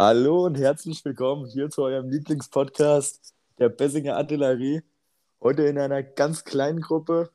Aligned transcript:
Hallo 0.00 0.44
und 0.46 0.56
herzlich 0.56 1.04
willkommen 1.04 1.44
hier 1.46 1.70
zu 1.70 1.82
eurem 1.82 2.08
Lieblingspodcast 2.08 3.34
der 3.58 3.68
Bessinger 3.68 4.16
Artillerie. 4.16 4.82
Heute 5.40 5.64
in 5.64 5.76
einer 5.76 6.04
ganz 6.04 6.44
kleinen 6.44 6.80
Gruppe, 6.80 7.30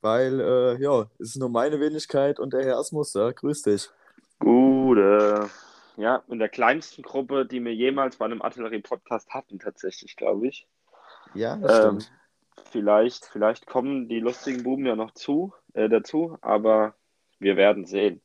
weil 0.00 0.40
äh, 0.40 0.82
ja, 0.82 1.02
es 1.18 1.32
ist 1.32 1.36
nur 1.36 1.50
meine 1.50 1.78
Wenigkeit 1.78 2.40
und 2.40 2.54
der 2.54 2.64
Herr 2.64 2.78
Asmus 2.78 3.12
da. 3.12 3.30
Grüß 3.30 3.60
dich. 3.60 3.90
Gute. 4.38 5.50
Ja, 5.98 6.22
in 6.28 6.38
der 6.38 6.48
kleinsten 6.48 7.02
Gruppe, 7.02 7.44
die 7.44 7.62
wir 7.62 7.74
jemals 7.74 8.16
bei 8.16 8.24
einem 8.24 8.40
Artillerie-Podcast 8.40 9.28
hatten, 9.28 9.58
tatsächlich, 9.58 10.16
glaube 10.16 10.48
ich. 10.48 10.66
Ja, 11.34 11.56
das 11.56 11.72
Ähm, 11.72 12.00
stimmt. 12.00 12.12
vielleicht, 12.70 13.26
vielleicht 13.26 13.66
kommen 13.66 14.08
die 14.08 14.20
lustigen 14.20 14.62
Buben 14.62 14.86
ja 14.86 14.96
noch 14.96 15.10
zu, 15.10 15.52
äh, 15.74 15.90
dazu, 15.90 16.38
aber 16.40 16.94
wir 17.38 17.58
werden 17.58 17.84
sehen. 17.84 18.22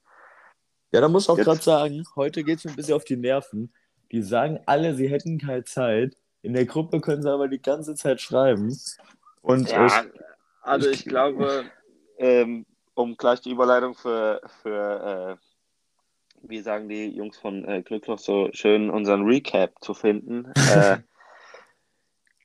Ja, 0.96 1.02
da 1.02 1.10
muss 1.10 1.24
ich 1.24 1.30
auch 1.30 1.36
gerade 1.36 1.62
sagen, 1.62 2.06
heute 2.16 2.46
geht 2.46 2.60
es 2.60 2.64
mir 2.64 2.72
ein 2.72 2.78
bisschen 2.78 2.94
auf 2.94 3.04
die 3.04 3.18
Nerven. 3.18 3.74
Die 4.14 4.22
sagen 4.22 4.62
alle, 4.66 4.96
sie 4.96 5.10
hätten 5.10 5.40
keine 5.40 5.66
Zeit. 5.66 6.16
In 6.42 6.54
der 6.54 6.66
Gruppe 6.66 7.02
können 7.02 7.22
sie 7.22 7.30
aber 7.30 7.50
die 7.50 7.62
ganze 7.62 7.96
Zeit 7.96 8.22
schreiben. 8.22 8.74
Und 9.42 9.70
Ja, 9.70 9.88
ich, 9.88 9.94
also 10.62 10.90
ich 10.90 11.04
glaube, 11.04 11.66
ähm, 12.18 12.66
um 12.94 13.18
gleich 13.18 13.42
die 13.42 13.52
Überleitung 13.52 13.94
für, 13.94 14.40
für 14.62 15.38
äh, 15.38 16.50
wie 16.50 16.62
sagen 16.62 16.88
die 16.88 17.10
Jungs 17.10 17.38
von 17.38 17.66
äh, 17.66 17.82
Glück 17.82 18.08
noch 18.08 18.20
so 18.20 18.48
schön, 18.54 18.90
unseren 18.90 19.26
Recap 19.26 19.74
zu 19.82 19.94
finden. 19.94 20.54
Äh, 20.74 21.00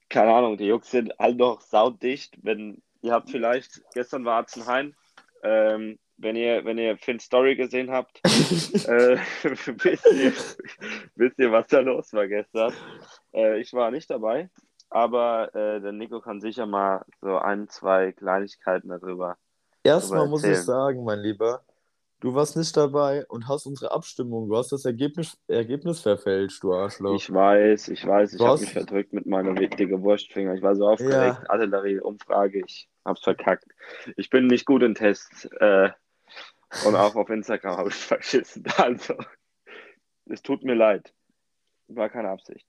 keine 0.08 0.34
Ahnung, 0.34 0.56
die 0.56 0.66
Jungs 0.66 0.90
sind 0.90 1.16
halt 1.20 1.36
noch 1.36 1.60
saudicht. 1.60 2.36
Wenn 2.42 2.82
ihr 3.00 3.12
habt 3.12 3.30
vielleicht, 3.30 3.80
gestern 3.94 4.24
war 4.24 4.40
Atzenhain, 4.40 4.96
ähm, 5.44 6.00
wenn 6.20 6.36
ihr, 6.36 6.64
wenn 6.64 6.78
ihr 6.78 6.96
Finn's 6.98 7.24
Story 7.24 7.56
gesehen 7.56 7.90
habt, 7.90 8.20
äh, 8.24 9.16
wisst, 9.42 10.06
ihr, 10.12 10.32
wisst 11.16 11.38
ihr, 11.38 11.52
was 11.52 11.66
da 11.68 11.80
los 11.80 12.12
war 12.12 12.28
gestern. 12.28 12.72
Äh, 13.32 13.60
ich 13.60 13.72
war 13.72 13.90
nicht 13.90 14.10
dabei, 14.10 14.50
aber 14.90 15.54
äh, 15.54 15.80
der 15.80 15.92
Nico 15.92 16.20
kann 16.20 16.40
sicher 16.40 16.66
mal 16.66 17.04
so 17.20 17.38
ein, 17.38 17.68
zwei 17.68 18.12
Kleinigkeiten 18.12 18.88
darüber. 18.88 19.36
erstmal 19.82 20.20
darüber 20.20 20.30
muss 20.30 20.44
ich 20.44 20.58
sagen, 20.58 21.04
mein 21.04 21.20
Lieber, 21.20 21.62
du 22.20 22.34
warst 22.34 22.56
nicht 22.56 22.76
dabei 22.76 23.24
und 23.28 23.48
hast 23.48 23.66
unsere 23.66 23.90
Abstimmung, 23.92 24.48
du 24.48 24.56
hast 24.56 24.72
das 24.72 24.84
Ergebnis, 24.84 25.38
Ergebnis 25.48 26.00
verfälscht, 26.00 26.62
du 26.62 26.74
Arschloch. 26.74 27.14
Ich 27.14 27.32
weiß, 27.32 27.88
ich 27.88 28.06
weiß, 28.06 28.34
ich 28.34 28.40
habe 28.42 28.60
mich 28.60 28.72
verdrückt 28.72 29.14
mit 29.14 29.24
meiner 29.24 29.54
dicke 29.54 30.02
Wurstfinger. 30.02 30.54
Ich 30.54 30.62
war 30.62 30.76
so 30.76 30.86
aufgeregt. 30.86 31.48
Artillerie, 31.48 31.98
Umfrage, 31.98 32.62
ich 32.66 32.90
hab's 33.06 33.22
verkackt. 33.22 33.64
Ich 34.16 34.28
bin 34.28 34.48
nicht 34.48 34.66
gut 34.66 34.82
in 34.82 34.94
Tests. 34.94 35.46
Äh, 35.60 35.90
und 36.84 36.94
auch 36.94 37.14
auf 37.16 37.28
Instagram 37.30 37.76
habe 37.76 37.88
ich 37.88 37.94
verschissen. 37.94 38.64
Also, 38.76 39.14
es 40.26 40.42
tut 40.42 40.62
mir 40.62 40.74
leid. 40.74 41.12
War 41.88 42.08
keine 42.08 42.30
Absicht. 42.30 42.66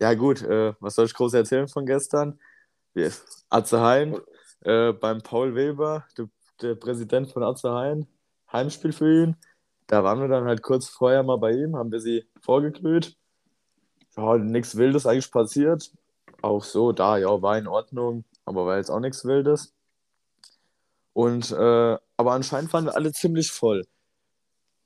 Ja, 0.00 0.14
gut, 0.14 0.42
äh, 0.42 0.74
was 0.80 0.94
soll 0.94 1.06
ich 1.06 1.14
groß 1.14 1.34
erzählen 1.34 1.68
von 1.68 1.86
gestern? 1.86 2.40
Wir, 2.94 3.12
Atzehain, 3.50 4.18
äh, 4.60 4.92
beim 4.92 5.22
Paul 5.22 5.54
Weber, 5.54 6.06
der, 6.16 6.28
der 6.62 6.74
Präsident 6.74 7.30
von 7.30 7.42
Atzehain, 7.42 8.06
Heimspiel 8.52 8.92
für 8.92 9.22
ihn. 9.22 9.36
Da 9.86 10.02
waren 10.02 10.20
wir 10.20 10.28
dann 10.28 10.44
halt 10.44 10.62
kurz 10.62 10.88
vorher 10.88 11.22
mal 11.22 11.38
bei 11.38 11.52
ihm, 11.52 11.76
haben 11.76 11.92
wir 11.92 12.00
sie 12.00 12.26
vorgeglüht. 12.40 13.16
Ja, 14.16 14.38
nichts 14.38 14.76
Wildes 14.76 15.06
eigentlich 15.06 15.30
passiert. 15.30 15.90
Auch 16.40 16.64
so, 16.64 16.92
da, 16.92 17.18
ja, 17.18 17.42
war 17.42 17.58
in 17.58 17.66
Ordnung, 17.66 18.24
aber 18.44 18.66
war 18.66 18.76
jetzt 18.78 18.90
auch 18.90 19.00
nichts 19.00 19.24
Wildes. 19.24 19.74
Und, 21.14 21.50
äh, 21.52 21.96
aber 22.16 22.32
anscheinend 22.32 22.72
waren 22.72 22.84
wir 22.84 22.94
alle 22.94 23.12
ziemlich 23.12 23.50
voll. 23.50 23.86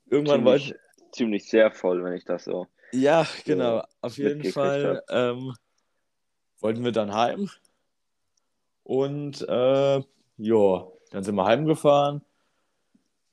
Irgendwann 0.09 0.45
war 0.45 0.55
ich, 0.55 0.67
Ziemlich, 0.67 1.11
ziemlich 1.11 1.49
sehr 1.49 1.71
voll, 1.71 2.03
wenn 2.03 2.13
ich 2.13 2.23
das 2.23 2.45
so. 2.45 2.67
Ja, 2.91 3.27
genau. 3.45 3.83
Auf 4.01 4.17
jeden 4.17 4.43
Fall 4.51 5.03
ähm, 5.09 5.53
wollten 6.59 6.83
wir 6.83 6.91
dann 6.91 7.13
heim. 7.13 7.49
Und 8.83 9.41
äh, 9.47 10.01
ja, 10.37 10.87
dann 11.11 11.23
sind 11.23 11.35
wir 11.35 11.45
heimgefahren. 11.45 12.21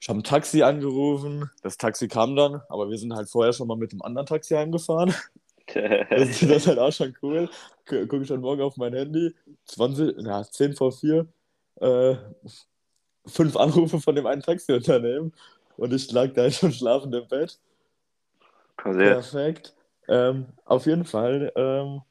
Ich 0.00 0.08
habe 0.08 0.20
ein 0.20 0.24
Taxi 0.24 0.62
angerufen. 0.62 1.50
Das 1.62 1.78
Taxi 1.78 2.08
kam 2.08 2.36
dann, 2.36 2.60
aber 2.68 2.90
wir 2.90 2.98
sind 2.98 3.14
halt 3.14 3.28
vorher 3.30 3.52
schon 3.52 3.68
mal 3.68 3.76
mit 3.76 3.92
dem 3.92 4.02
anderen 4.02 4.26
Taxi 4.26 4.54
heimgefahren. 4.54 5.14
Das 5.74 6.28
ist, 6.28 6.42
das 6.42 6.58
ist 6.58 6.66
halt 6.68 6.78
auch 6.78 6.92
schon 6.92 7.16
cool. 7.22 7.50
Gucke 7.86 8.22
ich 8.22 8.28
dann 8.28 8.40
morgen 8.40 8.62
auf 8.62 8.76
mein 8.76 8.94
Handy. 8.94 9.34
20, 9.64 10.16
ja, 10.24 10.44
10 10.44 10.74
vor 10.74 10.92
4. 10.92 11.26
Äh, 11.80 12.16
fünf 13.26 13.56
Anrufe 13.56 14.00
von 14.00 14.14
dem 14.14 14.26
einen 14.26 14.42
Taxiunternehmen. 14.42 15.32
Und 15.76 15.92
ich 15.92 16.10
lag 16.10 16.32
da 16.32 16.50
schon 16.50 16.72
schlafend 16.72 17.14
im 17.14 17.28
Bett. 17.28 17.58
Passiert. 18.76 19.12
Perfekt. 19.12 19.74
Ähm, 20.08 20.46
auf 20.64 20.86
jeden 20.86 21.04
Fall. 21.04 21.52
Ähm, 21.56 22.02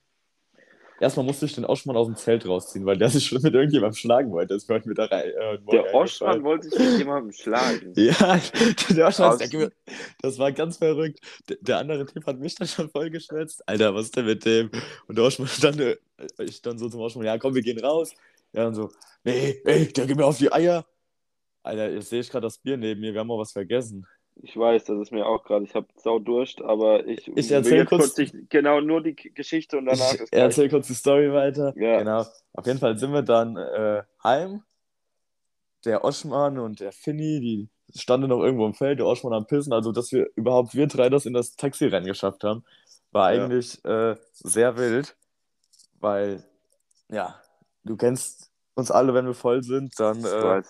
erstmal 0.99 1.25
musste 1.25 1.45
ich 1.45 1.55
den 1.55 1.65
Oschmann 1.65 1.97
aus 1.97 2.07
dem 2.07 2.15
Zelt 2.15 2.47
rausziehen, 2.47 2.85
weil 2.85 2.97
der 2.97 3.09
sich 3.09 3.25
schon 3.25 3.41
mit 3.41 3.53
irgendjemandem 3.53 3.95
schlagen 3.95 4.31
wollte. 4.31 4.53
Das 4.53 4.67
mir 4.67 4.77
rein. 4.97 5.11
Äh, 5.11 5.57
morgen 5.59 5.71
Der 5.71 5.93
Oschmann 5.93 6.29
eingefallen. 6.29 6.43
wollte 6.43 6.69
sich 6.69 6.79
mit 6.79 6.97
jemandem 6.99 7.31
schlagen. 7.31 7.93
Ja, 7.95 8.39
der 8.89 9.07
Oschmann, 9.07 9.37
der, 9.39 9.71
das 10.21 10.37
war 10.37 10.51
ganz 10.51 10.77
verrückt. 10.77 11.19
Der, 11.49 11.57
der 11.61 11.77
andere 11.79 12.05
Typ 12.05 12.25
hat 12.25 12.39
mich 12.39 12.55
dann 12.55 12.67
schon 12.67 12.89
voll 12.89 13.09
geschwätzt. 13.09 13.67
Alter, 13.67 13.93
was 13.95 14.05
ist 14.05 14.15
denn 14.17 14.25
mit 14.25 14.45
dem? 14.45 14.69
Und 15.07 15.17
der 15.17 15.25
Oschmann 15.25 15.49
dann, 15.61 15.79
äh, 15.79 15.97
ich 16.39 16.61
dann 16.61 16.77
so 16.77 16.89
zum 16.89 17.01
Oschmann, 17.01 17.25
ja 17.25 17.37
komm, 17.37 17.55
wir 17.55 17.61
gehen 17.61 17.79
raus. 17.79 18.13
Ja, 18.53 18.65
dann 18.65 18.75
so, 18.75 18.89
nee, 19.23 19.61
ey, 19.65 19.91
der 19.91 20.05
geht 20.05 20.17
mir 20.17 20.25
auf 20.25 20.37
die 20.37 20.51
Eier. 20.51 20.85
Alter, 21.65 21.89
jetzt 21.91 22.09
sehe 22.09 22.19
ich 22.21 22.29
gerade 22.29 22.45
das 22.45 22.57
Bier 22.57 22.77
neben 22.77 23.01
mir, 23.01 23.13
wir 23.13 23.19
haben 23.21 23.31
auch 23.31 23.39
was 23.39 23.51
vergessen. 23.51 24.05
Ich 24.41 24.55
weiß, 24.57 24.83
das 24.83 24.99
ist 24.99 25.11
mir 25.11 25.25
auch 25.25 25.43
gerade. 25.45 25.63
Ich 25.63 25.73
habe 25.75 25.87
sau 25.95 26.19
Durst, 26.19 26.61
aber 26.61 27.07
ich, 27.07 27.27
Ich 27.29 27.35
will 27.49 27.51
erzähl 27.55 27.77
jetzt 27.79 27.89
kurz- 27.89 28.13
die, 28.15 28.45
genau 28.49 28.81
nur 28.81 29.01
die 29.01 29.15
Geschichte 29.15 29.77
und 29.77 29.85
danach 29.85 30.13
Ich 30.13 30.19
ist 30.21 30.31
gleich. 30.31 30.41
erzähl 30.43 30.69
kurz 30.69 30.87
die 30.87 30.93
Story 30.93 31.31
weiter. 31.31 31.73
Ja. 31.77 31.99
Genau. 31.99 32.25
Auf 32.53 32.65
jeden 32.65 32.79
Fall 32.79 32.97
sind 32.97 33.13
wir 33.13 33.21
dann 33.21 33.55
äh, 33.55 34.03
heim. 34.23 34.63
Der 35.85 36.03
Oschmann 36.03 36.59
und 36.59 36.79
der 36.81 36.91
Finny, 36.91 37.39
die 37.39 37.69
standen 37.99 38.27
noch 38.29 38.41
irgendwo 38.43 38.65
im 38.65 38.73
Feld, 38.73 38.99
der 38.99 39.05
Oschmann 39.05 39.33
am 39.33 39.47
Pissen. 39.47 39.71
Also, 39.71 39.91
dass 39.93 40.11
wir 40.11 40.27
überhaupt 40.35 40.73
wir 40.75 40.87
drei 40.87 41.09
das 41.09 41.25
in 41.25 41.33
das 41.33 41.55
Taxirennen 41.55 42.07
geschafft 42.07 42.43
haben, 42.43 42.65
war 43.11 43.33
Ja. 43.33 43.45
eigentlich 43.45 43.83
äh, 43.85 44.15
sehr 44.33 44.75
wild. 44.77 45.15
Weil, 46.01 46.43
ja, 47.09 47.39
du 47.85 47.95
kennst 47.95 48.51
uns 48.73 48.91
alle, 48.91 49.13
wenn 49.13 49.27
wir 49.27 49.33
voll 49.33 49.63
sind, 49.63 49.97
dann 49.99 50.17
äh. 50.25 50.61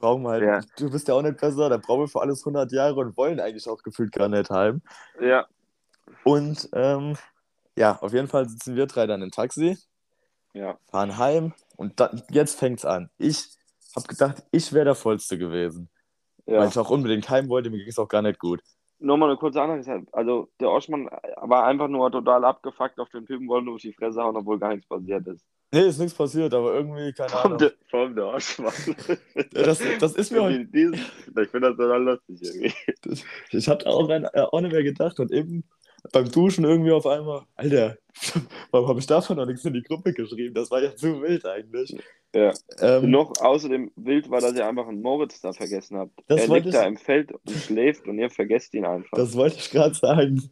Brauchen 0.00 0.22
wir 0.24 0.30
halt, 0.30 0.42
Ja. 0.44 0.60
du 0.78 0.90
bist 0.90 1.06
ja 1.08 1.14
auch 1.14 1.22
nicht 1.22 1.38
besser, 1.40 1.68
dann 1.68 1.80
brauchen 1.80 2.02
wir 2.02 2.08
für 2.08 2.20
alles 2.22 2.44
100 2.44 2.72
Jahre 2.72 2.96
und 2.96 3.16
wollen 3.16 3.40
eigentlich 3.40 3.68
auch 3.68 3.82
gefühlt 3.82 4.12
gar 4.12 4.28
nicht 4.28 4.50
heim. 4.50 4.82
Ja, 5.20 5.46
Und 6.24 6.68
ähm, 6.72 7.16
ja, 7.76 7.98
auf 8.00 8.12
jeden 8.12 8.28
Fall 8.28 8.48
sitzen 8.48 8.76
wir 8.76 8.86
drei 8.86 9.06
dann 9.06 9.22
im 9.22 9.30
Taxi. 9.30 9.78
ja. 10.54 10.76
fahren 10.90 11.16
heim 11.18 11.54
und 11.76 12.00
dann, 12.00 12.22
jetzt 12.30 12.58
fängt's 12.58 12.84
an. 12.84 13.10
Ich 13.18 13.50
habe 13.96 14.06
gedacht, 14.08 14.42
ich 14.50 14.72
wäre 14.72 14.86
der 14.86 14.94
Vollste 14.96 15.38
gewesen, 15.38 15.88
weil 16.46 16.54
ja. 16.56 16.68
ich 16.68 16.78
auch 16.78 16.90
unbedingt 16.90 17.28
heim 17.30 17.48
wollte. 17.48 17.70
Mir 17.70 17.78
ging 17.78 17.88
es 17.88 17.98
auch 17.98 18.08
gar 18.08 18.22
nicht 18.22 18.38
gut. 18.40 18.60
Nur 18.98 19.16
mal 19.16 19.26
eine 19.30 19.38
kurze 19.38 19.62
Anmerkung. 19.62 20.08
Also, 20.12 20.50
der 20.60 20.70
Oschmann 20.70 21.08
war 21.36 21.64
einfach 21.64 21.88
nur 21.88 22.10
total 22.12 22.44
abgefuckt 22.44 23.00
auf 23.00 23.08
den 23.10 23.24
Typen, 23.26 23.48
wollte 23.48 23.64
nur 23.66 23.76
auf 23.76 23.80
die 23.80 23.94
Fresse 23.94 24.22
hauen, 24.22 24.36
obwohl 24.36 24.58
gar 24.58 24.70
nichts 24.74 24.88
passiert 24.88 25.26
ist. 25.26 25.44
Nee, 25.72 25.86
ist 25.88 25.98
nichts 25.98 26.14
passiert, 26.14 26.52
aber 26.52 26.74
irgendwie, 26.74 27.12
keine 27.12 27.28
Vom 27.30 27.40
Ahnung. 27.40 27.58
der, 27.58 27.72
vom 27.88 28.14
der 28.14 28.26
Oschmann. 28.26 28.72
Das, 29.52 29.80
das 30.00 30.12
ist 30.14 30.32
mir 30.32 30.42
heute. 30.42 30.62
Ich 30.62 31.48
finde 31.50 31.68
das 31.68 31.76
total 31.76 32.02
lustig 32.02 32.42
irgendwie. 32.42 32.74
Ich 33.52 33.68
hatte 33.68 33.86
auch, 33.86 34.08
ein, 34.08 34.24
äh, 34.24 34.40
auch 34.40 34.60
nicht 34.60 34.72
mehr 34.72 34.82
gedacht 34.82 35.20
und 35.20 35.30
eben 35.30 35.64
beim 36.12 36.30
Duschen 36.30 36.64
irgendwie 36.64 36.90
auf 36.92 37.06
einmal, 37.06 37.42
Alter, 37.56 37.96
warum 38.72 38.88
habe 38.88 38.98
ich 39.00 39.06
davon 39.06 39.36
noch 39.36 39.46
nichts 39.46 39.64
in 39.64 39.74
die 39.74 39.82
Gruppe 39.82 40.12
geschrieben? 40.12 40.54
Das 40.54 40.70
war 40.70 40.82
ja 40.82 40.96
zu 40.96 41.20
wild 41.22 41.44
eigentlich. 41.46 41.96
Ja. 42.34 42.52
Ähm, 42.80 43.10
Noch 43.10 43.32
außerdem 43.40 43.90
wild 43.96 44.30
war, 44.30 44.40
dass 44.40 44.54
ihr 44.54 44.66
einfach 44.66 44.86
einen 44.86 45.02
Moritz 45.02 45.40
da 45.40 45.52
vergessen 45.52 45.98
habt. 45.98 46.12
Das 46.28 46.48
er 46.48 46.54
liegt 46.54 46.72
da 46.72 46.82
ich- 46.82 46.88
im 46.88 46.96
Feld 46.96 47.32
und 47.32 47.50
schläft 47.50 48.06
und 48.08 48.18
ihr 48.18 48.30
vergesst 48.30 48.72
ihn 48.74 48.84
einfach. 48.84 49.16
Das 49.16 49.34
wollte 49.36 49.56
ich 49.56 49.70
gerade 49.70 49.94
sagen. 49.94 50.50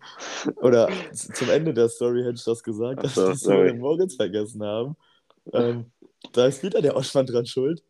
Oder 0.56 0.88
zum 1.12 1.50
Ende 1.50 1.72
der 1.74 1.88
Story 1.88 2.22
hätte 2.22 2.34
ich 2.34 2.44
das 2.44 2.62
gesagt, 2.62 3.06
so, 3.08 3.28
dass 3.28 3.46
wir 3.48 3.64
den 3.64 3.78
Moritz 3.78 4.16
vergessen 4.16 4.62
haben. 4.62 4.96
Ähm, 5.52 5.92
da 6.32 6.46
ist 6.46 6.62
wieder 6.62 6.82
der 6.82 6.96
Oschmann 6.96 7.26
dran 7.26 7.46
schuld. 7.46 7.82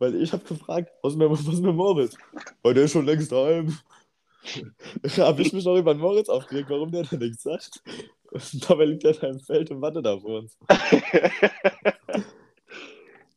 Weil 0.00 0.14
ich 0.14 0.32
habe 0.32 0.42
gefragt, 0.44 0.90
was 1.02 1.12
ist 1.12 1.18
mit, 1.18 1.30
was 1.30 1.40
ist 1.40 1.60
mit 1.60 1.74
Moritz? 1.74 2.16
Oh, 2.64 2.72
der 2.72 2.84
ist 2.84 2.92
schon 2.92 3.06
längst 3.06 3.30
daheim. 3.30 3.76
Da 5.16 5.26
habe 5.26 5.42
ich 5.42 5.52
mich 5.52 5.66
noch 5.66 5.76
über 5.76 5.92
den 5.92 6.00
Moritz 6.00 6.30
aufgeregt, 6.30 6.70
warum 6.70 6.90
der 6.90 7.02
da 7.02 7.14
nichts 7.14 7.42
sagt. 7.42 7.82
Und 8.30 8.70
dabei 8.70 8.86
liegt 8.86 9.04
er 9.04 9.12
da 9.12 9.26
im 9.26 9.38
Feld 9.38 9.70
und 9.70 9.82
wartet 9.82 10.06
auf 10.06 10.24
uns. 10.24 10.58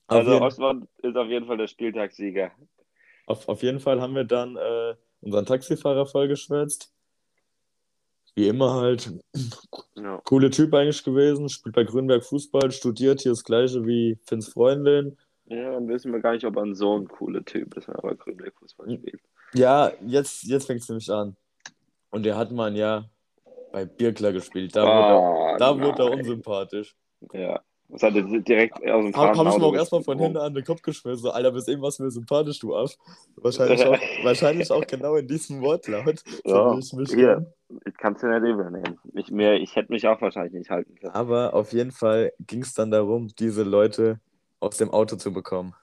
Also 0.08 0.42
Osman 0.42 0.88
ist 1.02 1.18
auf 1.18 1.28
jeden 1.28 1.46
Fall 1.46 1.58
der 1.58 1.68
Spieltagssieger. 1.68 2.52
Auf, 3.26 3.50
auf 3.50 3.62
jeden 3.64 3.82
Fall 3.82 4.00
haben 4.00 4.16
wir 4.16 4.24
dann 4.24 4.56
äh, 4.56 4.96
unseren 5.20 5.46
Taxifahrer 5.46 6.06
vollgeschwätzt. 6.06 6.94
Wie 8.36 8.48
immer 8.48 8.74
halt. 8.74 9.12
Ja. 9.96 10.20
Coole 10.26 10.50
Typ 10.50 10.74
eigentlich 10.74 11.04
gewesen. 11.04 11.50
Spielt 11.50 11.76
bei 11.76 11.84
Grünberg 11.84 12.24
Fußball, 12.24 12.72
studiert 12.72 13.22
hier 13.22 13.32
das 13.32 13.44
gleiche 13.44 13.86
wie 13.86 14.18
Finns 14.26 14.48
Freundin. 14.48 15.18
ja, 15.46 15.72
dann 15.74 15.88
wissen 15.88 16.12
wir 16.12 16.20
gar 16.20 16.34
nicht, 16.34 16.46
ob 16.46 16.56
er 16.56 16.64
ein 16.64 16.74
so 16.76 16.98
ein 16.98 17.08
cooler 17.08 17.44
Typ 17.46 17.76
ist, 17.78 17.88
wenn 17.88 17.96
er 17.96 18.02
bei 18.02 18.14
Grünberg 18.16 18.54
Fußball 18.58 18.88
Mhm. 18.88 18.98
spielt. 18.98 19.22
Ja, 19.54 19.92
jetzt, 20.06 20.44
jetzt 20.44 20.66
fängt 20.66 20.82
es 20.82 20.90
nämlich 20.90 21.10
an. 21.12 21.36
Und 22.10 22.24
der 22.24 22.36
hat 22.38 22.52
man 22.52 22.76
ja 22.76 23.06
bei 23.72 23.86
Birkler 23.86 24.32
gespielt. 24.34 24.76
Da, 24.76 24.84
Oh, 24.84 24.88
wurde, 24.88 25.52
er, 25.54 25.58
da 25.60 25.80
wurde 25.80 26.04
er 26.04 26.12
unsympathisch. 26.12 26.96
Ja. 27.34 27.62
Das 27.94 28.02
hat 28.02 28.16
er 28.16 28.24
direkt 28.24 28.76
aus 28.90 29.06
dem 29.06 29.16
Habe 29.16 29.38
hab 29.38 29.48
ich 29.48 29.58
mir 29.60 29.66
auch 29.66 29.76
erstmal 29.76 30.02
von 30.02 30.18
hinten 30.18 30.38
an 30.38 30.56
den 30.56 30.64
Kopf 30.66 30.82
geschmissen. 30.82 31.30
Alter, 31.30 31.52
bist 31.52 31.68
irgendwas 31.70 32.00
mir 32.00 32.10
sympathisch, 32.10 32.58
du 32.60 32.76
Arsch. 32.76 32.98
Wahrscheinlich 33.36 33.86
auch, 33.86 34.00
wahrscheinlich 34.24 34.72
auch 34.72 34.86
genau 34.88 35.16
in 35.16 35.28
diesem 35.28 35.62
Wortlaut. 35.62 36.24
Ja, 36.44 36.76
ich 36.78 36.92
mich 36.94 37.12
hier. 37.12 37.54
Ich 37.86 37.96
kann 37.98 38.14
es 38.14 38.22
dir 38.22 38.40
nicht 38.40 38.50
übernehmen. 38.52 39.00
Ich, 39.14 39.30
mir, 39.30 39.54
ich 39.56 39.76
hätte 39.76 39.92
mich 39.92 40.08
auch 40.08 40.20
wahrscheinlich 40.22 40.54
nicht 40.54 40.72
halten 40.72 40.96
können. 40.96 41.14
Aber 41.14 41.54
auf 41.54 41.72
jeden 41.72 41.92
Fall 41.92 42.34
ging 42.40 42.64
es 42.64 42.74
dann 42.74 42.90
darum, 42.90 43.28
diese 43.38 43.62
Leute 43.64 44.20
aus 44.60 44.78
dem 44.78 44.90
Auto 44.92 45.16
zu 45.16 45.32
bekommen. 45.32 45.76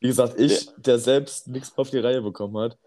Wie 0.00 0.06
gesagt, 0.06 0.38
ich, 0.38 0.70
der 0.76 0.98
selbst 0.98 1.48
nichts 1.48 1.76
auf 1.76 1.90
die 1.90 1.98
Reihe 1.98 2.22
bekommen 2.22 2.56
hat. 2.58 2.78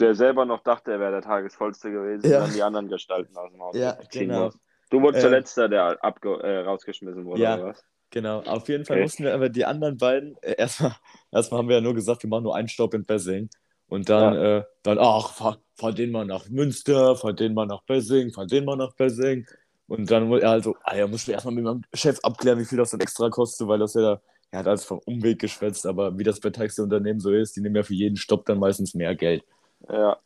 Der 0.00 0.16
selber 0.16 0.44
noch 0.44 0.64
dachte, 0.64 0.90
er 0.90 0.98
wäre 0.98 1.12
der 1.12 1.22
Tagesvollste 1.22 1.92
gewesen, 1.92 2.28
Ja. 2.28 2.38
und 2.38 2.46
dann 2.48 2.54
die 2.54 2.62
anderen 2.64 2.88
Gestalten 2.88 3.36
aus 3.36 3.52
dem 3.52 3.60
Auto 3.60 3.78
Ja, 3.78 3.96
genau. 4.10 4.46
muss. 4.46 4.58
Du 4.94 5.02
wurdest 5.02 5.24
der 5.24 5.30
Ähm, 5.30 5.38
Letzte, 5.40 5.68
der 5.68 6.04
abge 6.04 6.40
äh, 6.40 6.60
rausgeschmissen 6.60 7.24
wurde, 7.24 7.42
Ja. 7.42 7.54
oder 7.54 7.64
was? 7.64 7.84
Genau, 8.10 8.42
auf 8.42 8.68
jeden 8.68 8.84
Fall 8.84 8.96
Okay. 8.96 9.02
mussten 9.02 9.24
wir 9.24 9.34
aber 9.34 9.48
die 9.48 9.64
anderen 9.64 9.98
beiden, 9.98 10.36
äh, 10.40 10.54
erstmal, 10.58 10.94
erstmal 11.32 11.58
haben 11.58 11.68
wir 11.68 11.76
ja 11.76 11.80
nur 11.82 11.94
gesagt, 11.94 12.22
wir 12.22 12.30
machen 12.30 12.44
nur 12.44 12.54
einen 12.54 12.68
Stopp 12.68 12.94
in 12.94 13.04
Bessing. 13.04 13.50
Und 13.88 14.08
dann, 14.08 14.36
äh, 14.36 14.62
dann 14.84 14.98
ach, 15.00 15.32
fahr, 15.34 15.58
fahr 15.74 15.92
den 15.92 16.12
mal 16.12 16.24
nach 16.24 16.48
Münster, 16.48 17.16
fahr 17.16 17.32
den 17.32 17.54
mal 17.54 17.66
nach 17.66 17.82
Bessing, 17.82 18.32
fahr 18.32 18.46
den 18.46 18.64
mal 18.64 18.76
nach 18.76 18.94
Bessing. 18.94 19.46
Und 19.88 20.10
dann 20.10 20.28
wurde 20.28 20.42
er 20.42 20.50
also, 20.52 20.76
ah 20.84 20.96
ja, 20.96 21.08
musst 21.08 21.26
du 21.26 21.32
erstmal 21.32 21.54
mit 21.54 21.64
meinem 21.64 21.82
Chef 21.92 22.18
abklären, 22.22 22.58
wie 22.60 22.64
viel 22.64 22.78
das 22.78 22.90
dann 22.92 23.00
extra 23.00 23.30
kostet, 23.30 23.66
weil 23.68 23.80
das 23.80 23.94
ja 23.94 24.02
da, 24.02 24.22
er 24.52 24.60
hat 24.60 24.68
alles 24.68 24.84
vom 24.84 25.00
Umweg 25.06 25.40
geschwätzt, 25.40 25.84
aber 25.86 26.16
wie 26.16 26.22
das 26.22 26.38
bei 26.40 26.50
Taxiunternehmen 26.50 27.20
so 27.20 27.32
ist, 27.32 27.56
die 27.56 27.60
nehmen 27.60 27.74
ja 27.76 27.82
für 27.82 27.94
jeden 27.94 28.16
Stopp 28.16 28.46
dann 28.46 28.60
meistens 28.60 28.94
mehr 28.94 29.16
Geld. 29.16 29.44
Ja. 29.88 30.18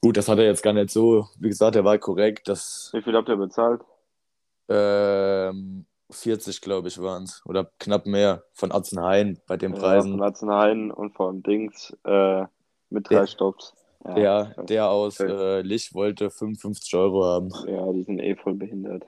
Gut, 0.00 0.16
das 0.16 0.28
hat 0.28 0.38
er 0.38 0.44
jetzt 0.46 0.62
gar 0.62 0.72
nicht 0.74 0.90
so, 0.90 1.28
wie 1.38 1.48
gesagt, 1.48 1.76
er 1.76 1.84
war 1.84 1.98
korrekt, 1.98 2.48
das 2.48 2.92
Wie 2.92 3.02
viel 3.02 3.14
habt 3.16 3.28
ihr 3.28 3.36
bezahlt? 3.36 3.82
Ähm, 4.74 5.86
40, 6.10 6.60
glaube 6.60 6.88
ich, 6.88 7.00
waren 7.00 7.24
es. 7.24 7.42
Oder 7.46 7.70
knapp 7.78 8.06
mehr 8.06 8.44
von 8.52 8.72
Atzenhain 8.72 9.40
bei 9.46 9.56
den 9.56 9.72
Ja, 9.72 9.78
Preisen. 9.78 10.10
von 10.12 10.20
Nationalen 10.20 10.90
und 10.90 11.14
von 11.14 11.42
Dings 11.42 11.96
äh, 12.04 12.44
mit 12.90 13.08
drei 13.08 13.14
Der- 13.16 13.26
Stopps. 13.26 13.74
Ja, 14.04 14.14
Der, 14.14 14.64
der 14.64 14.88
aus 14.90 15.20
äh, 15.20 15.60
Lich 15.62 15.94
wollte 15.94 16.28
55 16.30 16.92
Euro 16.96 17.24
haben. 17.24 17.50
ja, 17.68 17.92
die 17.92 18.02
sind 18.02 18.18
eh 18.18 18.34
voll 18.34 18.54
behindert. 18.54 19.04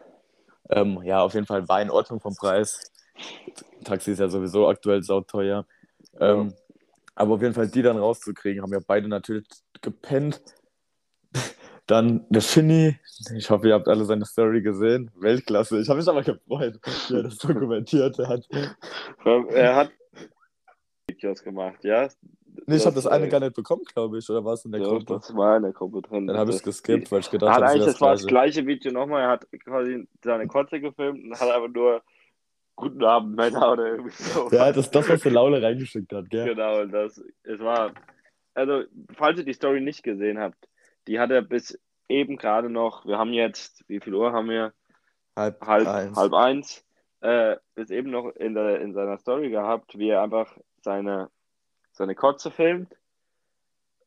Ähm, 0.70 1.02
ja, 1.02 1.20
auf 1.22 1.34
jeden 1.34 1.46
Fall 1.46 1.68
war 1.68 1.82
in 1.82 1.90
Ordnung 1.90 2.20
vom 2.20 2.34
Preis. 2.36 2.80
Taxi 3.84 4.12
ist 4.12 4.20
ja 4.20 4.28
sowieso 4.28 4.68
aktuell 4.68 5.02
sauteuer. 5.02 5.66
Ähm, 6.20 6.54
aber 7.16 7.34
auf 7.34 7.42
jeden 7.42 7.54
Fall 7.54 7.68
die 7.68 7.82
dann 7.82 7.98
rauszukriegen, 7.98 8.62
haben 8.62 8.72
ja 8.72 8.78
beide 8.86 9.08
natürlich 9.08 9.46
gepennt. 9.82 10.40
Dann 11.86 12.24
der 12.30 12.40
Finny, 12.40 12.98
ich 13.36 13.50
hoffe, 13.50 13.68
ihr 13.68 13.74
habt 13.74 13.88
alle 13.88 14.04
seine 14.04 14.24
Story 14.24 14.62
gesehen. 14.62 15.10
Weltklasse. 15.16 15.80
Ich 15.80 15.88
habe 15.88 15.98
mich 15.98 16.08
aber 16.08 16.22
gefreut, 16.22 16.80
wie 17.08 17.14
er 17.16 17.22
das 17.24 17.36
dokumentiert 17.38 18.18
hat. 18.18 18.46
Er 19.50 19.76
hat 19.76 19.92
Videos 21.06 21.42
gemacht, 21.42 21.84
ja? 21.84 22.08
Nee, 22.66 22.76
ich 22.76 22.86
habe 22.86 22.94
das 22.94 23.06
eine 23.06 23.28
gar 23.28 23.40
nicht 23.40 23.54
bekommen, 23.54 23.82
glaube 23.92 24.18
ich. 24.18 24.30
Oder 24.30 24.44
war 24.44 24.54
es 24.54 24.64
in 24.64 24.72
der 24.72 24.80
ja, 24.80 24.88
Gruppe? 24.88 25.14
Das 25.14 25.34
war 25.36 25.56
in 25.56 25.64
der 25.64 25.72
Gruppe 25.72 26.00
drin. 26.00 26.26
Dann 26.26 26.36
habe 26.38 26.50
ich 26.50 26.56
es 26.56 26.62
Das- 26.62 26.82
geskippt, 26.82 27.12
weil 27.12 27.20
ich 27.20 27.30
gedacht 27.30 27.54
habe, 27.54 27.66
eigentlich, 27.66 27.84
das 27.84 28.00
war 28.00 28.12
das 28.12 28.22
das 28.22 28.28
gleiche 28.28 28.64
Video 28.66 28.92
nochmal. 28.92 29.22
Er 29.22 29.28
hat 29.28 29.46
quasi 29.64 30.08
seine 30.22 30.46
Kotze 30.46 30.80
gefilmt 30.80 31.22
und 31.24 31.38
hat 31.38 31.50
einfach 31.50 31.68
nur 31.68 32.02
Guten 32.76 33.04
Abend, 33.04 33.36
Männer 33.36 33.72
oder 33.72 33.86
irgendwie 33.86 34.10
so. 34.10 34.48
Ja, 34.50 34.72
das 34.72 34.86
ist 34.86 34.94
das, 34.94 35.08
was 35.08 35.20
der 35.22 35.32
Laule 35.32 35.62
reingeschickt 35.62 36.12
hat, 36.12 36.28
gell? 36.28 36.46
Genau, 36.46 36.84
das, 36.86 37.22
es 37.44 37.60
war, 37.60 37.92
also, 38.54 38.82
falls 39.16 39.38
ihr 39.38 39.44
die 39.44 39.52
Story 39.52 39.80
nicht 39.80 40.02
gesehen 40.02 40.40
habt, 40.40 40.56
die 41.06 41.18
hat 41.20 41.30
er 41.30 41.42
bis 41.42 41.78
eben 42.08 42.36
gerade 42.36 42.68
noch, 42.70 43.06
wir 43.06 43.18
haben 43.18 43.32
jetzt, 43.32 43.84
wie 43.88 44.00
viel 44.00 44.14
Uhr 44.14 44.32
haben 44.32 44.48
wir? 44.50 44.72
Halb, 45.36 45.60
Halb 45.62 45.86
eins. 45.88 46.16
halb 46.16 46.32
eins, 46.34 46.84
äh, 47.20 47.56
bis 47.74 47.90
eben 47.90 48.10
noch 48.10 48.28
in, 48.36 48.54
der, 48.54 48.80
in 48.80 48.92
seiner 48.94 49.18
Story 49.18 49.50
gehabt, 49.50 49.98
wie 49.98 50.10
er 50.10 50.22
einfach 50.22 50.56
seine, 50.82 51.30
seine 51.92 52.14
Kotze 52.14 52.50
filmt. 52.50 52.94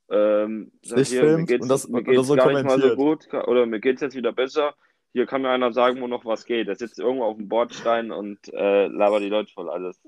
Ähm, 0.10 0.72
sagt, 0.84 1.08
hier, 1.08 1.22
mir 1.22 1.28
filmt 1.30 1.48
geht's, 1.50 1.64
und 1.64 1.70
das- 1.70 1.88
mir 1.90 1.98
und 1.98 2.04
geht's 2.06 2.18
das 2.18 2.28
so 2.28 2.36
gar 2.36 2.48
nicht 2.54 2.64
mal 2.64 2.80
so 2.80 2.96
gut 2.96 3.28
oder 3.34 3.66
mir 3.66 3.80
geht's 3.80 4.02
jetzt 4.02 4.16
wieder 4.16 4.32
besser. 4.32 4.74
Hier 5.14 5.26
kann 5.26 5.42
mir 5.42 5.50
einer 5.50 5.74
sagen, 5.74 6.00
wo 6.02 6.08
noch 6.08 6.24
was 6.26 6.46
geht. 6.46 6.68
Er 6.68 6.76
sitzt 6.76 7.00
irgendwo 7.00 7.26
auf 7.26 7.36
dem 7.38 7.50
Bordstein 7.50 8.12
und 8.12 8.40
äh, 8.54 8.88
labert 8.88 9.22
die 9.22 9.30
Leute 9.30 9.52
voll 9.52 9.70
alles. 9.70 10.00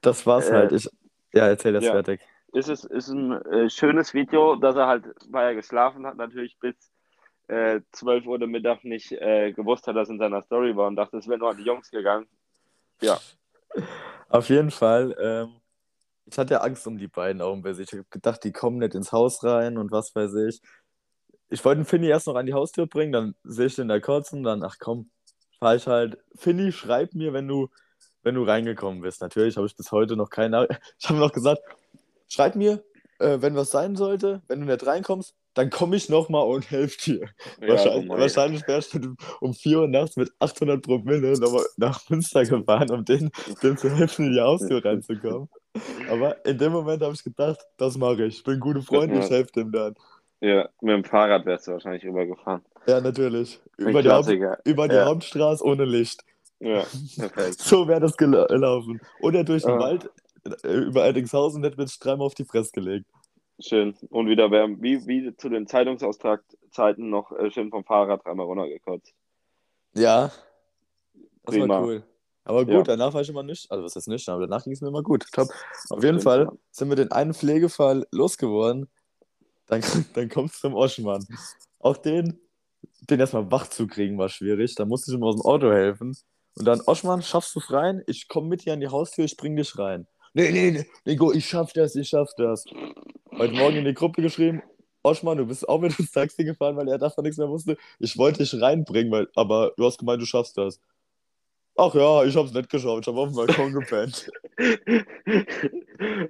Das 0.00 0.26
war's 0.26 0.48
Äh, 0.50 0.52
halt. 0.52 0.72
Ich, 0.72 0.88
ja, 1.32 1.46
erzähl 1.48 1.72
das 1.72 1.84
ja. 1.84 1.92
fertig. 1.92 2.20
Ist 2.52 2.68
es 2.68 2.84
ist 2.84 3.08
ein 3.08 3.32
äh, 3.32 3.70
schönes 3.70 4.14
Video, 4.14 4.56
dass 4.56 4.76
er 4.76 4.86
halt, 4.86 5.04
weil 5.28 5.48
er 5.48 5.54
geschlafen 5.54 6.06
hat, 6.06 6.16
natürlich 6.16 6.58
bis 6.58 6.74
äh, 7.48 7.80
12 7.92 8.26
Uhr 8.26 8.38
Mittag 8.46 8.84
nicht 8.84 9.12
äh, 9.12 9.52
gewusst 9.52 9.86
hat, 9.86 9.96
dass 9.96 10.08
in 10.08 10.18
seiner 10.18 10.42
Story 10.42 10.76
war 10.76 10.86
und 10.86 10.96
dachte, 10.96 11.18
es 11.18 11.28
wäre 11.28 11.38
nur 11.38 11.50
an 11.50 11.56
die 11.56 11.64
Jungs 11.64 11.90
gegangen. 11.90 12.26
Ja, 13.00 13.18
Auf 14.28 14.48
jeden 14.48 14.70
Fall. 14.70 15.16
Ähm, 15.20 15.60
ich 16.26 16.38
hatte 16.38 16.54
ja 16.54 16.60
Angst 16.60 16.86
um 16.86 16.98
die 16.98 17.08
beiden 17.08 17.40
auch 17.40 17.54
ein 17.54 17.62
bisschen. 17.62 17.84
Ich 17.84 17.92
habe 17.92 18.04
gedacht, 18.10 18.44
die 18.44 18.52
kommen 18.52 18.78
nicht 18.78 18.94
ins 18.94 19.12
Haus 19.12 19.42
rein 19.44 19.78
und 19.78 19.90
was 19.90 20.14
weiß 20.14 20.34
ich. 20.34 20.60
Ich 21.48 21.64
wollte 21.64 21.80
den 21.80 21.86
Finny 21.86 22.08
erst 22.08 22.26
noch 22.26 22.34
an 22.34 22.44
die 22.44 22.52
Haustür 22.52 22.86
bringen, 22.86 23.12
dann 23.12 23.34
sehe 23.42 23.66
ich 23.66 23.76
den 23.76 23.88
da 23.88 24.00
kotzen, 24.00 24.42
dann, 24.42 24.62
ach 24.62 24.76
komm, 24.78 25.10
fahr 25.58 25.76
ich 25.76 25.86
halt. 25.86 26.18
Finny, 26.36 26.72
schreib 26.72 27.14
mir, 27.14 27.32
wenn 27.32 27.48
du, 27.48 27.68
wenn 28.22 28.34
du 28.34 28.42
reingekommen 28.44 29.00
bist. 29.00 29.22
Natürlich 29.22 29.56
habe 29.56 29.66
ich 29.66 29.74
bis 29.76 29.90
heute 29.90 30.16
noch 30.16 30.28
keine. 30.28 30.68
Ich 31.00 31.08
habe 31.08 31.18
noch 31.18 31.32
gesagt, 31.32 31.62
schreib 32.28 32.54
mir, 32.56 32.82
äh, 33.18 33.38
wenn 33.40 33.56
was 33.56 33.70
sein 33.70 33.96
sollte, 33.96 34.42
wenn 34.48 34.60
du 34.60 34.66
nicht 34.66 34.86
reinkommst, 34.86 35.34
dann 35.54 35.70
komme 35.70 35.96
ich 35.96 36.08
nochmal 36.08 36.46
und 36.46 36.70
helfe 36.70 36.96
dir. 37.04 37.28
ja 37.60 37.68
wahrscheinlich 37.68 38.06
mal. 38.06 38.20
wahrscheinlich 38.20 38.68
wärst 38.68 38.94
du 38.94 39.14
um 39.40 39.54
4 39.54 39.80
Uhr 39.80 39.88
nachts 39.88 40.16
mit 40.16 40.30
800 40.38 40.82
Promille 40.82 41.32
nochmal 41.40 41.64
nach 41.76 42.08
Münster 42.08 42.44
gefahren, 42.44 42.90
um 42.90 43.04
denen 43.04 43.32
zu 43.76 43.90
helfen, 43.90 44.26
in 44.26 44.32
die 44.34 44.40
Haustür 44.40 44.84
reinzukommen. 44.84 45.48
Aber 46.10 46.44
in 46.46 46.58
dem 46.58 46.72
Moment 46.72 47.02
habe 47.02 47.14
ich 47.14 47.24
gedacht, 47.24 47.58
das 47.76 47.96
mache 47.98 48.24
ich. 48.26 48.36
Ich 48.38 48.44
bin 48.44 48.54
ein 48.54 48.60
guter 48.60 48.82
Freund, 48.82 49.12
ich 49.12 49.28
helfe 49.30 49.50
dem 49.52 49.72
dann. 49.72 49.94
Ja, 50.40 50.68
mit 50.80 50.94
dem 50.94 51.04
Fahrrad 51.04 51.44
wärst 51.46 51.66
du 51.66 51.72
wahrscheinlich 51.72 52.04
rübergefahren. 52.04 52.64
Ja, 52.86 53.00
natürlich. 53.00 53.60
Ein 53.78 53.88
Über 53.88 54.02
die, 54.02 54.08
Klassiker. 54.08 54.58
über 54.64 54.86
die 54.86 54.94
Ja. 54.94 55.06
Hauptstraße 55.06 55.64
ohne 55.64 55.84
Licht. 55.84 56.22
Ja, 56.60 56.84
perfekt. 57.18 57.58
So 57.58 57.88
wäre 57.88 58.00
das 58.00 58.16
gela- 58.16 58.46
gelaufen. 58.46 59.00
Oder 59.20 59.42
durch 59.42 59.62
den 59.64 59.72
Ah. 59.72 59.80
Wald 59.80 60.08
über 60.64 61.02
Eidingshausen 61.04 61.62
hätte 61.62 61.76
mir 61.76 61.86
dreimal 61.86 62.26
auf 62.26 62.34
die 62.34 62.44
Fresse 62.44 62.72
gelegt. 62.72 63.06
Schön. 63.60 63.96
Und 64.10 64.28
wieder 64.28 64.50
wär, 64.50 64.68
wie, 64.80 65.04
wie 65.06 65.36
zu 65.36 65.48
den 65.48 65.66
Zeitungsaustragzeiten 65.66 67.10
noch 67.10 67.32
äh, 67.32 67.50
schön 67.50 67.70
vom 67.70 67.84
Fahrrad 67.84 68.24
dreimal 68.24 68.46
runtergekotzt. 68.46 69.12
Ja. 69.94 70.30
Das 71.42 71.54
Prima. 71.54 71.68
war 71.80 71.84
cool. 71.84 72.04
Aber 72.44 72.64
gut, 72.64 72.74
Ja. 72.74 72.82
danach 72.82 73.12
war 73.12 73.20
ich 73.20 73.28
immer 73.28 73.42
nicht, 73.42 73.70
also 73.70 73.84
was 73.84 73.96
ist 73.96 74.06
nicht, 74.08 74.28
aber 74.28 74.46
danach 74.46 74.64
ging 74.64 74.72
es 74.72 74.80
mir 74.80 74.88
immer 74.88 75.02
gut. 75.02 75.26
Top. 75.32 75.48
Auf 75.90 76.02
jeden 76.02 76.20
Fall 76.20 76.48
sind 76.70 76.88
wir 76.88 76.96
den 76.96 77.12
einen 77.12 77.34
Pflegefall 77.34 78.06
losgeworden. 78.10 78.88
Dann, 79.66 79.82
dann 80.14 80.28
kommt 80.28 80.52
es 80.52 80.60
zum 80.60 80.74
Oschmann. 80.74 81.26
Auch 81.80 81.96
den, 81.96 82.40
den 83.10 83.20
erstmal 83.20 83.50
wach 83.50 83.66
zu 83.66 83.86
kriegen, 83.86 84.16
war 84.18 84.28
schwierig. 84.28 84.74
Da 84.76 84.84
musste 84.86 85.10
ich 85.10 85.16
ihm 85.16 85.24
aus 85.24 85.36
dem 85.36 85.42
Auto 85.42 85.70
helfen. 85.70 86.16
Und 86.54 86.64
dann, 86.64 86.80
Oschmann, 86.80 87.22
schaffst 87.22 87.54
du 87.54 87.60
es 87.60 87.70
rein? 87.72 88.02
Ich 88.06 88.28
komme 88.28 88.48
mit 88.48 88.64
dir 88.64 88.72
an 88.72 88.80
die 88.80 88.88
Haustür, 88.88 89.24
ich 89.24 89.36
bring 89.36 89.54
dich 89.54 89.76
rein. 89.78 90.06
Nee, 90.38 90.52
nee, 90.52 90.70
nee, 90.70 90.86
Nico, 91.04 91.32
ich 91.32 91.46
schaff 91.46 91.72
das, 91.72 91.96
ich 91.96 92.10
schaff 92.10 92.30
das. 92.36 92.64
Heute 93.36 93.54
Morgen 93.54 93.78
in 93.78 93.84
die 93.86 93.92
Gruppe 93.92 94.22
geschrieben, 94.22 94.62
Oschmann, 95.02 95.36
du 95.36 95.44
bist 95.44 95.68
auch 95.68 95.80
mit 95.80 95.98
ins 95.98 96.12
Taxi 96.12 96.44
gefahren, 96.44 96.76
weil 96.76 96.86
er 96.86 96.98
davon 96.98 97.24
nichts 97.24 97.38
mehr 97.38 97.48
wusste. 97.48 97.76
Ich 97.98 98.16
wollte 98.16 98.44
dich 98.44 98.62
reinbringen, 98.62 99.10
weil, 99.10 99.26
aber 99.34 99.72
du 99.76 99.84
hast 99.84 99.98
gemeint, 99.98 100.22
du 100.22 100.26
schaffst 100.26 100.56
das. 100.56 100.80
Ach 101.76 101.92
ja, 101.92 102.22
ich 102.22 102.36
hab's 102.36 102.52
nicht 102.52 102.70
geschafft, 102.70 103.00
ich 103.00 103.08
hab 103.08 103.16
auf 103.16 103.30
dem 103.30 103.36
Balkon 103.36 103.72
gepennt. 103.72 104.30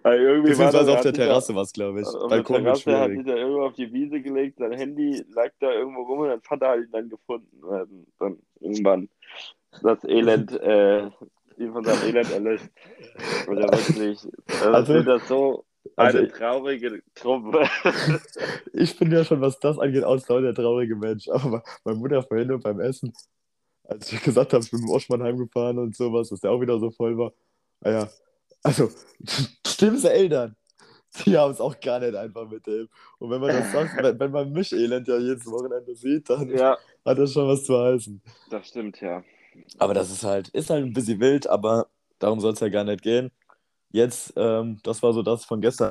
Also 0.03 0.25
irgendwie 0.25 0.51
Beziehungsweise 0.51 0.93
auf 0.95 1.03
der 1.03 1.13
Terrasse 1.13 1.55
war 1.55 1.63
es, 1.63 1.73
glaube 1.75 2.01
ich. 2.01 2.07
Auf 2.07 2.15
der 2.15 2.29
Balkon 2.29 2.65
wird 2.65 2.83
Terrasse 2.83 3.01
hat 3.01 3.11
sich 3.11 3.27
da 3.27 3.37
irgendwo 3.37 3.63
auf 3.65 3.75
die 3.75 3.93
Wiese 3.93 4.23
gelegt, 4.23 4.59
sein 4.59 4.73
Handy 4.73 5.23
lag 5.35 5.51
da 5.61 5.71
irgendwo 5.71 6.05
rum 6.05 6.21
und 6.21 6.29
dann 6.29 6.41
hat 6.49 6.63
er 6.63 6.79
ihn 6.79 6.91
dann 6.91 7.11
gefunden. 7.11 7.63
Und 7.63 7.79
hat 7.79 7.89
dann 8.19 8.39
irgendwann 8.61 9.11
das 9.83 10.03
Elend, 10.05 10.53
äh, 10.63 11.11
ihn 11.59 11.73
von 11.73 11.85
seinem 11.85 12.09
Elend 12.09 12.31
erlöst. 12.33 12.69
Oder 13.49 13.63
wirklich, 13.65 14.19
also, 14.47 14.69
Also- 14.71 14.93
finde 14.93 15.19
das 15.19 15.29
so 15.29 15.65
also 15.97 16.19
eine 16.19 16.29
traurige 16.29 17.03
Truppe. 17.15 17.69
Ich 18.73 18.97
bin 18.99 19.11
ja 19.11 19.25
schon, 19.25 19.41
was 19.41 19.59
das 19.59 19.79
angeht, 19.79 20.05
aus 20.05 20.25
der 20.25 20.55
traurige 20.55 20.95
Mensch. 20.97 21.29
Aber 21.29 21.63
meine 21.85 21.99
Mutter 21.99 22.23
vorhin 22.23 22.49
nur 22.49 22.61
beim 22.61 22.81
Essen, 22.81 23.13
als 23.85 24.13
ich 24.13 24.23
gesagt 24.23 24.53
habe, 24.53 24.63
ich 24.63 24.71
bin 24.71 24.81
mit 24.81 24.89
dem 24.89 24.95
Oschmann 24.95 25.23
heimgefahren 25.23 25.79
und 25.79 25.97
sowas, 25.97 26.29
dass 26.29 26.41
der 26.41 26.51
auch 26.51 26.61
wieder 26.61 26.79
so 26.79 26.91
voll 26.91 27.17
war. 27.17 27.33
Naja, 27.81 28.09
also, 28.63 28.91
stimmt's 29.67 30.05
Eltern. 30.05 30.57
Die 31.25 31.37
haben 31.37 31.53
es 31.53 31.61
auch 31.61 31.81
gar 31.81 32.01
nicht 32.01 32.15
einfach 32.15 32.49
mit 32.49 32.67
dem. 32.67 32.89
Und 33.19 33.31
wenn 33.31 33.41
man 33.41 33.51
das 33.51 33.73
sagt, 33.73 33.97
wenn, 34.03 34.21
wenn 34.21 34.31
man 34.31 34.53
mich 34.53 34.73
elend 34.73 35.09
ja 35.09 35.17
jedes 35.19 35.47
Wochenende 35.47 35.95
sieht, 35.97 36.29
dann 36.29 36.51
ja, 36.51 36.77
hat 37.05 37.19
das 37.19 37.33
schon 37.33 37.49
was 37.49 37.65
zu 37.65 37.79
heißen. 37.79 38.21
das 38.51 38.69
stimmt, 38.69 39.01
ja. 39.01 39.25
Aber 39.79 39.95
das 39.95 40.11
ist 40.11 40.25
halt, 40.25 40.49
ist 40.49 40.71
halt 40.71 40.85
ein 40.85 40.93
bisschen 40.93 41.21
wild, 41.21 41.47
aber 41.49 41.89
darum 42.19 42.41
soll 42.41 42.53
es 42.53 42.61
ja 42.61 42.69
gar 42.69 42.85
nicht 42.85 43.03
gehen. 43.03 43.31
Jetzt, 43.91 44.35
ähm, 44.37 44.81
das 44.83 45.03
war 45.03 45.13
so 45.13 45.23
das 45.23 45.45
von 45.45 45.61
gestern. 45.61 45.91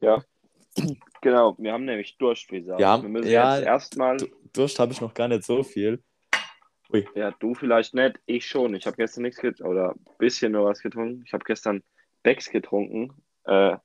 Ja. 0.00 0.22
Genau, 1.20 1.54
wir 1.58 1.72
haben 1.72 1.84
nämlich 1.84 2.16
Durst, 2.18 2.50
wie 2.50 2.60
gesagt. 2.60 2.80
Ja, 2.80 3.00
wir 3.00 3.08
müssen 3.08 3.30
ja, 3.30 3.56
jetzt 3.58 3.66
erstmal, 3.66 4.16
Du- 4.16 4.28
Durst 4.52 4.78
habe 4.78 4.92
ich 4.92 5.00
noch 5.00 5.14
gar 5.14 5.28
nicht 5.28 5.44
so 5.44 5.62
viel. 5.62 6.02
Ui. 6.92 7.08
ja, 7.14 7.30
du 7.30 7.54
vielleicht 7.54 7.94
nicht, 7.94 8.20
ich 8.26 8.46
schon. 8.46 8.74
Ich 8.74 8.86
habe 8.86 8.96
gestern 8.96 9.22
nichts 9.22 9.40
getrunken 9.40 9.70
oder 9.70 9.92
ein 9.92 10.16
bisschen 10.18 10.52
nur 10.52 10.66
was 10.66 10.80
getrunken. 10.80 11.22
Ich 11.26 11.32
habe 11.32 11.44
gestern 11.44 11.82
Becks 12.22 12.50
getrunken. 12.50 13.14
Äh, 13.44 13.76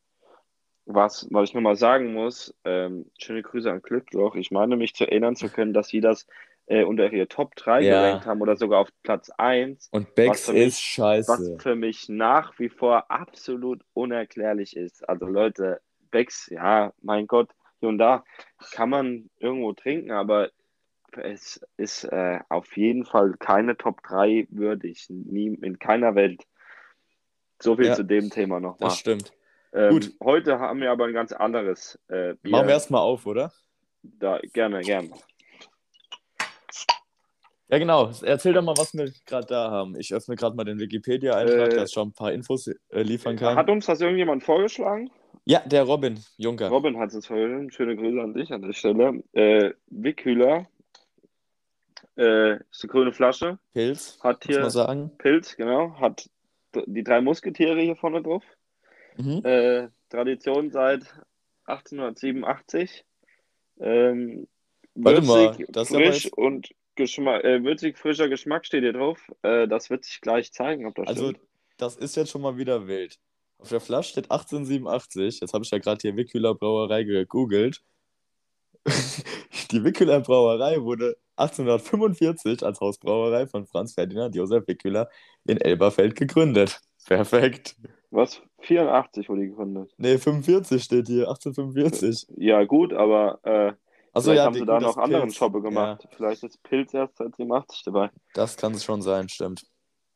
was, 0.85 1.27
was 1.31 1.49
ich 1.49 1.53
nochmal 1.53 1.75
sagen 1.75 2.13
muss, 2.13 2.53
ähm, 2.63 3.09
schöne 3.17 3.43
Grüße 3.43 3.71
an 3.71 3.81
Glückloch. 3.81 4.35
Ich 4.35 4.51
meine 4.51 4.77
mich 4.77 4.93
zu 4.93 5.05
erinnern 5.05 5.35
zu 5.35 5.49
können, 5.49 5.73
dass 5.73 5.89
sie 5.89 6.01
das 6.01 6.27
äh, 6.67 6.83
unter 6.83 7.11
ihre 7.11 7.27
Top 7.27 7.55
3 7.55 7.81
Ja. 7.81 8.01
gerankt 8.01 8.25
haben 8.25 8.41
oder 8.41 8.55
sogar 8.55 8.79
auf 8.81 8.89
Platz 9.03 9.29
1. 9.37 9.89
Und 9.91 10.13
Becks 10.15 10.45
für 10.45 10.53
mich- 10.53 10.67
ist 10.67 10.81
scheiße. 10.81 11.31
was 11.31 11.63
für 11.63 11.75
mich 11.75 12.09
nach 12.09 12.57
wie 12.59 12.69
vor 12.69 13.09
absolut 13.09 13.81
unerklärlich 13.93 14.75
ist. 14.77 15.07
Also 15.07 15.25
Leute, 15.25 15.81
Becks, 16.11 16.47
ja, 16.51 16.93
mein 17.01 17.27
Gott, 17.27 17.49
hier 17.79 17.89
und 17.89 17.97
da 17.97 18.23
kann 18.71 18.89
man 18.89 19.29
irgendwo 19.39 19.73
trinken, 19.73 20.11
aber 20.11 20.49
es 21.15 21.59
ist 21.77 22.03
äh, 22.05 22.39
auf 22.49 22.75
jeden 22.77 23.05
Fall 23.05 23.33
keine 23.39 23.77
Top 23.77 24.03
3 24.03 24.47
würdig. 24.49 25.05
Nie, 25.09 25.47
in 25.61 25.79
keiner 25.79 26.15
Welt. 26.15 26.43
So 27.59 27.75
viel 27.75 27.85
Ja. 27.87 27.95
zu 27.95 28.03
dem 28.03 28.29
Thema 28.29 28.59
nochmal. 28.59 28.89
Das 28.89 28.99
stimmt. 28.99 29.31
Ähm, 29.73 29.91
Gut. 29.91 30.11
Heute 30.23 30.59
haben 30.59 30.79
wir 30.81 30.91
aber 30.91 31.05
ein 31.05 31.13
ganz 31.13 31.31
anderes 31.31 31.99
äh, 32.07 32.35
Bier. 32.41 32.51
Machen 32.51 32.67
wir 32.67 32.73
erstmal 32.73 33.01
auf, 33.01 33.25
oder? 33.25 33.51
Da, 34.03 34.39
gerne, 34.53 34.81
gerne. 34.81 35.09
Ja, 37.69 37.77
genau. 37.79 38.09
Erzähl 38.23 38.53
doch 38.53 38.63
mal, 38.63 38.77
was 38.77 38.93
wir 38.93 39.11
gerade 39.25 39.45
da 39.47 39.69
haben. 39.69 39.95
Ich 39.99 40.13
öffne 40.13 40.35
gerade 40.35 40.55
mal 40.55 40.63
den 40.63 40.79
Wikipedia-Eintrag, 40.79 41.73
Äh, 41.73 41.75
dass 41.75 41.89
ich 41.89 41.93
schon 41.93 42.09
ein 42.09 42.13
paar 42.13 42.31
Infos 42.31 42.67
äh, 42.67 43.01
liefern 43.01 43.35
kann. 43.35 43.55
Hat 43.57 43.69
uns 43.69 43.85
das 43.85 43.99
irgendjemand 43.99 44.43
vorgeschlagen? 44.43 45.09
Ja, 45.43 45.59
der 45.65 45.83
Robin 45.83 46.19
Juncker. 46.37 46.69
Robin 46.69 46.97
hat 46.97 47.13
es 47.13 47.25
vorhin. 47.25 47.69
Schöne 47.71 47.95
Grüße 47.95 48.21
an 48.21 48.33
dich 48.33 48.51
an 48.51 48.61
der 48.61 48.73
Stelle. 48.73 49.21
Äh, 49.33 49.71
Wickhüler 49.87 50.67
äh, 52.17 52.55
ist 52.55 52.83
eine 52.83 52.91
grüne 52.91 53.13
Flasche. 53.13 53.59
Pilz, 53.73 54.17
Hat 54.21 54.45
muss 54.45 54.55
man 54.55 54.61
hier 54.63 54.69
sagen. 54.71 55.11
Pilz, 55.17 55.55
genau. 55.55 55.93
Hat 55.99 56.29
die 56.85 57.03
drei 57.03 57.21
Musketiere 57.21 57.79
hier 57.81 57.95
vorne 57.95 58.21
drauf. 58.21 58.43
Mhm. 59.17 59.41
Äh, 59.43 59.87
Tradition 60.09 60.71
seit 60.71 61.03
1887. 61.65 63.03
Ähm, 63.79 64.47
Warte 64.95 65.21
mal, 65.21 65.55
das 65.69 65.89
frisch 65.89 66.25
jetzt- 66.25 66.37
und 66.37 66.69
Geschmack, 66.97 67.43
äh, 67.45 67.63
würzig, 67.63 67.97
frischer 67.97 68.27
Geschmack 68.27 68.65
steht 68.65 68.83
hier 68.83 68.93
drauf. 68.93 69.19
Äh, 69.43 69.67
das 69.67 69.89
wird 69.89 70.03
sich 70.03 70.19
gleich 70.19 70.51
zeigen, 70.51 70.85
ob 70.85 70.95
das 70.95 71.07
Also, 71.07 71.29
stimmt. 71.29 71.39
das 71.77 71.95
ist 71.95 72.15
jetzt 72.17 72.31
schon 72.31 72.41
mal 72.41 72.57
wieder 72.57 72.87
wild. 72.87 73.17
Auf 73.59 73.69
der 73.69 73.79
Flasche 73.79 74.11
steht 74.11 74.29
1887. 74.29 75.39
Jetzt 75.39 75.53
habe 75.53 75.63
ich 75.63 75.71
ja 75.71 75.77
gerade 75.79 75.99
hier 76.01 76.15
Wickhüler 76.17 76.53
Brauerei 76.53 77.03
gegoogelt. 77.03 77.81
Die 79.71 79.83
Wickhüler 79.83 80.19
Brauerei 80.21 80.81
wurde 80.81 81.17
1845 81.37 82.63
als 82.63 82.79
Hausbrauerei 82.79 83.47
von 83.47 83.65
Franz 83.65 83.93
Ferdinand 83.93 84.35
Josef 84.35 84.67
Wickhüler 84.67 85.09
in 85.45 85.59
Elberfeld 85.59 86.15
gegründet. 86.15 86.79
Perfekt. 87.05 87.75
Was? 88.11 88.41
84 88.59 89.29
wurde 89.29 89.41
die 89.41 89.47
gegründet. 89.49 89.93
Nee, 89.97 90.17
45 90.17 90.83
steht 90.83 91.07
hier, 91.07 91.27
1845. 91.27 92.27
Ja, 92.37 92.63
gut, 92.63 92.93
aber 92.93 93.39
äh, 93.43 93.73
Achso, 94.17 94.31
vielleicht 94.31 94.37
ja, 94.37 94.45
haben 94.45 94.53
sie 94.53 94.65
da 94.65 94.79
noch 94.79 94.97
anderen 94.97 95.23
Pilz. 95.23 95.35
Schoppe 95.35 95.61
gemacht. 95.61 96.07
Vielleicht 96.15 96.43
ist 96.43 96.61
Pilz 96.63 96.93
erst 96.93 97.17
seit 97.17 97.35
87 97.35 97.83
dabei. 97.85 98.05
Ja, 98.05 98.11
das 98.33 98.57
kann 98.57 98.73
es 98.73 98.83
schon 98.83 99.01
sein, 99.01 99.29
stimmt. 99.29 99.65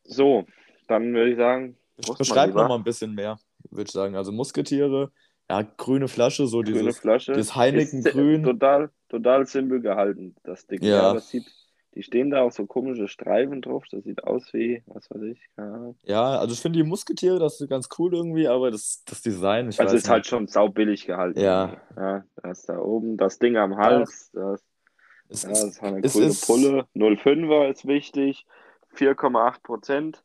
So, 0.03 0.46
dann 0.88 1.13
würde 1.13 1.31
ich 1.31 1.38
sagen, 1.38 1.77
Beschreib 2.17 2.48
lieber. 2.48 2.63
noch 2.63 2.70
mal 2.70 2.75
ein 2.75 2.84
bisschen 2.84 3.13
mehr, 3.13 3.38
würde 3.70 3.88
ich 3.88 3.91
sagen. 3.91 4.15
Also 4.15 4.31
Musketiere, 4.31 5.12
ja, 5.50 5.62
grüne 5.62 6.08
Flasche, 6.08 6.48
so 6.48 6.62
grüne 6.62 6.79
dieses. 6.79 7.00
Flasche. 7.00 7.34
dieses 7.34 7.55
Heineken-Grün. 7.55 8.43
Total, 8.43 8.89
total 9.10 9.46
simpel 9.46 9.81
gehalten, 9.81 10.36
das 10.43 10.65
Ding. 10.65 10.81
Ja. 10.81 10.89
Ja, 10.89 11.13
das 11.13 11.29
sieht, 11.29 11.46
die 11.96 12.04
stehen 12.04 12.30
da 12.32 12.42
auch 12.42 12.52
so 12.52 12.66
komische 12.66 13.08
Streifen 13.08 13.62
drauf. 13.62 13.84
Das 13.92 14.04
sieht 14.04 14.24
aus 14.24 14.54
wie, 14.54 14.82
was 14.88 15.10
weiß 15.10 15.22
ich, 15.24 15.46
keine 15.56 15.74
Ahnung. 15.74 15.96
Ja, 16.04 16.38
also 16.40 16.54
ich 16.54 16.62
finde 16.62 16.80
die 16.80 16.86
Musketiere, 16.88 17.38
das 17.40 17.60
ist 17.60 17.70
ganz 17.70 17.90
cool 18.00 18.14
irgendwie, 18.14 18.48
aber 18.48 18.72
das, 18.72 19.04
das 19.06 19.22
Design, 19.22 19.70
ich 19.70 19.80
Also 19.80 19.96
ist 19.96 20.08
halt 20.10 20.20
nicht. 20.20 20.30
schon 20.30 20.48
saubillig 20.48 21.06
gehalten. 21.06 21.40
Ja. 21.40 21.82
ja. 21.98 22.24
Das 22.42 22.64
da 22.66 22.80
oben, 22.80 23.18
das 23.18 23.40
Ding 23.40 23.58
am 23.58 23.76
Hals, 23.78 24.32
das, 24.34 24.64
Es 25.28 25.44
ja, 25.44 25.50
ist, 25.52 25.62
das 25.64 25.70
ist 25.72 25.84
eine 25.84 26.00
es 26.06 26.14
grüne 26.14 26.26
ist- 26.28 26.46
Pulle. 26.48 26.88
0,5er 26.96 27.70
ist 27.72 27.86
wichtig. 27.88 28.46
4,8 28.96 29.62
Prozent. 29.64 30.24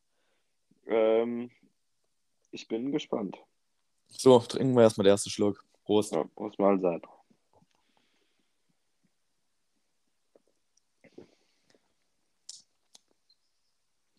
Ähm, 0.86 1.50
ich 2.52 2.68
bin 2.68 2.92
gespannt. 2.92 3.36
so, 4.08 4.38
trinken 4.38 4.74
wir 4.74 4.82
erstmal 4.82 5.04
den 5.04 5.10
ersten 5.12 5.30
Schluck. 5.30 5.64
Prost. 5.84 6.12
Ja, 6.14 6.24
muss 6.36 6.58
mal 6.58 6.78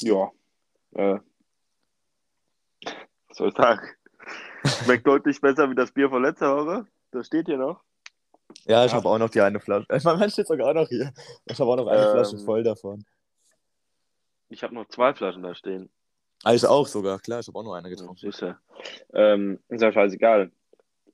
Ja. 0.02 0.32
Äh, 0.94 1.20
was 3.28 3.38
soll 3.38 3.50
ich 3.50 3.56
sagen? 3.56 3.82
Schmeckt 4.84 5.08
deutlich 5.08 5.40
besser 5.42 5.70
wie 5.70 5.76
das 5.76 5.92
Bier 5.92 6.10
von 6.10 6.24
letzter 6.24 6.56
Woche. 6.56 6.88
Das 7.12 7.28
steht 7.28 7.46
hier 7.48 7.58
noch. 7.58 7.82
Ja, 8.66 8.86
ich 8.86 8.92
Ja. 8.92 8.98
habe 8.98 9.10
auch 9.10 9.18
noch 9.18 9.30
die 9.30 9.42
eine 9.42 9.60
Flasche. 9.60 9.86
Mein 10.04 10.20
Mensch 10.20 10.34
steht 10.34 10.48
sogar 10.48 10.70
auch 10.70 10.74
noch 10.74 10.88
hier. 10.88 11.12
Ich 11.46 11.60
habe 11.60 11.70
auch 11.70 11.76
noch 11.76 11.88
eine 11.88 12.06
Ähm, 12.06 12.12
Flasche 12.12 12.38
voll 12.38 12.64
davon. 12.64 13.06
Ich 14.50 14.64
habe 14.64 14.74
noch 14.74 14.88
zwei 14.88 15.14
Flaschen 15.14 15.44
da 15.44 15.54
stehen. 15.56 15.90
Ah, 16.44 16.54
ich 16.54 16.66
auch 16.66 16.88
sogar, 16.88 17.20
klar, 17.20 17.40
ich 17.40 17.48
habe 17.48 17.58
auch 17.60 17.64
noch 17.64 17.74
eine 17.74 17.90
getrunken. 17.90 18.16
Sicher. 18.18 18.60
Ähm, 19.14 19.60
ist 19.70 19.82
ja 19.82 19.92
scheißegal. 19.92 20.52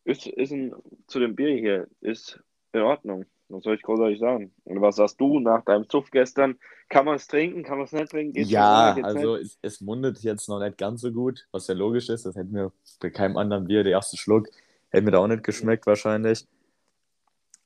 Ist, 0.03 0.27
ist 0.27 0.51
ein, 0.51 0.75
zu 1.07 1.19
dem 1.19 1.35
Bier 1.35 1.55
hier, 1.57 1.87
ist 2.01 2.39
in 2.73 2.81
Ordnung. 2.81 3.25
Was 3.53 3.63
soll 3.63 3.75
ich 3.75 3.83
großartig 3.83 4.19
sagen? 4.19 4.51
Und 4.63 4.81
was 4.81 4.95
sagst 4.95 5.21
du 5.21 5.39
nach 5.39 5.63
deinem 5.63 5.87
Zuff 5.87 6.09
gestern? 6.09 6.57
Kann 6.89 7.05
man 7.05 7.15
es 7.15 7.27
trinken? 7.27 7.63
Kann 7.63 7.77
man 7.77 7.85
es 7.85 7.91
nicht 7.91 8.09
trinken? 8.09 8.33
Geht's 8.33 8.49
Ja, 8.49 8.95
also 9.03 9.35
es, 9.35 9.59
es 9.61 9.79
mundet 9.79 10.19
jetzt 10.23 10.49
noch 10.49 10.59
nicht 10.59 10.77
ganz 10.77 11.01
so 11.01 11.11
gut, 11.11 11.47
was 11.51 11.67
ja 11.67 11.75
logisch 11.75 12.09
ist. 12.09 12.25
Das 12.25 12.35
hätten 12.35 12.53
wir 12.53 12.71
bei 12.99 13.09
keinem 13.09 13.37
anderen 13.37 13.65
Bier, 13.65 13.83
der 13.83 13.93
erste 13.93 14.17
Schluck, 14.17 14.47
hätte 14.89 15.05
mir 15.05 15.11
da 15.11 15.19
auch 15.19 15.27
nicht 15.27 15.43
geschmeckt 15.43 15.85
wahrscheinlich. 15.85 16.47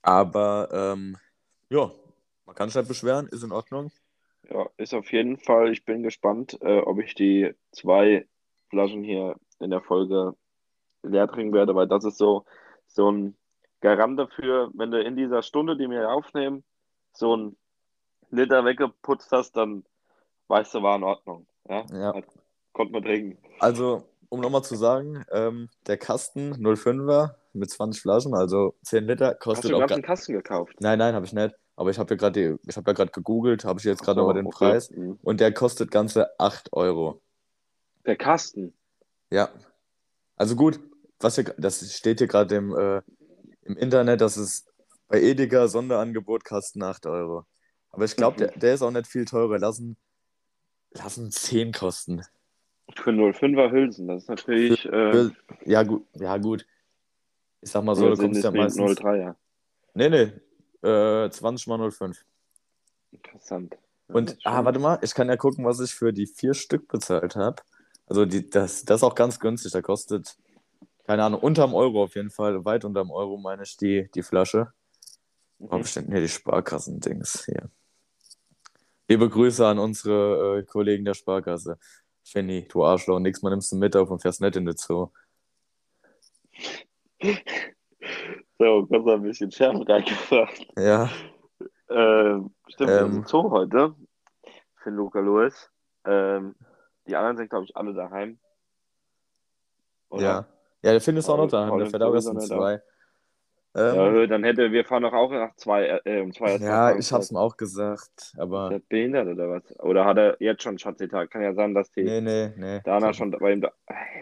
Aber 0.01 0.69
ähm, 0.71 1.17
ja, 1.69 1.91
man 2.45 2.55
kann 2.55 2.69
sich 2.69 2.75
nicht 2.75 2.87
beschweren, 2.87 3.27
ist 3.27 3.43
in 3.43 3.51
Ordnung. 3.51 3.91
Ja, 4.49 4.69
ist 4.77 4.93
auf 4.93 5.11
jeden 5.11 5.37
Fall. 5.37 5.71
Ich 5.71 5.85
bin 5.85 6.03
gespannt, 6.03 6.57
äh, 6.61 6.79
ob 6.79 6.99
ich 6.99 7.15
die 7.15 7.53
zwei 7.71 8.25
Flaschen 8.69 9.03
hier 9.03 9.35
in 9.59 9.69
der 9.69 9.81
Folge 9.81 10.33
leer 11.03 11.27
trinken 11.27 11.53
werde, 11.53 11.75
weil 11.75 11.87
das 11.87 12.05
ist 12.05 12.17
so, 12.17 12.45
so 12.87 13.11
ein 13.11 13.35
Garant 13.81 14.17
dafür, 14.19 14.69
wenn 14.73 14.91
du 14.91 15.01
in 15.01 15.15
dieser 15.15 15.41
Stunde, 15.43 15.77
die 15.77 15.89
wir 15.89 16.09
aufnehmen, 16.09 16.63
so 17.13 17.35
ein 17.35 17.57
Liter 18.29 18.65
weggeputzt 18.65 19.31
hast, 19.31 19.55
dann 19.55 19.83
weißt 20.47 20.73
du, 20.75 20.81
war 20.83 20.95
in 20.95 21.03
Ordnung. 21.03 21.45
Ja, 21.69 21.85
Ja. 21.91 22.13
Hat- 22.15 22.25
konnte 22.73 22.93
man 22.93 23.03
trinken. 23.03 23.37
Also, 23.59 24.03
um 24.29 24.39
nochmal 24.39 24.63
zu 24.63 24.75
sagen, 24.75 25.23
ähm, 25.31 25.69
der 25.87 25.97
Kasten 25.97 26.53
05er 26.53 27.35
mit 27.53 27.69
20 27.71 28.01
Flaschen, 28.01 28.33
also 28.35 28.75
10 28.83 29.05
Liter, 29.05 29.29
Hast 29.31 29.39
kostet 29.39 29.71
du 29.71 29.77
auch. 29.77 29.89
einen 29.89 30.03
Kasten 30.03 30.33
gekauft? 30.33 30.75
Nein, 30.79 30.99
nein, 30.99 31.15
habe 31.15 31.25
ich 31.25 31.33
nicht. 31.33 31.55
Aber 31.75 31.89
ich 31.91 31.99
habe 31.99 32.11
ja 32.13 32.17
gerade 32.17 32.59
ich 32.65 32.75
habe 32.77 32.89
ja 32.89 32.93
gerade 32.93 33.11
gegoogelt, 33.11 33.63
habe 33.65 33.79
ich 33.79 33.85
jetzt 33.85 34.03
gerade 34.03 34.19
nochmal 34.19 34.35
den 34.35 34.47
okay. 34.47 34.57
Preis. 34.71 34.89
Mhm. 34.91 35.19
Und 35.23 35.39
der 35.39 35.53
kostet 35.53 35.91
ganze 35.91 36.27
8 36.39 36.73
Euro. 36.73 37.21
Der 38.05 38.15
Kasten. 38.15 38.73
Ja. 39.29 39.49
Also 40.35 40.55
gut, 40.55 40.79
was 41.19 41.35
hier, 41.35 41.43
das 41.57 41.91
steht 41.95 42.19
hier 42.19 42.27
gerade 42.27 42.55
im, 42.55 42.75
äh, 42.77 43.01
im 43.67 43.77
Internet, 43.77 44.21
dass 44.21 44.37
es 44.37 44.65
bei 45.07 45.21
Edeka 45.21 45.67
Sonderangebot 45.67 46.43
Kasten 46.43 46.81
8 46.83 47.05
Euro. 47.05 47.45
Aber 47.91 48.05
ich 48.05 48.15
glaube, 48.15 48.35
Mhm. 48.35 48.39
der, 48.39 48.51
der 48.57 48.73
ist 48.73 48.81
auch 48.81 48.91
nicht 48.91 49.07
viel 49.07 49.25
teurer. 49.25 49.57
Lassen, 49.59 49.97
lassen 50.91 51.31
10 51.31 51.71
kosten. 51.71 52.23
Für 52.95 53.11
05er 53.11 53.71
Hülsen, 53.71 54.07
das 54.07 54.23
ist 54.23 54.29
natürlich. 54.29 54.85
Äh, 54.85 55.29
Ja, 55.65 55.83
gut. 55.83 56.05
Ja, 56.13 56.37
gut. 56.37 56.65
Ich 57.61 57.71
sag 57.71 57.83
mal 57.83 57.95
so, 57.95 58.09
du 58.09 58.15
kommst 58.17 58.43
ja 58.43 58.51
meistens. 58.51 58.99
03er. 58.99 59.35
Nee, 59.93 60.09
nee. 60.09 60.87
Äh, 60.87 61.29
20 61.29 61.67
mal 61.67 61.91
05. 61.91 62.23
Interessant. 63.11 63.77
Ja, 64.07 64.15
Und, 64.15 64.29
das 64.29 64.37
ist 64.37 64.45
ah, 64.45 64.63
warte 64.63 64.79
mal, 64.79 64.99
ich 65.01 65.13
kann 65.13 65.27
ja 65.27 65.35
gucken, 65.37 65.65
was 65.65 65.79
ich 65.79 65.93
für 65.93 66.13
die 66.13 66.27
vier 66.27 66.53
Stück 66.53 66.87
bezahlt 66.87 67.35
habe. 67.35 67.61
Also, 68.05 68.25
die, 68.25 68.49
das, 68.49 68.85
das 68.85 68.97
ist 69.01 69.03
auch 69.03 69.15
ganz 69.15 69.39
günstig. 69.39 69.71
Da 69.73 69.81
kostet, 69.81 70.37
keine 71.07 71.23
Ahnung, 71.23 71.39
unterm 71.39 71.73
Euro 71.73 72.03
auf 72.03 72.15
jeden 72.15 72.29
Fall. 72.29 72.65
Weit 72.65 72.83
unterm 72.83 73.11
Euro 73.11 73.37
meine 73.37 73.63
ich 73.63 73.77
die, 73.77 74.09
die 74.13 74.21
Flasche. 74.21 74.73
Mhm. 75.57 75.69
bestimmt 75.69 76.11
hier 76.11 76.19
die 76.19 76.27
Sparkassen-Dings 76.27 77.45
hier. 77.45 77.71
Liebe 79.07 79.29
Grüße 79.29 79.65
an 79.65 79.79
unsere 79.79 80.59
äh, 80.59 80.63
Kollegen 80.63 81.05
der 81.05 81.13
Sparkasse. 81.13 81.79
Fanny, 82.25 82.67
du 82.67 82.83
Arschloch, 82.83 83.19
nix 83.19 83.41
mal 83.41 83.51
nimmst 83.51 83.71
du 83.71 83.77
mit 83.77 83.95
auf 83.95 84.11
und 84.11 84.21
fährst 84.21 84.41
nicht 84.41 84.57
in 84.57 84.65
den 84.65 84.75
Zoo. 84.75 85.09
So, 88.59 88.87
kurz 88.87 89.07
ein 89.07 89.21
bisschen 89.21 89.51
Schärfe 89.51 89.87
reingebracht. 89.87 90.67
Ja, 90.75 91.11
Ähm, 91.89 92.55
stimmt, 92.67 92.89
wir 92.89 93.01
Ähm. 93.01 93.23
Zoo 93.27 93.51
heute 93.51 93.95
für 94.77 94.89
Luca 94.89 95.19
Lewis. 95.19 95.71
Ähm, 96.05 96.55
die 97.05 97.15
anderen 97.15 97.37
sind, 97.37 97.51
glaube 97.51 97.65
ich, 97.65 97.75
alle 97.77 97.93
daheim. 97.93 98.39
Oder? 100.09 100.23
ja. 100.23 100.56
Ja, 100.83 100.91
der 100.91 101.01
Finn 101.01 101.17
ist 101.17 101.29
auch 101.29 101.37
noch 101.37 101.49
Paul 101.49 101.79
der 101.79 101.89
fährt 101.89 102.03
auch 102.03 102.13
erst 102.13 102.27
um 102.27 102.35
da. 102.35 102.41
zwei. 102.41 102.81
Ähm, 103.75 103.95
Ja, 103.95 104.27
dann 104.27 104.43
hätte 104.43 104.71
wir 104.71 104.85
fahren 104.85 105.03
doch 105.03 105.13
auch 105.13 105.31
nach 105.31 105.55
zwei, 105.55 106.01
äh, 106.05 106.21
um 106.21 106.33
zwei 106.33 106.57
ja, 106.57 106.95
ich 106.95 107.11
hab's 107.11 107.31
ihm 107.31 107.37
auch 107.37 107.57
gesagt, 107.57 108.11
Ist 108.17 108.39
aber 108.39 108.69
der 108.69 108.79
behindert 108.79 109.27
oder 109.27 109.49
was? 109.49 109.79
Oder 109.79 110.05
hat 110.05 110.17
er 110.17 110.37
jetzt 110.39 110.63
schon 110.63 110.79
Schatzitat? 110.79 111.29
Kann 111.31 111.41
ja 111.43 111.53
sein, 111.53 111.73
dass 111.73 111.91
die 111.91 112.03
nee, 112.03 112.21
nee, 112.21 112.53
nee. 112.57 112.81
Dana 112.83 113.13
schon 113.13 113.31
bei 113.31 113.53
ihm 113.53 113.61
da. 113.61 113.71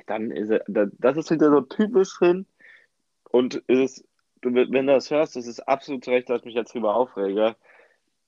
Dann 0.08 0.32
ist 0.32 0.50
er. 0.50 0.64
da- 0.68 0.88
Das 1.00 1.18
ist 1.18 1.32
wieder 1.32 1.50
so 1.50 1.62
typisch 1.62 2.18
hin. 2.20 2.46
Und 3.32 3.56
ist 3.68 4.00
es, 4.00 4.04
wenn 4.42 4.72
du 4.88 4.94
das 4.94 5.10
hörst, 5.10 5.36
das 5.36 5.48
ist 5.48 5.60
absolut 5.68 6.04
zu 6.04 6.12
Recht, 6.12 6.30
dass 6.30 6.40
ich 6.40 6.46
mich 6.46 6.56
jetzt 6.56 6.74
drüber 6.74 6.96
aufrege. 6.96 7.56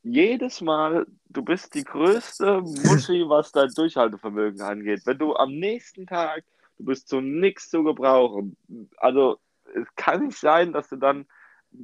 Jedes 0.04 0.62
Mal, 0.62 1.06
du 1.30 1.42
bist 1.44 1.74
die 1.76 1.84
größte 1.84 2.62
Muschi, 2.62 3.24
was 3.28 3.52
dein 3.52 3.70
Durchhaltevermögen 3.70 4.62
angeht. 4.62 5.02
Wenn 5.06 5.18
du 5.18 5.36
am 5.36 5.52
nächsten 5.52 6.08
Tag, 6.08 6.44
du 6.78 6.86
bist 6.86 7.08
zu 7.08 7.22
nichts 7.22 7.70
zu 7.70 7.84
gebrauchen. 7.84 8.58
Also, 8.98 9.40
es 9.76 9.88
kann 9.96 10.26
nicht 10.26 10.38
sein, 10.40 10.74
dass 10.74 10.90
du 10.90 10.96
dann, 10.98 11.26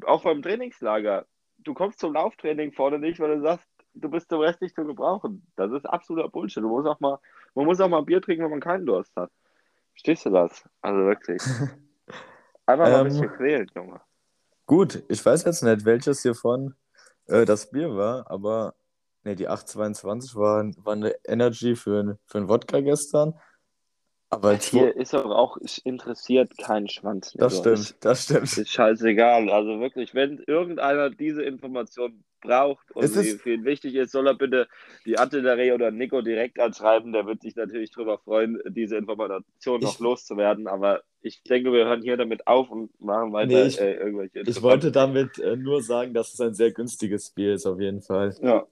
auch 0.06 0.24
beim 0.24 0.42
Trainingslager, 0.42 1.26
du 1.60 1.74
kommst 1.74 2.00
zum 2.00 2.14
Lauftraining 2.14 2.72
vorne 2.74 3.00
nicht, 3.00 3.20
weil 3.20 3.36
du 3.36 3.42
sagst, 3.42 3.68
du 3.94 4.10
bist 4.10 4.30
zum 4.30 4.40
Rest 4.40 4.62
nicht 4.62 4.76
zu 4.76 4.86
gebrauchen. 4.86 5.46
Das 5.56 5.72
ist 5.72 5.86
absoluter 5.86 6.30
Bullshit. 6.30 6.64
Du 6.64 6.70
musst 6.70 6.88
auch 6.88 7.00
mal, 7.00 7.20
man 7.56 7.66
muss 7.66 7.80
auch 7.82 7.90
mal 7.90 8.02
Bier 8.04 8.22
trinken, 8.22 8.44
wenn 8.46 8.52
man 8.52 8.60
keinen 8.62 8.86
Durst 8.86 9.16
hat. 9.16 9.32
Verstehst 9.92 10.26
du 10.26 10.32
das? 10.32 10.68
Also 10.82 11.00
wirklich. 11.06 11.42
Einfach 12.66 12.90
mal 12.90 13.00
ein 13.00 13.06
Ähm, 13.06 13.10
bisschen 13.10 13.32
quälen, 13.34 13.72
Junge. 13.76 14.02
Gut, 14.66 15.04
ich 15.10 15.26
weiß 15.26 15.44
jetzt 15.44 15.64
nicht, 15.64 15.86
welches 15.86 16.22
hiervon 16.22 16.76
äh, 17.28 17.46
das 17.46 17.70
Bier 17.72 17.96
war, 17.96 18.30
aber 18.32 18.76
nee, 19.24 19.36
die 19.36 19.48
822 19.48 20.36
war, 20.36 20.64
war 20.78 20.94
eine 20.94 21.14
Energy 21.26 21.76
für, 21.76 22.00
ein- 22.02 22.20
für 22.26 22.38
einen 22.40 22.50
Wodka 22.50 22.80
gestern. 22.82 23.34
Aber 24.34 24.56
Hier 24.56 24.96
ist 24.96 25.14
aber 25.14 25.38
auch, 25.38 25.58
es 25.64 25.78
interessiert 25.80 26.58
keinen 26.58 26.90
Schwanz. 26.90 27.34
das 27.34 27.54
Nico. 27.64 27.76
stimmt, 27.76 27.96
das 28.06 28.24
stimmt. 28.24 28.44
Ist, 28.44 28.70
scheißegal. 28.70 29.50
Also 29.50 29.80
wirklich, 29.80 30.14
wenn 30.14 30.40
irgendeiner 30.48 31.10
diese 31.10 31.44
Information 31.44 32.24
braucht 32.42 32.92
und 32.92 33.04
Es 33.06 33.14
sie 33.14 33.30
ist- 33.30 33.42
für 33.42 33.54
ihn 33.54 33.64
wichtig 33.66 33.96
ist, 33.96 34.12
soll 34.12 34.28
er 34.28 34.34
bitte 34.36 34.68
die 35.06 35.18
Artillerie 35.18 35.72
oder 35.72 35.92
Nico 35.92 36.22
direkt 36.22 36.60
anschreiben. 36.60 37.14
Der 37.14 37.26
wird 37.26 37.42
sich 37.42 37.56
natürlich 37.56 37.92
darüber 37.92 38.18
freuen, 38.18 38.60
diese 38.70 38.98
Information 38.98 39.80
noch 39.82 39.94
Ich- 39.94 40.00
loszuwerden. 40.00 40.68
Aber 40.68 41.04
ich 41.22 41.42
denke, 41.44 41.72
wir 41.72 41.86
hören 41.86 42.02
hier 42.02 42.18
damit 42.18 42.46
auf 42.48 42.70
und 42.70 42.90
machen 43.02 43.32
weiter 43.32 43.48
Nee, 43.48 43.68
ich- 43.68 43.80
äh, 43.80 43.94
irgendwelche 43.96 44.42
Ich 44.42 44.62
wollte 44.62 44.92
damit 44.92 45.40
äh, 45.40 45.56
nur 45.56 45.82
sagen, 45.82 46.14
dass 46.14 46.34
es 46.34 46.42
ein 46.42 46.54
sehr 46.54 46.72
günstiges 46.72 47.30
Bier 47.32 47.54
ist, 47.54 47.66
auf 47.66 47.80
jeden 47.80 48.02
Fall. 48.02 48.36
Ja, 48.42 48.66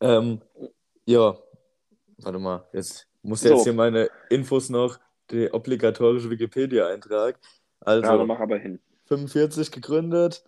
Ähm, 0.00 0.40
ja, 1.06 1.36
warte 2.18 2.38
mal, 2.38 2.66
jetzt 2.72 3.08
muss 3.26 3.40
So. 3.40 3.50
jetzt 3.50 3.64
hier 3.64 3.72
meine 3.72 4.08
Infos 4.30 4.68
noch, 4.70 4.98
der 5.30 5.54
obligatorische 5.54 6.30
Wikipedia-Eintrag. 6.30 7.38
Also, 7.80 8.02
ja, 8.10 8.24
mach 8.24 8.40
aber 8.40 8.58
hin. 8.58 8.80
45 9.06 9.70
gegründet, 9.70 10.44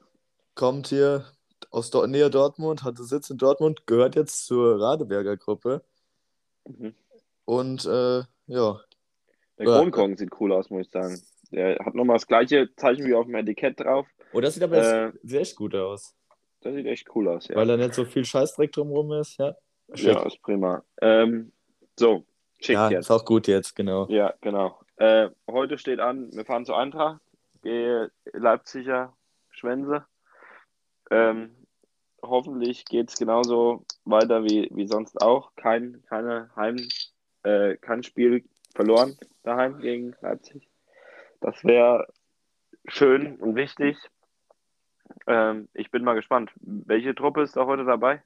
kommt 0.54 0.88
hier 0.88 1.24
aus 1.70 1.90
Dor 1.90 2.06
Nähe 2.06 2.30
Dortmund, 2.30 2.82
hatte 2.84 3.04
Sitz 3.04 3.30
in 3.30 3.38
Dortmund, 3.38 3.86
gehört 3.86 4.16
jetzt 4.16 4.46
zur 4.46 4.80
Radeberger 4.80 5.36
Gruppe 5.36 5.82
Mhm. 6.66 6.94
und 7.44 7.84
äh, 7.86 8.22
ja, 8.46 8.80
Der. 9.58 9.66
Kronkong 9.66 10.16
sieht 10.16 10.30
cool 10.40 10.52
aus, 10.52 10.68
muss 10.70 10.86
ich 10.86 10.92
sagen. 10.92 11.20
Der 11.50 11.78
hat 11.78 11.94
nochmal 11.94 12.16
das 12.16 12.26
gleiche 12.26 12.68
Zeichen 12.76 13.06
wie 13.06 13.14
auf 13.14 13.24
dem 13.26 13.34
Etikett 13.36 13.80
drauf. 13.80 14.06
oh, 14.34 14.40
das 14.40 14.54
sieht 14.54 14.62
aber 14.62 14.76
Äh, 14.78 15.12
sehr 15.22 15.40
echt 15.40 15.56
gut 15.56 15.74
aus, 15.74 16.14
Das 16.60 16.74
sieht 16.74 16.86
echt 16.86 17.08
cool 17.14 17.28
aus, 17.28 17.48
ja. 17.48 17.56
weil 17.56 17.66
da 17.66 17.76
nicht 17.76 17.94
so 17.94 18.04
viel 18.04 18.24
Scheißdreck 18.24 18.70
drumherum 18.72 19.12
ist, 19.12 19.38
ja. 19.38 19.54
Schick. 19.94 20.08
Ja, 20.14 20.26
ist 20.26 20.42
prima. 20.42 20.84
Ähm, 21.00 21.52
so, 21.98 22.24
schick 22.60 22.74
Ja, 22.74 22.90
jetzt. 22.90 23.06
ist 23.06 23.10
auch 23.10 23.24
gut 23.24 23.46
jetzt, 23.46 23.74
genau. 23.76 24.06
Ja, 24.08 24.34
genau. 24.40 24.78
Äh, 24.96 25.30
heute 25.48 25.78
steht 25.78 26.00
an, 26.00 26.30
wir 26.32 26.44
fahren 26.44 26.64
zu 26.64 26.74
Eintracht, 26.74 27.20
Leipziger 28.32 29.12
Schwänze. 29.50 30.04
Ähm, 31.10 31.54
hoffentlich 32.22 32.84
geht 32.84 33.10
es 33.10 33.18
genauso 33.18 33.84
weiter 34.04 34.44
wie, 34.44 34.68
wie 34.72 34.86
sonst 34.86 35.20
auch. 35.20 35.52
Kein, 35.56 36.02
keine 36.08 36.50
Heim, 36.56 36.76
äh, 37.42 37.76
kein 37.76 38.02
Spiel 38.02 38.44
verloren 38.74 39.16
daheim 39.42 39.80
gegen 39.80 40.14
Leipzig. 40.20 40.68
Das 41.40 41.62
wäre 41.64 42.08
schön 42.86 43.36
und 43.36 43.54
wichtig. 43.56 43.96
Ähm, 45.26 45.68
ich 45.74 45.90
bin 45.90 46.04
mal 46.04 46.14
gespannt. 46.14 46.50
Welche 46.60 47.14
Truppe 47.14 47.42
ist 47.42 47.56
da 47.56 47.66
heute 47.66 47.84
dabei? 47.84 48.22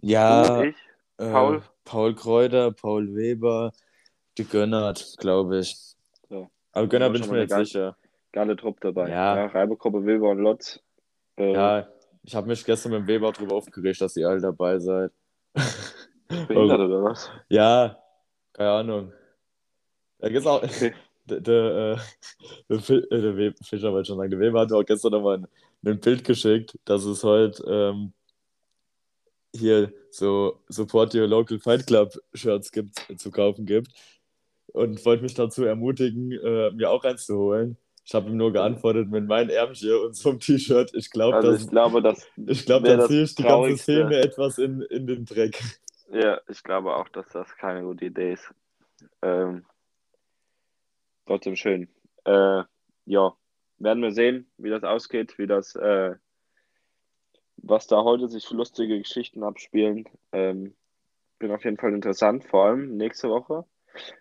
Ja, 0.00 0.62
Du, 0.62 0.64
ich? 0.68 0.76
äh, 1.18 1.60
Paul? 1.84 2.14
Kräuter, 2.14 2.72
Paul 2.72 3.14
Weber, 3.14 3.72
die 4.38 4.44
Gönnert, 4.44 5.16
glaube 5.18 5.58
ich. 5.60 5.76
So. 6.28 6.48
Aber 6.72 6.86
Gönner 6.86 7.10
bin 7.10 7.22
ich 7.22 7.30
mir 7.30 7.40
jetzt 7.40 7.52
eine 7.52 7.64
sicher. 7.64 7.96
Geile 8.32 8.56
Truppe 8.56 8.80
dabei. 8.82 9.08
Ja. 9.10 9.36
ja 9.36 9.46
Reibegruppe, 9.46 10.04
Wilber 10.04 10.30
und 10.30 10.38
Lotz. 10.38 10.80
Äh, 11.36 11.52
Ja, 11.52 11.88
ich 12.22 12.34
habe 12.34 12.46
mich 12.46 12.64
gestern 12.64 12.92
mit 12.92 13.00
dem 13.02 13.06
Weber 13.08 13.32
drüber 13.32 13.56
aufgeregt, 13.56 14.00
dass 14.00 14.16
ihr 14.16 14.28
alle 14.28 14.40
dabei 14.40 14.78
seid. 14.78 15.10
Behindert 16.28 16.78
oder 16.80 17.02
was? 17.02 17.28
Ja, 17.48 17.98
keine 18.52 18.70
Ahnung. 18.70 19.12
Da 20.18 20.28
gibt's 20.28 20.46
auch. 20.46 20.62
Okay. 20.62 20.92
Der, 21.26 21.38
der, 21.40 21.64
äh, 21.92 21.96
der, 22.68 22.80
Fi- 22.80 23.06
äh, 23.10 23.20
der 23.20 23.52
Fischer 23.62 23.92
wollte 23.92 24.08
schon 24.08 24.16
sagen, 24.16 24.30
der 24.30 24.40
Weber 24.40 24.60
hat 24.60 24.70
mir 24.70 24.78
auch 24.78 24.84
gestern 24.84 25.12
nochmal 25.12 25.36
ein, 25.36 25.46
ein 25.86 26.00
Bild 26.00 26.24
geschickt, 26.24 26.76
dass 26.84 27.04
es 27.04 27.22
heute 27.22 27.62
ähm, 27.68 28.12
hier 29.54 29.92
so 30.10 30.62
Support 30.68 31.14
Your 31.14 31.26
Local 31.26 31.58
Fight 31.58 31.86
Club 31.86 32.12
Shirts 32.34 32.72
gibt, 32.72 32.98
zu 33.16 33.30
kaufen 33.30 33.66
gibt. 33.66 33.92
Und 34.72 35.04
wollte 35.04 35.24
mich 35.24 35.34
dazu 35.34 35.64
ermutigen, 35.64 36.30
äh, 36.32 36.70
mir 36.70 36.90
auch 36.90 37.02
eins 37.04 37.26
zu 37.26 37.36
holen. 37.36 37.76
Ich 38.04 38.14
habe 38.14 38.30
ihm 38.30 38.36
nur 38.36 38.52
geantwortet 38.52 39.08
mit 39.10 39.26
meinem 39.26 39.50
Ärmchen 39.50 39.92
und 39.94 40.16
so 40.16 40.30
einem 40.30 40.40
T-Shirt. 40.40 40.92
Ich 40.94 41.10
glaube, 41.10 41.36
Also 41.36 41.52
ich 41.52 41.70
glaube, 41.70 42.02
dass 42.02 42.26
Ich 42.46 42.66
glaube, 42.66 42.88
da 42.88 43.06
ziehe 43.06 43.22
ich 43.22 43.34
die 43.34 43.42
ganze. 43.42 43.76
Szene 43.78 44.16
etwas 44.20 44.58
in, 44.58 44.80
in 44.82 45.06
den 45.06 45.24
Dreck. 45.24 45.60
Ja, 46.12 46.40
ich 46.48 46.62
glaube 46.62 46.96
auch, 46.96 47.08
dass 47.08 47.28
das 47.28 47.56
keine 47.56 47.82
gute 47.82 48.06
Idee 48.06 48.32
ist. 48.32 48.52
Ähm, 49.22 49.64
trotzdem 51.26 51.56
schön. 51.56 51.88
Äh, 52.24 52.62
ja, 53.06 53.34
werden 53.78 54.02
wir 54.02 54.12
sehen, 54.12 54.50
wie 54.56 54.70
das 54.70 54.82
ausgeht, 54.82 55.38
wie 55.38 55.46
das, 55.46 55.74
äh, 55.76 56.14
was 57.62 57.86
da 57.86 58.02
heute 58.02 58.28
sich 58.28 58.46
für 58.46 58.54
lustige 58.54 58.98
Geschichten 58.98 59.42
abspielen. 59.42 60.04
Ähm, 60.32 60.74
bin 61.38 61.50
auf 61.52 61.64
jeden 61.64 61.78
Fall 61.78 61.94
interessant. 61.94 62.44
Vor 62.44 62.66
allem 62.66 62.96
nächste 62.96 63.28
Woche 63.28 63.64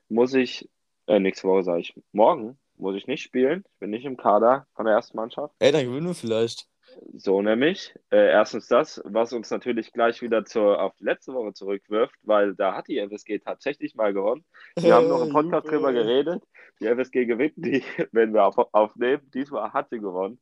muss 0.07 0.33
ich, 0.33 0.69
äh, 1.07 1.19
nächste 1.19 1.47
Woche 1.47 1.63
sage 1.63 1.81
ich, 1.81 1.93
morgen 2.11 2.57
muss 2.75 2.95
ich 2.95 3.07
nicht 3.07 3.23
spielen. 3.23 3.63
Ich 3.73 3.79
bin 3.79 3.89
nicht 3.89 4.05
im 4.05 4.17
Kader 4.17 4.67
von 4.73 4.85
der 4.85 4.95
ersten 4.95 5.17
Mannschaft. 5.17 5.53
Ey, 5.59 5.71
dann 5.71 5.85
gewinnen 5.85 6.07
wir 6.07 6.15
vielleicht. 6.15 6.67
So 7.13 7.41
nämlich. 7.41 7.93
Äh, 8.09 8.29
erstens 8.31 8.67
das, 8.67 9.01
was 9.05 9.33
uns 9.33 9.49
natürlich 9.51 9.91
gleich 9.91 10.21
wieder 10.21 10.45
zur, 10.45 10.81
auf 10.81 10.95
die 10.95 11.03
letzte 11.03 11.33
Woche 11.33 11.53
zurückwirft, 11.53 12.15
weil 12.23 12.55
da 12.55 12.75
hat 12.75 12.87
die 12.87 12.99
FSG 12.99 13.39
tatsächlich 13.39 13.95
mal 13.95 14.13
gewonnen. 14.13 14.45
Wir 14.75 14.95
haben 14.95 15.07
noch 15.07 15.21
im 15.21 15.31
Podcast 15.31 15.67
drüber 15.67 15.93
geredet. 15.93 16.43
Die 16.79 16.87
FSG 16.87 17.25
gewinnt 17.25 17.53
die, 17.57 17.83
wenn 18.11 18.33
wir 18.33 18.45
auf, 18.45 18.57
aufnehmen. 18.73 19.29
Diesmal 19.33 19.73
hat 19.73 19.89
sie 19.89 19.99
gewonnen. 19.99 20.39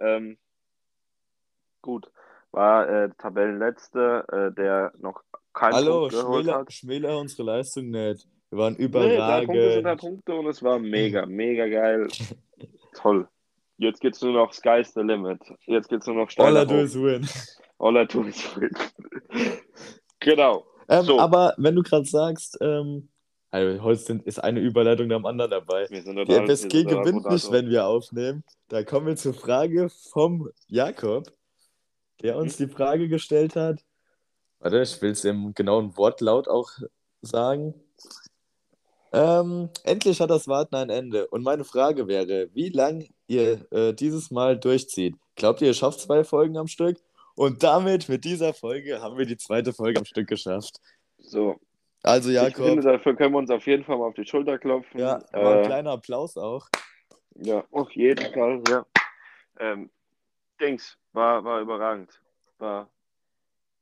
Ähm, 0.00 0.38
gut. 1.82 2.10
War 2.56 2.88
äh, 2.88 3.10
Tabellenletzte, 3.18 4.24
äh, 4.32 4.52
der 4.54 4.92
noch 4.98 5.22
keinen 5.54 5.74
Hallo, 5.74 6.08
Punkt 6.08 6.14
geholt 6.14 6.46
schmäler, 6.46 6.54
hat. 6.54 6.72
schmäler 6.72 7.18
unsere 7.18 7.44
Leistung 7.44 7.90
nicht. 7.90 8.26
Wir 8.50 8.58
waren 8.58 8.76
Nee, 8.96 9.20
drei 9.24 9.42
Punkte 9.42 9.70
sind 9.72 9.84
drei 9.84 9.94
überragend. 9.94 9.96
Punkte 9.96 10.34
und 10.34 10.46
es 10.48 10.62
war 10.62 10.78
mega, 10.78 11.26
mega 11.26 11.68
geil. 11.68 12.08
Toll. 12.94 13.28
Jetzt 13.78 14.00
geht's 14.00 14.22
nur 14.22 14.32
noch 14.32 14.52
Sky's 14.54 14.94
the 14.94 15.02
Limit. 15.02 15.40
Jetzt 15.66 15.88
geht's 15.90 16.06
nur 16.06 16.16
noch 16.16 16.30
steil 16.30 16.56
All 16.56 16.64
I 16.64 16.66
do 16.66 16.76
is 16.80 16.94
win. 16.94 17.28
All 17.78 17.96
I 17.96 18.06
do 18.06 18.22
is 18.24 18.56
win. 18.56 18.70
genau. 20.20 20.64
Ähm, 20.88 21.04
So. 21.04 21.20
Aber 21.20 21.54
wenn 21.58 21.74
du 21.74 21.82
gerade 21.82 22.06
sagst, 22.06 22.56
ähm, 22.62 23.10
also 23.50 23.82
heute 23.82 24.00
sind, 24.00 24.22
ist 24.24 24.42
eine 24.42 24.60
Überleitung 24.60 25.08
nach 25.08 25.16
dem 25.18 25.26
anderen 25.26 25.50
dabei. 25.50 25.86
Wir 25.90 26.02
sind 26.02 26.16
Die 26.28 26.34
FSG 26.34 26.84
gewinnt 26.84 27.26
nicht, 27.30 27.50
wenn 27.52 27.68
wir 27.68 27.86
aufnehmen. 27.86 28.44
Da 28.68 28.82
kommen 28.82 29.06
wir 29.08 29.16
zur 29.16 29.34
Frage 29.34 29.88
vom 30.12 30.48
Jakob, 30.68 31.30
der 32.22 32.36
uns 32.36 32.56
die 32.56 32.68
Frage 32.68 33.08
gestellt 33.08 33.56
hat. 33.56 33.84
Warte, 34.60 34.82
ich 34.82 35.00
will 35.02 35.10
es 35.10 35.24
im 35.24 35.54
genauen 35.54 35.96
Wortlaut 35.96 36.48
auch 36.48 36.70
sagen. 37.22 37.74
Ähm, 39.12 39.70
endlich 39.84 40.20
hat 40.20 40.30
das 40.30 40.48
Warten 40.48 40.74
ein 40.74 40.90
Ende. 40.90 41.26
Und 41.28 41.42
meine 41.42 41.64
Frage 41.64 42.08
wäre, 42.08 42.48
wie 42.54 42.70
lang 42.70 43.08
ihr 43.28 43.70
äh, 43.72 43.92
dieses 43.92 44.30
Mal 44.30 44.58
durchzieht. 44.58 45.16
Glaubt 45.36 45.60
ihr, 45.60 45.68
ihr 45.68 45.74
schafft 45.74 46.00
zwei 46.00 46.24
Folgen 46.24 46.56
am 46.56 46.66
Stück? 46.66 46.98
Und 47.34 47.62
damit, 47.62 48.08
mit 48.08 48.24
dieser 48.24 48.54
Folge, 48.54 49.00
haben 49.02 49.18
wir 49.18 49.26
die 49.26 49.36
zweite 49.36 49.72
Folge 49.72 49.98
am 50.00 50.06
Stück 50.06 50.26
geschafft. 50.28 50.80
So. 51.18 51.56
Also, 52.02 52.30
Ich 52.30 52.38
finde, 52.38 52.60
Jakob, 52.60 52.82
dafür 52.82 53.16
können 53.16 53.34
wir 53.34 53.38
uns 53.38 53.50
auf 53.50 53.66
jeden 53.66 53.84
Fall 53.84 53.98
mal 53.98 54.06
auf 54.06 54.14
die 54.14 54.24
Schulter 54.24 54.58
klopfen. 54.58 55.00
ja, 55.00 55.20
war 55.32 55.56
ein 55.56 55.64
äh, 55.64 55.66
kleiner 55.66 55.90
Applaus 55.92 56.36
auch. 56.36 56.68
ja 57.34 57.64
auf 57.70 57.90
jeden 57.92 58.32
Fall, 58.32 58.62
ja. 58.68 58.86
Ähm, 59.58 59.90
Dings, 60.60 60.96
war, 61.12 61.44
war 61.44 61.60
überragend. 61.60 62.20
War, 62.58 62.88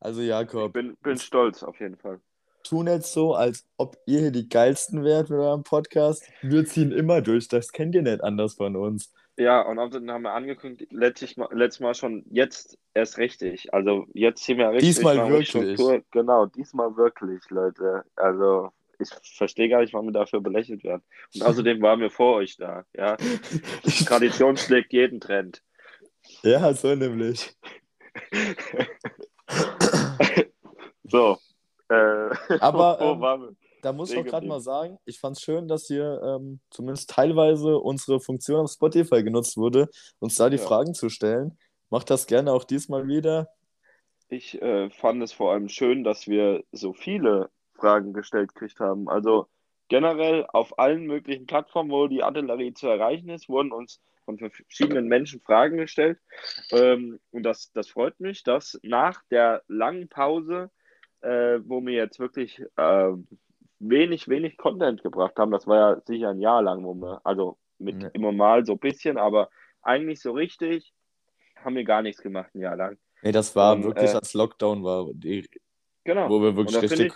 Also, 0.00 0.20
ich 0.22 0.28
Jakob, 0.28 0.72
bin, 0.72 0.96
bin 1.02 1.18
stolz 1.18 1.62
auf 1.62 1.78
jeden 1.80 1.96
Fall. 1.96 2.20
tu 2.62 2.82
nicht 2.82 3.04
so, 3.04 3.34
als 3.34 3.66
ob 3.76 3.96
ihr 4.06 4.20
hier 4.20 4.30
die 4.32 4.48
geilsten 4.48 5.04
wärt 5.04 5.30
mit 5.30 5.38
eurem 5.38 5.64
Podcast. 5.64 6.28
Wir 6.42 6.64
ziehen 6.64 6.92
immer 6.92 7.20
durch, 7.22 7.48
das 7.48 7.72
kennt 7.72 7.94
ihr 7.94 8.02
nicht 8.02 8.22
anders 8.22 8.54
von 8.54 8.76
uns. 8.76 9.12
Ja, 9.36 9.62
und 9.62 9.78
außerdem 9.80 10.10
haben 10.10 10.22
wir 10.22 10.32
angekündigt, 10.32 10.92
letztes 10.92 11.36
Mal, 11.36 11.48
letztes 11.52 11.80
Mal 11.80 11.94
schon 11.94 12.24
jetzt 12.30 12.78
erst 12.94 13.18
richtig. 13.18 13.74
Also 13.74 14.06
jetzt 14.14 14.44
ziehen 14.44 14.58
wir 14.58 14.70
richtig. 14.70 14.94
Diesmal 14.94 15.28
wirklich. 15.28 15.74
Genau, 16.12 16.46
diesmal 16.46 16.96
wirklich, 16.96 17.42
Leute. 17.50 18.04
Also 18.14 18.70
ich 19.00 19.08
verstehe 19.36 19.68
gar 19.68 19.80
nicht, 19.80 19.92
warum 19.92 20.06
wir 20.06 20.12
dafür 20.12 20.40
belächelt 20.40 20.84
werden. 20.84 21.02
Und 21.34 21.42
außerdem 21.42 21.82
waren 21.82 21.98
wir 22.00 22.10
vor 22.10 22.36
euch 22.36 22.56
da. 22.56 22.84
Ja, 22.94 23.16
Tradition 24.06 24.56
schlägt 24.56 24.92
jeden 24.92 25.20
Trend. 25.20 25.62
Ja, 26.42 26.74
so 26.74 26.94
nämlich. 26.94 27.56
So. 31.04 31.38
Äh, 31.88 31.94
Aber, 32.60 32.98
ähm? 33.00 33.56
Da 33.82 33.92
muss 33.92 34.10
ich 34.10 34.18
auch 34.18 34.24
gerade 34.24 34.46
mal 34.46 34.60
sagen, 34.60 34.98
ich 35.04 35.20
fand 35.20 35.36
es 35.36 35.42
schön, 35.42 35.68
dass 35.68 35.86
hier 35.86 36.20
ähm, 36.24 36.60
zumindest 36.70 37.10
teilweise 37.10 37.78
unsere 37.78 38.18
Funktion 38.18 38.60
auf 38.60 38.70
Spotify 38.70 39.22
genutzt 39.22 39.58
wurde, 39.58 39.88
uns 40.18 40.36
da 40.36 40.48
die 40.48 40.56
Ja. 40.56 40.62
Fragen 40.62 40.94
zu 40.94 41.10
stellen. 41.10 41.58
Macht 41.90 42.08
das 42.08 42.26
gerne 42.26 42.52
auch 42.52 42.64
diesmal 42.64 43.06
wieder. 43.06 43.50
Ich 44.28 44.60
äh, 44.62 44.88
fand 44.88 45.22
es 45.22 45.34
vor 45.34 45.52
allem 45.52 45.68
schön, 45.68 46.02
dass 46.02 46.26
wir 46.26 46.64
so 46.72 46.94
viele 46.94 47.50
Fragen 47.74 48.14
gestellt 48.14 48.54
gekriegt 48.54 48.80
haben. 48.80 49.08
Also 49.08 49.46
generell 49.88 50.46
auf 50.50 50.78
allen 50.78 51.04
möglichen 51.04 51.46
Plattformen, 51.46 51.90
wo 51.90 52.08
die 52.08 52.22
Artillerie 52.22 52.72
zu 52.72 52.88
erreichen 52.88 53.28
ist, 53.28 53.50
wurden 53.50 53.70
uns 53.70 54.00
von 54.24 54.38
verschiedenen 54.38 55.06
Menschen 55.06 55.40
Fragen 55.40 55.76
gestellt. 55.76 56.18
Ähm, 56.70 57.20
und 57.30 57.42
das, 57.42 57.72
das 57.72 57.88
freut 57.88 58.18
mich, 58.20 58.42
dass 58.42 58.78
nach 58.82 59.22
der 59.30 59.62
langen 59.68 60.08
Pause, 60.08 60.70
äh, 61.20 61.58
wo 61.64 61.84
wir 61.84 61.92
jetzt 61.94 62.18
wirklich 62.18 62.62
ähm, 62.76 63.26
wenig, 63.78 64.28
wenig 64.28 64.56
Content 64.56 65.02
gebracht 65.02 65.36
haben, 65.36 65.50
das 65.50 65.66
war 65.66 65.76
ja 65.94 66.02
sicher 66.06 66.30
ein 66.30 66.40
Jahr 66.40 66.62
lang, 66.62 66.84
wo 66.84 66.94
wir, 66.94 67.20
also 67.24 67.58
mit 67.78 68.02
Ja. 68.02 68.08
immer 68.12 68.32
mal 68.32 68.64
so 68.64 68.72
ein 68.72 68.78
bisschen, 68.78 69.18
aber 69.18 69.50
eigentlich 69.82 70.20
so 70.20 70.32
richtig 70.32 70.92
haben 71.56 71.76
wir 71.76 71.84
gar 71.84 72.02
nichts 72.02 72.22
gemacht 72.22 72.54
ein 72.54 72.60
Jahr 72.60 72.76
lang. 72.76 72.98
Nee, 73.22 73.32
das 73.32 73.54
war 73.56 73.74
Und, 73.74 73.84
wirklich, 73.84 74.10
äh, 74.10 74.14
als 74.14 74.34
Lockdown 74.34 74.84
war, 74.84 75.08
die, 75.14 75.48
Genau. 76.04 76.28
wo 76.28 76.42
wir 76.42 76.56
wirklich 76.56 76.90
finde 76.90 77.10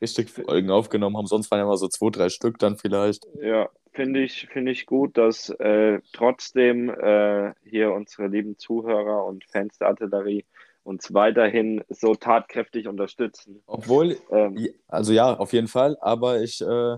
richtig, 0.00 0.30
Folgen 0.30 0.70
aufgenommen 0.70 1.16
haben. 1.16 1.26
Sonst 1.26 1.50
waren 1.50 1.58
ja 1.58 1.64
immer 1.64 1.76
so 1.76 1.88
zwei, 1.88 2.10
drei 2.10 2.28
Stück 2.28 2.58
dann 2.58 2.76
vielleicht. 2.76 3.26
Ja, 3.40 3.68
finde 3.92 4.22
ich, 4.22 4.48
finde 4.52 4.72
ich 4.72 4.86
gut, 4.86 5.16
dass 5.16 5.50
äh, 5.50 6.00
trotzdem 6.12 6.90
äh, 6.90 7.52
hier 7.64 7.92
unsere 7.92 8.28
lieben 8.28 8.58
Zuhörer 8.58 9.24
und 9.24 9.44
Fans 9.44 9.78
der 9.78 9.88
Artillerie 9.88 10.44
uns 10.82 11.14
weiterhin 11.14 11.82
so 11.88 12.14
tatkräftig 12.14 12.86
unterstützen. 12.88 13.62
Obwohl, 13.66 14.18
Ähm, 14.30 14.68
Also 14.86 15.12
ja, 15.12 15.34
auf 15.34 15.52
jeden 15.52 15.68
Fall. 15.68 15.96
Aber 16.00 16.42
ich 16.42 16.60
äh, 16.60 16.96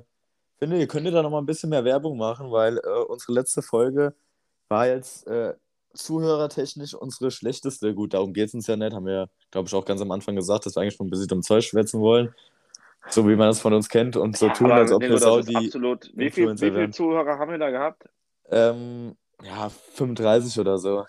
finde, 0.58 0.78
ihr 0.78 0.88
könntet 0.88 1.14
da 1.14 1.22
noch 1.22 1.30
mal 1.30 1.38
ein 1.38 1.46
bisschen 1.46 1.70
mehr 1.70 1.84
Werbung 1.84 2.18
machen, 2.18 2.50
weil 2.50 2.78
äh, 2.78 3.04
unsere 3.08 3.32
letzte 3.32 3.62
Folge 3.62 4.14
war 4.68 4.88
jetzt 4.88 5.26
äh, 5.28 5.54
zuhörertechnisch 5.94 6.94
unsere 6.94 7.30
schlechteste. 7.30 7.94
Gut, 7.94 8.14
darum 8.14 8.32
geht 8.32 8.48
es 8.48 8.54
uns 8.54 8.66
ja 8.66 8.76
nicht. 8.76 8.92
Haben 8.92 9.06
wir, 9.06 9.28
glaube 9.50 9.68
ich, 9.68 9.74
auch 9.74 9.84
ganz 9.84 10.00
am 10.00 10.10
Anfang 10.10 10.34
gesagt, 10.34 10.66
dass 10.66 10.76
wir 10.76 10.82
eigentlich 10.82 10.94
schon 10.96 11.06
ein 11.06 11.10
bisschen 11.10 11.30
um 11.32 11.42
Zeug 11.42 11.64
schwätzen 11.64 12.00
wollen. 12.00 12.34
So 13.08 13.28
wie 13.28 13.36
man 13.36 13.48
das 13.48 13.60
von 13.60 13.72
uns 13.72 13.88
kennt 13.88 14.16
und 14.16 14.36
so 14.36 14.48
tun, 14.48 14.66
aber 14.70 14.80
als 14.80 14.92
ob 14.92 15.00
wir 15.02 15.10
das 15.10 15.46
die 15.46 15.56
absolut. 15.56 16.10
Wie 16.14 16.30
viel, 16.30 16.52
wie 16.54 16.56
viele. 16.58 16.90
Zuhörer 16.90 17.38
haben 17.38 17.50
wir 17.50 17.58
da 17.58 17.70
gehabt? 17.70 18.04
ähm, 18.50 19.16
ja, 19.42 19.68
35 19.94 20.58
oder 20.60 20.78
so. 20.78 21.04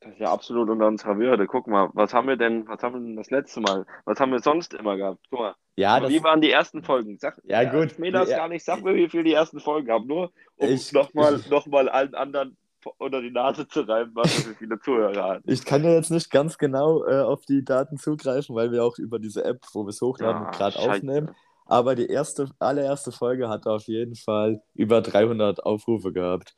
Das 0.00 0.12
ist 0.12 0.18
ja 0.20 0.32
absolut 0.32 0.68
unter 0.70 0.86
unserer 0.86 1.18
Würde. 1.18 1.46
Guck 1.46 1.66
mal, 1.66 1.90
was 1.92 2.14
haben 2.14 2.26
wir 2.28 2.36
denn, 2.36 2.66
was 2.66 2.82
haben 2.82 2.94
wir 2.94 3.00
denn 3.00 3.16
das 3.16 3.30
letzte 3.30 3.60
Mal? 3.60 3.84
Was 4.06 4.18
haben 4.18 4.32
wir 4.32 4.40
sonst 4.40 4.72
immer 4.74 4.96
gehabt? 4.96 5.20
Guck 5.30 5.40
mal, 5.40 5.54
Ja, 5.76 6.00
das, 6.00 6.10
wie 6.10 6.22
waren 6.24 6.40
die 6.40 6.50
ersten 6.50 6.82
Folgen? 6.82 7.18
Sag, 7.18 7.38
Ja, 7.44 7.64
gut. 7.64 7.98
Mir 7.98 8.10
das 8.10 8.30
Ja. 8.30 8.38
gar 8.38 8.48
nicht. 8.48 8.64
Sag 8.64 8.82
mir, 8.82 8.94
wie 8.94 9.08
viel 9.10 9.24
die 9.24 9.34
ersten 9.34 9.60
Folgen 9.60 9.90
haben. 9.90 10.06
Nur, 10.06 10.32
um 10.56 10.68
Ich- 10.68 10.92
nochmal 10.92 11.36
ich- 11.36 11.48
noch 11.50 11.66
mal 11.66 11.88
allen 11.90 12.14
anderen 12.14 12.56
unter 12.98 13.20
die 13.20 13.30
Nase 13.30 13.66
zu 13.68 13.80
reiben, 13.82 14.12
was 14.14 14.46
wir 14.46 14.54
viele 14.54 14.78
Zuhörer 14.80 15.24
hatten. 15.34 15.50
ich 15.50 15.64
kann 15.64 15.84
ja 15.84 15.90
jetzt 15.90 16.10
nicht 16.10 16.30
ganz 16.30 16.56
genau 16.58 17.04
äh, 17.06 17.20
auf 17.20 17.44
die 17.44 17.64
Daten 17.64 17.96
zugreifen, 17.98 18.54
weil 18.54 18.72
wir 18.72 18.84
auch 18.84 18.98
über 18.98 19.18
diese 19.18 19.44
App, 19.44 19.60
wo 19.72 19.84
wir 19.84 19.90
es 19.90 20.00
hochladen, 20.00 20.46
Ah, 20.46 20.50
gerade 20.50 20.78
aufnehmen. 20.78 21.30
Aber 21.66 21.94
die 21.94 22.06
erste, 22.06 22.50
allererste 22.58 23.12
Folge 23.12 23.48
hatte 23.48 23.70
auf 23.70 23.84
jeden 23.86 24.16
Fall 24.16 24.60
über 24.74 25.00
300 25.02 25.64
Aufrufe 25.64 26.12
gehabt. 26.12 26.56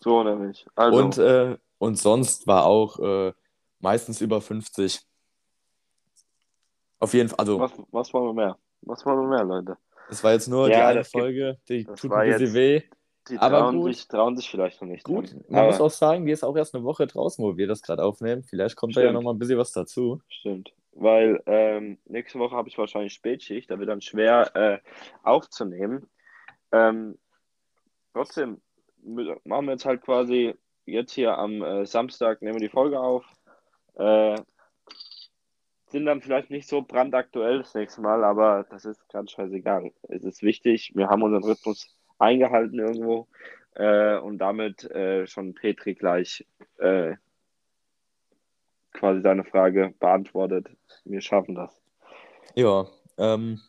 So 0.00 0.22
nämlich. 0.22 0.66
Also, 0.74 0.98
Und, 0.98 1.18
äh, 1.18 1.56
und 1.78 1.98
sonst 1.98 2.46
war 2.46 2.66
auch 2.66 2.98
äh, 2.98 3.32
meistens 3.80 4.20
über 4.20 4.40
50. 4.42 5.00
Auf 6.98 7.14
jeden 7.14 7.28
Fall, 7.28 7.38
also 7.38 7.58
was, 7.60 7.72
was 7.90 8.12
wollen 8.14 8.26
wir 8.26 8.32
mehr? 8.34 8.58
Was 8.82 9.04
wollen 9.06 9.20
wir 9.20 9.28
mehr, 9.36 9.44
Leute? 9.44 9.76
es 10.10 10.22
war 10.22 10.32
jetzt 10.32 10.48
nur 10.48 10.68
Ja, 10.68 10.76
die 10.76 10.82
eine 10.98 11.04
Folge, 11.04 11.58
die 11.68 11.84
tut 11.84 12.12
ein 12.12 12.28
bisschen 12.28 12.40
jetzt- 12.46 12.54
weh. 12.54 12.82
Die 13.28 13.38
Aber 13.38 13.60
trauen, 13.60 13.80
gut. 13.80 13.94
Sich, 13.94 14.08
trauen 14.08 14.36
sich 14.36 14.50
vielleicht 14.50 14.82
noch 14.82 14.88
nicht. 14.88 15.04
Gut, 15.04 15.32
dran. 15.32 15.44
man 15.48 15.60
Aber, 15.60 15.68
muss 15.68 15.80
auch 15.80 15.90
sagen, 15.90 16.26
die 16.26 16.32
ist 16.32 16.44
auch 16.44 16.56
erst 16.56 16.74
eine 16.74 16.84
Woche 16.84 17.06
draußen, 17.06 17.42
wo 17.42 17.56
wir 17.56 17.66
das 17.66 17.82
gerade 17.82 18.02
aufnehmen. 18.04 18.42
Vielleicht 18.42 18.76
kommt 18.76 18.96
da 18.96 19.00
ja 19.00 19.06
Stimmt. 19.06 19.14
noch 19.14 19.22
mal 19.22 19.34
ein 19.34 19.38
bisschen 19.38 19.58
was 19.58 19.72
dazu. 19.72 20.20
Stimmt. 20.28 20.72
Weil 20.92 21.42
ähm, 21.46 21.98
nächste 22.04 22.38
Woche 22.38 22.54
habe 22.54 22.68
ich 22.68 22.78
wahrscheinlich 22.78 23.14
Spätschicht, 23.14 23.70
da 23.70 23.78
wird 23.78 23.88
dann 23.88 24.00
schwer 24.00 24.54
äh, 24.54 24.78
aufzunehmen. 25.22 26.08
Ähm, 26.70 27.18
trotzdem 28.12 28.60
machen 29.02 29.66
wir 29.66 29.72
jetzt 29.72 29.86
halt 29.86 30.02
quasi 30.02 30.54
jetzt 30.86 31.12
hier 31.12 31.36
am 31.38 31.62
äh, 31.62 31.86
Samstag, 31.86 32.42
nehmen 32.42 32.56
wir 32.56 32.68
die 32.68 32.72
Folge 32.72 33.00
auf. 33.00 33.24
Äh, 33.96 34.36
sind 35.88 36.06
dann 36.06 36.20
vielleicht 36.20 36.50
nicht 36.50 36.68
so 36.68 36.82
brandaktuell 36.82 37.58
das 37.58 37.74
nächste 37.74 38.00
Mal, 38.00 38.24
aber 38.24 38.66
das 38.70 38.84
ist 38.84 39.08
ganz 39.08 39.30
scheißegal. 39.30 39.92
Es 40.08 40.24
ist 40.24 40.42
wichtig, 40.42 40.92
wir 40.94 41.08
haben 41.08 41.22
unseren 41.22 41.44
Rhythmus 41.44 41.88
eingehalten 42.18 42.78
irgendwo 42.78 43.28
äh, 43.74 44.16
und 44.18 44.38
damit 44.38 44.84
äh, 44.90 45.26
schon 45.26 45.54
Petri 45.54 45.94
gleich 45.94 46.46
äh, 46.78 47.16
quasi 48.92 49.22
deine 49.22 49.44
Frage 49.44 49.94
beantwortet. 49.98 50.68
Wir 51.04 51.20
schaffen 51.20 51.54
das. 51.54 51.82
Ja, 52.54 52.86
ähm, 53.18 53.60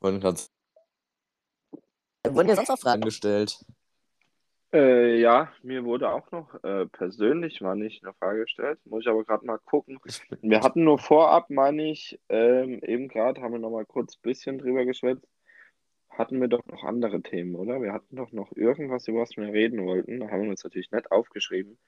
wollen 0.00 0.20
gerade 0.20 0.40
Wurden 2.34 2.48
dir 2.48 2.56
sonst 2.56 2.68
noch 2.68 2.78
Fragen? 2.78 3.02
Gestellt. 3.02 3.64
Äh, 4.72 5.20
ja, 5.20 5.52
mir 5.62 5.84
wurde 5.84 6.10
auch 6.10 6.30
noch 6.32 6.62
äh, 6.64 6.86
persönlich 6.86 7.60
mal 7.60 7.76
nicht 7.76 8.04
eine 8.04 8.14
Frage 8.14 8.40
gestellt. 8.40 8.78
Muss 8.84 9.04
ich 9.04 9.08
aber 9.08 9.24
gerade 9.24 9.46
mal 9.46 9.58
gucken. 9.58 9.98
Wir 10.42 10.60
hatten 10.60 10.84
nur 10.84 10.98
vorab, 10.98 11.50
meine 11.50 11.90
ich, 11.90 12.18
ähm, 12.28 12.80
eben 12.82 13.08
gerade 13.08 13.40
haben 13.40 13.52
wir 13.52 13.58
noch 13.58 13.70
mal 13.70 13.86
kurz 13.86 14.16
ein 14.16 14.22
bisschen 14.22 14.58
drüber 14.58 14.84
geschwätzt. 14.84 15.26
Hatten 16.10 16.40
wir 16.40 16.48
doch 16.48 16.64
noch 16.66 16.82
andere 16.84 17.20
Themen, 17.20 17.54
oder? 17.56 17.80
Wir 17.82 17.92
hatten 17.92 18.16
doch 18.16 18.32
noch 18.32 18.50
irgendwas, 18.52 19.06
über 19.06 19.20
was 19.20 19.36
wir 19.36 19.44
reden 19.52 19.84
wollten. 19.84 20.20
Da 20.20 20.28
haben 20.30 20.44
wir 20.44 20.50
uns 20.50 20.64
natürlich 20.64 20.90
nicht 20.90 21.10
aufgeschrieben. 21.12 21.78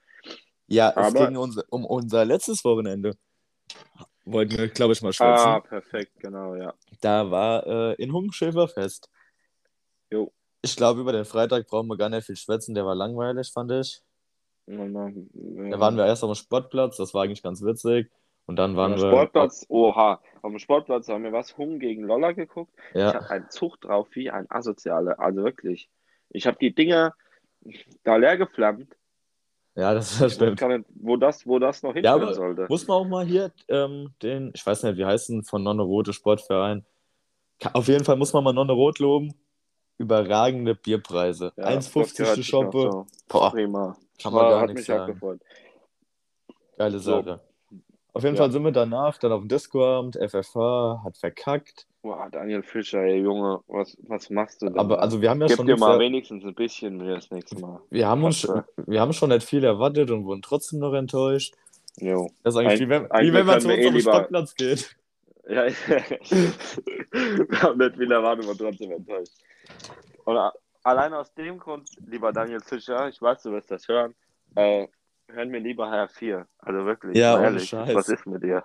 ja, 0.67 0.89
es 0.91 0.97
aber- 0.97 1.27
ging 1.27 1.37
unser, 1.37 1.63
um 1.69 1.83
unser 1.85 2.25
letztes 2.25 2.63
Wochenende. 2.63 3.15
Wollten 4.25 4.57
wir, 4.57 4.67
glaube 4.67 4.93
ich, 4.93 5.01
mal 5.01 5.09
Ah, 5.09 5.13
schwätzen. 5.13 5.69
perfekt, 5.69 6.19
genau, 6.19 6.55
ja. 6.55 6.73
Da 7.01 7.31
war 7.31 7.65
äh, 7.65 7.93
in 7.95 8.13
Hungenschäferfest. 8.13 9.09
Jo. 10.11 10.31
Ich 10.61 10.75
glaube, 10.75 11.01
über 11.01 11.13
den 11.13 11.25
Freitag 11.25 11.65
brauchen 11.67 11.87
wir 11.87 11.97
gar 11.97 12.09
nicht 12.09 12.25
viel 12.25 12.35
schwätzen. 12.35 12.75
Der 12.75 12.85
war 12.85 12.93
langweilig, 12.93 13.49
fand 13.51 13.71
ich. 13.71 14.01
Und 14.67 14.93
dann, 14.93 15.29
äh, 15.65 15.69
Da 15.71 15.79
waren 15.79 15.97
wir 15.97 16.05
erst 16.05 16.23
auf 16.23 16.29
dem 16.31 16.35
Sportplatz, 16.35 16.97
das 16.97 17.13
war 17.15 17.23
eigentlich 17.23 17.41
ganz 17.41 17.63
witzig. 17.63 18.11
Und 18.49 18.55
dann 18.55 18.75
waren 18.75 18.93
am 18.93 18.99
wir. 18.99 19.09
Sportplatz, 19.09 19.65
oha, 19.69 20.19
auf 20.41 20.49
dem 20.51 20.57
Sportplatz 20.57 21.07
haben 21.07 21.23
wir 21.23 21.31
was, 21.31 21.55
Hung 21.55 21.77
gegen 21.77 22.01
Lolla 22.03 22.31
geguckt. 22.31 22.73
Ich 22.89 22.95
Ja, 22.99 23.13
habe 23.13 23.29
einen 23.29 23.49
Zug 23.51 23.79
drauf 23.79 24.07
wie 24.13 24.31
ein 24.31 24.49
Asoziale, 24.49 25.19
also 25.19 25.43
wirklich. 25.43 25.87
Ich 26.31 26.47
habe 26.47 26.57
die 26.59 26.73
Dinger 26.73 27.13
da 28.03 28.15
leer 28.15 28.37
geflammt. 28.37 28.95
ja, 29.75 29.93
das, 29.93 30.17
das 30.17 30.31
Ich 30.31 30.33
stimmt. 30.33 30.59
nicht, 30.61 30.85
wo 30.95 31.15
das, 31.15 31.45
wo 31.45 31.59
das 31.59 31.83
noch 31.83 31.93
Ja, 31.95 32.13
hinführen 32.13 32.21
aber 32.23 32.33
sollte. 32.33 32.65
muss 32.69 32.87
man 32.87 32.97
auch 32.97 33.05
mal 33.05 33.23
hier 33.23 33.51
ähm, 33.67 34.15
den, 34.23 34.49
ich 34.55 34.65
weiß 34.65 34.81
nicht, 34.81 34.97
wie 34.97 35.05
heißt 35.05 35.29
denn 35.29 35.43
von 35.43 35.61
Nonne 35.61 35.83
Rote 35.83 36.11
Sportverein. 36.11 36.83
Auf 37.73 37.87
jeden 37.87 38.03
Fall 38.03 38.15
muss 38.15 38.33
man 38.33 38.43
mal 38.43 38.53
Nonne 38.53 38.71
Rot 38.73 38.97
loben. 38.97 39.31
Überragende 39.99 40.73
Bierpreise. 40.73 41.53
Ja, 41.55 41.75
das 41.75 41.93
1,50 41.93 42.17
gehört 42.17 42.37
die 42.37 42.41
sich 42.41 42.51
noch 42.51 42.61
Schoppe. 42.63 42.81
so. 42.91 43.05
Boah, 43.27 43.51
Prima. 43.51 43.95
kann 44.19 44.33
man 44.33 44.41
War- 44.43 44.49
gar 44.49 44.61
hat 44.61 44.69
nichts 44.69 44.87
mich 44.87 44.97
auch 44.99 45.07
sagen. 45.07 45.39
Geile 46.77 46.97
So. 46.99 47.39
Auf 48.13 48.23
jeden 48.23 48.35
Ja. 48.35 48.43
Fall 48.43 48.51
sind 48.51 48.63
wir 48.63 48.71
danach 48.71 49.17
dann 49.17 49.31
auf 49.31 49.41
dem 49.41 49.47
Discord, 49.49 50.15
FFH, 50.15 51.01
hat 51.03 51.17
verkackt. 51.17 51.85
Boah, 52.01 52.27
Daniel 52.31 52.63
Fischer, 52.63 52.99
ey 53.03 53.21
Junge, 53.21 53.59
was, 53.67 53.97
was 54.07 54.29
machst 54.29 54.61
du 54.61 54.67
denn 54.67 54.79
Aber 54.79 55.01
also 55.01 55.21
wir 55.21 55.29
haben 55.29 55.41
ja 55.41 55.47
Gib 55.47 55.57
schon 55.57 55.67
dir 55.67 55.77
mal 55.77 55.99
wenigstens 55.99 56.43
ein 56.45 56.55
bisschen 56.55 56.97
mehr 56.97 57.15
das 57.15 57.29
nächste 57.29 57.59
Mal. 57.59 57.79
wir 57.89 58.07
haben 58.07 58.23
uns 58.23 58.41
Katze. 58.47 58.65
wir 58.87 59.01
haben 59.01 59.13
schon 59.13 59.29
nicht 59.29 59.43
viel 59.45 59.63
erwartet 59.63 60.09
und 60.11 60.25
wurden 60.25 60.41
trotzdem 60.41 60.79
noch 60.79 60.93
enttäuscht. 60.93 61.53
Jo. 61.97 62.29
Das 62.43 62.55
ist 62.55 62.59
eigentlich 62.61 62.81
Ein- 62.81 62.87
wie 62.87 62.89
wenn, 62.89 63.03
wie 63.27 63.33
wenn 63.33 63.45
man 63.45 63.59
zu 63.61 63.69
eh 63.69 63.75
den 63.81 63.93
lieber- 63.93 64.11
Sportplatz 64.13 64.55
geht. 64.55 64.95
Ja, 65.49 65.65
wir 65.65 67.61
haben 67.61 67.77
nicht 67.79 67.95
viel 67.95 68.11
erwartet, 68.11 68.45
aber 68.45 68.55
trotzdem 68.57 68.91
enttäuscht. 68.91 69.33
Und 70.25 70.37
allein 70.83 71.13
aus 71.13 71.33
dem 71.33 71.57
Grund, 71.57 71.89
lieber 72.05 72.31
Daniel 72.31 72.59
Fischer, 72.61 73.09
ich 73.09 73.19
weiß, 73.19 73.41
du 73.43 73.51
wirst 73.51 73.71
das 73.71 73.87
hören, 73.87 74.13
äh, 74.55 74.87
hören 75.31 75.51
wir 75.53 75.59
lieber 75.59 75.89
HR4. 75.89 76.47
Also 76.59 76.85
wirklich, 76.85 77.19
Ja, 77.19 77.35
ehrlich, 77.35 77.69
Scheiß. 77.69 77.93
was 77.93 78.07
ist 78.09 78.25
mit 78.25 78.43
dir? 78.43 78.63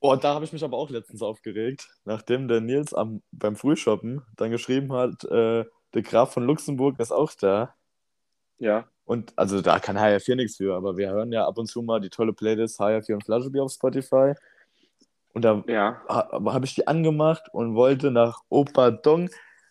Oh, 0.00 0.16
da 0.16 0.34
habe 0.34 0.44
ich 0.44 0.52
mich 0.52 0.62
aber 0.62 0.76
auch 0.76 0.90
letztens 0.90 1.22
aufgeregt, 1.22 1.88
nachdem 2.04 2.46
der 2.48 2.60
Nils 2.60 2.92
am, 2.92 3.22
beim 3.32 3.56
Frühshoppen 3.56 4.22
dann 4.36 4.50
geschrieben 4.50 4.92
hat, 4.92 5.24
äh, 5.24 5.64
der 5.94 6.02
Graf 6.02 6.32
von 6.34 6.44
Luxemburg 6.44 7.00
ist 7.00 7.12
auch 7.12 7.32
da. 7.34 7.74
Ja, 8.58 8.88
Und 9.04 9.32
also 9.36 9.60
da 9.60 9.78
kann 9.80 9.98
HR4 9.98 10.36
nichts 10.36 10.56
für, 10.56 10.74
aber 10.76 10.96
wir 10.96 11.10
hören 11.10 11.32
ja 11.32 11.46
ab 11.46 11.58
und 11.58 11.66
zu 11.66 11.82
mal 11.82 12.00
die 12.00 12.08
tolle 12.10 12.32
Playlist 12.32 12.80
HR4 12.80 13.14
und 13.14 13.24
Flaschebier 13.24 13.62
auf 13.64 13.72
Spotify. 13.72 14.34
Und 15.34 15.42
da 15.44 15.64
Ja, 15.66 16.02
ha, 16.08 16.30
habe 16.52 16.64
ich 16.66 16.74
die 16.74 16.86
angemacht 16.86 17.44
und 17.52 17.74
wollte 17.74 18.10
nach 18.10 18.40
Opa 18.48 18.90
Dong, 18.90 19.30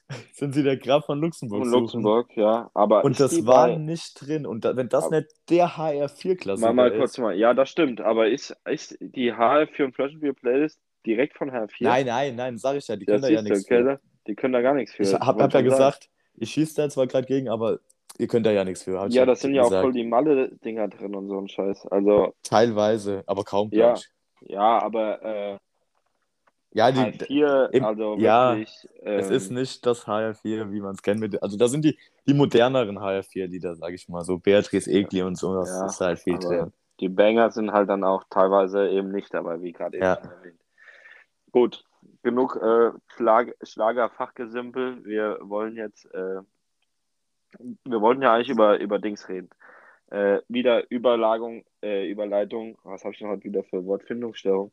sind 0.34 0.54
sie 0.54 0.64
der 0.64 0.78
Graf 0.78 1.06
von 1.06 1.20
Luxemburg 1.20 1.62
von 1.62 1.70
suchen. 1.70 1.82
Luxemburg, 1.82 2.36
ja. 2.36 2.70
Aber 2.74 3.04
Und 3.04 3.12
ist 3.12 3.20
das 3.20 3.46
war 3.46 3.68
bei, 3.68 3.76
nicht 3.78 4.14
drin. 4.20 4.46
Und 4.46 4.66
da, 4.66 4.76
wenn 4.76 4.90
das 4.90 5.06
Aber- 5.06 5.18
nicht 5.22 5.30
der 5.50 5.70
HR4-Klassiker 5.78 6.68
mal, 6.68 6.74
mal 6.74 6.92
ist. 6.92 6.98
kurz 7.00 7.18
mal, 7.18 7.36
ja, 7.36 7.54
das 7.54 7.70
stimmt, 7.70 8.02
aber 8.02 8.28
ist, 8.30 8.56
ist 8.70 8.98
die 9.00 9.34
HR4 9.34 9.86
und 9.86 9.96
Flaschenbier 9.96 10.34
Playlist 10.34 10.80
direkt 11.06 11.38
von 11.38 11.50
HR4? 11.52 11.70
Nein, 11.82 12.06
nein, 12.06 12.36
nein, 12.36 12.58
sag 12.58 12.76
ich 12.78 12.88
ja, 12.88 12.96
die 12.96 13.06
ja, 13.06 13.14
können 13.14 13.22
da 13.24 13.30
ja 13.30 13.42
nichts 13.42 13.68
für. 13.68 13.84
da- 13.84 14.00
die 14.28 14.36
können 14.36 14.54
da 14.54 14.62
gar 14.62 14.74
nichts 14.74 14.94
für. 14.96 15.04
Ich 15.04 15.14
hab, 15.14 15.28
wollte 15.40 15.44
hab 15.44 15.54
ja 15.54 15.62
gesagt, 15.62 16.10
ich 16.36 16.52
schieße 16.52 16.76
da 16.82 16.90
zwar 16.90 17.08
gerade 17.08 17.28
gegen, 17.28 17.50
aber 17.50 17.80
ihr 18.18 18.28
könnt 18.28 18.46
da 18.46 18.52
ja 18.52 18.64
nichts 18.64 18.84
für. 18.84 19.06
Ja, 19.10 19.26
das 19.26 19.42
sind 19.42 19.54
ja 19.54 19.64
auch 19.64 19.66
gesagt. 19.66 19.84
voll 19.84 19.92
die 19.94 20.06
Malle-Dinger 20.06 20.88
drin 20.88 21.14
und 21.16 21.28
so 21.28 21.38
ein 21.40 21.50
Scheiß. 21.50 21.88
Also, 21.88 22.34
Teilweise, 22.44 23.24
aber 23.28 23.44
kaum. 23.44 23.70
Ja, 23.74 23.96
ich. 23.96 24.08
ja, 24.50 24.80
aber 24.82 25.22
äh, 25.24 25.58
Ja, 26.74 26.92
die, 26.92 27.00
HR4, 27.00 27.70
im- 27.72 27.86
also 27.86 28.16
ja, 28.18 28.58
wirklich. 28.58 28.90
es 29.04 29.30
ähm, 29.30 29.36
ist 29.36 29.52
nicht 29.52 29.86
das 29.86 30.08
HR4, 30.08 30.72
wie 30.72 30.82
man 30.82 30.96
es 30.96 31.04
kennt. 31.04 31.20
Mit, 31.20 31.42
also 31.44 31.56
da 31.56 31.68
sind 31.68 31.86
die, 31.86 31.98
die 32.28 32.34
moderneren 32.34 32.98
HR4-Lieder, 32.98 33.76
sag 33.76 33.94
ich 33.94 34.10
mal. 34.10 34.24
So 34.24 34.40
Beatrice 34.40 34.90
Egli 34.90 35.22
und 35.22 35.38
so, 35.38 35.56
das 35.56 35.70
Ja, 35.70 35.86
ist 35.86 36.02
halt 36.02 36.20
viel 36.20 36.40
drin. 36.40 36.74
Die 37.00 37.10
Banger 37.10 37.52
sind 37.52 37.72
halt 37.72 37.90
dann 37.90 38.04
auch 38.04 38.24
teilweise 38.30 38.90
eben 38.90 39.12
nicht 39.12 39.34
dabei, 39.34 39.62
wie 39.62 39.72
gerade 39.72 39.98
eben 39.98 40.04
Ja. 40.06 40.14
erwähnt. 40.16 40.60
Gut, 41.52 41.84
genug 42.24 42.56
äh, 42.56 42.92
Schlag 43.16 43.56
Schlager-Fachgesimpel. 43.62 45.06
Wir 45.06 45.38
wollen 45.42 45.76
jetzt, 45.76 46.06
äh, 46.14 46.42
wir 47.86 48.02
wollten 48.02 48.24
ja 48.24 48.34
eigentlich 48.34 48.50
über, 48.50 48.80
über 48.80 48.98
Dings 48.98 49.30
reden. 49.30 49.50
Äh, 50.10 50.42
wieder 50.48 50.92
Überlagung, 50.92 51.64
äh, 51.84 52.10
Überleitung, 52.10 52.78
was 52.84 53.04
habe 53.04 53.14
ich 53.14 53.22
noch 53.22 53.30
heute 53.30 53.44
wieder 53.44 53.64
für 53.64 53.86
Wortfindungsstörung? 53.86 54.72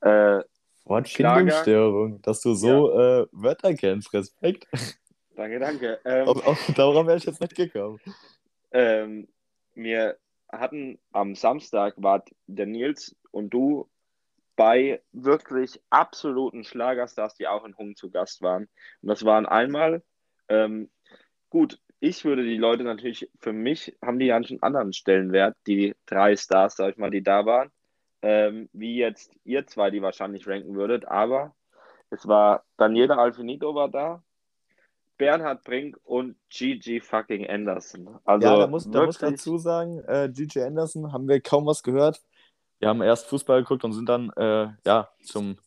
Äh, 0.00 0.42
Wortfindungsstörung, 0.88 2.22
dass 2.22 2.40
du 2.40 2.54
so 2.54 2.98
äh, 2.98 3.26
Wörter 3.32 3.74
kennst. 3.74 4.12
Respekt. 4.12 4.66
danke, 5.36 5.58
danke. 5.58 6.00
Ähm, 6.04 6.28
Auf, 6.28 6.46
auf, 6.46 6.72
darauf 6.74 7.06
wäre 7.06 7.18
ich 7.18 7.24
jetzt 7.24 7.40
nicht 7.40 7.54
gekommen. 7.54 8.00
Ähm, 8.72 9.28
wir 9.74 10.18
hatten 10.50 10.98
am 11.12 11.34
Samstag 11.34 11.94
war 11.96 12.24
der 12.46 12.66
Nils 12.66 13.16
und 13.30 13.50
du 13.50 13.88
bei 14.56 15.00
wirklich 15.12 15.80
absoluten 15.88 16.64
Schlagerstars, 16.64 17.34
die 17.34 17.46
auch 17.46 17.64
in 17.64 17.76
Hung 17.76 17.94
zu 17.94 18.10
Gast 18.10 18.42
waren. 18.42 18.68
Und 19.02 19.08
das 19.08 19.24
waren 19.24 19.46
einmal, 19.46 20.02
ähm, 20.48 20.90
gut, 21.48 21.78
ich 22.00 22.24
würde 22.24 22.44
die 22.44 22.56
Leute 22.56 22.82
natürlich, 22.82 23.30
für 23.38 23.52
mich 23.52 23.96
haben 24.02 24.18
die 24.18 24.26
ja 24.26 24.36
einen 24.36 24.62
anderen 24.62 24.92
Stellenwert, 24.92 25.56
die 25.66 25.94
drei 26.06 26.36
Stars, 26.36 26.76
sag 26.76 26.92
ich 26.92 26.96
mal, 26.96 27.10
die 27.10 27.22
da 27.22 27.46
waren, 27.46 27.70
ähm, 28.22 28.68
wie 28.72 28.96
jetzt 28.96 29.32
ihr 29.44 29.66
zwei, 29.66 29.90
die 29.90 30.02
wahrscheinlich 30.02 30.46
ranken 30.46 30.74
würdet, 30.74 31.06
aber 31.06 31.54
es 32.10 32.26
war 32.26 32.64
Daniela 32.76 33.16
Alfinito 33.16 33.74
war 33.74 33.88
da, 33.88 34.22
Bernhard 35.18 35.64
Brink 35.64 35.98
und 36.04 36.36
Gigi 36.48 37.00
fucking 37.00 37.46
Anderson. 37.48 38.18
Also 38.24 38.46
ja, 38.46 38.56
da 38.56 38.66
muss, 38.66 38.88
da 38.88 39.04
muss 39.04 39.18
dazu 39.18 39.58
sagen, 39.58 39.98
äh, 40.04 40.30
DJ 40.30 40.60
Anderson 40.60 41.12
haben 41.12 41.28
wir 41.28 41.40
kaum 41.40 41.66
was 41.66 41.82
gehört. 41.82 42.22
Wir 42.78 42.88
haben 42.88 43.02
erst 43.02 43.26
Fußball 43.26 43.62
geguckt 43.62 43.84
und 43.84 43.92
sind 43.92 44.08
dann 44.08 44.30
äh, 44.36 44.68
ja, 44.86 45.08
zum, 45.24 45.58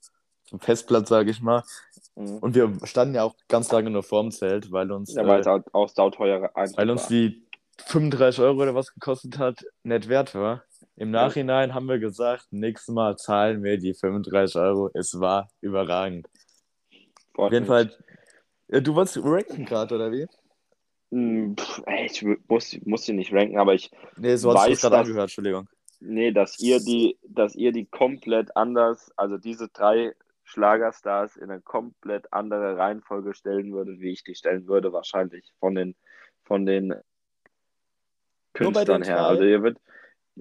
zum 0.46 0.60
Festplatz, 0.62 1.10
sage 1.10 1.30
ich 1.30 1.42
mal. 1.42 1.64
Mhm. 2.16 2.38
Und 2.38 2.56
wir 2.56 2.72
standen 2.86 3.16
ja 3.16 3.24
auch 3.24 3.36
ganz 3.50 3.70
lange 3.72 3.90
nur 3.90 4.04
vorm 4.04 4.32
Zelt, 4.32 4.72
weil 4.72 4.92
uns, 4.92 5.14
Ja, 5.14 5.28
weil 5.28 5.42
es 5.42 5.48
äh, 5.48 5.52
halt 5.52 5.74
auch 5.74 5.90
sauteure 5.90 6.56
Eintritt 6.56 6.78
weil 6.78 6.90
uns 6.90 7.04
war. 7.04 7.10
die 7.10 7.46
35 7.88 8.40
Euro 8.42 8.62
oder 8.62 8.76
was 8.76 8.94
gekostet 8.94 9.38
hat, 9.38 9.66
nicht 9.84 10.08
wert 10.08 10.34
war. 10.34 10.64
Im. 11.02 11.10
Nachhinein 11.10 11.74
haben 11.74 11.88
wir 11.88 11.98
gesagt, 11.98 12.48
nächstes 12.52 12.94
Mal 12.94 13.18
zahlen 13.18 13.64
wir 13.64 13.80
die 13.80 13.96
35 13.96 14.56
Euro. 14.58 14.92
Es 14.94 15.20
war 15.20 15.50
überragend. 15.60 16.28
Auf 17.34 17.52
jeden 17.52 17.66
Fall, 17.66 17.92
äh, 18.68 18.84
du 18.84 18.94
wolltest 18.94 19.18
ranken 19.24 19.66
gerade, 19.66 19.96
oder 19.96 20.12
wie? 20.12 20.28
Mm, 21.10 21.56
pff, 21.56 21.82
ey, 21.88 22.06
Ich 22.06 22.24
muss, 22.48 22.78
muss 22.86 23.06
sie 23.06 23.14
nicht 23.14 23.34
ranken, 23.34 23.58
aber 23.58 23.74
ich, 23.74 23.90
Nee, 24.16 24.36
so 24.36 24.54
hast 24.54 24.68
du 24.68 24.76
gerade 24.76 24.98
angehört, 25.00 25.24
Entschuldigung. 25.24 25.68
nee, 26.02 26.32
dass 26.32 26.60
ihr 26.60 26.80
die, 26.80 27.18
dass 27.24 27.56
ihr 27.56 27.72
die 27.72 27.86
komplett 27.86 28.56
anders, 28.56 29.12
also 29.18 29.40
diese 29.40 29.70
drei 29.70 30.14
Schlagerstars 30.44 31.36
in 31.36 31.50
eine 31.50 31.62
komplett 31.62 32.32
andere 32.32 32.78
Reihenfolge 32.78 33.34
stellen 33.34 33.74
würdet, 33.74 34.02
wie 34.02 34.12
ich 34.12 34.24
die 34.24 34.36
stellen 34.36 34.68
würde, 34.68 34.94
wahrscheinlich 34.94 35.52
von 35.60 35.74
den, 35.74 35.96
von 36.44 36.68
den 36.68 36.94
Künstlern 38.54 39.02
her. 39.02 39.26
Also 39.26 39.44
ihr 39.44 39.64
würdet 39.64 39.82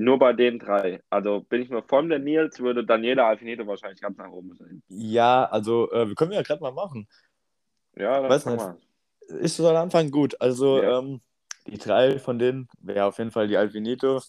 nur 0.00 0.18
bei 0.18 0.32
den 0.32 0.58
drei. 0.58 1.02
Also 1.10 1.40
bin 1.40 1.62
ich 1.62 1.68
mir 1.70 1.82
von 1.82 2.08
der 2.08 2.18
Nils, 2.18 2.58
würde 2.60 2.84
Daniela 2.84 3.26
Alfinito 3.28 3.66
wahrscheinlich 3.66 4.00
ganz 4.00 4.16
nach 4.18 4.30
oben 4.30 4.54
sein. 4.56 4.82
Ja, 4.88 5.44
also, 5.44 5.90
äh, 5.92 6.08
wir 6.08 6.14
können 6.14 6.32
ja 6.32 6.42
gerade 6.42 6.62
mal 6.62 6.72
machen. 6.72 7.06
Ja, 7.96 8.20
das 8.22 8.30
Weiß 8.30 8.44
kann 8.44 8.56
man. 8.56 8.78
Ich 9.42 9.52
soll 9.52 9.76
anfangen, 9.76 10.10
gut. 10.10 10.40
Also, 10.40 10.82
Ja. 10.82 10.98
ähm, 10.98 11.20
die 11.66 11.78
drei 11.78 12.18
von 12.18 12.38
denen 12.38 12.68
wäre 12.80 13.04
auf 13.04 13.18
jeden 13.18 13.30
Fall 13.30 13.46
die 13.46 13.56
Alvinito. 13.56 14.20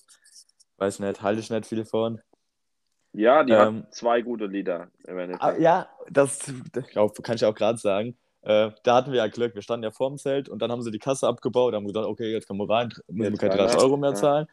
Weiß 0.78 1.00
nicht, 1.00 1.22
halte 1.22 1.40
ich 1.40 1.50
nicht 1.50 1.66
viel 1.66 1.86
von. 1.86 2.22
Ja, 3.14 3.44
die 3.44 3.54
Ähm, 3.54 3.84
hat 3.84 3.94
zwei 3.96 4.22
gute 4.22 4.46
Lieder. 4.46 4.90
Ah, 5.40 5.54
ja, 5.58 5.90
das 6.10 6.52
glaub, 6.92 7.22
kann 7.24 7.36
ich 7.36 7.46
auch 7.46 7.56
gerade 7.56 7.78
sagen. 7.78 8.18
Äh, 8.42 8.72
da 8.84 8.96
hatten 8.96 9.12
wir 9.12 9.20
ja 9.20 9.28
Glück. 9.28 9.54
Wir 9.54 9.62
standen 9.62 9.84
ja 9.84 9.92
vorm 9.92 10.18
Zelt 10.18 10.50
und 10.50 10.62
dann 10.62 10.72
haben 10.72 10.82
sie 10.82 10.92
die 10.92 11.00
Kasse 11.00 11.28
abgebaut, 11.28 11.74
haben 11.76 11.86
gedacht, 11.86 12.06
okay, 12.06 12.32
jetzt 12.32 12.48
kommen 12.48 12.60
wir 12.60 12.70
rein, 12.74 12.90
müssen 13.08 13.34
wir 13.34 13.38
keine 13.38 13.52
rein, 13.54 13.60
30 13.68 13.78
ja. 13.78 13.84
Euro 13.84 13.98
mehr 13.98 14.10
Ja. 14.12 14.16
zahlen. 14.16 14.48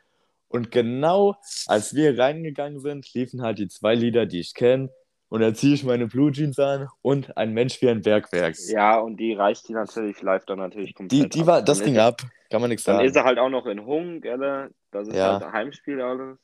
Und 0.48 0.70
genau 0.70 1.36
als 1.66 1.94
wir 1.94 2.18
reingegangen 2.18 2.80
sind, 2.80 3.12
liefen 3.14 3.42
halt 3.42 3.58
die 3.58 3.68
zwei 3.68 3.94
Lieder, 3.94 4.26
die 4.26 4.40
ich 4.40 4.54
kenne. 4.54 4.90
Und 5.30 5.42
da 5.42 5.52
ziehe 5.52 5.74
ich 5.74 5.84
meine 5.84 6.06
Blue 6.06 6.32
Jeans 6.32 6.58
an 6.58 6.88
und 7.02 7.36
ein 7.36 7.52
Mensch 7.52 7.82
wie 7.82 7.88
ein 7.90 8.00
Bergwerk. 8.00 8.56
Ja, 8.68 8.98
und 8.98 9.18
die 9.18 9.34
reißt 9.34 9.68
die 9.68 9.74
natürlich 9.74 10.22
live 10.22 10.46
dann 10.46 10.58
natürlich 10.58 10.94
komplett 10.94 11.22
Die, 11.24 11.28
die 11.28 11.40
ab. 11.42 11.46
war, 11.46 11.62
das 11.62 11.78
Dann 11.78 11.86
ging 11.88 11.98
ab. 11.98 12.22
Kann 12.50 12.62
man 12.62 12.70
nichts 12.70 12.84
Dann 12.84 12.96
sagen. 12.96 13.06
ist 13.08 13.14
er 13.16 13.24
halt 13.24 13.38
auch 13.38 13.50
noch 13.50 13.66
in 13.66 13.84
Hung, 13.84 14.22
gell? 14.22 14.70
Das 14.90 15.06
ist 15.06 15.14
Ja. 15.14 15.32
halt 15.34 15.42
ein 15.42 15.52
Heimspiel 15.52 16.00
alles. 16.00 16.38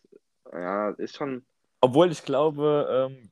Ja, 0.52 0.90
ist 0.90 1.16
schon. 1.16 1.46
Obwohl 1.80 2.12
ich 2.12 2.22
glaube, 2.24 3.08
ähm, 3.10 3.30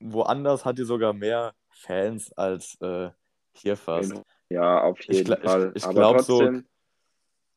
woanders 0.00 0.64
hat 0.64 0.78
die 0.78 0.84
sogar 0.84 1.12
mehr 1.12 1.52
Fans 1.68 2.32
als 2.32 2.78
äh, 2.80 3.10
hier 3.52 3.76
fast. 3.76 4.14
Ja, 4.48 4.80
auf 4.84 4.98
Ich 5.00 5.08
jeden 5.18 5.32
ich- 5.34 5.38
Fall. 5.40 5.72
ich 5.74 5.84
Aber 5.84 5.92
glaub 5.94 6.20
so- 6.22 6.50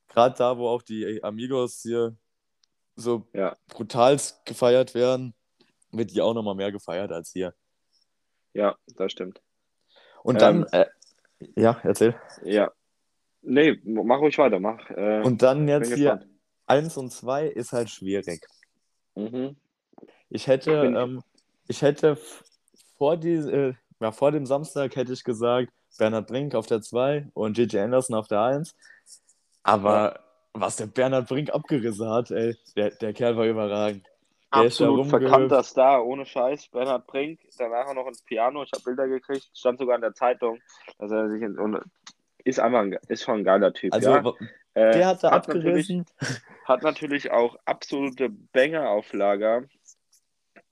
Gerade 0.10 0.36
da, 0.38 0.58
wo 0.58 0.68
auch 0.68 0.82
die 0.82 1.24
Amigos 1.24 1.82
hier 1.82 2.16
so 2.98 3.26
Ja. 3.34 3.56
brutal 3.70 4.20
gefeiert 4.44 4.94
werden, 4.94 5.34
wird 5.92 6.12
die 6.14 6.22
auch 6.22 6.34
nochmal 6.34 6.56
mehr 6.56 6.72
gefeiert 6.74 7.12
als 7.14 7.32
hier. 7.32 7.54
ja, 8.54 8.76
das 8.96 9.12
stimmt. 9.14 9.40
Und 10.24 10.42
dann, 10.42 10.66
Ähm, 10.74 10.82
äh, 10.82 10.86
ja, 11.56 11.80
erzähl. 11.84 12.20
Ja. 12.44 12.72
Nee, 13.44 13.80
mach 13.86 14.20
ruhig 14.20 14.38
weiter, 14.40 14.60
mach. 14.60 14.90
Äh, 14.90 15.22
Und 15.24 15.42
dann 15.44 15.68
jetzt 15.68 15.94
hier, 15.94 16.16
gespannt. 16.16 16.28
eins 16.66 16.98
und 16.98 17.12
zwei 17.12 17.46
ist 17.48 17.72
halt 17.72 17.90
schwierig. 17.90 18.46
Mhm. 19.16 19.56
Ich 20.30 20.48
hätte, 20.48 20.72
ähm, 20.72 21.24
ich 21.68 21.82
hätte 21.84 22.18
vor, 22.98 23.16
die, 23.16 23.36
äh, 23.36 23.74
ja, 24.02 24.12
vor 24.12 24.32
dem 24.32 24.46
Samstag 24.48 24.96
hätte 24.96 25.14
ich 25.14 25.24
gesagt, 25.24 25.72
Bernhard 25.98 26.28
Brink 26.28 26.56
auf 26.56 26.66
der 26.68 26.82
2 26.82 27.30
und 27.34 27.54
Gigi 27.54 27.80
Anderson 27.80 28.16
auf 28.16 28.28
der 28.28 28.42
1. 28.42 28.76
Aber 29.64 30.20
was 30.60 30.78
der 30.78 30.88
Bernhard 30.88 31.28
Brink 31.28 31.54
abgerissen 31.54 32.10
hat, 32.10 32.32
ey, 32.32 32.56
der, 32.76 32.92
der 32.92 33.14
Kerl 33.14 33.38
war 33.38 33.46
überragend. 33.46 34.06
Der 34.54 34.62
Absolut 34.62 35.08
verkannter 35.08 35.62
Star, 35.62 36.06
ohne 36.06 36.26
Scheiß. 36.26 36.70
Bernhard 36.70 37.06
Brink, 37.06 37.40
danach 37.58 37.88
auch 37.88 37.94
noch 37.94 38.08
ins 38.08 38.22
Piano. 38.22 38.64
Ich 38.64 38.72
habe 38.72 38.84
Bilder 38.86 39.08
gekriegt, 39.08 39.50
stand 39.54 39.78
sogar 39.78 39.96
in 39.96 40.02
der 40.02 40.14
Zeitung, 40.14 40.60
dass 41.00 41.12
er 41.12 41.30
sich 41.30 41.42
in, 41.42 41.60
und 41.60 41.82
ist 42.46 42.60
einfach 42.60 42.80
ein, 42.80 42.98
ist 43.10 43.24
schon 43.24 43.40
ein 43.40 43.44
geiler 43.44 43.74
Typ. 43.74 43.94
Also 43.94 44.12
ja. 44.12 44.34
Äh, 44.74 44.92
der 44.92 45.08
hat 45.08 45.24
da 45.24 45.32
hat 45.32 45.48
natürlich, 45.48 45.66
abgerissen. 45.66 46.06
hat 46.66 46.84
natürlich 46.84 47.32
auch 47.32 47.58
absolute 47.66 48.30
Banger 48.30 48.90
auf 48.90 49.12
Lager. 49.12 49.64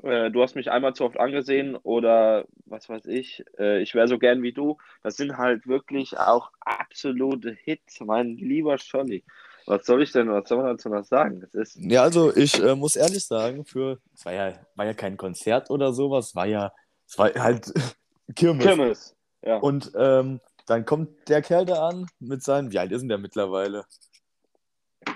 Äh, 0.03 0.29
du 0.31 0.41
hast 0.41 0.55
mich 0.55 0.69
einmal 0.69 0.93
zu 0.93 1.03
oft 1.03 1.19
angesehen 1.19 1.75
oder 1.75 2.45
was 2.65 2.87
weiß 2.87 3.07
ich. 3.07 3.43
Äh, 3.57 3.81
ich 3.81 3.95
wäre 3.95 4.07
so 4.07 4.19
gern 4.19 4.43
wie 4.43 4.53
du. 4.53 4.77
Das 5.03 5.17
sind 5.17 5.37
halt 5.37 5.67
wirklich 5.67 6.17
auch 6.17 6.51
absolute 6.61 7.51
Hits, 7.51 7.99
mein 8.01 8.37
lieber 8.37 8.77
Scholli. 8.77 9.23
Was 9.67 9.85
soll 9.85 10.03
ich 10.03 10.11
denn, 10.11 10.29
was 10.29 10.47
soll 10.47 10.59
man 10.59 10.67
dazu 10.67 10.89
noch 10.89 11.03
sagen? 11.05 11.41
Das 11.41 11.53
ist 11.55 11.75
Ja, 11.77 12.03
also 12.03 12.35
ich 12.35 12.61
äh, 12.61 12.75
muss 12.75 12.95
ehrlich 12.95 13.25
sagen, 13.25 13.65
für 13.65 13.99
es 14.13 14.25
war 14.25 14.33
ja, 14.33 14.53
war 14.75 14.85
ja 14.85 14.93
kein 14.93 15.17
Konzert 15.17 15.69
oder 15.71 15.91
sowas, 15.91 16.35
war 16.35 16.45
ja, 16.45 16.71
es 17.07 17.17
war 17.17 17.33
halt 17.33 17.73
Kirmes. 18.35 18.63
Kirmes. 18.63 19.15
Ja. 19.43 19.57
Und 19.57 19.91
ähm, 19.95 20.39
dann 20.67 20.85
kommt 20.85 21.09
der 21.29 21.41
Kerl 21.41 21.65
da 21.65 21.87
an 21.87 22.07
mit 22.19 22.43
seinen, 22.43 22.71
wie 22.71 22.79
alt 22.79 22.91
ist 22.91 23.01
denn 23.01 23.09
der 23.09 23.17
mittlerweile? 23.17 23.85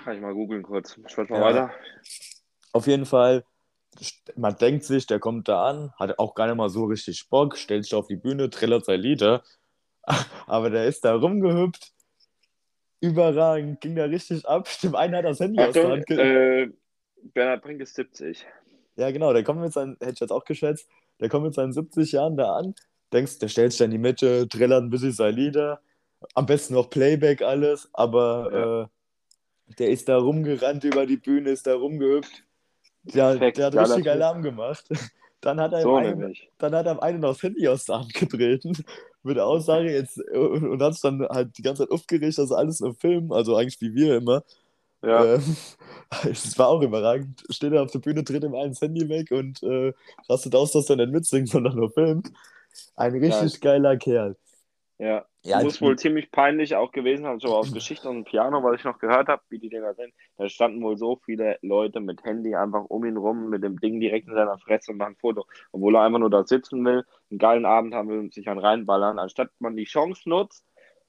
Kann 0.04 0.16
ich 0.16 0.20
mal 0.20 0.34
googeln 0.34 0.62
kurz. 0.62 0.96
Schaut 1.06 1.30
mal 1.30 1.38
Ja. 1.38 1.44
weiter. 1.44 1.70
Auf 2.72 2.86
jeden 2.86 3.06
Fall, 3.06 3.44
man 4.36 4.56
denkt 4.56 4.84
sich, 4.84 5.06
der 5.06 5.18
kommt 5.18 5.48
da 5.48 5.64
an, 5.64 5.92
hat 5.98 6.18
auch 6.18 6.34
gar 6.34 6.46
nicht 6.46 6.56
mal 6.56 6.68
so 6.70 6.84
richtig 6.84 7.28
Bock, 7.28 7.56
stellt 7.56 7.84
sich 7.84 7.94
auf 7.94 8.06
die 8.06 8.16
Bühne, 8.16 8.50
trillert 8.50 8.84
sein 8.84 9.00
Lieder, 9.00 9.42
aber 10.46 10.70
der 10.70 10.86
ist 10.86 11.04
da 11.04 11.14
rumgehüpft 11.14 11.92
überragend, 13.00 13.80
ging 13.80 13.94
da 13.96 14.04
richtig 14.04 14.46
ab. 14.46 14.68
Dem 14.82 14.94
einen 14.94 15.16
hat 15.16 15.24
das 15.24 15.40
Handy 15.40 15.62
aus 15.62 15.74
der 15.74 15.88
Hand 15.88 16.10
äh, 16.10 16.68
Bernhard 17.34 17.62
Brink 17.62 17.80
ist 17.80 17.94
70. 17.94 18.46
Ja, 18.96 19.10
genau, 19.10 19.32
der 19.32 19.44
kommt 19.44 19.60
mit 19.60 19.72
seinen, 19.72 19.96
hätte 20.00 20.12
ich 20.14 20.20
jetzt 20.20 20.32
auch 20.32 20.44
geschätzt, 20.44 20.88
der 21.20 21.28
kommt 21.28 21.44
mit 21.44 21.54
seinen 21.54 21.72
70 21.72 22.12
Jahren 22.12 22.36
da 22.36 22.54
an, 22.54 22.74
denkst, 23.12 23.38
der 23.38 23.48
stellt 23.48 23.72
sich 23.72 23.78
da 23.78 23.84
in 23.86 23.90
die 23.90 23.98
Mitte, 23.98 24.48
trillert 24.48 24.82
ein 24.82 24.90
bisschen 24.90 25.12
sein 25.12 25.34
Lieder, 25.34 25.80
am 26.34 26.46
besten 26.46 26.74
noch 26.74 26.90
Playback 26.90 27.42
alles, 27.42 27.88
aber 27.92 28.50
Ja. 28.52 28.82
äh, 28.82 28.86
der 29.78 29.90
ist 29.90 30.08
da 30.08 30.18
rumgerannt 30.18 30.84
über 30.84 31.06
die 31.06 31.16
Bühne, 31.16 31.50
ist 31.50 31.66
da 31.66 31.74
rumgehüpft. 31.74 32.44
Ja, 33.04 33.30
Perfekt, 33.30 33.58
der 33.58 33.66
hat 33.66 33.74
richtig. 33.74 34.10
Alarm 34.10 34.42
gemacht. 34.42 34.86
Dann 35.40 35.58
hat 35.58 35.72
er 35.72 35.82
So 35.82 35.96
einen, 35.96 36.36
dann 36.58 36.74
hat 36.74 36.84
er 36.84 37.02
einen 37.02 37.24
aufs 37.24 37.42
Handy 37.42 37.66
aus 37.66 37.86
der 37.86 38.00
Hand 38.00 38.12
getreten, 38.12 38.76
mit 39.22 39.36
der 39.36 39.46
Aussage 39.46 39.92
jetzt, 39.92 40.18
und, 40.32 40.68
und 40.68 40.82
hat 40.82 40.94
sich 40.94 41.02
dann 41.02 41.22
halt 41.28 41.56
die 41.58 41.62
ganze 41.62 41.84
Zeit 41.84 41.92
aufgeregt, 41.92 42.38
dass 42.38 42.52
alles 42.52 42.80
nur 42.80 42.94
Film, 42.94 43.32
also 43.32 43.56
eigentlich 43.56 43.80
wie 43.80 43.94
wir 43.94 44.16
immer. 44.16 44.42
Ja, 45.02 45.36
Ähm, 45.36 45.56
es 46.30 46.58
war 46.58 46.68
auch 46.68 46.82
überragend. 46.82 47.42
Steht 47.50 47.72
er 47.72 47.82
auf 47.82 47.90
der 47.90 48.00
Bühne, 48.00 48.22
dreht 48.22 48.44
ihm 48.44 48.52
das 48.52 48.80
Handy 48.80 49.08
weg 49.08 49.30
und 49.30 49.62
äh, 49.62 49.92
rastet 50.28 50.54
aus, 50.54 50.72
dass 50.72 50.90
er 50.90 50.96
nicht 50.96 51.12
mitsingt, 51.12 51.48
sondern 51.48 51.76
nur 51.76 51.90
filmt. 51.90 52.30
Ein 52.96 53.14
richtig 53.16 53.60
geiler 53.60 53.96
Kerl. 53.96 54.36
Ja. 55.00 55.24
Ja, 55.42 55.62
Muss 55.62 55.80
wohl 55.80 55.98
ziemlich 55.98 56.30
peinlich 56.30 56.76
auch 56.76 56.92
gewesen 56.92 57.22
sein, 57.22 57.40
so 57.40 57.54
aus 57.54 57.72
Geschichte 57.72 58.10
und 58.10 58.24
Piano, 58.24 58.62
was 58.62 58.78
ich 58.78 58.84
noch 58.84 58.98
gehört 58.98 59.28
habe, 59.28 59.42
wie 59.48 59.58
die 59.58 59.70
Dinger 59.70 59.94
sind. 59.94 60.12
Da 60.36 60.50
standen 60.50 60.82
wohl 60.82 60.98
so 60.98 61.18
viele 61.24 61.58
Leute 61.62 62.00
mit 62.00 62.22
Handy 62.24 62.54
einfach 62.54 62.84
um 62.84 63.06
ihn 63.06 63.16
rum, 63.16 63.48
mit 63.48 63.64
dem 63.64 63.80
Ding 63.80 64.00
direkt 64.00 64.28
in 64.28 64.34
seiner 64.34 64.58
Fresse 64.58 64.92
und 64.92 64.98
machen 64.98 65.14
ein 65.14 65.16
Foto. 65.16 65.46
Obwohl 65.72 65.96
er 65.96 66.02
einfach 66.02 66.18
nur 66.18 66.28
da 66.28 66.44
sitzen 66.44 66.84
will, 66.84 67.06
einen 67.30 67.38
geilen 67.38 67.64
Abend 67.64 67.94
haben 67.94 68.10
will 68.10 68.18
und 68.18 68.34
sich 68.34 68.50
einen 68.50 68.60
reinballern. 68.60 69.18
Anstatt 69.18 69.48
man 69.60 69.76
die 69.76 69.84
Chance 69.84 70.28
nutzt, 70.28 70.66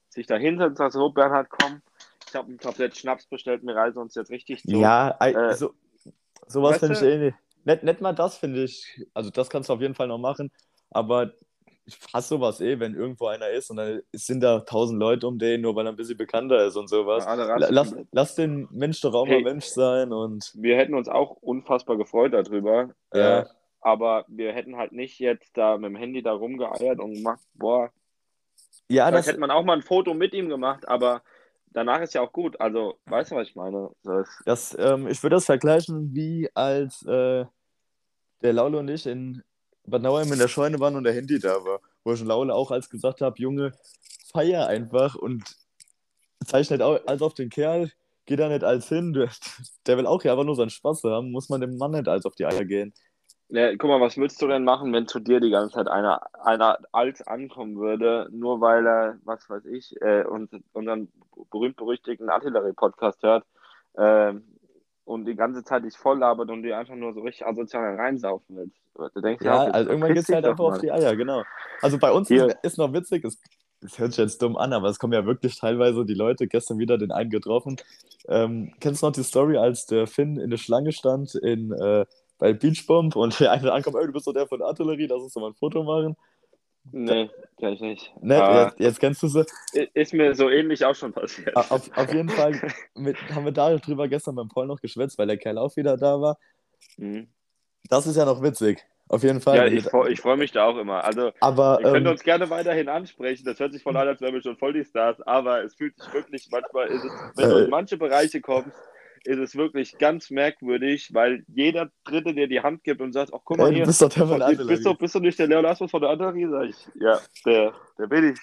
sich 0.08 0.28
da 0.28 0.38
hinsetzt 0.38 0.70
und 0.70 0.78
sagt, 0.78 0.94
so 0.94 1.10
Bernhard, 1.10 1.50
komm, 1.50 1.82
ich 2.26 2.34
habe 2.34 2.54
ein 2.54 2.58
Tablett 2.58 2.96
Schnaps 2.96 3.26
bestellt, 3.26 3.64
wir 3.64 3.76
reisen 3.76 4.00
uns 4.00 4.16
jetzt 4.16 4.32
richtig 4.32 4.64
zu. 4.64 4.78
Ja, 4.78 5.18
äh, 5.20 5.54
so, 5.56 5.74
sowas 6.48 6.80
finde 6.80 6.96
ich 6.96 7.02
eh 7.02 7.18
nicht. 7.18 7.38
Nicht, 7.66 7.84
nicht 7.84 8.00
mal 8.00 8.14
das 8.14 8.38
finde 8.38 8.64
ich, 8.64 9.06
also 9.14 9.30
das 9.30 9.50
kannst 9.50 9.68
du 9.68 9.74
auf 9.74 9.82
jeden 9.82 9.94
Fall 9.94 10.08
noch 10.08 10.18
machen, 10.18 10.52
aber 10.90 11.34
ich 11.86 11.98
hasse 12.14 12.30
sowas 12.30 12.62
eh, 12.62 12.80
wenn 12.80 12.94
irgendwo 12.96 13.28
einer 13.28 13.50
ist 13.50 13.70
und 13.72 13.78
dann 13.78 14.02
sind 14.14 14.42
da 14.42 14.60
tausend 14.60 15.00
Leute 15.00 15.28
um 15.28 15.40
den, 15.40 15.62
nur 15.62 15.76
weil 15.76 15.88
er 15.88 15.94
ein 15.94 15.96
bisschen 15.96 16.18
bekannter 16.18 16.66
ist 16.66 16.76
und 16.76 16.88
sowas. 16.90 17.26
Ja, 17.26 17.36
Lass, 17.36 17.96
lass 18.12 18.36
den 18.36 18.68
Mensch 18.72 19.02
doch 19.02 19.14
auch 19.14 19.28
Hey. 19.28 19.42
mal 19.42 19.52
Mensch 19.52 19.66
sein 19.66 20.14
und 20.14 20.52
wir 20.56 20.78
hätten 20.78 20.94
uns 20.94 21.08
auch 21.08 21.38
unfassbar 21.42 21.98
gefreut 21.98 22.34
darüber. 22.34 22.90
Ja. 23.14 23.40
Äh, 23.40 23.46
aber 23.82 24.26
wir 24.28 24.54
hätten 24.54 24.78
halt 24.78 24.92
nicht 24.92 25.20
jetzt 25.20 25.58
da 25.58 25.78
mit 25.78 25.90
dem 25.90 25.96
Handy 25.96 26.22
da 26.22 26.34
rumgeeiert 26.34 27.00
und 27.00 27.16
gemacht, 27.16 27.42
boah, 27.56 27.90
ja, 28.88 29.08
vielleicht 29.08 29.20
das, 29.20 29.28
hätte 29.28 29.40
man 29.40 29.52
auch 29.52 29.64
mal 29.64 29.74
ein 29.78 29.82
Foto 29.82 30.14
mit 30.14 30.34
ihm 30.34 30.50
gemacht, 30.50 30.88
aber 30.88 31.24
danach 31.68 32.02
ist 32.02 32.14
ja 32.14 32.22
auch 32.22 32.32
gut. 32.32 32.60
Also, 32.60 33.00
weißt 33.06 33.32
du, 33.32 33.36
was 33.36 33.48
ich 33.48 33.56
meine? 33.56 33.90
Das, 34.04 34.28
Das, 34.46 34.78
ähm, 34.78 35.08
ich 35.08 35.24
würde 35.24 35.38
das 35.38 35.46
vergleichen, 35.46 36.14
wie 36.14 36.50
als 36.54 37.04
äh, 37.06 37.46
der 38.42 38.54
Laule 38.54 38.78
und 38.78 38.90
ich 38.90 39.08
in 39.08 39.42
Bad 39.86 40.02
Nauheim 40.02 40.32
in 40.32 40.40
der 40.40 40.48
Scheune 40.48 40.80
waren 40.80 40.96
und 40.96 41.04
der 41.04 41.14
Handy 41.14 41.40
da 41.40 41.64
war. 41.64 41.80
Wo 42.04 42.14
ich 42.14 42.20
schon 42.20 42.28
Laule 42.28 42.54
auch 42.54 42.72
als 42.72 42.90
gesagt 42.90 43.22
habe, 43.22 43.40
Junge, 43.40 43.74
feier 44.32 44.68
einfach 44.68 45.16
und 45.16 45.44
zeig 46.46 46.70
nicht 46.70 46.82
als 46.82 47.22
auf 47.22 47.34
den 47.34 47.50
Kerl, 47.50 47.92
geh 48.26 48.36
da 48.36 48.50
nicht 48.50 48.64
als 48.64 48.90
hin. 48.90 49.14
Der, 49.88 49.98
will 49.98 50.08
auch 50.08 50.24
ja 50.24 50.32
einfach 50.32 50.46
nur 50.46 50.56
seinen 50.56 50.70
Spaß 50.70 51.04
haben, 51.04 51.32
muss 51.32 51.50
man 51.50 51.62
dem 51.62 51.78
Mann 51.78 51.92
nicht 51.92 52.08
als 52.08 52.26
auf 52.26 52.36
die 52.36 52.46
Eier 52.46 52.66
gehen. 52.66 52.94
ja, 53.50 53.76
guck 53.76 53.90
mal, 53.90 54.02
was 54.02 54.18
würdest 54.18 54.42
du 54.42 54.48
denn 54.48 54.64
machen, 54.64 54.94
wenn 54.94 55.08
zu 55.08 55.20
dir 55.20 55.40
die 55.40 55.52
ganze 55.52 55.76
Zeit 55.76 55.88
einer, 55.88 56.22
einer 56.44 56.80
alt 56.92 57.28
ankommen 57.28 57.78
würde, 57.78 58.30
nur 58.32 58.62
weil 58.62 58.86
er, 58.88 59.18
was 59.24 59.50
weiß 59.50 59.66
ich, 59.66 60.00
äh, 60.02 60.24
uns, 60.24 60.52
unseren 60.74 61.12
berühmt-berüchtigten 61.50 62.30
Artillerie-Podcast 62.30 63.22
hört 63.24 63.46
ähm, 63.98 64.44
und 65.12 65.26
die 65.26 65.36
ganze 65.36 65.64
Zeit 65.64 65.84
dich 65.84 65.98
voll 65.98 66.20
labert 66.20 66.50
und 66.50 66.64
dir 66.64 66.78
einfach 66.78 66.96
nur 66.96 67.14
so 67.14 67.20
richtig 67.20 67.46
asozial 67.46 67.96
reinsaufen 67.96 68.56
willst. 68.56 68.82
Du 69.14 69.22
denkst 69.22 69.44
Ja, 69.44 69.64
okay, 69.64 69.72
also 69.72 69.90
irgendwann 69.90 70.14
geht's 70.14 70.30
halt 70.30 70.46
einfach 70.46 70.64
auf 70.64 70.80
die 70.80 70.92
Eier, 70.92 71.16
genau. 71.18 71.44
Also 71.82 71.98
bei 71.98 72.12
uns 72.12 72.32
ist, 72.32 72.56
ist 72.64 72.78
noch 72.78 72.94
witzig, 72.94 73.26
es, 73.26 73.38
es 73.82 74.00
hört 74.00 74.14
sich 74.14 74.20
jetzt 74.20 74.42
dumm 74.42 74.56
an, 74.56 74.72
aber 74.72 74.88
es 74.88 75.00
kommen 75.00 75.14
ja 75.14 75.26
wirklich 75.26 75.60
teilweise 75.60 76.06
die 76.06 76.14
Leute, 76.14 76.48
gestern 76.48 76.80
wieder 76.80 76.98
den 76.98 77.12
einen 77.12 77.30
getroffen. 77.30 77.76
Ähm, 78.30 78.74
kennst 78.80 79.02
du 79.02 79.08
noch 79.08 79.14
die 79.14 79.24
Story, 79.24 79.58
als 79.58 79.86
der 79.86 80.08
Finn 80.08 80.40
in 80.40 80.50
der 80.50 80.58
Schlange 80.58 80.94
stand 80.94 81.36
in, 81.36 81.74
äh, 81.74 82.06
bei 82.38 82.54
Beachbomb 82.54 83.16
und 83.18 83.38
der 83.42 83.52
eine 83.52 83.74
ankommt, 83.74 83.98
ey, 83.98 84.06
du 84.08 84.14
bist 84.14 84.28
doch 84.28 84.34
der 84.34 84.48
von 84.48 84.62
Artillerie, 84.62 85.08
lass 85.08 85.22
uns 85.22 85.34
doch 85.34 85.42
mal 85.42 85.50
ein 85.50 85.56
Foto 85.56 85.84
machen. 85.84 86.16
Nee, 86.92 87.30
kenn 87.60 87.74
ich 87.74 87.80
nicht. 87.82 88.14
Ne, 88.22 88.44
Aber 88.44 88.64
jetzt, 88.66 88.80
jetzt 88.80 89.00
kennst 89.00 89.22
du 89.24 89.28
sie. 89.28 89.46
ist 89.94 90.14
mir 90.14 90.34
so 90.34 90.50
ähnlich 90.50 90.84
auch 90.84 90.96
schon 90.96 91.14
passiert. 91.14 91.56
Auf, 91.56 91.90
auf 91.96 92.14
jeden 92.14 92.30
Fall 92.30 92.60
mit, 92.96 93.16
haben 93.34 93.46
wir 93.46 93.52
darüber 93.52 94.08
gestern 94.08 94.36
beim 94.36 94.50
Paul 94.50 94.68
noch 94.68 94.82
geschwätzt, 94.82 95.18
weil 95.18 95.28
der 95.28 95.38
Kerl 95.38 95.58
auch 95.58 95.76
wieder 95.76 95.96
da 95.98 96.20
war. 96.20 96.38
Mhm. 96.98 97.28
Das 97.90 98.08
ist 98.08 98.16
ja 98.18 98.26
noch 98.26 98.42
witzig. 98.42 98.84
Auf 99.10 99.24
jeden 99.24 99.42
Fall. 99.42 99.58
Ja, 99.58 99.66
ich, 99.66 99.86
ich 100.10 100.22
freue 100.22 100.38
mich 100.38 100.54
da 100.54 100.66
auch 100.66 100.78
immer. 100.78 101.04
Also, 101.04 101.32
aber 101.42 101.80
ihr 101.82 101.92
könnt 101.92 102.06
ähm, 102.06 102.12
uns 102.14 102.24
gerne 102.24 102.50
weiterhin 102.50 102.88
ansprechen. 102.88 103.44
Das 103.46 103.60
hört 103.60 103.74
sich 103.74 103.84
voll 103.84 103.98
an, 103.98 104.08
als 104.08 104.22
wären 104.22 104.34
wir 104.34 104.42
schon 104.42 104.56
voll 104.58 104.72
die 104.72 104.86
Stars, 104.86 105.20
aber 105.24 105.64
es 105.66 105.76
fühlt 105.76 105.98
sich 106.00 106.14
wirklich 106.14 106.48
manchmal, 106.50 106.88
ist 106.88 107.04
es, 107.04 107.12
wenn 107.36 107.50
du 107.50 107.56
Äh. 107.58 107.64
in 107.66 107.70
manche 107.70 107.98
Bereiche 107.98 108.40
kommst, 108.40 108.72
ist 109.26 109.40
es 109.40 109.56
wirklich 109.56 109.98
ganz 109.98 110.30
merkwürdig, 110.32 111.14
weil 111.14 111.44
jeder 111.48 111.90
Dritte 112.04 112.34
dir 112.34 112.48
die 112.48 112.62
Hand 112.62 112.84
gibt 112.84 113.02
und 113.02 113.14
sagt, 113.14 113.32
ach 113.34 113.40
guck 113.44 113.58
mal 113.58 113.70
du 113.70 113.76
hier, 113.78 113.86
bist 113.86 114.02
doch 114.02 114.10
der 114.10 114.28
von 114.28 114.40
der 114.40 114.48
bist, 114.48 114.60
Artillerie. 114.60 114.84
du, 114.84 114.96
bist 114.96 115.16
du 115.16 115.20
nicht 115.20 115.40
der 115.40 115.48
Leon 115.48 115.66
Asmus 115.66 115.92
von 115.92 116.02
der 116.02 116.10
Artillerie? 116.12 116.48
Sag 116.50 116.70
ich, 116.70 116.88
ja, 116.96 117.20
der, 117.46 117.74
der 118.00 118.08
bin 118.08 118.34
ich. 118.34 118.40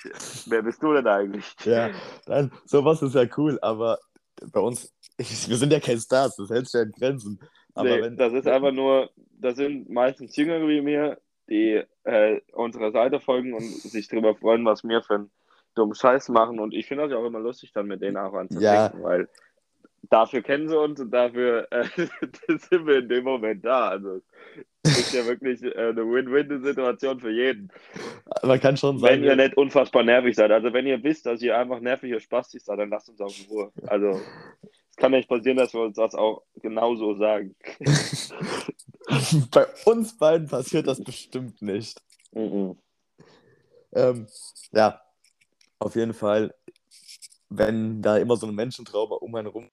Wer 0.47 0.63
bist 0.63 0.83
du 0.83 0.93
denn 0.95 1.07
eigentlich? 1.07 1.45
Ja, 1.65 1.91
dann, 2.27 2.53
sowas 2.65 3.03
ist 3.03 3.15
ja 3.15 3.25
cool, 3.37 3.59
aber 3.63 3.99
bei 4.53 4.61
uns, 4.61 4.93
wir 5.17 5.57
sind 5.57 5.73
ja 5.73 5.81
kein 5.81 5.99
Stars, 5.99 6.37
das 6.37 6.51
hält 6.51 6.67
sich 6.67 6.75
ja 6.75 6.83
in 6.83 6.93
Grenzen. 6.93 7.41
Aber 7.75 7.89
nee, 7.89 8.03
wenn, 8.03 8.17
das 8.17 8.33
ist 8.33 8.47
einfach 8.47 8.73
nur, 8.73 9.11
das 9.41 9.57
sind 9.57 9.89
meistens 9.91 10.37
Jüngere 10.37 10.67
wie 10.69 10.81
mir, 10.81 11.19
die 11.49 11.83
äh, 12.05 12.41
unserer 12.53 12.93
Seite 12.93 13.21
folgen 13.21 13.55
und 13.55 13.63
sich 13.65 14.07
darüber 14.09 14.35
freuen, 14.35 14.65
was 14.65 14.85
wir 14.85 15.03
für 15.03 15.15
einen 15.15 15.31
dummen 15.75 15.95
Scheiß 15.95 16.29
machen. 16.29 16.61
Und 16.61 16.75
ich 16.75 16.87
finde 16.87 17.05
das 17.05 17.13
ja 17.13 17.19
auch 17.19 17.25
immer 17.27 17.41
lustig, 17.41 17.73
dann 17.73 17.87
mit 17.87 18.03
denen 18.03 18.17
auch 18.17 18.35
anzudenken, 18.35 18.99
Ja. 18.99 19.03
weil 19.03 19.29
dafür 20.03 20.43
kennen 20.43 20.69
sie 20.69 20.79
uns 20.79 21.01
und 21.01 21.11
dafür 21.11 21.67
äh, 21.71 21.85
sind 22.49 22.87
wir 22.87 22.99
in 22.99 23.09
dem 23.09 23.25
Moment 23.25 23.65
da. 23.65 23.89
Also 23.89 24.21
es 24.83 24.99
ist 24.99 25.15
ja 25.15 25.27
wirklich 25.27 25.63
äh, 25.63 25.75
eine 25.75 26.03
Win-Win-Situation 26.03 27.21
für 27.21 27.31
jeden. 27.31 27.71
man 28.43 28.61
kann 28.61 28.77
schon 28.77 28.97
Wenn 29.03 29.23
sagen, 29.23 29.25
ihr 29.25 29.37
nicht 29.37 29.57
unfassbar 29.57 30.03
nervig 30.03 30.37
seid. 30.37 30.51
Also 30.51 30.73
wenn 30.73 30.87
ihr 30.87 31.03
wisst, 31.03 31.27
dass 31.27 31.43
ihr 31.43 31.59
einfach 31.59 31.81
nervige 31.81 32.21
Spastis 32.21 32.65
seid, 32.65 32.79
dann 32.79 32.91
lasst 32.91 33.09
uns 33.09 33.21
auch 33.21 33.35
in 33.39 33.47
Ruhe. 33.51 33.73
Also 33.87 34.21
es 34.91 34.97
kann 34.97 35.13
nicht 35.13 35.29
passieren, 35.29 35.59
dass 35.59 35.75
wir 35.75 35.83
uns 35.83 35.97
das 35.97 36.15
auch 36.15 36.43
genauso 36.63 37.17
sagen. 37.17 37.55
bei 39.51 39.67
uns 39.85 40.17
beiden 40.17 40.49
passiert 40.49 40.87
das 40.87 41.03
bestimmt 41.03 41.61
nicht. 41.61 42.01
Mhm. 42.33 42.77
Ähm, 43.93 44.27
ja, 44.73 45.01
auf 45.79 45.97
jeden 45.97 46.15
Fall, 46.15 46.55
wenn 47.49 48.03
da 48.03 48.19
immer 48.19 48.37
so 48.37 48.47
ein 48.47 48.55
Menschentraube 48.55 49.19
um 49.19 49.35
einen 49.35 49.49
rum 49.49 49.71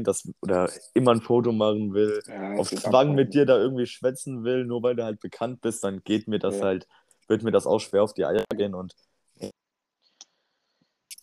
das, 0.00 0.28
oder 0.40 0.70
immer 0.94 1.12
ein 1.12 1.20
Foto 1.20 1.52
machen 1.52 1.92
will, 1.92 2.22
Ja, 2.26 2.54
auf 2.54 2.70
Zwang 2.70 3.14
mit 3.14 3.34
dir 3.34 3.44
da 3.46 3.58
irgendwie 3.58 3.86
schwätzen 3.86 4.42
will, 4.44 4.64
nur 4.64 4.82
weil 4.82 4.96
du 4.96 5.04
halt 5.04 5.20
bekannt 5.20 5.60
bist, 5.60 5.84
dann 5.84 6.02
geht 6.02 6.28
mir 6.28 6.38
das 6.38 6.60
Ja. 6.60 6.66
halt, 6.66 6.88
wird 7.28 7.42
mir 7.42 7.52
das 7.52 7.66
auch 7.66 7.78
schwer 7.78 8.02
auf 8.02 8.14
die 8.14 8.24
Eier 8.24 8.44
gehen 8.56 8.74
und 8.74 8.94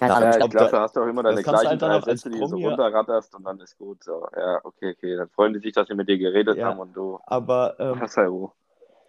Ja, 0.02 0.30
ich 0.30 0.30
ich 0.30 0.38
glaub, 0.38 0.52
glaube, 0.52 0.72
da- 0.72 0.72
da 0.72 0.82
hast 0.84 0.96
du 0.96 1.02
auch 1.02 1.08
immer 1.08 1.24
deine 1.24 1.44
gleichen 1.44 1.68
halt 1.72 1.82
drei 1.82 2.00
Sätze, 2.00 2.30
die 2.30 2.40
du 2.40 2.48
so 2.48 2.56
runterratterst 2.56 3.36
und 3.36 3.44
dann 3.44 3.60
ist 3.60 3.78
gut. 3.78 4.02
So. 4.02 4.26
Ja, 4.34 4.62
okay, 4.64 4.92
okay. 4.96 5.18
Dann 5.18 5.30
freuen 5.30 5.54
die 5.54 5.60
sich, 5.60 5.74
dass 5.74 5.90
sie 5.90 5.94
mit 5.94 6.08
dir 6.08 6.18
geredet 6.18 6.58
Ja. 6.58 6.68
haben 6.68 6.80
und 6.80 6.94
du 6.94 7.20
aber 7.26 7.76
ähm, 7.80 8.00
hast 8.00 8.16
halt 8.16 8.30
Ruhe. 8.30 8.52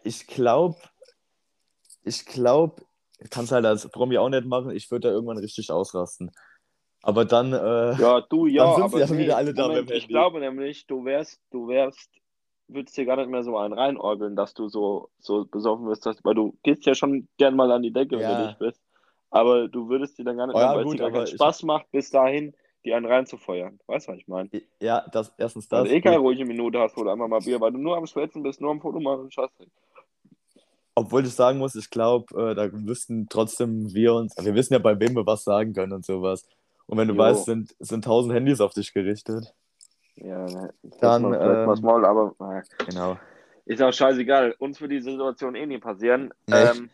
ich 0.02 0.26
glaube, 0.26 0.76
ich 2.02 2.26
glaube, 2.26 2.82
kannst 3.30 3.52
halt 3.52 3.66
als 3.66 3.88
Promi 3.88 4.18
auch 4.18 4.30
nicht 4.30 4.46
machen, 4.46 4.70
ich 4.72 4.90
würde 4.90 5.08
da 5.08 5.14
irgendwann 5.14 5.38
richtig 5.38 5.70
ausrasten. 5.70 6.32
Aber 7.02 7.24
dann, 7.24 7.52
äh, 7.52 7.96
Ja, 8.00 8.20
du, 8.20 8.46
ja, 8.46 8.64
Dann 8.64 8.74
sind 8.74 8.84
aber 8.84 8.98
sie 8.98 9.00
ja 9.00 9.16
nee, 9.16 9.22
wieder 9.22 9.36
alle 9.36 9.54
da 9.54 9.68
Moment, 9.68 9.88
beim 9.88 9.96
ich 9.96 10.08
glaube 10.08 10.40
nämlich, 10.40 10.86
du 10.86 11.04
wärst, 11.04 11.40
du 11.50 11.68
wärst, 11.68 12.10
würdest 12.68 12.96
dir 12.96 13.04
gar 13.04 13.16
nicht 13.16 13.30
mehr 13.30 13.42
so 13.42 13.56
einen 13.56 13.74
reinorgeln, 13.74 14.36
dass 14.36 14.54
du 14.54 14.68
so, 14.68 15.08
so 15.18 15.44
besoffen 15.44 15.86
wirst, 15.86 16.06
dass, 16.06 16.22
weil 16.24 16.34
du 16.34 16.56
gehst 16.62 16.86
ja 16.86 16.94
schon 16.94 17.28
gern 17.38 17.56
mal 17.56 17.70
an 17.72 17.82
die 17.82 17.92
Decke, 17.92 18.16
wenn 18.18 18.22
Ja. 18.22 18.36
du 18.36 18.46
dich 18.48 18.58
bist. 18.58 18.80
Aber 19.30 19.68
du 19.68 19.88
würdest 19.88 20.18
dir 20.18 20.24
dann 20.24 20.36
gar 20.36 20.46
nicht 20.46 20.56
Oh 20.56 20.58
mehr, 20.58 20.66
ja, 20.66 20.74
weil 20.74 20.82
es 20.82 20.84
gut, 20.88 20.94
dir 20.94 20.98
gar 20.98 21.10
keinen 21.12 21.26
Spaß 21.26 21.62
macht, 21.64 21.90
bis 21.92 22.10
dahin 22.10 22.54
die 22.84 22.94
einen 22.94 23.06
reinzufeuern. 23.06 23.78
Weißt 23.86 24.08
du, 24.08 24.12
was 24.12 24.18
ich 24.18 24.28
meine? 24.28 24.50
ja, 24.80 25.06
das, 25.12 25.32
erstens 25.38 25.68
das. 25.68 25.82
Weil 25.82 25.88
du 25.88 25.94
eh 25.96 26.00
keine 26.00 26.18
ruhige 26.18 26.44
Minute 26.44 26.78
hast, 26.80 26.96
wo 26.96 27.04
du 27.04 27.10
einmal 27.10 27.28
mal 27.28 27.40
Bier, 27.40 27.60
weil 27.60 27.72
du 27.72 27.78
nur 27.78 27.96
am 27.96 28.06
Schwätzen 28.06 28.42
bist, 28.42 28.60
nur 28.60 28.70
am 28.70 28.80
Foto 28.80 28.98
machen 29.00 29.20
und 29.20 29.34
Scheiß. 29.34 29.50
Obwohl 30.94 31.24
ich 31.24 31.32
sagen 31.32 31.58
muss, 31.58 31.74
ich 31.76 31.88
glaube, 31.90 32.50
äh, 32.50 32.54
da 32.54 32.68
wüssten 32.72 33.28
trotzdem 33.28 33.92
wir 33.94 34.14
uns, 34.14 34.34
wir 34.38 34.54
wissen 34.54 34.72
ja, 34.74 34.78
bei 34.78 34.98
wem 34.98 35.14
wir 35.14 35.26
was 35.26 35.44
sagen 35.44 35.72
können 35.72 35.92
und 35.92 36.04
sowas. 36.04 36.44
Und 36.90 36.98
wenn 36.98 37.06
du 37.08 37.14
Jo. 37.14 37.20
weißt, 37.20 37.44
sind, 37.44 37.74
sind 37.78 38.04
tausend 38.04 38.34
Handys 38.34 38.60
auf 38.60 38.72
dich 38.74 38.92
gerichtet. 38.92 39.54
Ja, 40.16 40.44
ne. 40.44 40.74
Dann, 41.00 41.22
ähm, 41.24 41.30
mal 41.30 41.66
das 41.66 41.80
Maul, 41.82 42.04
aber 42.04 42.34
naja. 42.40 42.62
Genau. 42.86 43.16
ist 43.64 43.80
auch 43.80 43.92
scheißegal. 43.92 44.56
Uns 44.58 44.80
wird 44.80 44.90
die 44.90 45.00
Situation 45.00 45.54
eh 45.54 45.66
nie 45.66 45.78
passieren. 45.78 46.34
Ähm, 46.48 46.90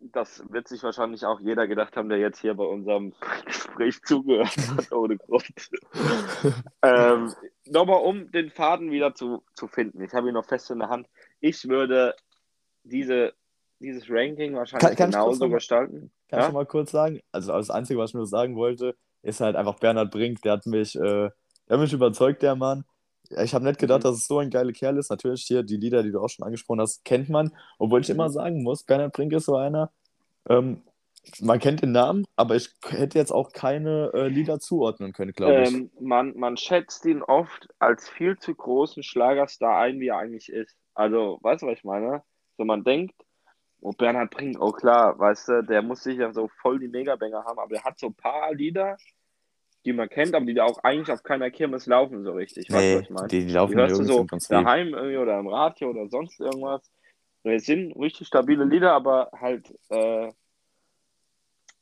das 0.00 0.42
wird 0.50 0.66
sich 0.66 0.82
wahrscheinlich 0.82 1.24
auch 1.24 1.38
jeder 1.38 1.68
gedacht 1.68 1.96
haben, 1.96 2.08
der 2.08 2.18
jetzt 2.18 2.40
hier 2.40 2.54
bei 2.54 2.64
unserem 2.64 3.14
Gespräch 3.46 4.02
zugehört 4.02 4.56
hat, 4.76 4.90
ohne 4.92 5.16
Grund. 5.16 5.70
ähm, 6.82 7.32
Nochmal, 7.66 8.02
um 8.02 8.30
den 8.32 8.50
Faden 8.50 8.90
wieder 8.90 9.14
zu, 9.14 9.44
zu 9.54 9.68
finden. 9.68 10.02
Ich 10.02 10.12
habe 10.12 10.28
ihn 10.28 10.34
noch 10.34 10.46
fest 10.46 10.70
in 10.72 10.80
der 10.80 10.88
Hand. 10.88 11.06
Ich 11.40 11.68
würde 11.68 12.16
diese, 12.82 13.32
dieses 13.78 14.10
Ranking 14.10 14.54
wahrscheinlich 14.56 14.88
Kann- 14.88 14.96
kann 14.96 15.10
genauso 15.12 15.48
gestalten. 15.48 16.10
Kann 16.28 16.40
Ja? 16.40 16.46
ich 16.48 16.52
mal 16.52 16.66
kurz 16.66 16.90
sagen? 16.90 17.20
Also 17.32 17.52
das 17.52 17.70
Einzige, 17.70 17.98
was 17.98 18.10
ich 18.10 18.14
nur 18.14 18.26
sagen 18.26 18.56
wollte, 18.56 18.94
ist 19.22 19.40
halt 19.40 19.56
einfach 19.56 19.78
Bernhard 19.78 20.10
Brink. 20.10 20.42
Der 20.42 20.52
hat 20.52 20.66
mich, 20.66 20.94
äh, 20.96 21.00
der 21.00 21.32
hat 21.70 21.80
mich 21.80 21.92
überzeugt, 21.92 22.42
der 22.42 22.56
Mann. 22.56 22.84
Ich 23.30 23.54
habe 23.54 23.64
nicht 23.64 23.78
gedacht, 23.78 24.00
Mhm. 24.00 24.04
dass 24.04 24.16
es 24.16 24.26
so 24.26 24.38
ein 24.38 24.50
geiler 24.50 24.72
Kerl 24.72 24.96
ist. 24.98 25.10
Natürlich 25.10 25.42
hier 25.42 25.62
die 25.62 25.76
Lieder, 25.76 26.02
die 26.02 26.12
du 26.12 26.20
auch 26.20 26.28
schon 26.28 26.44
angesprochen 26.46 26.80
hast, 26.80 27.04
kennt 27.04 27.28
man. 27.28 27.54
Obwohl 27.78 28.00
ich 28.00 28.08
Mhm. 28.08 28.14
immer 28.14 28.30
sagen 28.30 28.62
muss, 28.62 28.84
Bernhard 28.84 29.12
Brink 29.12 29.32
ist 29.32 29.46
so 29.46 29.56
einer. 29.56 29.90
Ähm, 30.48 30.82
man 31.40 31.58
kennt 31.58 31.82
den 31.82 31.92
Namen, 31.92 32.24
aber 32.36 32.56
ich 32.56 32.70
hätte 32.88 33.18
jetzt 33.18 33.32
auch 33.32 33.52
keine 33.52 34.10
äh, 34.14 34.28
Lieder 34.28 34.60
zuordnen 34.60 35.12
können, 35.12 35.32
glaube 35.32 35.60
ich. 35.62 35.74
Ähm, 35.74 35.90
man, 36.00 36.34
man 36.38 36.56
schätzt 36.56 37.04
ihn 37.04 37.22
oft 37.22 37.68
als 37.78 38.08
viel 38.08 38.38
zu 38.38 38.54
großen 38.54 39.02
Schlagerstar 39.02 39.78
ein, 39.78 40.00
wie 40.00 40.08
er 40.08 40.16
eigentlich 40.18 40.48
ist. 40.48 40.74
Also, 40.94 41.38
weißt 41.42 41.62
du, 41.62 41.66
was 41.66 41.76
ich 41.78 41.84
meine? 41.84 42.22
So, 42.56 42.64
man 42.64 42.82
denkt, 42.82 43.14
oh, 43.80 43.92
Bernhard 43.92 44.30
Brink, 44.30 44.60
oh 44.60 44.72
klar, 44.72 45.18
weißt 45.18 45.48
du, 45.48 45.62
der 45.62 45.82
muss 45.82 46.02
sicher 46.02 46.32
so 46.32 46.48
voll 46.60 46.78
die 46.78 46.88
Megabanger 46.88 47.44
haben, 47.44 47.58
aber 47.58 47.70
der 47.70 47.84
hat 47.84 47.98
so 47.98 48.08
ein 48.08 48.14
paar 48.14 48.52
Lieder, 48.54 48.96
die 49.84 49.92
man 49.92 50.08
kennt, 50.08 50.34
aber 50.34 50.44
die 50.46 50.54
da 50.54 50.64
auch 50.64 50.78
eigentlich 50.82 51.10
auf 51.10 51.22
keiner 51.22 51.50
Kirmes 51.50 51.86
laufen 51.86 52.24
so 52.24 52.32
richtig. 52.32 52.70
Weißt 52.70 52.92
du, 52.92 52.96
was 52.96 53.02
ich 53.04 53.10
meine? 53.10 53.28
die, 53.28 53.40
die 53.40 53.46
Die 53.46 53.52
laufen 53.52 53.74
hörst 53.74 53.98
du 53.98 54.04
so 54.04 54.26
daheim 54.48 54.88
irgendwie 54.94 55.18
oder 55.18 55.38
im 55.38 55.48
Radio 55.48 55.90
oder 55.90 56.08
sonst 56.08 56.40
irgendwas. 56.40 56.90
Und 57.44 57.52
Es 57.52 57.64
sind 57.64 57.92
richtig 57.96 58.26
stabile 58.26 58.64
Lieder, 58.64 58.92
aber 58.92 59.30
halt, 59.32 59.72
äh, 59.90 60.32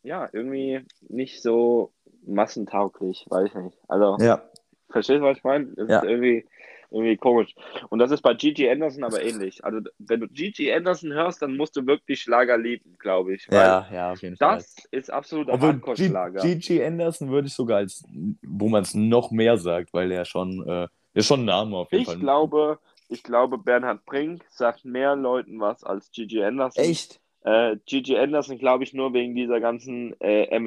ja, 0.02 0.28
irgendwie 0.32 0.84
nicht 1.08 1.42
so 1.42 1.92
massentauglich, 2.24 3.26
weiß 3.28 3.48
ich 3.48 3.54
nicht. 3.54 3.78
Also, 3.88 4.18
Ja, 4.20 4.42
verstehst 4.90 5.20
du, 5.20 5.24
was 5.24 5.38
ich 5.38 5.44
meine? 5.44 5.66
Das 5.74 5.88
Ja. 5.88 5.98
ist 5.98 6.04
irgendwie, 6.04 6.46
irgendwie 6.90 7.16
komisch. 7.16 7.54
Und 7.90 7.98
das 7.98 8.10
ist 8.10 8.22
bei 8.22 8.34
Gigi 8.34 8.68
Anderson 8.70 9.04
aber 9.04 9.22
ähnlich. 9.22 9.64
Also, 9.64 9.80
wenn 9.98 10.20
du 10.20 10.28
Gigi 10.28 10.72
Anderson 10.72 11.12
hörst, 11.12 11.42
dann 11.42 11.56
musst 11.56 11.76
du 11.76 11.86
wirklich 11.86 12.20
Schlager 12.20 12.56
lieben, 12.58 12.96
glaube 12.98 13.34
ich. 13.34 13.46
Weil 13.50 13.58
ja, 13.58 13.86
ja, 13.92 14.12
auf 14.12 14.22
jeden 14.22 14.36
Fall. 14.36 14.56
das 14.56 14.76
ist 14.90 15.10
absoluter 15.10 15.54
Obwohl 15.54 15.70
G- 15.70 15.74
Hardcore-Schlager. 15.76 16.40
Gigi 16.42 16.82
Anderson 16.82 17.30
würde 17.30 17.48
ich 17.48 17.54
sogar 17.54 17.78
als, 17.78 18.04
wo 18.42 18.68
man 18.68 18.82
es 18.82 18.94
noch 18.94 19.30
mehr 19.30 19.58
sagt, 19.58 19.92
weil 19.92 20.08
der 20.08 20.24
schon, 20.24 20.62
äh, 20.62 20.64
der 20.66 20.88
ist 21.14 21.26
schon 21.26 21.40
ein 21.40 21.46
Name 21.46 21.76
auf 21.76 21.90
jeden 21.92 22.02
Ich 22.02 22.08
Fall. 22.08 22.18
glaube, 22.18 22.78
ich 23.08 23.22
glaube, 23.22 23.58
Bernhard 23.58 24.04
Brink 24.04 24.44
sagt 24.50 24.84
mehr 24.84 25.14
Leuten 25.16 25.60
was 25.60 25.84
als 25.84 26.10
Gigi 26.12 26.42
Anderson. 26.42 26.82
Echt? 26.84 27.20
Äh, 27.44 27.76
Gigi 27.86 28.16
Anderson, 28.16 28.58
glaube 28.58 28.82
ich, 28.84 28.92
nur 28.92 29.12
wegen 29.12 29.34
dieser 29.36 29.60
ganzen 29.60 30.14
äh, 30.20 30.58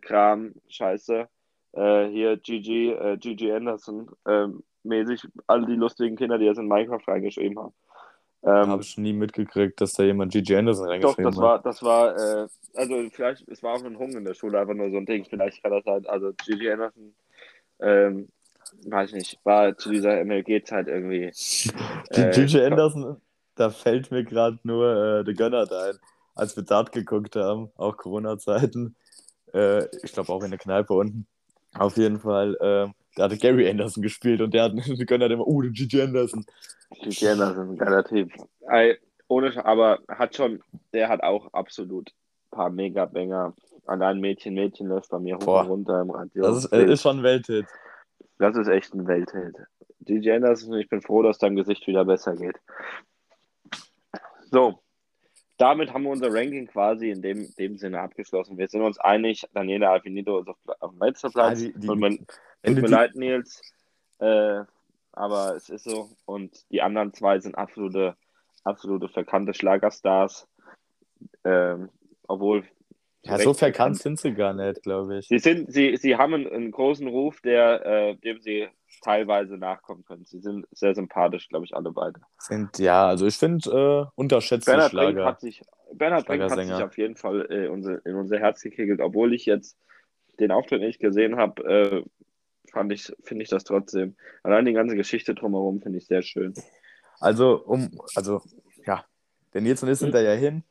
MLG-Kram-Scheiße. 0.00 1.28
Äh, 1.72 2.08
hier 2.08 2.36
Gigi, 2.36 2.90
äh, 2.90 3.16
Gigi 3.16 3.52
Anderson, 3.52 4.10
ähm, 4.26 4.62
mäßig, 4.84 5.26
all 5.46 5.64
die 5.66 5.74
lustigen 5.74 6.16
Kinder, 6.16 6.38
die 6.38 6.44
jetzt 6.44 6.58
in 6.58 6.68
Minecraft 6.68 7.06
reingeschrieben 7.06 7.58
haben. 7.58 7.74
Ähm, 8.42 8.68
Habe 8.68 8.82
ich 8.82 8.96
nie 8.96 9.12
mitgekriegt, 9.12 9.80
dass 9.80 9.92
da 9.92 10.02
jemand 10.02 10.32
Gigi 10.32 10.56
Anderson 10.56 10.86
doch, 10.86 10.92
reingeschrieben 10.92 11.24
das 11.24 11.36
hat. 11.36 11.42
war, 11.42 11.62
das 11.62 11.82
war, 11.82 12.16
äh, 12.16 12.48
also 12.74 13.10
vielleicht, 13.12 13.46
es 13.48 13.62
war 13.62 13.74
auch 13.74 13.84
ein 13.84 13.98
Hunger 13.98 14.16
in 14.16 14.24
der 14.24 14.34
Schule, 14.34 14.58
einfach 14.58 14.74
nur 14.74 14.90
so 14.90 14.96
ein 14.96 15.04
Ding. 15.04 15.26
Vielleicht 15.28 15.62
kann 15.62 15.72
das 15.72 15.84
halt, 15.84 16.08
also 16.08 16.32
Gigi 16.44 16.70
Anderson, 16.70 17.14
ähm, 17.80 18.28
weiß 18.86 19.10
ich 19.10 19.14
nicht, 19.14 19.38
war 19.44 19.76
zu 19.76 19.90
dieser 19.90 20.24
MLG-Zeit 20.24 20.88
irgendwie. 20.88 21.30
Die 22.16 22.20
äh, 22.20 22.30
Gigi 22.30 22.62
Anderson, 22.62 23.20
da 23.56 23.68
fällt 23.68 24.10
mir 24.10 24.24
gerade 24.24 24.58
nur 24.62 25.20
äh, 25.20 25.24
der 25.24 25.34
Gönner 25.34 25.70
ein, 25.70 25.98
als 26.34 26.56
wir 26.56 26.62
Dart 26.62 26.92
geguckt 26.92 27.36
haben, 27.36 27.70
auch 27.76 27.98
Corona-Zeiten. 27.98 28.96
Äh, 29.52 29.84
ich 30.02 30.12
glaube 30.14 30.32
auch 30.32 30.42
in 30.42 30.50
der 30.50 30.58
Kneipe 30.58 30.94
unten. 30.94 31.26
Auf 31.74 31.98
jeden 31.98 32.20
Fall, 32.20 32.56
äh, 32.60 32.88
da 33.16 33.24
hatte 33.24 33.36
Gary 33.36 33.68
Anderson 33.68 34.02
gespielt 34.02 34.40
und 34.40 34.54
der 34.54 34.64
hat 34.64 34.72
der 34.98 35.06
Gönner 35.06 35.26
hat 35.26 35.32
immer, 35.32 35.46
uh, 35.46 35.62
der 35.62 35.70
Gigi 35.70 36.00
Anderson. 36.00 36.44
Gigi 37.02 37.28
Anderson, 37.28 37.70
ein 37.70 37.78
geiler 37.78 38.04
Typ. 38.04 38.32
Ey, 38.68 38.98
ohne, 39.28 39.64
aber 39.64 40.00
hat 40.08 40.34
schon, 40.34 40.62
der 40.92 41.08
hat 41.08 41.22
auch 41.22 41.52
absolut 41.52 42.10
ein 42.10 42.50
paar 42.50 42.70
Mega-Banger. 42.70 43.54
Allein 43.86 44.20
Mädchen, 44.20 44.54
Mädchen 44.54 44.88
läuft 44.88 45.10
bei 45.10 45.18
mir 45.18 45.36
hoch 45.36 45.60
und 45.60 45.68
runter 45.68 46.00
im 46.00 46.10
Radio. 46.10 46.42
Das 46.42 46.64
ist, 46.64 46.72
äh, 46.72 46.84
ist 46.84 47.02
schon 47.02 47.18
ein 47.18 47.22
Welthit. 47.22 47.66
Das 48.38 48.56
ist 48.56 48.68
echt 48.68 48.94
ein 48.94 49.06
Welthit. 49.06 49.56
Gigi 50.00 50.30
Anderson, 50.30 50.74
ich 50.74 50.88
bin 50.88 51.02
froh, 51.02 51.22
dass 51.22 51.38
dein 51.38 51.56
Gesicht 51.56 51.86
wieder 51.86 52.04
besser 52.04 52.36
geht. 52.36 52.56
So, 54.50 54.80
damit 55.60 55.92
haben 55.92 56.04
wir 56.04 56.10
unser 56.10 56.32
Ranking 56.32 56.66
quasi 56.66 57.10
in 57.10 57.22
dem, 57.22 57.54
dem 57.56 57.76
Sinne 57.76 58.00
abgeschlossen. 58.00 58.56
Wir 58.58 58.68
sind 58.68 58.82
uns 58.82 58.98
einig, 58.98 59.46
Daniela 59.52 59.92
Alfinito 59.92 60.40
ist 60.40 60.48
auf, 60.48 60.56
auf 60.80 60.90
dem 60.92 61.00
letzten 61.00 61.30
Platz. 61.32 61.58
Die- 61.60 61.72
die- 61.74 61.88
und 61.88 61.98
man, 62.00 62.18
Wenn 62.62 62.74
Tut 62.74 62.82
mir 62.82 62.88
leid, 62.88 63.14
Nils. 63.14 63.62
Äh, 64.18 64.62
aber 65.12 65.56
es 65.56 65.68
ist 65.68 65.84
so. 65.84 66.10
Und 66.26 66.70
die 66.70 66.82
anderen 66.82 67.12
zwei 67.12 67.38
sind 67.40 67.56
absolute, 67.56 68.16
absolute 68.64 69.08
verkannte 69.08 69.54
Schlagerstars. 69.54 70.46
Ähm, 71.44 71.88
obwohl. 72.28 72.64
Ja, 73.24 73.38
so 73.38 73.52
verkannt 73.52 73.98
sind 73.98 74.18
sie 74.18 74.32
gar 74.32 74.54
nicht, 74.54 74.82
glaube 74.82 75.18
ich. 75.18 75.28
Sie, 75.28 75.38
sind, 75.38 75.70
sie, 75.72 75.96
sie 75.96 76.16
haben 76.16 76.32
einen, 76.34 76.46
einen 76.48 76.70
großen 76.70 77.06
Ruf, 77.06 77.40
der, 77.42 77.84
äh, 77.84 78.16
dem 78.16 78.40
sie 78.40 78.68
teilweise 79.02 79.56
nachkommen 79.56 80.04
können. 80.04 80.24
Sie 80.24 80.40
sind 80.40 80.66
sehr 80.72 80.94
sympathisch, 80.94 81.48
glaube 81.48 81.64
ich, 81.64 81.74
alle 81.74 81.90
beide. 81.92 82.20
Sind, 82.38 82.78
ja, 82.78 83.06
also 83.06 83.26
ich 83.26 83.36
finde, 83.36 83.70
äh, 83.70 84.10
unterschätzte 84.14 84.70
Bernhard 84.70 84.92
Brink 84.92 85.10
Schlager. 85.10 85.24
hat 85.24 85.40
sich, 85.40 85.62
Bernhard 85.92 86.26
Brink 86.26 86.42
hat 86.42 86.58
sich 86.58 86.72
auf 86.72 86.98
jeden 86.98 87.16
Fall 87.16 87.46
äh, 87.50 87.68
unser, 87.68 88.04
in 88.04 88.14
unser 88.14 88.38
Herz 88.38 88.62
gekegelt, 88.62 89.00
obwohl 89.00 89.34
ich 89.34 89.46
jetzt 89.46 89.78
den 90.38 90.50
Auftritt 90.50 90.80
nicht 90.80 91.00
gesehen 91.00 91.36
habe, 91.36 91.62
äh, 91.64 92.04
fand 92.70 92.92
ich, 92.92 93.12
finde 93.22 93.42
ich 93.42 93.50
das 93.50 93.64
trotzdem. 93.64 94.16
Allein 94.42 94.64
die 94.64 94.72
ganze 94.72 94.96
Geschichte 94.96 95.34
drumherum 95.34 95.80
finde 95.80 95.98
ich 95.98 96.06
sehr 96.06 96.22
schön. 96.22 96.54
Also, 97.20 97.62
um, 97.64 97.90
also, 98.14 98.42
ja, 98.86 99.04
denn 99.54 99.66
jetzt 99.66 99.82
und 99.82 99.90
ich 99.90 99.98
sind 99.98 100.14
da 100.14 100.20
ja 100.20 100.32
hin, 100.32 100.62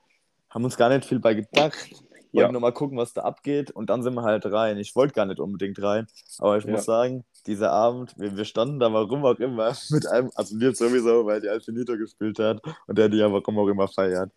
haben 0.50 0.64
uns 0.64 0.78
gar 0.78 0.90
nicht 0.90 1.06
viel 1.06 1.20
bei 1.20 1.34
gedacht, 1.36 2.04
wollten 2.34 2.48
Ja. 2.50 2.52
nur 2.52 2.62
mal 2.62 2.72
gucken, 2.74 2.98
was 2.98 3.14
da 3.14 3.22
abgeht 3.22 3.72
und 3.72 3.90
dann 3.90 4.04
sind 4.04 4.14
wir 4.16 4.24
halt 4.24 4.46
rein. 4.46 4.78
Ich 4.78 4.96
wollte 4.96 5.14
gar 5.14 5.26
nicht 5.26 5.40
unbedingt 5.40 5.82
rein, 5.82 6.08
aber 6.40 6.58
ich 6.58 6.66
Ja. 6.66 6.72
muss 6.72 6.86
sagen, 6.86 7.26
dieser 7.48 7.72
Abend, 7.72 8.14
wir, 8.18 8.36
wir 8.38 8.46
standen 8.46 8.80
da 8.80 8.92
warum 8.94 9.26
auch 9.26 9.40
immer 9.40 9.74
mit 9.90 10.08
einem, 10.08 10.30
also 10.36 10.60
wir 10.60 10.74
sowieso, 10.76 11.26
weil 11.26 11.42
die 11.42 11.50
Alfinito 11.50 11.98
gespielt 11.98 12.40
hat 12.40 12.62
und 12.88 12.98
der 12.98 13.10
die 13.10 13.18
ja 13.18 13.32
warum 13.32 13.58
auch 13.60 13.68
immer 13.68 13.88
feiert. 13.88 14.32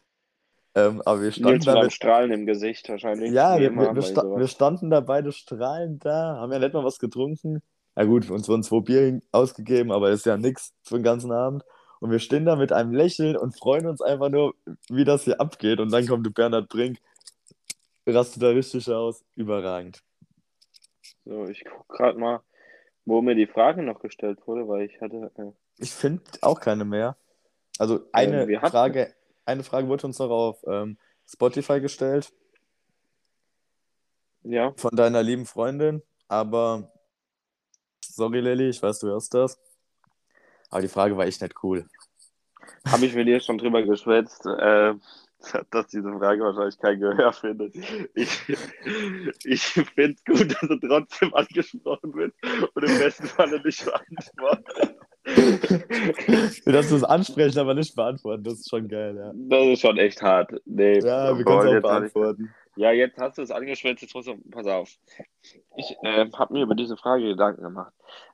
Ähm, 0.74 1.03
aber 1.05 1.20
wir 1.22 1.32
standen 1.32 1.55
Nils 1.57 1.64
da 1.66 1.82
mit 1.82 1.93
Strahlen 1.93 2.30
im 2.32 2.47
Gesicht 2.47 2.88
wahrscheinlich. 2.88 3.30
ja, 3.30 3.59
wir, 3.61 3.74
wir, 3.74 3.95
wir, 3.95 4.03
sta 4.03 4.22
sowas. 4.22 4.40
wir 4.40 4.47
standen 4.49 4.90
da 4.90 5.01
beide 5.01 5.30
strahlend 5.32 6.05
da, 6.05 6.36
haben 6.36 6.51
ja 6.53 6.59
nicht 6.59 6.72
mal 6.72 6.84
was 6.84 6.99
getrunken. 6.99 7.61
Na 7.95 8.05
gut, 8.05 8.30
uns 8.30 8.49
wurden 8.49 8.62
zwei 8.62 8.80
Bier 8.80 9.20
ausgegeben, 9.32 9.93
aber 9.93 10.11
ist 10.11 10.24
ja 10.24 10.38
nichts 10.38 10.72
für 10.82 10.95
den 10.95 11.03
ganzen 11.03 11.30
Abend. 11.30 11.62
Und 12.01 12.11
wir 12.11 12.20
stehen 12.20 12.47
da 12.47 12.57
mit 12.57 12.72
einem 12.72 12.93
Lächeln 12.93 13.36
und 13.36 13.57
freuen 13.59 13.86
uns 13.86 14.01
einfach 14.01 14.30
nur, 14.30 14.55
wie 14.88 15.05
das 15.05 15.24
hier 15.24 15.40
abgeht. 15.40 15.78
Und 15.78 15.93
dann 15.93 16.07
kommt 16.07 16.24
der 16.26 16.30
Bernhard 16.32 16.68
Brink, 16.70 16.99
rastet 18.07 18.42
da 18.42 18.48
richtig 18.48 18.88
aus. 18.90 19.24
Überragend. 19.36 20.03
So, 21.24 21.46
ich 21.46 21.64
gucke 21.64 21.96
gerade 21.96 22.18
mal, 22.18 22.40
wo 23.05 23.20
mir 23.22 23.34
die 23.34 23.46
Frage 23.46 23.82
noch 23.82 24.00
gestellt 24.00 24.38
wurde, 24.46 24.66
weil 24.68 24.82
ich 24.82 25.00
hatte. 25.00 25.30
Äh, 25.36 25.53
Ich 25.78 25.92
finde 25.92 26.22
auch 26.40 26.61
keine 26.61 26.84
mehr. 26.84 27.16
Also 27.78 28.00
eine 28.12 28.42
Ähm, 28.42 28.48
wir 28.48 28.61
hatten- 28.61 28.70
Frage, 28.70 29.14
eine 29.44 29.64
Frage 29.64 29.88
wurde 29.88 30.07
uns 30.07 30.18
noch 30.18 30.30
auf 30.30 30.62
ähm, 30.66 30.98
Spotify 31.26 31.80
gestellt 31.80 32.32
ja, 34.44 34.72
von 34.76 34.94
deiner 34.94 35.22
lieben 35.22 35.46
Freundin, 35.46 36.03
aber 36.28 36.92
sorry 38.05 38.40
Lilly, 38.40 38.68
ich 38.70 38.82
weiß, 38.82 38.98
du 38.98 39.07
hörst 39.09 39.32
das. 39.34 39.59
Aber 40.70 40.82
die 40.82 40.88
Frage 40.88 41.16
war 41.16 41.26
echt 41.26 41.40
nicht 41.40 41.62
cool. 41.62 41.86
habe 42.86 43.07
ich 43.07 43.14
mit 43.14 43.26
dir 43.28 43.40
schon 43.40 43.59
drüber 43.59 43.82
geschwätzt, 43.82 44.44
äh, 44.46 44.94
dass 45.70 45.86
diese 45.88 46.12
Frage 46.18 46.43
wahrscheinlich 46.43 46.78
kein 46.78 47.01
Gehör 47.01 47.32
findet. 47.32 47.74
Ich, 48.14 48.40
ich 49.45 49.62
finde 49.62 50.14
es 50.16 50.24
gut, 50.24 50.53
dass 50.53 50.70
er 50.70 50.80
trotzdem 50.80 51.34
angesprochen 51.34 52.14
wird 52.14 52.34
und 52.74 52.82
im 52.84 52.99
besten 52.99 53.26
Falle 53.26 53.61
nicht 53.62 53.84
beantwortet. 53.84 54.97
Dass 56.64 56.88
du 56.88 56.97
es 56.97 57.05
ansprechen, 57.05 57.59
aber 57.61 57.74
nicht 57.74 57.95
beantworten, 57.95 58.43
das 58.45 58.55
ist 58.55 58.70
schon 58.70 58.88
geil, 58.88 59.16
ja. 59.16 59.32
Das 59.34 59.66
ist 59.68 59.80
schon 59.80 59.99
echt 59.99 60.20
hart. 60.22 60.53
Nee, 60.64 60.99
Ja, 61.01 61.36
wir 61.36 61.45
können 61.45 61.59
es 61.59 61.64
auch 61.64 61.64
jetzt 61.64 61.72
nicht- 61.74 61.82
beantworten. 61.82 62.55
Ja, 62.77 62.91
jetzt 62.91 63.18
hast 63.18 63.39
du 63.39 63.43
es 63.43 63.51
angeschwätzt, 63.51 64.03
jetzt 64.03 64.14
musst 64.14 64.29
du, 64.29 64.37
pass 64.51 64.66
auf. 64.66 64.91
Ich 65.77 65.97
äh, 66.03 66.31
habe 66.33 66.55
mir 66.55 66.62
über 66.62 66.75
diese 66.75 66.97
Frage 66.97 67.25
Gedanken 67.25 67.62
gemacht 67.62 67.93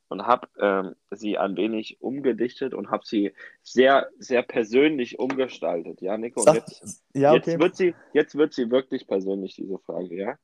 und 0.08 0.26
habe 0.26 0.48
ähm, 0.60 0.94
sie 1.10 1.38
ein 1.38 1.56
wenig 1.56 2.00
umgedichtet 2.00 2.72
und 2.72 2.90
habe 2.90 3.04
sie 3.04 3.32
sehr, 3.62 4.08
sehr 4.18 4.42
persönlich 4.42 5.18
umgestaltet. 5.18 6.00
Ja, 6.00 6.16
Nico, 6.16 6.40
Sag, 6.40 6.54
jetzt, 6.54 7.04
ja, 7.14 7.34
jetzt, 7.34 7.48
okay. 7.48 7.60
wird 7.60 7.76
sie, 7.76 7.94
jetzt 8.12 8.36
wird 8.36 8.54
sie 8.54 8.70
wirklich 8.70 9.06
persönlich, 9.06 9.56
diese 9.56 9.78
Frage, 9.78 10.16
ja. 10.16 10.38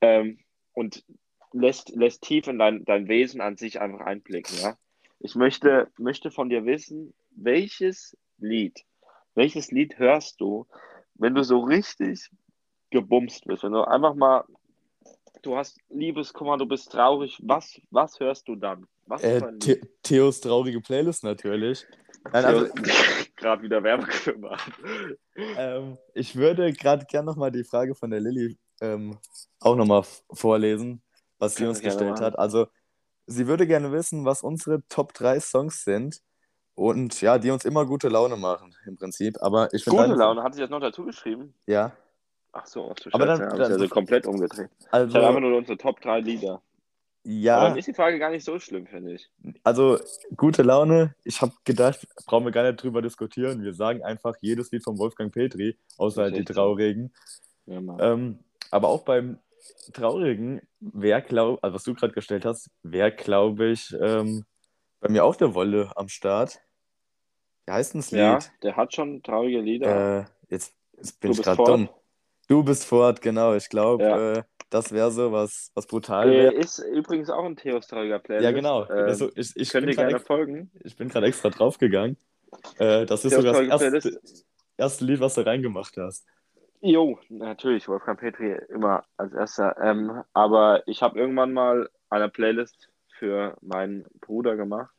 Ähm, 0.00 0.38
und 0.72 1.04
lässt, 1.52 1.90
lässt 1.90 2.22
tief 2.22 2.46
in 2.46 2.58
dein, 2.58 2.84
dein 2.84 3.08
Wesen 3.08 3.40
an 3.40 3.56
sich 3.56 3.80
einfach 3.80 4.00
einblicken, 4.00 4.56
ja. 4.60 4.76
Ich 5.20 5.34
möchte, 5.34 5.88
möchte 5.98 6.30
von 6.30 6.48
dir 6.48 6.64
wissen, 6.64 7.14
welches 7.36 8.16
Lied, 8.38 8.84
welches 9.34 9.70
Lied 9.70 9.98
hörst 9.98 10.40
du, 10.40 10.66
wenn 11.14 11.34
du 11.34 11.44
so 11.44 11.60
richtig 11.60 12.30
gebumst 12.90 13.44
bist, 13.46 13.62
wenn 13.62 13.72
du 13.72 13.82
einfach 13.82 14.14
mal, 14.14 14.44
du 15.42 15.56
hast 15.56 15.78
Liebeskummer, 15.88 16.58
du 16.58 16.66
bist 16.66 16.92
traurig, 16.92 17.38
was, 17.42 17.80
was 17.90 18.18
hörst 18.20 18.48
du 18.48 18.56
dann? 18.56 18.86
Was 19.06 19.22
Äh, 19.22 19.40
The 19.60 19.80
Theos 20.02 20.40
traurige 20.40 20.80
Playlist 20.80 21.24
natürlich. 21.24 21.84
Nein, 22.32 22.44
also, 22.44 22.66
gerade 23.36 23.62
wieder 23.62 23.82
Werbung 23.82 24.08
gemacht. 24.24 24.72
ähm, 25.56 25.98
ich 26.14 26.36
würde 26.36 26.72
gerade 26.72 27.06
gerne 27.06 27.26
nochmal 27.26 27.50
die 27.50 27.64
Frage 27.64 27.94
von 27.94 28.10
der 28.10 28.20
Lilly 28.20 28.58
ähm, 28.80 29.18
auch 29.60 29.76
nochmal 29.76 30.04
vorlesen, 30.32 31.02
was 31.38 31.56
sie 31.56 31.66
uns 31.66 31.80
gestellt 31.80 32.10
machen. 32.10 32.24
hat. 32.24 32.38
Also, 32.38 32.66
sie 33.26 33.46
würde 33.46 33.66
gerne 33.66 33.90
wissen, 33.92 34.24
was 34.24 34.42
unsere 34.42 34.86
Top 34.88 35.14
3 35.14 35.40
Songs 35.40 35.84
sind 35.84 36.20
und 36.74 37.20
ja, 37.20 37.38
die 37.38 37.50
uns 37.50 37.64
immer 37.64 37.86
gute 37.86 38.08
Laune 38.08 38.36
machen, 38.36 38.74
im 38.86 38.96
Prinzip. 38.96 39.38
Aber 39.40 39.72
ich 39.72 39.84
Gute 39.84 40.14
Laune, 40.14 40.42
hat 40.42 40.54
sie 40.54 40.60
das 40.60 40.70
noch 40.70 40.80
dazu 40.80 41.04
geschrieben? 41.04 41.54
Ja, 41.66 41.92
Ach 42.52 42.66
so, 42.66 42.90
ach 42.90 42.96
du 42.96 43.10
Aber 43.12 43.26
Scheiße, 43.26 43.40
dann- 43.42 43.48
ja, 43.50 43.54
ich 43.54 43.62
dann- 43.62 43.72
also 43.72 43.88
komplett 43.88 44.26
umgedreht. 44.26 44.70
Ich 44.80 44.86
also, 44.92 45.14
habe 45.16 45.28
einfach 45.28 45.40
nur 45.40 45.56
unsere 45.56 45.78
Top 45.78 46.00
3 46.00 46.20
Lieder. 46.20 46.54
Aber 46.54 46.62
ja, 47.32 47.68
dann 47.68 47.76
ist 47.78 47.86
die 47.86 47.92
Frage 47.94 48.18
gar 48.18 48.30
nicht 48.30 48.44
so 48.44 48.58
schlimm, 48.58 48.86
finde 48.86 49.12
ich. 49.12 49.30
also 49.62 49.98
gute 50.36 50.62
Laune. 50.62 51.14
Ich 51.22 51.42
habe 51.42 51.52
gedacht, 51.64 52.06
brauchen 52.26 52.46
wir 52.46 52.50
gar 52.52 52.62
nicht 52.64 52.82
drüber 52.82 53.02
diskutieren. 53.02 53.62
Wir 53.62 53.74
sagen 53.74 54.02
einfach 54.02 54.34
jedes 54.40 54.70
Lied 54.72 54.82
von 54.82 54.98
Wolfgang 54.98 55.32
Petri, 55.32 55.76
außer 55.98 56.22
halt 56.22 56.36
die 56.36 56.44
so. 56.46 56.54
traurigen. 56.54 57.12
Ja. 57.66 57.78
Ähm, 58.00 58.38
aber 58.70 58.88
auch 58.88 59.02
beim 59.04 59.38
Traurigen, 59.92 60.62
wer 60.80 61.20
glaubt, 61.20 61.62
also 61.62 61.74
was 61.74 61.84
du 61.84 61.94
gerade 61.94 62.14
gestellt 62.14 62.44
hast, 62.46 62.70
wer 62.82 63.10
glaube 63.10 63.66
ich, 63.66 63.94
ähm, 64.00 64.44
bei 65.00 65.10
mir 65.10 65.24
auch 65.24 65.36
der 65.36 65.54
Wolle 65.54 65.92
am 65.96 66.08
Start. 66.08 66.58
Wie 67.66 67.72
heißt 67.72 67.92
denn 67.94 68.00
das 68.00 68.10
ja, 68.12 68.34
Lied? 68.34 68.50
der 68.62 68.76
hat 68.76 68.94
schon 68.94 69.22
traurige 69.22 69.60
Lieder. 69.60 70.20
Äh, 70.20 70.24
jetzt, 70.48 70.74
jetzt 70.96 71.20
bin 71.20 71.32
Du 71.32 71.38
ich 71.38 71.44
gerade 71.44 71.62
dumm. 71.62 71.88
Du 72.50 72.64
bist 72.64 72.84
fort, 72.84 73.22
genau. 73.22 73.54
Ich 73.54 73.68
glaube, 73.68 74.02
Ja. 74.02 74.32
äh, 74.32 74.42
das 74.70 74.90
wäre 74.90 75.12
so 75.12 75.30
was, 75.30 75.70
was 75.76 75.86
brutal 75.86 76.28
äh, 76.28 76.32
wäre. 76.32 76.52
ist 76.54 76.80
übrigens 76.80 77.30
auch 77.30 77.44
ein 77.44 77.54
Theos 77.56 77.86
trauriger 77.86 78.18
Playlist. 78.18 78.44
Ja, 78.44 78.50
genau. 78.50 78.82
Ähm, 78.90 79.04
also, 79.06 79.30
ich, 79.36 79.54
ich 79.54 79.70
könnt 79.70 79.86
ihr 79.86 79.94
gerne 79.94 80.10
gerade 80.14 80.24
folgen. 80.24 80.68
ich 80.82 80.96
bin 80.96 81.08
gerade 81.08 81.26
extra 81.26 81.50
draufgegangen. 81.50 82.16
Äh, 82.78 83.06
das 83.06 83.24
ist 83.24 83.36
sogar 83.36 83.52
das 83.64 83.82
erste, 83.82 84.20
erste 84.76 85.04
Lied, 85.04 85.20
was 85.20 85.34
du 85.34 85.46
reingemacht 85.46 85.96
hast. 85.96 86.26
Jo, 86.80 87.20
natürlich, 87.28 87.86
Wolfgang 87.86 88.18
Petri 88.18 88.58
immer 88.68 89.04
als 89.16 89.32
erster. 89.32 89.76
Ähm, 89.80 90.24
aber 90.32 90.82
ich 90.88 91.02
habe 91.02 91.20
irgendwann 91.20 91.52
mal 91.52 91.88
eine 92.08 92.28
Playlist 92.28 92.88
für 93.16 93.56
meinen 93.60 94.06
Bruder 94.20 94.56
gemacht, 94.56 94.92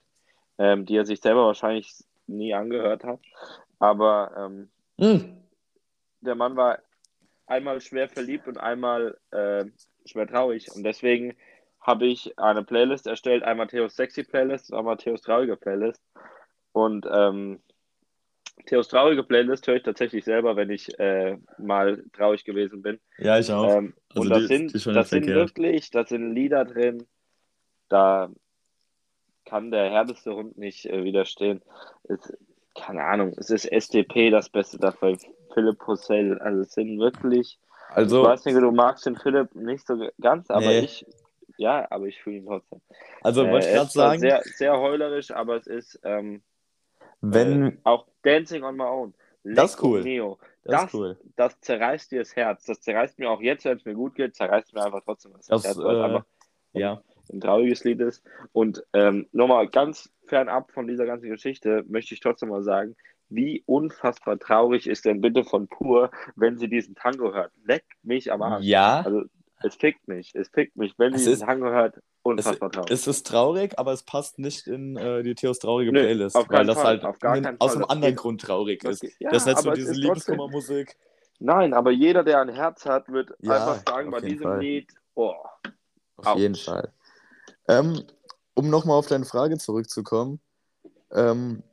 ähm, 0.58 0.86
die 0.86 0.95
er 0.95 1.06
sich 1.06 1.20
selber 1.20 1.47
wahrscheinlich 1.47 2.02
nie 2.28 2.54
angehört 2.54 3.04
hat. 3.04 3.20
Aber 3.80 4.32
ähm, 4.38 4.70
Hm. 5.02 5.36
der 6.22 6.36
Mann 6.36 6.56
war 6.56 6.80
einmal 7.52 7.82
schwer 7.82 8.08
verliebt 8.10 8.47
und 8.47 8.58
einmal 8.58 9.18
äh, 9.32 9.66
schwer 10.06 10.28
traurig. 10.28 10.72
Und 10.74 10.84
deswegen 10.84 11.36
habe 11.82 12.06
ich 12.08 12.38
eine 12.39 12.64
Playlist 12.64 13.08
erstellt, 13.08 13.43
einmal 13.43 13.68
Theos 13.68 13.95
Sexy 13.95 14.24
Playlist 14.24 14.72
und 14.72 14.78
einmal 14.80 14.97
Theos 14.97 15.22
traurige 15.22 15.58
Playlist. 15.58 16.02
Und 16.72 17.06
ähm, 17.12 17.60
Theos 18.68 18.88
traurige 18.88 19.24
Playlist 19.24 19.68
höre 19.68 19.76
ich 19.78 19.84
tatsächlich 19.84 20.24
selber, 20.24 20.56
wenn 20.56 20.70
ich 20.70 20.97
äh, 20.99 21.38
mal 21.58 22.04
traurig 22.14 22.43
gewesen 22.45 22.82
bin. 22.82 22.99
Ja, 23.18 23.38
ich 23.39 23.52
auch. 23.52 23.76
Ähm, 23.78 23.93
Also 24.10 24.22
und 24.22 24.30
das 24.30 24.39
die- 24.41 24.47
sind, 24.47 24.74
die 24.74 24.93
das 24.93 25.10
sind 25.10 25.28
wirklich, 25.28 25.89
das 25.91 26.10
sind 26.10 26.34
Lieder 26.34 26.66
drin, 26.66 27.06
da 27.89 28.30
kann 29.45 29.72
der 29.72 29.89
härteste 29.89 30.34
Hund 30.36 30.58
nicht 30.58 30.86
äh, 30.86 31.04
widerstehen. 31.04 31.62
Es, 32.04 32.32
keine 32.76 33.04
Ahnung, 33.04 33.34
es 33.38 33.49
ist 33.49 33.66
SDP 33.66 34.30
das 34.30 34.49
Beste 34.49 34.78
dafür, 34.78 35.18
Philipp 35.54 35.80
Pussell. 35.80 36.38
Also 36.39 36.62
es 36.62 36.74
sind 36.74 36.99
wirklich, 36.99 37.60
ich 37.89 37.95
Also, 37.95 38.24
weiß 38.24 38.45
nicht, 38.45 38.58
du 38.58 38.72
magst 38.72 39.06
den 39.06 39.16
Philipp 39.18 39.54
nicht 39.56 39.86
so 39.86 40.10
ganz, 40.20 40.49
aber 40.49 40.66
Nee. 40.68 40.80
ich, 40.80 41.06
ja, 41.58 41.86
aber 41.91 42.06
ich 42.08 42.22
fühle 42.22 42.38
ihn 42.38 42.45
trotzdem. 42.45 42.82
also 43.22 43.43
Äh, 43.45 43.52
wollte 43.52 43.68
ich 43.68 43.72
er 43.74 43.80
gerade 43.80 43.91
sagen, 43.91 44.20
sehr, 44.20 44.41
sehr 44.43 44.80
heulerisch, 44.80 45.32
aber 45.32 45.58
es 45.58 45.68
ist 45.68 45.99
ähm, 46.04 46.41
wenn, 47.22 47.68
äh, 47.68 47.78
auch 47.84 48.08
Dancing 48.24 48.64
on 48.64 48.76
My 48.78 48.84
Own. 48.86 49.14
Das 49.43 49.72
ist 49.76 49.84
cool. 49.84 50.02
Mio. 50.04 50.38
das, 50.64 50.82
das- 50.84 50.93
cool. 50.93 51.18
das 51.36 51.60
zerreißt 51.62 52.12
dir 52.12 52.20
das 52.20 52.36
Herz. 52.36 52.66
Das 52.66 52.80
zerreißt 52.82 53.18
mir 53.20 53.30
auch 53.30 53.41
jetzt, 53.41 53.66
wenn 53.66 53.78
es 53.78 53.86
mir 53.86 53.93
gut 53.95 54.16
geht, 54.16 54.36
zerreißt 54.36 54.74
mir 54.74 54.84
einfach 54.86 55.02
trotzdem 55.04 55.34
das, 55.34 55.47
Das, 55.47 55.64
Herz, 55.66 55.78
weil 55.78 55.95
es 55.95 56.02
äh, 56.02 56.04
einfach 56.04 56.26
ja. 56.74 57.02
ein 57.32 57.41
trauriges 57.41 57.84
Lied 57.84 57.99
ist. 58.02 58.24
Und 58.54 58.84
ähm, 58.93 59.28
nochmal 59.32 59.68
ganz 59.68 60.12
fernab 60.28 60.72
von 60.72 60.88
dieser 60.88 61.06
ganzen 61.06 61.30
Geschichte 61.30 61.84
möchte 61.88 62.14
ich 62.14 62.20
trotzdem 62.22 62.49
mal 62.49 62.64
sagen, 62.64 62.95
wie 63.32 63.64
unfassbar 63.66 64.38
traurig 64.38 64.88
ist 64.88 65.06
denn 65.06 65.22
bitte 65.22 65.44
von 65.44 65.68
Pur, 65.68 66.12
wenn 66.36 66.58
sie 66.58 66.68
diesen 66.70 66.96
Tango 66.96 67.34
hört. 67.34 67.52
Leck 67.66 67.86
mich 68.04 68.32
am 68.32 68.42
Arsch. 68.42 68.66
Ja, 68.66 69.02
Also 69.02 69.24
es 69.64 69.76
fickt 69.76 70.08
mich, 70.08 70.32
es 70.36 70.50
fickt 70.50 70.76
mich. 70.76 70.94
Wenn 70.98 71.14
Es 71.14 71.24
sie 71.24 71.32
diesen 71.32 71.48
Tango 71.48 71.68
hört, 71.68 72.00
unfassbar 72.24 72.72
traurig. 72.72 72.92
es 72.92 73.08
ist 73.08 73.26
traurig, 73.26 73.80
aber 73.80 73.94
es 73.94 74.04
passt 74.04 74.38
nicht 74.38 74.68
in 74.68 74.96
äh, 74.98 75.24
die 75.24 75.34
Theos 75.36 75.60
traurige 75.60 75.92
Nö, 75.92 76.00
Playlist, 76.02 76.36
auf 76.36 76.50
weil 76.50 76.66
das 76.66 76.78
Fall, 76.78 76.86
halt 76.88 77.06
auf 77.06 77.20
gar 77.20 77.34
nen- 77.36 77.44
keinen 77.46 77.62
aus 77.62 77.76
einem 77.76 77.86
anderen 77.86 78.14
geht- 78.14 78.22
Grund 78.22 78.42
traurig 78.42 78.84
ist. 78.84 79.02
geht- 79.02 79.14
ja, 79.20 79.30
das 79.32 79.44
ist 79.44 79.48
nicht 79.48 79.58
so 79.60 79.70
aber 79.70 79.78
es 79.78 79.86
diese 79.86 79.94
Liebeskummermusik. 80.00 80.98
Nein, 81.40 81.74
aber 81.74 81.90
jeder, 81.92 82.24
der 82.24 82.40
ein 82.42 82.50
Herz 82.50 82.86
hat, 82.86 83.08
wird 83.10 83.32
Ja, 83.40 83.56
einfach 83.56 83.82
sagen, 83.88 84.10
auf 84.14 84.22
bei 84.22 84.28
diesem 84.28 84.44
Fall. 84.44 84.60
Lied, 84.62 84.94
oh, 85.16 85.34
Auf 86.18 86.26
Autsch. 86.28 86.40
jeden 86.40 86.56
Fall. 86.56 86.94
Ähm, 87.68 88.04
um 88.54 88.70
nochmal 88.70 88.98
auf 88.98 89.08
deine 89.08 89.26
Frage 89.26 89.58
zurückzukommen, 89.58 90.40
ähm, 91.12 91.64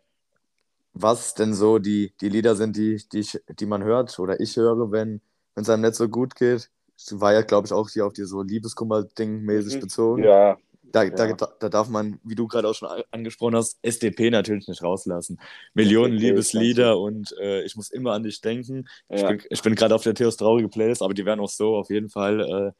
was 1.01 1.35
denn 1.35 1.55
so 1.55 1.79
die, 1.79 2.15
die 2.21 2.29
Lieder 2.29 2.57
sind, 2.57 2.77
die, 2.77 3.03
die, 3.13 3.21
ich, 3.21 3.39
die 3.59 3.67
man 3.67 3.83
hört 3.85 4.19
oder 4.19 4.41
ich 4.41 4.57
höre, 4.57 4.91
wenn 4.91 5.21
es 5.55 5.69
einem 5.69 5.83
nicht 5.83 5.95
so 5.95 6.09
gut 6.09 6.35
geht. 6.35 6.71
Das 6.97 7.21
war 7.21 7.33
ja, 7.33 7.43
glaube 7.43 7.67
ich, 7.67 7.73
auch 7.73 7.89
hier 7.89 8.07
auf 8.07 8.13
die 8.13 8.25
so 8.25 8.43
Liebeskummer-Ding 8.43 9.43
mäßig 9.43 9.77
Mhm. 9.77 9.81
bezogen. 9.81 10.23
ja, 10.25 10.57
Da, 10.93 11.03
Ja. 11.05 11.33
da, 11.35 11.49
da 11.61 11.69
darf 11.69 11.89
man, 11.89 12.19
wie 12.25 12.35
du 12.35 12.47
gerade 12.49 12.67
auch 12.69 12.75
schon 12.75 12.89
angesprochen 13.11 13.55
hast, 13.57 13.79
SDP 13.83 14.31
natürlich 14.31 14.67
nicht 14.69 14.83
rauslassen. 14.83 15.39
Millionen 15.75 16.15
SDP 16.15 16.29
Liebeslieder 16.31 16.99
und 16.99 17.33
äh, 17.39 17.63
ich 17.63 17.77
muss 17.77 17.91
immer 17.91 18.13
an 18.13 18.23
dich 18.23 18.41
denken. 18.41 18.89
Ich 19.09 19.21
ja. 19.21 19.29
bin, 19.29 19.43
ich 19.51 19.63
bin 19.63 19.75
gerade 19.75 19.95
auf 19.95 20.03
der 20.03 20.15
Theos 20.15 20.37
traurige 20.37 20.69
Playlist, 20.69 21.03
aber 21.03 21.15
die 21.15 21.25
wären 21.27 21.41
auch 21.41 21.51
so 21.51 21.77
auf 21.77 21.91
jeden 21.91 22.09
Fall 22.09 22.41
äh, 22.41 22.73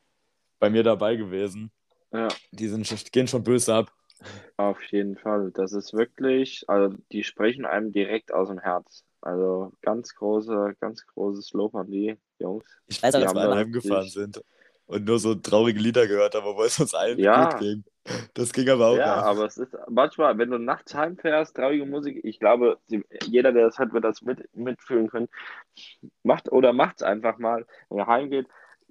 bei 0.59 0.71
mir 0.71 0.83
dabei 0.83 1.17
gewesen. 1.17 1.71
ja. 2.13 2.29
Die 2.53 2.69
sind, 2.69 3.13
gehen 3.13 3.29
schon 3.29 3.45
böse 3.45 3.75
ab. 3.75 3.93
Auf 4.57 4.83
jeden 4.85 5.17
Fall. 5.17 5.51
Das 5.53 5.73
ist 5.73 5.93
wirklich, 5.95 6.65
also 6.69 6.97
die 7.13 7.23
sprechen 7.25 7.65
einem 7.65 7.93
direkt 7.93 8.33
aus 8.33 8.49
dem 8.49 8.59
Herz. 8.59 9.05
Also 9.21 9.73
ganz 9.83 10.15
große, 10.15 10.75
ganz 10.81 11.07
großes 11.07 11.53
Lob 11.53 11.75
an 11.75 11.91
die 11.91 12.17
Jungs. 12.39 12.67
Ich 12.87 13.03
weiß 13.03 13.15
auch, 13.15 13.21
Die 13.21 13.25
dass 13.25 13.35
wir 13.35 13.41
alle 13.43 13.57
heimgefahren 13.57 14.09
sind 14.09 14.43
und 14.87 15.05
nur 15.05 15.19
so 15.19 15.35
traurige 15.35 15.79
Lieder 15.81 16.07
gehört 16.07 16.35
haben, 16.35 16.47
obwohl 16.47 16.67
es 16.67 16.79
uns 16.81 16.95
allen 16.95 17.19
Ja. 17.19 17.49
gut 17.51 17.57
ging. 17.57 17.85
Das 18.35 18.53
ging 18.53 18.69
aber 18.71 18.87
auch 18.89 18.97
Ja, 18.97 19.19
ab. 19.19 19.27
aber 19.27 19.45
es 19.47 19.59
ist 19.59 19.77
manchmal, 19.89 20.39
wenn 20.39 20.51
du 20.51 20.59
nachts 20.59 20.95
heimfährst, 20.95 21.55
traurige 21.57 21.85
Musik, 21.85 22.21
ich 22.25 22.39
glaube, 22.41 22.79
jeder, 23.27 23.53
der 23.53 23.67
das 23.67 23.79
hört, 23.79 23.93
wird 23.93 24.05
das 24.05 24.23
mit, 24.23 24.49
mitfühlen 24.55 25.09
können. 25.09 25.29
Macht 26.23 26.51
oder 26.53 26.73
macht's 26.73 27.03
einfach 27.03 27.39
mal, 27.39 27.67
wenn 27.91 27.99
ihr 27.99 28.07
heimgeht. 28.07 28.47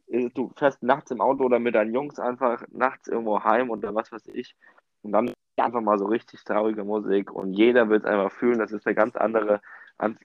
äh, 0.08 0.30
Du 0.36 0.52
fährst 0.58 0.84
nachts 0.84 1.12
im 1.12 1.22
Auto 1.22 1.46
oder 1.46 1.60
mit 1.60 1.76
deinen 1.76 1.94
Jungs 1.94 2.20
einfach 2.20 2.64
nachts 2.70 3.08
irgendwo 3.08 3.44
heim 3.44 3.70
oder 3.72 3.96
was 3.96 4.12
weiß 4.12 4.28
ich. 4.28 4.56
Und 5.08 5.14
dann 5.14 5.32
einfach 5.56 5.82
mal 5.82 5.98
so 5.98 6.06
richtig 6.06 6.44
traurige 6.44 6.84
Musik 6.84 7.32
und 7.32 7.54
jeder 7.54 7.90
wird 7.90 8.04
es 8.04 8.10
einfach 8.10 8.30
fühlen. 8.30 8.60
Das 8.60 8.74
ist 8.74 8.86
eine 8.86 8.94
ganz 8.94 9.16
andere, 9.16 9.62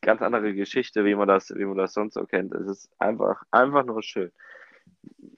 ganz 0.00 0.20
andere 0.20 0.54
Geschichte, 0.54 1.04
wie 1.04 1.14
man 1.14 1.28
das, 1.28 1.50
wie 1.54 1.64
man 1.64 1.78
das 1.78 1.94
sonst 1.94 2.14
so 2.14 2.24
kennt. 2.24 2.52
Es 2.52 2.66
ist 2.66 2.90
einfach, 2.98 3.42
einfach 3.52 3.84
nur 3.84 4.02
schön. 4.02 4.32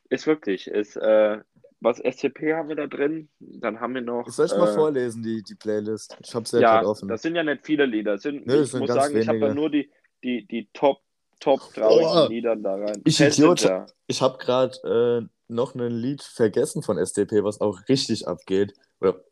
Ist 0.08 0.26
wirklich, 0.26 0.66
ist, 0.66 0.96
äh, 0.96 1.40
was 1.80 1.98
SCP 1.98 2.54
haben 2.54 2.70
wir 2.70 2.76
da 2.76 2.86
drin? 2.86 3.28
Dann 3.38 3.80
haben 3.80 3.94
wir 3.94 4.00
noch. 4.00 4.26
Soll 4.30 4.46
ich 4.46 4.56
mal 4.56 4.70
äh, 4.70 4.74
vorlesen, 4.74 5.22
die, 5.22 5.42
die 5.42 5.56
Playlist? 5.56 6.16
Ich 6.24 6.34
hab's 6.34 6.52
ja, 6.52 6.60
ja, 6.60 6.74
gerade 6.76 6.88
offen. 6.88 7.08
das 7.08 7.20
sind 7.20 7.36
ja 7.36 7.42
nicht 7.42 7.66
viele 7.66 7.84
Lieder. 7.84 8.16
Sind, 8.16 8.48
das 8.50 8.72
ich 8.72 8.80
muss 8.80 8.88
sagen, 8.88 9.14
ich 9.14 9.28
habe 9.28 9.40
da 9.40 9.46
wenige. 9.48 9.60
nur 9.60 9.68
die, 9.68 9.90
die, 10.22 10.46
die 10.46 10.70
Top, 10.72 11.00
Top 11.38 11.60
traurigen 11.74 12.08
Oh, 12.10 12.26
Lieder 12.28 12.56
da 12.56 12.76
rein. 12.76 13.02
ich 13.04 13.20
Idiot. 13.20 13.60
Passenger. 13.60 13.86
Ich 14.06 14.22
habe 14.22 14.38
gerade 14.38 15.28
äh, 15.28 15.28
noch 15.48 15.74
ein 15.74 15.90
Lied 15.90 16.22
vergessen 16.22 16.82
von 16.82 16.96
SDP, 16.96 17.44
was 17.44 17.60
auch 17.60 17.80
richtig 17.90 18.26
abgeht. 18.26 18.72
Oder 19.00 19.22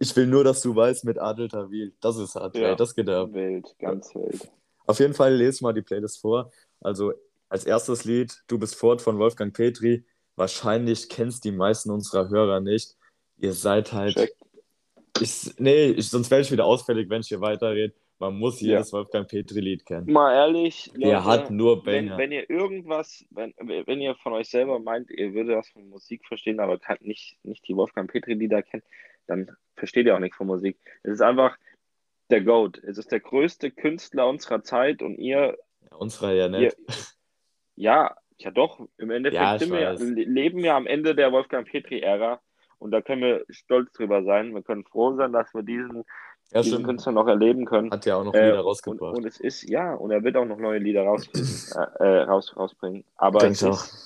ich 0.00 0.14
will 0.16 0.26
nur, 0.26 0.44
dass 0.44 0.60
du 0.62 0.74
weißt 0.74 1.04
mit 1.04 1.18
Adel 1.18 1.48
Tawil. 1.48 1.94
Das 2.00 2.16
ist 2.16 2.34
hart, 2.34 2.56
Ja. 2.56 2.70
ey, 2.70 2.76
das 2.76 2.94
geht 2.94 3.08
ab. 3.08 3.32
Wild, 3.32 3.74
ganz 3.78 4.14
wild. 4.14 4.50
Auf 4.86 4.98
jeden 5.00 5.14
Fall 5.14 5.34
lese 5.34 5.62
mal 5.64 5.72
die 5.72 5.82
Playlist 5.82 6.20
vor. 6.20 6.50
Also 6.80 7.12
als 7.48 7.64
erstes 7.64 8.04
Lied 8.04 8.42
Du 8.46 8.58
bist 8.58 8.74
fort 8.74 9.00
von 9.02 9.18
Wolfgang 9.18 9.54
Petri. 9.54 10.04
Wahrscheinlich 10.36 11.08
kennst 11.08 11.44
die 11.44 11.52
meisten 11.52 11.90
unserer 11.90 12.28
Hörer 12.28 12.60
nicht. 12.60 12.96
Ihr 13.38 13.52
seid 13.52 13.92
halt. 13.92 14.14
Check. 14.16 14.32
Ich, 15.20 15.52
nee, 15.58 15.86
ich, 15.86 16.10
sonst 16.10 16.30
werde 16.30 16.42
ich 16.42 16.52
wieder 16.52 16.64
ausfällig, 16.64 17.10
wenn 17.10 17.20
ich 17.22 17.28
hier 17.28 17.40
weiterrede. 17.40 17.92
Man 18.20 18.34
muss 18.36 18.60
Ja. 18.60 18.74
jedes 18.74 18.92
Wolfgang 18.92 19.28
Petri-Lied 19.28 19.84
kennen. 19.86 20.10
Mal 20.12 20.32
ehrlich, 20.34 20.90
Leute, 20.94 21.24
hat 21.24 21.50
nur 21.50 21.84
wenn, 21.86 22.06
Banger. 22.06 22.18
wenn 22.18 22.32
ihr 22.32 22.48
irgendwas, 22.50 23.24
wenn, 23.30 23.52
wenn 23.58 24.00
ihr 24.00 24.14
von 24.16 24.32
euch 24.32 24.48
selber 24.48 24.78
meint, 24.80 25.10
ihr 25.10 25.32
würdet 25.34 25.56
was 25.56 25.68
von 25.68 25.88
Musik 25.88 26.24
verstehen, 26.26 26.58
aber 26.60 26.78
kann 26.78 26.98
nicht, 27.00 27.36
nicht 27.44 27.66
die 27.68 27.76
Wolfgang 27.76 28.10
Petri-Lieder 28.10 28.62
kennt, 28.62 28.82
dann 29.28 29.50
versteht 29.76 30.06
ihr 30.06 30.14
auch 30.16 30.20
nichts 30.20 30.36
von 30.36 30.46
Musik. 30.48 30.78
Es 31.02 31.12
ist 31.12 31.20
einfach 31.20 31.56
der 32.30 32.42
Goat. 32.42 32.78
Es 32.78 32.98
ist 32.98 33.12
der 33.12 33.20
größte 33.20 33.70
Künstler 33.70 34.28
unserer 34.28 34.62
Zeit 34.62 35.02
und 35.02 35.16
ihr 35.18 35.56
Ja, 35.90 35.96
unsere 35.96 36.36
ja 36.36 36.48
nicht. 36.48 36.76
Ja, 37.76 38.16
ja 38.38 38.50
doch, 38.50 38.80
im 38.98 39.10
Endeffekt 39.10 39.40
Ja, 39.42 39.70
wir, 39.70 39.94
leben 40.26 40.62
wir 40.62 40.74
am 40.74 40.86
Ende 40.86 41.14
der 41.14 41.32
Wolfgang 41.32 41.66
Petri-Ära 41.66 42.40
und 42.78 42.90
da 42.90 43.00
können 43.00 43.22
wir 43.22 43.44
stolz 43.50 43.92
drüber 43.92 44.22
sein. 44.24 44.54
Wir 44.54 44.62
können 44.62 44.84
froh 44.84 45.14
sein, 45.16 45.32
dass 45.32 45.52
wir 45.54 45.62
diesen, 45.62 46.04
Ja, 46.52 46.62
diesen. 46.62 46.84
Künstler 46.84 47.12
noch 47.12 47.26
erleben 47.28 47.64
können. 47.66 47.90
Hat 47.90 48.04
ja 48.06 48.16
auch 48.16 48.24
noch 48.24 48.34
Äh, 48.34 48.46
Lieder 48.46 48.60
und, 48.60 48.66
rausgebracht. 48.66 49.16
und 49.16 49.24
es 49.26 49.40
ist, 49.40 49.68
ja, 49.68 49.94
und 49.94 50.10
er 50.10 50.22
wird 50.22 50.36
auch 50.36 50.44
noch 50.44 50.58
neue 50.58 50.78
Lieder 50.78 51.02
äh, 52.00 52.04
äh, 52.04 52.22
raus, 52.22 52.54
rausbringen. 52.56 53.04
Aber 53.16 53.40
Denk 53.40 53.52
es 53.54 53.62
ich 53.62 53.68
ist, 53.68 54.04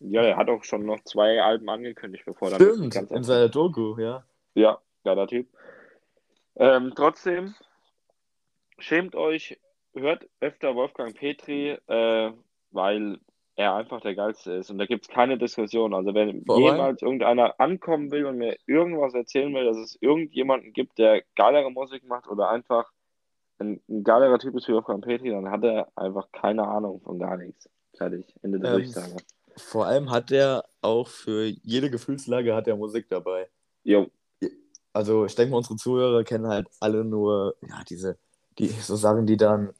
ja, 0.00 0.22
er 0.22 0.36
hat 0.36 0.48
auch 0.48 0.62
schon 0.64 0.84
noch 0.84 1.00
zwei 1.04 1.40
Alben 1.42 1.68
angekündigt, 1.70 2.24
bevor 2.26 2.50
wirklich 2.50 2.92
Stimmt, 2.92 3.10
in 3.12 3.24
seiner 3.24 3.48
Doku, 3.48 3.98
ja. 3.98 4.24
Ja, 4.56 4.78
geiler 5.04 5.26
Typ. 5.26 5.46
Ähm, 6.56 6.92
trotzdem, 6.96 7.54
schämt 8.78 9.14
euch, 9.14 9.60
hört 9.94 10.26
öfter 10.40 10.74
Wolfgang 10.74 11.14
Petri, 11.14 11.76
äh, 11.86 12.32
weil 12.70 13.20
er 13.54 13.74
einfach 13.74 14.00
der 14.00 14.14
Geilste 14.14 14.52
ist. 14.54 14.70
Und 14.70 14.78
da 14.78 14.86
gibt 14.86 15.04
es 15.04 15.08
keine 15.08 15.36
Diskussion. 15.38 15.92
Also 15.94 16.14
wenn 16.14 16.44
Vor 16.46 16.56
allem- 16.56 16.64
jemals 16.64 17.02
irgendeiner 17.02 17.58
ankommen 17.60 18.10
will 18.10 18.24
und 18.24 18.38
mir 18.38 18.56
irgendwas 18.66 19.14
erzählen 19.14 19.52
will, 19.54 19.64
dass 19.66 19.76
es 19.76 19.98
irgendjemanden 20.00 20.72
gibt, 20.72 20.98
der 20.98 21.22
geilere 21.36 21.70
Musik 21.70 22.04
macht 22.06 22.26
oder 22.26 22.48
einfach 22.50 22.90
ein, 23.58 23.80
ein 23.88 24.04
geilerer 24.04 24.38
Typ 24.38 24.54
ist 24.56 24.68
wie 24.68 24.72
Wolfgang 24.72 25.04
Petri, 25.04 25.30
dann 25.30 25.50
hat 25.50 25.64
er 25.64 25.88
einfach 25.96 26.30
keine 26.32 26.66
Ahnung 26.66 27.00
von 27.02 27.18
gar 27.18 27.36
nichts. 27.36 27.68
Fertig. 27.94 28.26
Ende 28.42 28.58
der 28.60 28.70
Ähm, 28.72 28.76
Durchsage. 28.82 29.16
Vor 29.56 29.86
allem 29.86 30.10
hat 30.10 30.30
er 30.32 30.64
auch 30.82 31.08
für 31.08 31.44
jede 31.44 31.90
Gefühlslage 31.90 32.54
hat 32.54 32.68
er 32.68 32.76
Musik 32.76 33.06
dabei. 33.08 33.48
Jo, 33.84 34.08
Also 34.96 35.26
ich 35.26 35.34
denke 35.34 35.50
mal, 35.50 35.58
unsere 35.58 35.76
Zuhörer 35.76 36.24
kennen 36.24 36.48
halt 36.48 36.68
alle 36.80 37.04
nur, 37.04 37.54
ja, 37.68 37.82
diese, 37.86 38.16
die 38.58 38.68
so 38.68 38.96
Sachen, 38.96 39.26
die 39.26 39.36
dann 39.36 39.74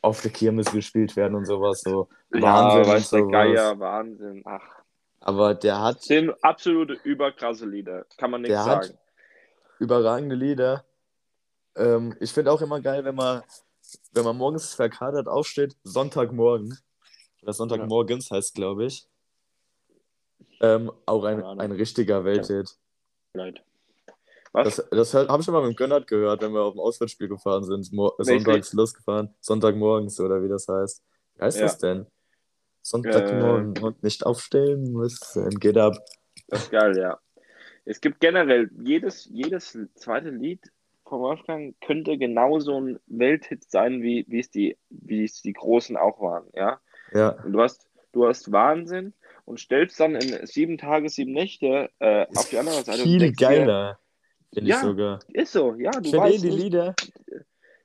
auf 0.00 0.22
der 0.22 0.30
Kirmes 0.30 0.70
gespielt 0.70 1.16
werden 1.16 1.34
und 1.34 1.44
sowas, 1.44 1.80
so 1.80 2.08
Wahnsinn 2.30 2.42
ja, 2.44 2.78
und 2.78 2.86
weiß 2.86 3.10
der. 3.10 3.26
Geier, 3.26 3.78
Wahnsinn. 3.80 4.42
Ach, 4.44 4.62
Aber 5.18 5.54
der 5.56 5.80
hat 5.82 6.02
sind 6.02 6.32
absolute 6.44 6.92
überkrasse 7.02 7.66
Lieder. 7.66 8.06
Kann 8.16 8.30
man 8.30 8.42
nichts 8.42 8.54
Der 8.54 8.64
hat- 8.64 8.84
sagen. 8.84 8.98
überragende 9.80 10.36
Lieder. 10.36 10.84
Ähm, 11.74 12.14
ich 12.20 12.32
finde 12.32 12.52
auch 12.52 12.62
immer 12.62 12.80
geil, 12.80 13.04
wenn 13.04 13.16
man, 13.16 13.42
wenn 14.12 14.22
man 14.22 14.36
morgens 14.36 14.72
verkatert 14.72 15.26
aufsteht, 15.26 15.76
Sonntagmorgen, 15.82 16.78
oder 17.42 17.52
Sonntagmorgens 17.52 18.30
heißt 18.30 18.54
glaube 18.54 18.84
ich, 18.84 19.08
ähm, 20.60 20.92
auch 21.06 21.24
ein, 21.24 21.42
ein 21.42 21.72
richtiger 21.72 22.24
Welthit. 22.24 22.76
Leid. 23.34 23.64
Was? 24.52 24.76
Das, 24.76 24.88
das 24.90 25.14
habe 25.14 25.40
ich 25.40 25.44
schon 25.44 25.54
mal 25.54 25.62
mit 25.66 25.72
dem 25.72 25.76
Gönnert 25.76 26.06
gehört, 26.06 26.42
wenn 26.42 26.52
wir 26.52 26.62
auf 26.62 26.74
dem 26.74 26.80
Auswärtsspiel 26.80 27.28
gefahren 27.28 27.64
sind, 27.64 27.92
mo- 27.92 28.14
sonntags 28.18 28.72
losgefahren, 28.72 29.34
Sonntagmorgens 29.40 30.18
oder 30.20 30.42
wie 30.42 30.48
das 30.48 30.66
heißt. 30.68 31.02
Wie 31.36 31.42
heißt 31.42 31.58
Ja. 31.58 31.62
das 31.64 31.78
denn? 31.78 32.06
Sonntagmorgen 32.82 33.76
Äh. 33.76 33.80
und 33.80 34.02
nicht 34.02 34.24
aufstehen 34.24 34.92
müssen, 34.92 35.50
geht 35.60 35.76
ab. 35.76 35.94
Das 36.48 36.62
ist 36.62 36.70
geil, 36.70 36.96
ja. 36.96 37.18
Es 37.84 38.00
gibt 38.00 38.20
generell, 38.20 38.70
jedes, 38.82 39.26
jedes 39.26 39.78
zweite 39.94 40.30
Lied 40.30 40.60
von 41.04 41.20
Wolfgang 41.20 41.74
könnte 41.80 42.18
genauso 42.18 42.80
ein 42.80 42.98
Welthit 43.06 43.64
sein, 43.70 44.02
wie, 44.02 44.26
wie, 44.28 44.40
es 44.40 44.50
die, 44.50 44.76
wie 44.90 45.24
es 45.24 45.40
die 45.42 45.52
Großen 45.52 45.96
auch 45.96 46.20
waren, 46.20 46.46
ja. 46.54 46.80
Ja, 47.12 47.30
Und 47.44 47.52
du 47.52 47.62
hast, 47.62 47.88
du 48.12 48.26
hast 48.26 48.52
Wahnsinn 48.52 49.14
und 49.46 49.58
stellst 49.60 49.98
dann 50.00 50.14
in 50.14 50.46
sieben 50.46 50.76
Tage, 50.76 51.08
sieben 51.08 51.32
Nächte 51.32 51.90
äh, 51.98 52.26
auf 52.36 52.50
die 52.50 52.58
andere 52.58 52.84
Seite 52.84 53.02
viel 53.02 53.18
denkst 53.20 53.38
geiler, 53.38 53.98
finde 54.52 54.70
Ja, 54.70 54.76
ich 54.76 54.82
sogar. 54.82 55.18
ist 55.32 55.52
so, 55.52 55.74
ja, 55.74 55.90
du 55.92 56.00
Ich 56.08 56.14
eh 56.14 56.16
weißt 56.18 56.42
die 56.42 56.48
nicht, 56.50 56.58
Lieder, 56.62 56.94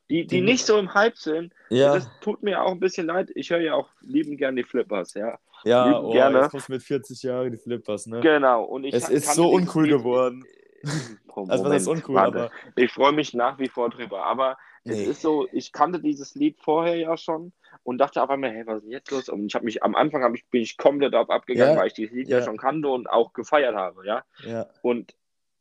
die, 0.09 0.21
die 0.21 0.27
die- 0.27 0.41
nicht 0.41 0.65
so 0.65 0.77
im 0.77 0.93
Hype 0.93 1.17
sind, 1.17 1.53
ja, 1.69 1.93
das 1.95 2.07
tut 2.21 2.43
mir 2.43 2.61
auch 2.61 2.71
ein 2.71 2.79
bisschen 2.79 3.07
leid. 3.07 3.31
Ich 3.35 3.49
höre 3.49 3.59
ja 3.61 3.73
auch 3.75 3.89
lieben 4.01 4.37
gern 4.37 4.55
die 4.55 4.63
Flippers, 4.63 5.13
ja. 5.13 5.37
ja, 5.63 5.85
lieben 5.87 6.05
oh, 6.05 6.11
gerne. 6.11 6.39
jetzt 6.39 6.51
kommst 6.51 6.67
du 6.69 6.73
mit 6.73 6.83
40 6.83 7.23
Jahren 7.23 7.51
die 7.51 7.57
Flippers, 7.57 8.05
ne? 8.07 8.19
Genau. 8.21 8.63
Und 8.63 8.83
ich 8.83 8.93
Es 8.93 9.09
ist 9.09 9.33
so 9.33 9.49
uncool 9.49 9.85
Lied- 9.85 9.97
geworden. 9.97 10.43
Oh, 11.35 11.47
Also 11.49 11.63
was 11.63 11.71
heißt 11.73 11.85
Moment, 11.87 12.03
uncool, 12.03 12.15
warte. 12.15 12.37
aber 12.43 12.51
Ich 12.75 12.91
freue 12.91 13.11
mich 13.11 13.33
nach 13.33 13.57
wie 13.57 13.67
vor 13.67 13.89
drüber. 13.89 14.23
Aber 14.23 14.55
es 14.83 14.97
Nee. 14.97 15.03
ist 15.05 15.21
so, 15.23 15.47
ich 15.51 15.71
kannte 15.71 15.99
dieses 15.99 16.35
Lied 16.35 16.59
vorher 16.59 16.95
ja 16.95 17.17
schon 17.17 17.53
und 17.81 17.97
dachte 17.97 18.21
auf 18.21 18.29
einmal, 18.29 18.51
hey, 18.51 18.67
was 18.67 18.75
ist 18.77 18.83
denn 18.83 18.91
jetzt 18.91 19.09
los? 19.09 19.29
Und 19.29 19.47
ich 19.47 19.55
habe 19.55 19.65
mich 19.65 19.81
am 19.81 19.95
Anfang 19.95 20.35
ich, 20.35 20.45
bin 20.51 20.61
ich 20.61 20.77
komplett 20.77 21.11
darauf 21.15 21.31
abgegangen, 21.31 21.73
Ja, 21.73 21.79
weil 21.79 21.87
ich 21.87 21.93
dieses 21.93 22.13
Lied 22.13 22.27
ja. 22.27 22.37
ja. 22.37 22.43
schon 22.45 22.57
kannte 22.57 22.87
und 22.89 23.09
auch 23.09 23.33
gefeiert 23.33 23.73
habe, 23.75 24.05
ja. 24.05 24.23
ja, 24.45 24.67
Und 24.83 25.15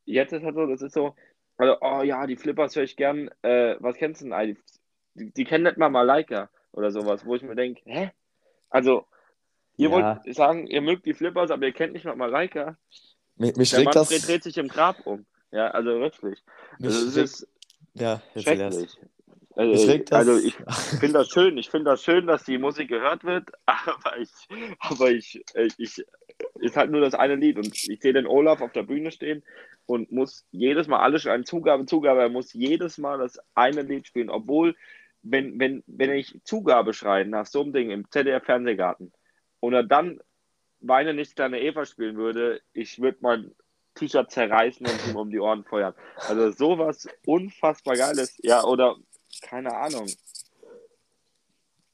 jetzt 0.05 0.33
ist 0.33 0.45
halt 0.45 0.55
so, 0.55 0.67
das 0.67 0.83
ist 0.83 0.95
so, 0.95 1.15
also, 1.57 1.77
oh 1.81 2.03
ja, 2.03 2.27
die 2.27 2.37
Flippers 2.37 2.75
höre 2.77 2.85
ich 2.85 2.97
gern. 2.97 3.31
Äh, 3.43 3.77
was 3.79 3.97
kennst 3.97 4.21
du 4.21 4.27
denn? 4.27 4.33
eigentlich? 4.33 4.59
Die, 5.15 5.33
die 5.33 5.45
kennen 5.45 5.65
nicht 5.65 5.77
mal 5.77 5.91
Malaika 5.91 6.51
oder 6.73 6.91
sowas, 6.91 7.25
wo 7.25 7.35
ich 7.35 7.43
mir 7.43 7.55
denke, 7.55 7.83
hä? 7.85 8.11
Also, 8.71 9.07
ihr 9.77 9.91
Ja. 9.91 9.95
wollt 9.95 10.35
sagen, 10.35 10.67
ihr 10.67 10.81
mögt 10.81 11.07
die 11.07 11.15
Flippers, 11.15 11.51
aber 11.51 11.67
ihr 11.67 11.73
kennt 11.73 11.93
nicht 11.93 12.05
mal 12.05 12.17
Malaika. 12.17 12.77
mich, 13.37 13.57
mich 13.57 13.71
Der 13.71 13.81
schreckt 13.81 13.95
das. 13.95 14.11
Manfred 14.11 14.29
dreht 14.29 14.43
sich 14.43 14.59
im 14.59 14.69
Grab 14.69 15.07
um. 15.07 15.27
Ja, 15.51 15.69
also 15.69 16.01
wirklich. 16.01 16.43
Also, 16.83 17.07
es 17.07 17.17
ist 17.17 17.49
ja, 17.95 18.23
schrecklich. 18.37 18.99
Also, 19.55 19.99
das. 19.99 20.13
also 20.13 20.39
ich 20.39 20.57
finde 20.99 21.19
das 21.19 21.29
schön. 21.29 21.59
Ich 21.59 21.69
finde 21.69 21.91
das 21.91 22.03
schön, 22.03 22.27
dass 22.27 22.45
die 22.45 22.57
Musik 22.57 22.89
gehört 22.89 23.23
wird, 23.25 23.51
aber 23.67 24.17
ich, 24.19 24.31
aber 24.81 25.11
ich, 25.11 25.45
äh, 25.55 25.69
ich, 25.77 26.03
ist 26.61 26.77
halt 26.77 26.91
nur 26.91 27.03
das 27.03 27.15
eine 27.15 27.37
Lied 27.37 27.59
und 27.59 27.67
ich 27.67 28.01
sehe 28.01 28.15
den 28.15 28.27
Olaf 28.27 28.63
auf 28.63 28.73
der 28.73 28.83
Bühne 28.85 29.11
stehen 29.11 29.45
und 29.87 30.13
muss 30.13 30.45
jedes 30.51 30.87
Mal 30.87 31.01
alles 31.01 31.23
schreien, 31.23 31.45
Zugabe, 31.45 31.87
Zugabe, 31.87 32.21
er 32.21 32.29
muss 32.29 32.53
jedes 32.53 32.99
Mal 32.99 33.19
das 33.19 33.39
eine 33.55 33.83
Lied 33.83 34.07
spielen, 34.07 34.31
obwohl, 34.31 34.77
wenn, 35.23 35.59
wenn, 35.59 35.83
wenn 35.87 36.11
ich 36.13 36.41
Zugabe 36.45 36.95
schreie 36.95 37.27
nach 37.27 37.47
so 37.47 37.63
einem 37.63 37.73
Ding 37.73 37.91
im 37.91 38.11
ZDF-Fernsehgarten 38.11 39.13
und 39.61 39.73
er 39.73 39.85
dann 39.85 40.21
Weine 40.81 41.15
nicht 41.15 41.37
kleine 41.37 41.61
Eva 41.61 41.87
spielen 41.87 42.17
würde, 42.17 42.61
ich 42.73 43.01
würde 43.01 43.19
mein 43.21 43.55
T-Shirt 43.95 44.31
zerreißen 44.31 44.87
und 44.87 45.07
ihm 45.09 45.17
um 45.17 45.31
die 45.31 45.39
Ohren 45.39 45.65
feuern. 45.65 45.95
Also 46.17 46.51
sowas 46.51 47.09
unfassbar 47.27 47.97
Geiles. 47.97 48.37
Ja, 48.43 48.65
oder 48.65 48.97
keine 49.43 49.75
Ahnung. 49.75 50.09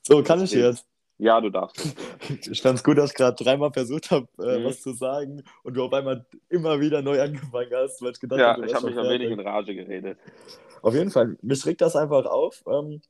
So, 0.02 0.22
kann 0.22 0.42
ich 0.42 0.52
jetzt. 0.52 0.86
Ja, 1.18 1.40
du 1.40 1.50
darfst. 1.50 1.76
Ich 2.50 2.60
fand's 2.62 2.84
gut, 2.84 2.98
dass 2.98 3.10
ich 3.10 3.16
gerade 3.16 3.42
dreimal 3.42 3.72
versucht 3.72 4.10
habe, 4.10 4.26
äh, 4.38 4.58
Mhm. 4.58 4.64
was 4.64 4.80
zu 4.82 4.92
sagen 4.92 5.42
und 5.62 5.74
du 5.74 5.82
auf 5.84 5.92
einmal 5.92 6.26
immer 6.48 6.78
wieder 6.80 7.00
neu 7.02 7.20
angefangen 7.20 7.70
hast, 7.74 8.02
weil 8.02 8.12
ich 8.12 8.20
gedacht 8.20 8.40
Ja, 8.40 8.48
habe, 8.50 8.60
du 8.62 8.66
ich 8.68 8.74
habe 8.74 8.86
mich 8.86 8.98
ein 8.98 9.08
wenig 9.08 9.30
in. 9.30 9.40
Rage 9.40 9.74
geredet. 9.74 10.18
Auf 10.82 10.94
jeden 10.94 11.10
Fall, 11.10 11.36
mich 11.42 11.64
regt 11.66 11.80
das 11.80 11.96
einfach 11.96 12.26
auf. 12.26 12.62
Ähm, 12.68 13.00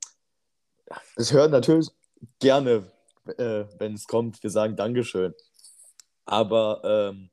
ich 1.16 1.32
höre 1.32 1.48
natürlich 1.48 1.88
gerne, 2.38 2.90
äh, 3.36 3.64
wenn 3.78 3.94
es 3.94 4.06
kommt, 4.06 4.42
wir 4.42 4.50
sagen 4.50 4.76
Dankeschön. 4.76 5.34
Aber 6.24 6.80
ähm, 6.84 7.30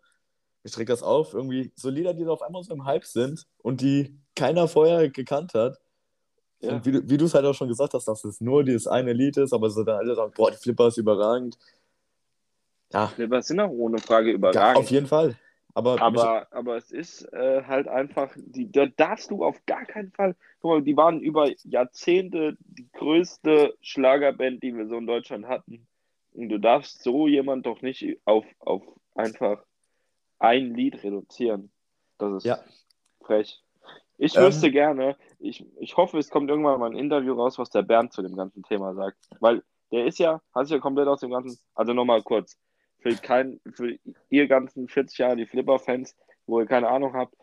mich 0.64 0.78
regt 0.78 0.90
das 0.90 1.04
auf, 1.04 1.34
irgendwie 1.34 1.72
so 1.76 1.90
Lieder, 1.90 2.14
die 2.14 2.26
auf 2.26 2.42
einmal 2.42 2.64
so 2.64 2.74
im 2.74 2.86
Hype 2.86 3.06
sind 3.06 3.46
und 3.60 3.82
die 3.82 4.18
keiner 4.36 4.68
vorher 4.68 5.10
gekannt 5.10 5.54
hat. 5.54 5.78
Ja. 6.62 6.74
Und 6.74 6.86
wie, 6.86 6.92
du- 6.94 7.10
wie 7.10 7.18
du 7.18 7.26
es 7.26 7.34
halt 7.34 7.46
auch 7.46 7.54
schon 7.54 7.68
gesagt 7.68 7.94
hast, 7.94 8.08
dass 8.08 8.24
es 8.24 8.42
nur 8.42 8.64
dieses 8.64 8.88
eine 8.88 9.14
Lied 9.14 9.38
ist, 9.38 9.54
aber 9.54 9.70
so 9.70 9.84
dann 9.84 9.98
alle 9.98 10.16
sagen, 10.16 10.32
boah, 10.36 10.52
die 10.52 10.58
Flipper 10.58 10.88
ist 10.88 10.98
überragend. 10.98 11.58
Ja, 12.94 13.12
Wir 13.18 13.42
sind 13.42 13.60
auch 13.60 13.70
ohne 13.72 13.98
Frage 14.00 14.30
ja, 14.30 14.36
überragend. 14.36 14.78
auf 14.78 14.90
jeden 14.90 15.08
Fall. 15.08 15.36
Aber, 15.74 16.02
Aber, 16.02 16.48
aber 16.54 16.78
es 16.78 16.92
ist 16.92 17.24
äh, 17.34 17.64
halt 17.68 17.90
einfach, 17.90 18.32
die, 18.38 18.72
da 18.72 18.86
darfst 18.86 19.30
du 19.32 19.44
auf 19.44 19.58
gar 19.66 19.84
keinen 19.86 20.10
Fall, 20.14 20.34
guck 20.62 20.72
mal, 20.72 20.82
die 20.82 20.96
waren 20.96 21.20
über 21.20 21.50
Jahrzehnte 21.66 22.56
die 22.60 22.88
größte 22.94 23.76
Schlagerband, 23.82 24.64
die 24.64 24.74
wir 24.74 24.88
so 24.88 24.96
in 24.96 25.06
Deutschland 25.08 25.48
hatten. 25.48 25.86
Und 26.32 26.48
du 26.50 26.60
darfst 26.60 27.04
so 27.04 27.28
jemand 27.28 27.66
doch 27.66 27.82
nicht 27.82 28.18
auf, 28.24 28.46
auf 28.60 28.84
einfach 29.16 29.62
ein 30.40 30.74
Lied 30.74 31.04
reduzieren. 31.04 31.70
Das 32.20 32.32
ist 32.38 32.46
Ja. 32.46 32.60
frech. 33.22 33.62
Ich 34.18 34.36
Ähm, 34.36 34.44
wüsste 34.44 34.72
gerne, 34.72 35.18
ich, 35.40 35.66
ich 35.80 35.98
hoffe, 35.98 36.18
es 36.18 36.30
kommt 36.30 36.50
irgendwann 36.50 36.80
mal 36.80 36.90
ein 36.90 36.98
Interview 36.98 37.34
raus, 37.34 37.58
was 37.60 37.70
der 37.70 37.82
Bernd 37.82 38.14
zu 38.14 38.22
dem 38.22 38.36
ganzen 38.36 38.64
Thema 38.64 38.94
sagt. 38.94 39.18
Weil 39.40 39.64
der 39.92 40.06
ist 40.06 40.20
ja, 40.20 40.42
hat 40.54 40.68
sich 40.68 40.74
ja 40.76 40.80
komplett 40.80 41.08
aus 41.08 41.20
dem 41.20 41.32
ganzen, 41.32 41.60
also 41.74 41.94
nochmal 41.94 42.22
kurz, 42.24 42.58
für, 43.00 43.16
kein, 43.16 43.60
für 43.74 43.98
ihr 44.30 44.48
ganzen 44.48 44.88
40 44.88 45.18
Jahre 45.18 45.36
die 45.36 45.46
Flipper-Fans, 45.46 46.16
wo 46.48 46.60
ihr 46.60 46.66
keine 46.66 46.88
Ahnung 46.90 47.14
habt, 47.14 47.36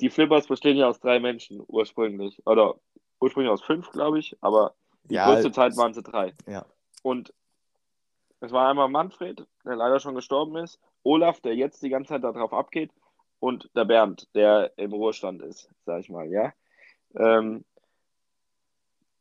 die 0.00 0.10
Flippers 0.10 0.46
bestehen 0.46 0.76
ja 0.76 0.88
aus 0.88 1.00
drei 1.00 1.18
Menschen 1.20 1.62
ursprünglich. 1.66 2.40
Oder 2.46 2.76
ursprünglich 3.20 3.50
aus 3.52 3.62
fünf, 3.62 3.90
glaube 3.90 4.18
ich, 4.20 4.36
aber 4.40 4.74
die 5.04 5.14
Ja, 5.14 5.26
größte 5.26 5.50
Zeit 5.52 5.76
waren 5.76 5.92
sie 5.94 6.02
drei. 6.02 6.32
ja. 6.46 6.64
Und 7.02 7.32
es 8.40 8.52
war 8.52 8.68
einmal 8.70 8.88
Manfred, 8.88 9.46
der 9.64 9.76
leider 9.76 9.98
schon 9.98 10.14
gestorben 10.14 10.56
ist, 10.56 10.80
Olaf, 11.02 11.40
der 11.40 11.54
jetzt 11.56 11.82
die 11.82 11.88
ganze 11.88 12.10
Zeit 12.10 12.22
darauf 12.24 12.52
abgeht, 12.52 12.92
und 13.40 13.70
der 13.74 13.84
Bernd, 13.84 14.28
der 14.34 14.72
im 14.76 14.92
Ruhestand 14.92 15.42
ist, 15.42 15.70
sag 15.86 16.00
ich 16.00 16.10
mal, 16.10 16.26
ja. 16.30 16.52
Ähm, 17.16 17.64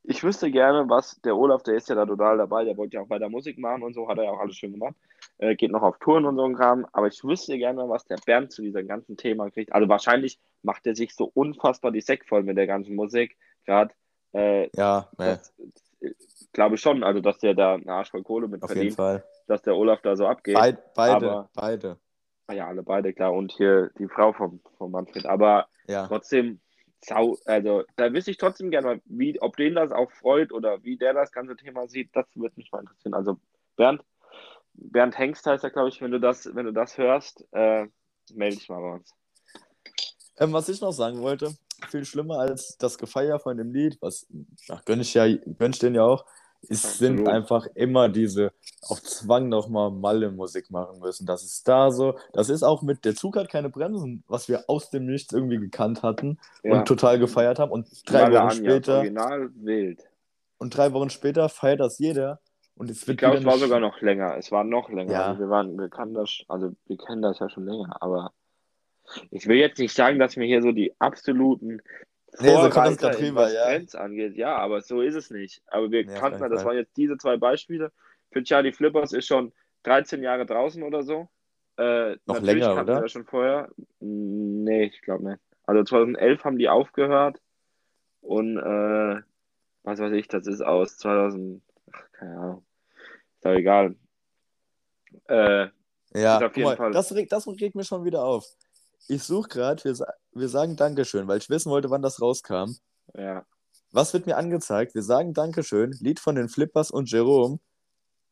ich 0.09 0.23
wüsste 0.23 0.49
gerne, 0.51 0.87
was 0.89 1.19
der 1.21 1.35
Olaf, 1.35 1.63
der 1.63 1.75
ist 1.75 1.89
ja 1.89 1.95
da 1.95 2.05
total 2.05 2.37
dabei, 2.37 2.63
der 2.63 2.77
wollte 2.77 2.95
ja 2.95 3.01
auch 3.01 3.09
weiter 3.09 3.27
Musik 3.29 3.57
machen 3.57 3.83
und 3.83 3.93
so, 3.93 4.07
hat 4.07 4.17
er 4.17 4.23
ja 4.25 4.31
auch 4.31 4.39
alles 4.39 4.55
schön 4.55 4.71
gemacht. 4.71 4.95
Äh, 5.37 5.55
geht 5.55 5.71
noch 5.71 5.81
auf 5.81 5.97
Touren 5.99 6.25
und 6.25 6.37
so 6.37 6.43
ein 6.45 6.55
Kram, 6.55 6.87
aber 6.93 7.07
ich 7.07 7.21
wüsste 7.23 7.57
gerne, 7.57 7.89
was 7.89 8.05
der 8.05 8.15
Bernd 8.25 8.51
zu 8.53 8.61
diesem 8.61 8.87
ganzen 8.87 9.17
Thema 9.17 9.49
kriegt. 9.51 9.73
Also 9.73 9.89
wahrscheinlich 9.89 10.39
macht 10.63 10.87
er 10.87 10.95
sich 10.95 11.13
so 11.13 11.29
unfassbar 11.33 11.91
die 11.91 12.01
Säck 12.01 12.25
voll 12.25 12.43
mit 12.43 12.57
der 12.57 12.67
ganzen 12.67 12.95
Musik, 12.95 13.35
gerade. 13.65 13.93
Äh, 14.33 14.69
Ja, 14.75 15.09
das, 15.17 15.53
glaube 16.53 16.75
ich 16.75 16.81
schon, 16.81 17.03
also 17.03 17.19
dass 17.19 17.39
der 17.39 17.53
da 17.53 17.73
einen 17.73 17.89
Arsch 17.89 18.11
voll 18.11 18.23
Kohle 18.23 18.47
mit 18.47 18.63
Auf 18.63 18.69
jeden 18.69 18.93
verdient, 18.93 18.95
Fall. 18.95 19.23
dass 19.47 19.61
der 19.61 19.75
Olaf 19.75 20.01
da 20.01 20.15
so 20.15 20.25
abgeht. 20.25 20.55
Beid, 20.55 20.93
beide, 20.93 21.15
aber- 21.31 21.49
beide. 21.53 21.97
Ah 22.47 22.53
Ja, 22.53 22.67
alle 22.67 22.81
beide, 22.81 23.13
klar. 23.13 23.33
Und 23.33 23.51
hier 23.51 23.91
die 23.99 24.07
Frau 24.07 24.33
vom, 24.33 24.61
vom 24.77 24.91
Manfred. 24.91 25.25
Aber 25.25 25.67
Ja. 25.87 26.07
trotzdem, 26.07 26.59
sau, 27.03 27.37
also 27.45 27.83
da 27.97 28.11
wüsste 28.11 28.31
ich 28.31 28.37
trotzdem 28.37 28.71
gerne 28.71 28.87
mal, 28.87 29.01
wie, 29.05 29.39
ob 29.41 29.57
den 29.57 29.75
das 29.75 29.91
auch 29.91 30.11
freut 30.11 30.51
oder 30.51 30.83
wie 30.83 30.97
der 30.97 31.13
das 31.13 31.31
ganze 31.31 31.55
Thema 31.55 31.87
sieht, 31.87 32.09
das 32.15 32.25
würde 32.35 32.55
mich 32.55 32.71
mal 32.71 32.79
interessieren. 32.79 33.13
Also 33.13 33.37
Bernd, 33.75 34.01
Bernd 34.73 35.17
Hengst 35.17 35.45
heißt 35.45 35.63
er, 35.63 35.71
glaube 35.71 35.89
ich, 35.89 36.01
wenn 36.01 36.11
du 36.11 36.19
das, 36.19 36.49
wenn 36.55 36.65
du 36.65 36.73
das 36.73 36.97
hörst, 36.97 37.45
äh, 37.51 37.85
melde 38.33 38.57
dich 38.57 38.69
mal 38.69 38.81
bei 38.81 38.93
uns. 38.95 39.13
Ähm, 40.39 40.53
was 40.53 40.69
ich 40.69 40.81
noch 40.81 40.91
sagen 40.91 41.21
wollte, 41.21 41.51
viel 41.89 42.05
schlimmer 42.05 42.39
als 42.39 42.77
das 42.77 42.97
Gefeier 42.97 43.39
von 43.39 43.57
dem 43.57 43.71
Lied, 43.73 43.97
was 44.01 44.27
ach, 44.69 44.83
gönn 44.85 45.01
ich 45.01 45.13
ja, 45.13 45.27
gönn 45.27 45.71
ich 45.71 45.79
den 45.79 45.95
ja 45.95 46.03
auch, 46.03 46.25
es 46.69 46.97
sind 46.97 47.19
Absolut. 47.19 47.27
einfach 47.33 47.67
immer 47.75 48.09
diese 48.09 48.51
auf 48.81 49.01
Zwang 49.03 49.49
nochmal 49.49 49.91
Malle-Musik 49.91 50.69
machen 50.71 50.99
müssen. 50.99 51.25
Das 51.25 51.43
ist 51.43 51.67
da 51.67 51.91
so. 51.91 52.17
Das 52.33 52.49
ist 52.49 52.63
auch 52.63 52.81
mit, 52.81 53.05
der 53.05 53.15
Zug 53.15 53.37
hat 53.37 53.49
keine 53.49 53.69
Bremsen, 53.69 54.23
was 54.27 54.49
wir 54.49 54.65
aus 54.67 54.89
dem 54.89 55.05
Nichts 55.05 55.33
irgendwie 55.33 55.57
gekannt 55.59 56.03
hatten 56.03 56.39
Ja. 56.63 56.73
und 56.79 56.87
total 56.87 57.19
gefeiert 57.19 57.59
haben. 57.59 57.71
Und 57.71 57.87
drei 58.09 58.23
Wochen 58.31 58.35
Anja, 58.37 58.51
später, 58.51 58.97
Original 58.97 59.49
wild. 59.55 60.03
und 60.57 60.75
drei 60.75 60.91
Wochen 60.93 61.09
später 61.09 61.47
feiert 61.49 61.79
das 61.79 61.99
jeder. 61.99 62.39
Und 62.75 62.89
es 62.91 63.07
wird 63.07 63.15
Ich 63.15 63.17
glaube, 63.17 63.37
es 63.37 63.45
war 63.45 63.57
sogar 63.57 63.79
noch 63.79 64.01
länger. 64.01 64.35
Es 64.37 64.51
war 64.51 64.63
noch 64.63 64.89
länger. 64.89 65.11
Ja. 65.11 65.25
Also 65.27 65.39
wir 65.41 65.49
waren, 65.49 65.77
wir 65.77 65.89
kannten 65.89 66.13
das, 66.15 66.43
also 66.47 66.71
wir 66.85 66.97
kennen 66.97 67.21
das 67.23 67.39
ja 67.39 67.49
schon 67.49 67.65
länger, 67.65 67.95
aber 68.01 68.33
ich 69.31 69.47
will 69.47 69.57
jetzt 69.57 69.79
nicht 69.79 69.93
sagen, 69.95 70.19
dass 70.19 70.35
wir 70.35 70.45
hier 70.45 70.61
so 70.61 70.71
die 70.71 70.93
absoluten 70.99 71.81
Nee, 72.39 72.49
so 72.61 72.69
grad 72.69 73.01
in 73.01 73.09
rüber, 73.27 73.41
was 73.41 73.53
ja. 73.53 73.65
Trends 73.65 73.95
angeht. 73.95 74.35
Ja, 74.35 74.57
aber 74.57 74.81
so 74.81 75.01
ist 75.01 75.15
es 75.15 75.31
nicht. 75.31 75.61
Aber 75.67 75.89
wir 75.91 76.05
auf 76.07 76.19
kannten, 76.19 76.49
das 76.49 76.65
waren 76.65 76.75
jetzt 76.77 76.95
diese 76.97 77.17
zwei 77.17 77.37
Beispiele. 77.37 77.91
Für 78.31 78.43
Charlie 78.43 78.73
Flippers 78.73 79.13
ist 79.13 79.27
schon 79.27 79.53
13 79.83 80.21
Jahre 80.21 80.45
draußen 80.45 80.83
oder 80.83 81.03
so. 81.03 81.29
Äh, 81.77 82.17
Noch 82.25 82.41
länger, 82.41 82.73
oder? 82.73 83.01
das 83.01 83.11
schon 83.11 83.25
vorher. 83.25 83.69
Nee, 83.99 84.85
ich 84.85 85.01
glaube 85.01 85.23
nicht. 85.29 85.39
Also 85.63 85.83
2011 85.83 86.43
haben 86.43 86.57
die 86.57 86.69
aufgehört 86.69 87.39
und 88.21 88.57
äh, 88.57 89.21
was 89.83 89.99
weiß 89.99 90.11
ich, 90.13 90.27
das 90.27 90.47
ist 90.47 90.61
aus 90.61 90.97
2000, 90.97 91.61
ach, 91.93 92.11
keine 92.13 92.37
Ahnung. 92.37 92.65
Ist 93.35 93.45
doch 93.45 93.51
egal. 93.53 93.95
Äh, 95.27 95.67
Ja, 96.13 96.37
Ist 96.37 96.43
auf 96.43 96.57
jeden 96.57 96.69
mal, 96.69 96.77
Fall- 96.77 96.91
das 96.91 97.13
regt, 97.13 97.31
das 97.31 97.47
regt 97.47 97.75
mir 97.75 97.83
schon 97.83 98.03
wieder 98.05 98.23
auf. 98.23 98.45
Ich 99.07 99.23
suche 99.23 99.47
gerade, 99.49 99.83
wir, 99.83 99.95
wir 100.33 100.49
sagen 100.49 100.75
Dankeschön, 100.75 101.27
weil 101.27 101.37
ich 101.37 101.49
wissen 101.49 101.71
wollte, 101.71 101.89
wann 101.89 102.01
das 102.01 102.21
rauskam. 102.21 102.71
ja. 103.13 103.45
Was 103.93 104.13
wird 104.13 104.25
mir 104.25 104.35
angezeigt? 104.35 104.95
Wir 104.95 105.01
sagen 105.01 105.33
Dankeschön, 105.33 105.95
Lied 106.01 106.19
von 106.19 106.35
den 106.35 106.49
Flippers 106.49 106.91
und 106.91 107.09
Jerome, 107.09 107.59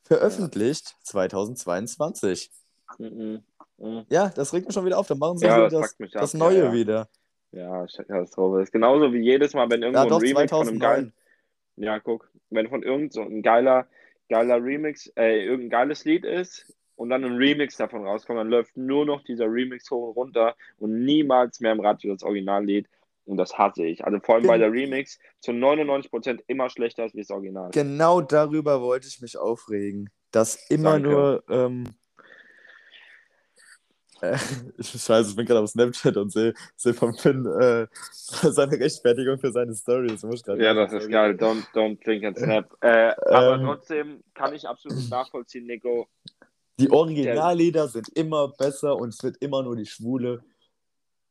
veröffentlicht 0.04 0.96
2022. 1.04 2.52
Mhm. 2.98 3.42
Mhm. 3.78 4.06
Ja, 4.10 4.30
das 4.30 4.54
regt 4.54 4.68
mir 4.68 4.74
schon 4.74 4.86
wieder 4.86 4.98
auf. 4.98 5.08
Dann 5.08 5.18
machen 5.18 5.38
sie 5.38 5.46
Ja, 5.46 5.70
so 5.70 5.80
das 5.80 5.92
das, 5.92 6.00
mich 6.00 6.12
das 6.12 6.34
Neue 6.34 6.58
Ja, 6.60 6.66
ja. 6.66 6.74
wieder. 6.74 7.10
Ja, 7.52 7.86
Katastrophe. 7.86 8.60
Das 8.60 8.68
ist 8.68 8.74
genauso 8.74 9.14
wie 9.14 9.22
jedes 9.22 9.54
Mal, 9.54 9.70
wenn 9.70 9.82
irgendwo 9.82 10.04
Ja, 10.04 10.10
doch, 10.10 10.20
ein 10.20 10.28
Remix 10.28 10.52
von 10.52 10.68
einem 10.68 10.78
2009. 10.78 10.80
geilen. 10.80 11.14
Ja, 11.78 12.00
guck, 12.00 12.30
wenn 12.50 12.68
von 12.70 12.84
irgend 12.84 13.14
so 13.14 13.22
ein 13.22 13.42
geiler, 13.42 13.88
geiler 14.30 14.62
Remix, 14.62 15.08
äh, 15.16 15.46
irgendein 15.46 15.70
geiles 15.70 16.04
Lied 16.04 16.26
ist 16.26 16.66
und 16.96 17.10
dann 17.10 17.24
ein 17.24 17.36
Remix 17.36 17.78
davon 17.78 18.06
rauskommt, 18.06 18.40
dann 18.40 18.50
läuft 18.50 18.78
nur 18.78 19.06
noch 19.06 19.24
dieser 19.24 19.46
Remix 19.46 19.90
hoch 19.92 20.10
und 20.10 20.16
runter 20.16 20.56
und 20.80 21.04
niemals 21.04 21.60
mehr 21.60 21.74
im 21.74 21.80
Radio 21.80 22.14
das 22.14 22.24
Originallied. 22.24 22.88
Und 23.26 23.38
das 23.38 23.58
hasse 23.58 23.84
ich. 23.84 24.06
Also 24.06 24.20
vor 24.20 24.36
allem, 24.36 24.48
weil 24.48 24.60
der 24.60 24.72
Remix 24.72 25.20
zu 25.40 25.52
99% 25.52 26.42
immer 26.46 26.70
schlechter 26.70 27.06
ist 27.06 27.16
wie 27.16 27.22
das 27.22 27.32
Original. 27.32 27.72
Genau 27.72 28.22
darüber 28.22 28.82
wollte 28.82 29.08
ich 29.08 29.20
mich 29.20 29.36
aufregen. 29.38 30.12
Dass 30.32 30.70
immer 30.70 31.00
Danke. 31.00 31.10
nur. 31.10 31.44
Ähm, 31.50 31.86
äh, 34.22 34.38
Scheiße, 34.80 35.32
ich 35.32 35.36
bin 35.36 35.46
gerade 35.46 35.62
auf 35.62 35.70
Snapchat 35.70 36.18
und 36.18 36.32
sehe 36.32 36.54
seh 36.76 36.94
vom 36.94 37.14
Finn 37.16 37.46
äh, 37.46 37.88
seine 38.12 38.80
Rechtfertigung 38.80 39.40
für 39.40 39.52
seine 39.52 39.74
grad 39.74 40.60
Ja, 40.60 40.74
das 40.74 40.94
ist 40.94 41.10
geil. 41.10 41.32
Don't, 41.32 41.66
don't 41.74 42.04
drink 42.04 42.24
and 42.26 42.38
snap. 42.38 42.72
Äh, 42.82 43.14
aber 43.28 43.56
Ähm. 43.56 43.66
trotzdem 43.66 44.24
kann 44.34 44.54
ich 44.54 44.68
absolut 44.68 44.98
nachvollziehen, 45.10 45.66
Nico. 45.66 46.08
Die 46.80 46.92
Originallieder 46.92 47.88
sind 47.88 48.10
immer 48.10 48.50
besser 48.50 48.98
und 48.98 49.10
es 49.10 49.24
wird 49.24 49.38
immer 49.38 49.64
nur 49.64 49.76
die 49.76 49.86
schwule, 49.86 50.44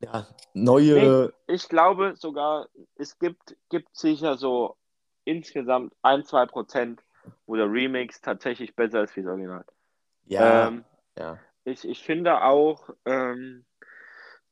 ja, 0.00 0.26
neue. 0.54 1.32
Ich 1.46 1.68
glaube 1.68 2.14
sogar, 2.16 2.68
es 2.96 3.18
gibt, 3.18 3.56
gibt 3.68 3.94
sicher 3.96 4.36
so 4.36 4.76
insgesamt 5.24 5.94
ein, 6.02 6.24
zwei 6.24 6.46
Prozent, 6.46 7.02
wo 7.46 7.56
der 7.56 7.70
Remix 7.70 8.20
tatsächlich 8.20 8.74
besser 8.74 9.04
ist 9.04 9.16
wie 9.16 9.22
das 9.22 9.30
Original. 9.30 9.64
ja, 10.26 10.68
Ähm, 10.68 10.84
ja. 11.18 11.38
ich, 11.64 11.86
ich 11.86 12.02
finde 12.02 12.42
auch 12.42 12.90
ähm, 13.04 13.64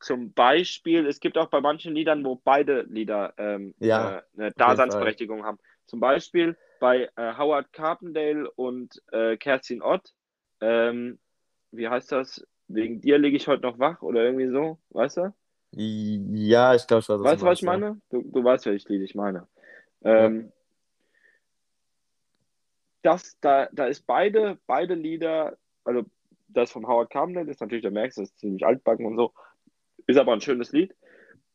zum 0.01 0.33
Beispiel, 0.33 1.07
es 1.07 1.21
gibt 1.21 1.39
auch 1.39 1.49
bei 1.49 1.61
manchen 1.61 1.95
Liedern, 1.95 2.25
wo 2.25 2.37
beide 2.37 2.83
Lieder 2.83 3.35
ähm, 3.37 3.75
Ja, 3.79 4.19
äh, 4.19 4.23
eine 4.37 4.51
Daseinsberechtigung 4.53 5.45
haben. 5.45 5.59
Zum 5.87 6.01
Beispiel 6.01 6.57
bei 6.81 7.09
äh, 7.17 7.37
Howard 7.37 7.73
Carpendale 7.73 8.51
und 8.51 9.01
äh, 9.13 9.37
Kerstin 9.37 9.83
Ott. 9.83 10.13
Ähm, 10.63 11.19
wie 11.73 11.89
heißt 11.89 12.13
das? 12.13 12.47
Wegen 12.69 13.01
dir 13.01 13.19
liege 13.19 13.37
ich 13.37 13.49
heute 13.49 13.63
noch 13.63 13.79
wach 13.79 14.01
oder 14.01 14.25
irgendwie 14.25 14.49
so, 14.49 14.79
weißt 14.91 15.19
du? 15.19 15.35
Ja, 15.73 16.75
ich 16.75 16.87
glaube, 16.87 17.01
ich 17.01 17.09
weiß, 17.09 17.21
was 17.21 17.25
Weißt 17.25 17.43
du, 17.43 17.47
was 17.47 17.59
ich 17.59 17.67
meine? 17.67 18.01
Du, 18.11 18.23
du 18.23 18.45
weißt, 18.45 18.67
welches 18.67 18.89
Lied 18.89 19.03
ich 19.03 19.15
meine. 19.15 19.49
Ähm, 20.05 20.53
das, 23.03 23.37
da, 23.41 23.69
da 23.73 23.87
ist 23.87 24.07
beide, 24.07 24.59
beide 24.67 24.95
Lieder, 24.95 25.59
also 25.85 26.05
das 26.49 26.71
von 26.71 26.87
Howard 26.87 27.11
Carpendale 27.11 27.51
ist 27.51 27.61
natürlich, 27.61 27.83
da 27.83 27.91
merkst 27.91 28.19
du, 28.19 28.23
das 28.23 28.31
ist 28.31 28.39
ziemlich 28.39 28.65
altbacken 28.65 29.07
und 29.07 29.17
so, 29.17 29.33
ist 30.07 30.19
aber 30.19 30.33
ein 30.33 30.41
schönes 30.41 30.73
Lied. 30.73 30.95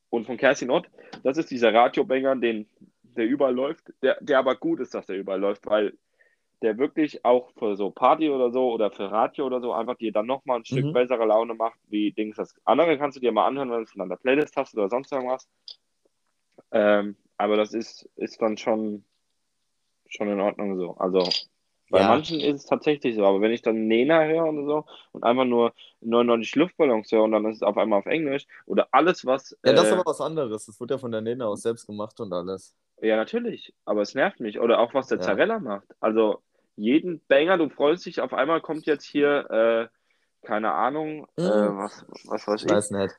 Und 0.10 0.26
von 0.26 0.38
Kerstin 0.38 0.72
Ott, 0.72 0.90
das 1.24 1.38
ist 1.38 1.52
dieser 1.52 1.74
Radiobanger, 1.74 2.36
den, 2.36 2.68
der 3.02 3.28
überall 3.28 3.54
läuft, 3.54 3.94
der, 4.02 4.18
der 4.22 4.40
aber 4.40 4.56
gut 4.56 4.80
ist, 4.80 4.94
dass 4.94 5.06
der 5.06 5.18
überall 5.18 5.40
läuft, 5.40 5.66
weil 5.66 5.94
der 6.62 6.78
wirklich 6.78 7.24
auch 7.24 7.52
für 7.58 7.76
so 7.76 7.92
Party 7.92 8.30
oder 8.30 8.52
so 8.52 8.72
oder 8.72 8.92
für 8.92 9.12
Radio 9.12 9.46
oder 9.46 9.62
so 9.62 9.74
einfach 9.74 9.96
dir 9.96 10.12
dann 10.12 10.26
nochmal 10.26 10.58
ein 10.60 10.66
Stück 10.66 10.86
Mhm. 10.86 10.94
bessere 10.94 11.26
Laune 11.26 11.54
macht, 11.54 11.80
wie 11.88 12.12
Dings. 12.12 12.38
Das 12.38 12.56
andere 12.66 12.98
kannst 12.98 13.18
du 13.18 13.22
dir 13.22 13.32
mal 13.32 13.46
anhören, 13.46 13.70
wenn 13.70 13.78
du 13.78 13.84
es 13.84 13.92
von 13.92 14.00
deiner 14.00 14.18
Playlist 14.18 14.56
hast 14.58 14.76
oder 14.76 14.90
sonst 14.90 15.12
irgendwas. 15.12 15.48
Ähm, 16.72 17.16
aber 17.38 17.58
das 17.58 17.74
ist, 17.74 18.10
ist 18.16 18.42
dann 18.42 18.58
schon, 18.58 19.04
schon 20.08 20.30
in 20.30 20.40
Ordnung 20.40 20.78
so. 20.78 20.96
Also 20.98 21.24
bei 21.90 22.02
Ja. 22.02 22.08
manchen 22.08 22.40
ist 22.42 22.62
es 22.62 22.66
tatsächlich 22.66 23.16
so, 23.16 23.26
aber 23.26 23.40
wenn 23.40 23.52
ich 23.52 23.62
dann 23.62 23.88
Nena 23.88 24.24
höre 24.26 24.46
und 24.46 24.66
so 24.66 24.86
und 25.14 25.24
einfach 25.24 25.46
nur 25.46 25.74
99 26.02 26.56
Luftballons 26.56 27.12
höre 27.12 27.24
und 27.24 27.32
dann 27.32 27.46
ist 27.46 27.58
es 27.58 27.64
auf 27.64 27.78
einmal 27.78 28.00
auf 28.00 28.06
Englisch 28.08 28.46
oder 28.66 28.88
alles, 28.92 29.26
was. 29.26 29.58
Ja, 29.64 29.74
das 29.74 29.86
ist 29.86 29.92
äh, 29.92 29.96
aber 29.96 30.06
was 30.06 30.20
anderes. 30.22 30.66
Das 30.66 30.80
wird 30.80 30.92
ja 30.92 30.98
von 30.98 31.12
der 31.12 31.22
Nena 31.22 31.46
aus 31.46 31.62
selbst 31.62 31.86
gemacht 31.88 32.20
und 32.20 32.34
alles. 32.34 32.76
ja, 33.02 33.16
natürlich, 33.16 33.74
aber 33.86 34.02
es 34.02 34.16
nervt 34.16 34.40
mich. 34.40 34.60
Oder 34.60 34.80
auch 34.80 34.94
was 34.94 35.08
der 35.08 35.20
Ja. 35.20 35.24
Zarella 35.24 35.60
macht. 35.60 35.88
Also 36.02 36.42
jeden 36.78 37.22
Banger, 37.28 37.58
du 37.58 37.70
freust 37.70 38.06
dich, 38.06 38.22
auf 38.22 38.34
einmal 38.34 38.62
kommt 38.62 38.86
jetzt 38.86 39.04
hier, 39.04 39.50
äh, 39.50 40.48
keine 40.48 40.72
Ahnung, 40.74 41.28
äh, 41.36 41.42
was, 41.44 42.06
was 42.26 42.48
weiß 42.48 42.64
Ich 42.64 42.70
weiß 42.70 42.92
nicht. 42.92 43.14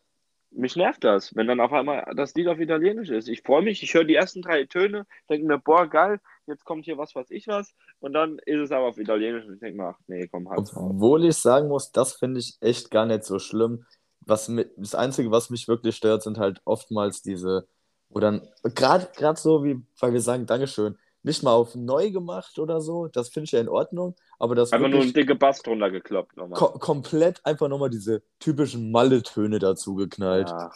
Mich 0.50 0.76
nervt 0.76 1.04
das, 1.04 1.36
wenn 1.36 1.46
dann 1.46 1.60
auf 1.60 1.72
einmal 1.72 2.10
das 2.16 2.34
Lied 2.34 2.48
auf 2.48 2.58
Italienisch 2.58 3.10
ist. 3.10 3.28
Ich 3.28 3.42
freue 3.42 3.62
mich, 3.62 3.82
ich 3.82 3.92
höre 3.92 4.04
die 4.04 4.14
ersten 4.14 4.40
drei 4.40 4.64
Töne, 4.64 5.06
denke 5.28 5.46
mir, 5.46 5.58
boah, 5.58 5.86
geil, 5.86 6.20
jetzt 6.46 6.64
kommt 6.64 6.86
hier 6.86 6.96
was, 6.96 7.14
was 7.14 7.30
ich 7.30 7.48
was. 7.48 7.74
Und 8.00 8.14
dann 8.14 8.38
ist 8.46 8.62
es 8.62 8.72
aber 8.72 8.86
auf 8.86 8.96
Italienisch 8.96 9.44
und 9.44 9.54
ich 9.54 9.60
denke 9.60 9.76
mir, 9.76 9.88
ach 9.88 9.98
nee, 10.06 10.26
komm, 10.28 10.48
halt. 10.48 10.60
Obwohl 10.74 11.26
ich 11.26 11.36
sagen 11.36 11.68
muss, 11.68 11.92
das 11.92 12.14
finde 12.14 12.40
ich 12.40 12.56
echt 12.60 12.90
gar 12.90 13.04
nicht 13.04 13.24
so 13.24 13.38
schlimm. 13.38 13.84
Was 14.20 14.48
mit, 14.48 14.72
das 14.78 14.94
Einzige, 14.94 15.30
was 15.30 15.50
mich 15.50 15.68
wirklich 15.68 15.96
stört, 15.96 16.22
sind 16.22 16.38
halt 16.38 16.62
oftmals 16.64 17.20
diese, 17.20 17.68
wo 18.08 18.20
dann, 18.20 18.48
gerade 18.62 19.08
gerade 19.16 19.38
so 19.38 19.64
wie, 19.64 19.82
weil 20.00 20.12
wir 20.14 20.20
sagen 20.22 20.46
Dankeschön, 20.46 20.96
nicht 21.22 21.42
mal 21.42 21.52
auf 21.52 21.74
neu 21.74 22.10
gemacht 22.10 22.58
oder 22.58 22.80
so, 22.80 23.08
das 23.08 23.28
finde 23.28 23.44
ich 23.44 23.52
ja 23.52 23.60
in 23.60 23.68
Ordnung, 23.68 24.14
aber 24.38 24.54
das 24.54 24.72
Einfach 24.72 24.88
nur 24.88 25.00
ein 25.02 25.12
dicke 25.12 25.34
Bass 25.34 25.62
drunter 25.62 25.90
gekloppt 25.90 26.36
nochmal. 26.36 26.58
ko 26.58 26.78
komplett 26.78 27.44
einfach 27.44 27.68
nochmal 27.68 27.90
diese 27.90 28.22
typischen 28.38 28.90
Malle-Töne 28.92 29.58
dazu 29.58 29.94
geknallt. 29.94 30.48
Ja, 30.48 30.70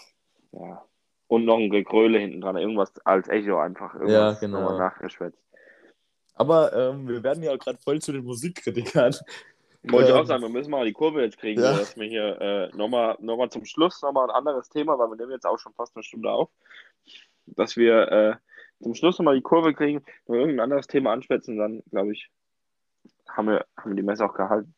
ja. 0.53 0.85
Und 1.29 1.47
noch 1.47 1.57
ein 1.57 1.71
Gegröle 1.71 2.19
hinten 2.19 2.41
dran, 2.43 2.57
irgendwas 2.57 2.93
als 3.07 3.29
Echo 3.29 3.59
einfach. 3.59 3.95
Irgendwas 3.95 4.13
Ja, 4.13 4.33
genau. 4.41 4.61
nochmal 4.61 4.79
nachgeschwätzt. 4.79 5.39
Aber 6.35 6.73
ähm, 6.73 7.09
wir 7.09 7.23
werden 7.23 7.43
ja 7.43 7.57
gerade 7.57 7.79
voll 7.79 8.01
zu 8.01 8.13
den 8.13 8.25
Musikkritikern. 8.25 9.15
Wollte 9.85 10.11
ich 10.11 10.15
Ähm, 10.15 10.21
auch 10.21 10.27
sagen, 10.27 10.43
wir 10.43 10.49
müssen 10.49 10.71
mal 10.71 10.85
die 10.85 10.93
Kurve 10.93 11.23
jetzt 11.23 11.39
kriegen, 11.39 11.61
ja. 11.61 11.77
dass 11.77 11.97
wir 11.97 12.07
hier 12.07 12.41
äh, 12.41 12.77
nochmal 12.77 13.17
noch 13.21 13.37
mal 13.37 13.51
zum 13.51 13.65
Schluss 13.65 14.01
nochmal 14.03 14.29
ein 14.31 14.37
anderes 14.37 14.69
Thema, 14.69 14.99
weil 14.99 15.09
wir 15.09 15.17
nehmen 15.17 15.33
jetzt 15.33 15.47
auch 15.47 15.59
schon 15.59 15.73
fast 15.75 15.97
eine 15.97 16.03
Stunde 16.05 16.31
auf, 16.31 16.51
dass 17.47 17.77
wir 17.77 18.09
äh, 18.13 18.35
zum 18.83 18.95
Schluss 18.95 19.19
nochmal 19.19 19.37
die 19.37 19.43
Kurve 19.43 19.75
kriegen, 19.75 20.05
noch 20.27 20.35
irgendein 20.37 20.61
anderes 20.61 20.87
Thema 20.87 21.13
anschwätzen, 21.13 21.57
dann 21.57 21.83
glaube 21.91 22.13
ich, 22.13 22.29
haben 23.29 23.49
wir, 23.49 23.65
haben 23.77 23.91
wir 23.91 23.97
die 23.97 24.03
Messe 24.03 24.25
auch 24.25 24.35
gehalten. 24.35 24.75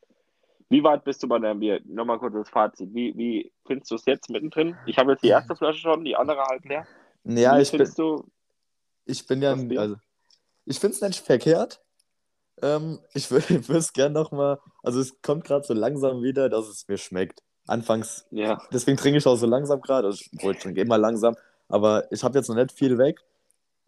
Wie 0.69 0.83
weit 0.83 1.05
bist 1.05 1.23
du 1.23 1.29
bei 1.29 1.39
deinem 1.39 1.61
Bier? 1.61 1.81
Nochmal 1.85 2.19
kurz 2.19 2.35
das 2.35 2.49
Fazit. 2.49 2.93
Wie, 2.95 3.17
wie 3.17 3.53
findest 3.67 3.91
du 3.91 3.97
es 3.97 4.05
jetzt 4.07 4.31
mittendrin? 4.31 4.77
Ich 4.87 4.99
habe 4.99 5.13
jetzt 5.13 5.23
die 5.23 5.29
erste 5.29 5.55
Flasche 5.55 5.79
schon, 5.79 6.05
die 6.05 6.17
andere 6.17 6.43
halb 6.43 6.65
leer. 6.65 6.87
Ja, 7.25 7.57
wie 7.57 7.63
ich 7.63 7.71
bin, 7.71 7.91
du 7.97 8.25
ich 9.07 9.27
bin 9.27 9.43
ja, 9.43 9.53
also 9.53 9.97
ich 10.65 10.79
finde 10.79 10.95
es 10.95 11.03
nicht 11.03 11.25
verkehrt. 11.25 11.83
Ähm, 12.63 12.99
ich 13.13 13.31
würde 13.31 13.77
es 13.77 13.93
gerne 13.93 14.15
nochmal, 14.15 14.59
also 14.83 15.01
es 15.01 15.21
kommt 15.23 15.45
gerade 15.45 15.65
so 15.65 15.75
langsam 15.75 16.23
wieder, 16.23 16.49
dass 16.49 16.69
es 16.69 16.89
mir 16.89 16.99
schmeckt. 16.99 17.43
Anfangs, 17.67 18.27
Ja. 18.31 18.61
deswegen 18.73 18.99
trinke 18.99 19.19
ich 19.19 19.27
auch 19.27 19.37
so 19.37 19.47
langsam 19.47 19.81
gerade, 19.81 20.09
also 20.09 20.23
ich 20.31 20.43
wollte 20.43 20.61
schon 20.63 20.77
immer 20.77 20.99
langsam, 20.99 21.35
aber 21.69 22.11
ich 22.13 22.23
habe 22.23 22.39
jetzt 22.39 22.49
noch 22.49 22.57
nicht 22.57 22.73
viel 22.73 22.99
weg. 22.99 23.21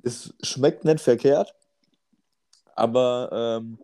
Es 0.06 0.32
schmeckt 0.40 0.84
nicht 0.84 1.00
verkehrt, 1.00 1.52
aber 2.76 3.58
ähm, 3.60 3.78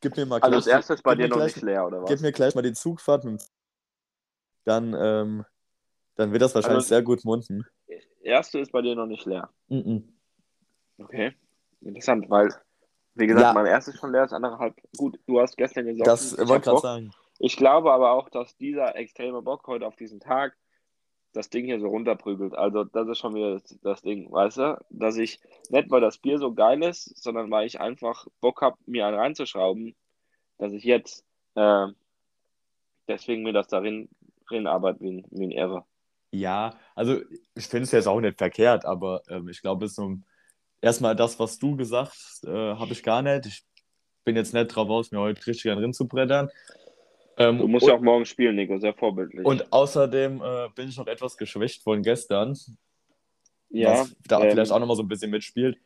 gib 0.00 0.16
mir 0.16 0.26
mal 0.26 0.40
Also 0.40 0.56
das 0.56 0.66
erste 0.66 0.94
ist 0.94 1.02
bei 1.04 1.14
dir 1.14 1.28
noch 1.28 1.36
gleich- 1.36 1.54
nicht 1.54 1.64
leer, 1.64 1.86
oder 1.86 2.02
was? 2.02 2.10
Gib 2.10 2.20
mir 2.20 2.32
gleich 2.32 2.52
mal 2.56 2.62
die 2.62 2.72
Zugfahrt, 2.72 3.22
mit 3.24 3.40
dem 3.40 3.46
dann, 4.64 4.92
ähm, 4.98 5.44
dann 6.16 6.32
wird 6.32 6.42
das 6.42 6.54
wahrscheinlich 6.56 6.78
Also- 6.78 6.88
sehr 6.88 7.02
gut 7.02 7.24
munden. 7.24 7.64
erste 8.22 8.58
ist 8.58 8.72
bei 8.72 8.82
dir 8.82 8.96
noch 8.96 9.06
nicht 9.06 9.24
leer. 9.24 9.48
Mhm. 9.68 10.12
Okay. 10.98 11.34
Interessant, 11.80 12.28
weil, 12.28 12.52
wie 13.14 13.28
gesagt, 13.28 13.44
Ja. 13.46 13.52
mein 13.52 13.66
erstes 13.66 13.94
schon 13.96 14.10
leer, 14.10 14.22
das 14.22 14.32
andere 14.32 14.58
halb. 14.58 14.74
Gut, 14.96 15.18
du 15.26 15.40
hast 15.40 15.56
gestern 15.56 15.86
gesagt, 15.86 16.08
Das 16.08 16.32
ich 16.32 16.38
wollte 16.40 16.52
hab 16.54 16.62
gerade 16.64 16.80
sagen. 16.80 17.10
Ich 17.38 17.56
glaube 17.56 17.92
aber 17.92 18.10
auch, 18.10 18.28
dass 18.30 18.56
dieser 18.56 18.96
extreme 18.96 19.40
Bock 19.42 19.64
heute 19.68 19.86
auf 19.86 19.94
diesen 19.94 20.18
Tag 20.18 20.56
das 21.38 21.50
Ding 21.50 21.66
hier 21.66 21.78
so 21.80 21.86
runterprügelt. 21.88 22.54
Also, 22.54 22.84
das 22.84 23.08
ist 23.08 23.18
schon 23.18 23.34
wieder 23.34 23.54
das, 23.54 23.78
das 23.82 24.02
Ding, 24.02 24.30
weißt 24.30 24.58
du? 24.58 24.78
Dass 24.90 25.16
ich 25.16 25.38
nicht, 25.70 25.90
weil 25.90 26.00
das 26.00 26.18
Bier 26.18 26.38
so 26.38 26.52
geil 26.52 26.82
ist, 26.82 27.22
sondern 27.22 27.50
weil 27.50 27.66
ich 27.66 27.80
einfach 27.80 28.26
Bock 28.40 28.60
habe, 28.60 28.76
mir 28.86 29.06
einen 29.06 29.16
reinzuschrauben, 29.16 29.94
dass 30.58 30.72
ich 30.72 30.82
jetzt 30.84 31.24
äh, 31.54 31.86
deswegen 33.06 33.42
mir 33.42 33.52
das 33.52 33.68
darin 33.68 34.08
drin 34.48 34.66
arbeitet 34.66 35.00
wie, 35.02 35.10
ein- 35.18 35.26
wie 35.30 35.44
ein 35.46 35.50
Irre. 35.50 35.84
Ja, 36.32 36.74
also 36.94 37.20
ich 37.54 37.66
finde 37.66 37.84
es 37.84 37.92
jetzt 37.92 38.08
auch 38.08 38.20
nicht 38.20 38.36
verkehrt, 38.38 38.84
aber 38.84 39.22
ähm, 39.28 39.48
ich 39.48 39.62
glaube, 39.62 39.88
so 39.88 40.16
erstmal 40.80 41.16
das, 41.16 41.38
was 41.38 41.58
du 41.58 41.76
gesagt 41.76 42.12
hast, 42.12 42.44
äh, 42.44 42.50
habe 42.74 42.92
ich 42.92 43.02
gar 43.02 43.22
nicht. 43.22 43.46
Ich 43.46 43.64
bin 44.24 44.36
jetzt 44.36 44.52
nicht 44.52 44.68
drauf 44.68 44.88
aus, 44.90 45.10
mir 45.10 45.20
heute 45.20 45.46
richtig 45.46 45.72
drin 45.72 45.92
zu 45.94 46.06
brettern. 46.06 46.50
Ähm, 47.38 47.58
Du 47.58 47.68
musst 47.68 47.84
und, 47.84 47.90
ja 47.90 47.96
auch 47.96 48.00
morgen 48.00 48.24
spielen, 48.24 48.56
Nico, 48.56 48.78
sehr 48.78 48.94
vorbildlich. 48.94 49.44
und 49.46 49.72
außerdem 49.72 50.42
äh, 50.42 50.68
bin 50.74 50.88
ich 50.88 50.96
noch 50.96 51.06
etwas 51.06 51.36
geschwächt 51.36 51.82
von 51.82 52.02
gestern, 52.02 52.56
ja, 53.70 54.00
was 54.00 54.16
da 54.26 54.42
ähm, 54.42 54.50
vielleicht 54.50 54.72
auch 54.72 54.78
nochmal 54.80 54.96
so 54.96 55.02
ein 55.02 55.08
bisschen 55.08 55.30
mitspielt. 55.30 55.78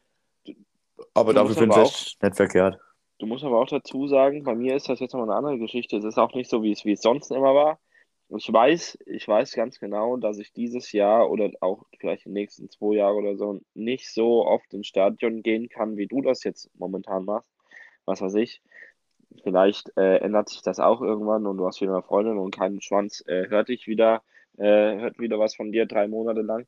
Aber 1.14 1.34
dafür 1.34 1.54
finde 1.54 1.76
ich 1.76 1.82
echt 1.82 2.22
nicht 2.22 2.36
verkehrt. 2.36 2.78
Du 3.18 3.26
musst 3.26 3.44
aber 3.44 3.60
auch 3.60 3.68
dazu 3.68 4.08
sagen, 4.08 4.42
bei 4.42 4.54
mir 4.54 4.74
ist 4.74 4.88
das 4.88 4.98
jetzt 4.98 5.12
nochmal 5.12 5.30
eine 5.30 5.38
andere 5.38 5.58
Geschichte. 5.58 5.96
Es 5.96 6.04
ist 6.04 6.18
auch 6.18 6.34
nicht 6.34 6.50
so, 6.50 6.62
wie 6.62 6.72
es, 6.72 6.84
wie 6.84 6.92
es 6.92 7.02
sonst 7.02 7.30
immer 7.30 7.54
war. 7.54 7.78
Ich 8.36 8.50
weiß, 8.50 8.98
ich 9.06 9.28
weiß 9.28 9.52
ganz 9.52 9.78
genau, 9.78 10.16
dass 10.16 10.38
ich 10.38 10.52
dieses 10.52 10.90
Jahr 10.92 11.30
oder 11.30 11.50
auch 11.60 11.84
vielleicht 11.98 12.24
die 12.24 12.30
nächsten 12.30 12.70
zwei 12.70 12.96
Jahre 12.96 13.16
oder 13.16 13.36
so 13.36 13.60
nicht 13.74 14.12
so 14.12 14.46
oft 14.46 14.72
ins 14.72 14.86
Stadion 14.86 15.42
gehen 15.42 15.68
kann, 15.68 15.96
wie 15.96 16.06
du 16.06 16.22
das 16.22 16.42
jetzt 16.44 16.70
momentan 16.78 17.24
machst. 17.26 17.52
Was 18.06 18.22
weiß 18.22 18.34
ich. 18.34 18.62
Vielleicht 19.42 19.90
äh, 19.96 20.18
ändert 20.18 20.48
sich 20.50 20.62
das 20.62 20.78
auch 20.80 21.00
irgendwann 21.02 21.46
und 21.46 21.56
du 21.58 21.66
hast 21.66 21.80
wieder 21.80 21.92
eine 21.94 22.02
Freundin 22.02 22.38
und 22.38 22.54
keinen 22.54 22.80
Schwanz 22.82 23.22
äh, 23.26 23.48
hört 23.48 23.68
dich 23.68 23.86
wieder, 23.86 24.22
äh, 24.58 24.98
hört 24.98 25.18
wieder 25.18 25.38
was 25.38 25.54
von 25.54 25.72
dir 25.72 25.86
drei 25.86 26.08
Monate 26.08 26.42
lang. 26.42 26.66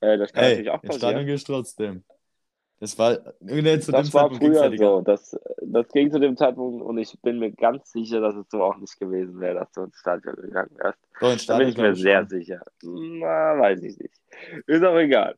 Äh, 0.00 0.18
das 0.18 0.32
kann 0.32 0.44
Ey, 0.44 0.46
natürlich 0.46 0.70
auch 0.70 0.82
ins 0.82 0.96
Stadion 0.96 1.26
passieren. 1.26 1.26
gehst 1.26 1.46
trotzdem. 1.46 2.04
Das 2.80 2.98
war 2.98 3.18
Das 3.90 4.12
dem 4.12 4.12
war 4.12 4.30
Zeitpunkt 4.30 4.44
ja 4.44 4.52
früher 4.52 4.74
so. 4.76 5.02
Das, 5.02 5.38
das 5.62 5.88
ging 5.88 6.10
zu 6.10 6.18
dem 6.18 6.36
Zeitpunkt 6.36 6.82
und 6.82 6.98
ich 6.98 7.20
bin 7.22 7.38
mir 7.38 7.52
ganz 7.52 7.92
sicher, 7.92 8.20
dass 8.20 8.34
es 8.36 8.48
so 8.50 8.62
auch 8.62 8.76
nicht 8.78 8.98
gewesen 8.98 9.40
wäre, 9.40 9.54
dass 9.56 9.72
du 9.72 9.82
ins 9.82 9.98
Stadion 9.98 10.36
gegangen 10.36 10.76
wärst. 10.78 10.98
Doch, 11.20 11.30
ins 11.32 11.42
Da 11.46 11.54
bin 11.54 11.68
Stadion 11.68 11.68
ich 11.68 11.76
mir 11.78 11.94
sehr 11.96 12.26
schon. 12.26 12.28
sicher. 12.28 12.62
Na, 12.82 13.58
weiß 13.58 13.82
ich 13.82 13.98
nicht. 13.98 14.14
Ist 14.66 14.82
auch 14.84 14.96
egal. 14.96 15.36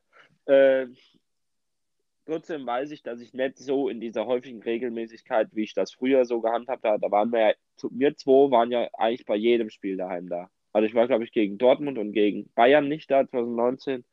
Trotzdem 2.27 2.67
weiß 2.67 2.91
ich, 2.91 3.03
dass 3.03 3.21
ich 3.21 3.35
nicht 3.35 3.59
so 3.59 3.89
in 3.89 4.01
dieser 4.01 4.25
häufigen 4.27 4.63
Regelmäßigkeit, 4.63 5.49
wie 5.53 5.65
ich 5.65 5.75
das 5.75 5.93
früher 5.93 6.25
so 6.25 6.41
gehandhabt 6.41 6.85
habe, 6.85 6.99
da 7.01 7.11
waren 7.11 7.31
wir 7.33 7.41
ja, 7.41 7.55
wir 7.91 8.17
zwei 8.17 8.51
waren 8.51 8.71
ja 8.71 8.89
eigentlich 8.95 9.27
bei 9.27 9.37
jedem 9.37 9.69
Spiel 9.69 9.97
daheim 9.97 10.29
da. 10.29 10.49
Also 10.73 10.87
ich 10.87 10.95
war, 10.95 11.07
glaube 11.07 11.25
ich, 11.25 11.33
gegen 11.33 11.59
Dortmund 11.59 11.99
und 11.99 12.13
gegen 12.13 12.51
Bayern 12.55 12.89
nicht 12.89 13.11
da 13.11 13.29
2019. 13.29 14.05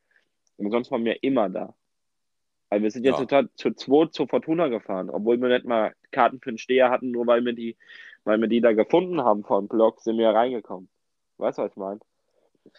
Und 0.58 0.72
sonst 0.72 0.92
waren 0.92 1.06
wir 1.06 1.24
immer 1.24 1.50
da. 1.50 1.74
Also 2.70 2.84
wir 2.84 2.92
sind 2.92 3.04
jetzt 3.04 3.20
Ja. 3.20 3.26
total 3.26 3.50
zu 3.56 3.72
zweit 3.74 4.14
zur 4.14 4.28
Fortuna 4.28 4.68
gefahren, 4.68 5.10
obwohl 5.10 5.42
wir 5.42 5.50
nicht 5.50 5.66
mal 5.66 5.94
Karten 6.12 6.40
für 6.40 6.52
den 6.52 6.58
Steher 6.58 6.90
hatten, 6.90 7.12
nur 7.12 7.26
weil 7.28 7.44
wir 7.44 7.54
die, 7.54 7.78
weil 8.26 8.40
wir 8.40 8.48
die 8.48 8.62
da 8.62 8.74
gefunden 8.74 9.22
haben 9.22 9.44
vor 9.44 9.60
dem 9.60 9.68
Block, 9.68 10.02
sind 10.02 10.18
wir 10.18 10.30
reingekommen. 10.30 10.90
Weißt 11.38 11.58
du, 11.58 11.64
was 11.64 11.72
ich 11.72 11.78
meine? 11.78 12.00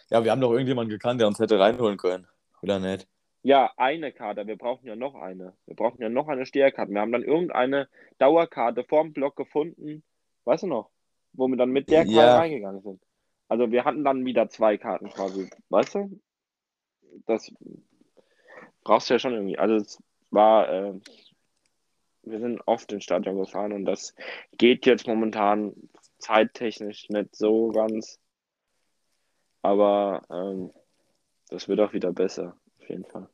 Ja, 0.09 0.23
wir 0.23 0.31
haben 0.31 0.41
doch 0.41 0.51
irgendjemanden 0.51 0.91
gekannt, 0.91 1.19
der 1.19 1.27
uns 1.27 1.39
hätte 1.39 1.59
reinholen 1.59 1.97
können. 1.97 2.27
Oder 2.61 2.79
nicht? 2.79 3.07
Ja, 3.43 3.73
eine 3.75 4.13
Karte. 4.13 4.47
Wir 4.47 4.57
brauchen 4.57 4.87
ja 4.87 4.95
noch 4.95 5.15
eine. 5.15 5.53
Wir 5.65 5.75
brauchen 5.75 6.01
ja 6.01 6.07
noch 6.07 6.29
eine 6.29 6.45
Steherkarte. 6.45 6.91
Wir 6.93 7.01
haben 7.01 7.11
dann 7.11 7.23
irgendeine 7.23 7.89
Dauerkarte 8.17 8.85
vorm 8.85 9.11
Block 9.11 9.35
gefunden. 9.35 10.01
Weißt 10.45 10.63
du 10.63 10.67
noch? 10.67 10.89
Wo 11.33 11.47
wir 11.49 11.57
dann 11.57 11.71
mit 11.71 11.89
der 11.89 12.05
Karte 12.05 12.17
Ja. 12.17 12.35
reingegangen 12.37 12.81
sind. 12.81 13.01
Also 13.49 13.69
wir 13.71 13.83
hatten 13.83 14.05
dann 14.05 14.25
wieder 14.25 14.47
zwei 14.47 14.77
Karten 14.77 15.09
quasi. 15.09 15.49
Weißt 15.69 15.95
du? 15.95 16.21
Das 17.25 17.53
brauchst 18.83 19.09
du 19.09 19.15
ja 19.15 19.19
schon 19.19 19.33
irgendwie. 19.33 19.57
Also 19.57 19.75
es 19.75 20.01
war, 20.31 20.69
äh, 20.69 20.93
wir 22.23 22.39
sind 22.39 22.61
oft 22.65 22.91
ins 22.93 23.03
Stadion 23.03 23.37
gefahren 23.37 23.73
und 23.73 23.83
das 23.83 24.15
geht 24.57 24.85
jetzt 24.85 25.05
momentan 25.05 25.73
zeittechnisch 26.17 27.09
nicht 27.09 27.35
so 27.35 27.71
ganz. 27.71 28.19
Aber 29.61 30.21
ähm, 30.29 30.71
das 31.49 31.67
wird 31.67 31.81
auch 31.81 31.93
wieder 31.93 32.13
besser, 32.13 32.57
auf 32.79 32.89
jeden 32.89 33.05
Fall. 33.05 33.27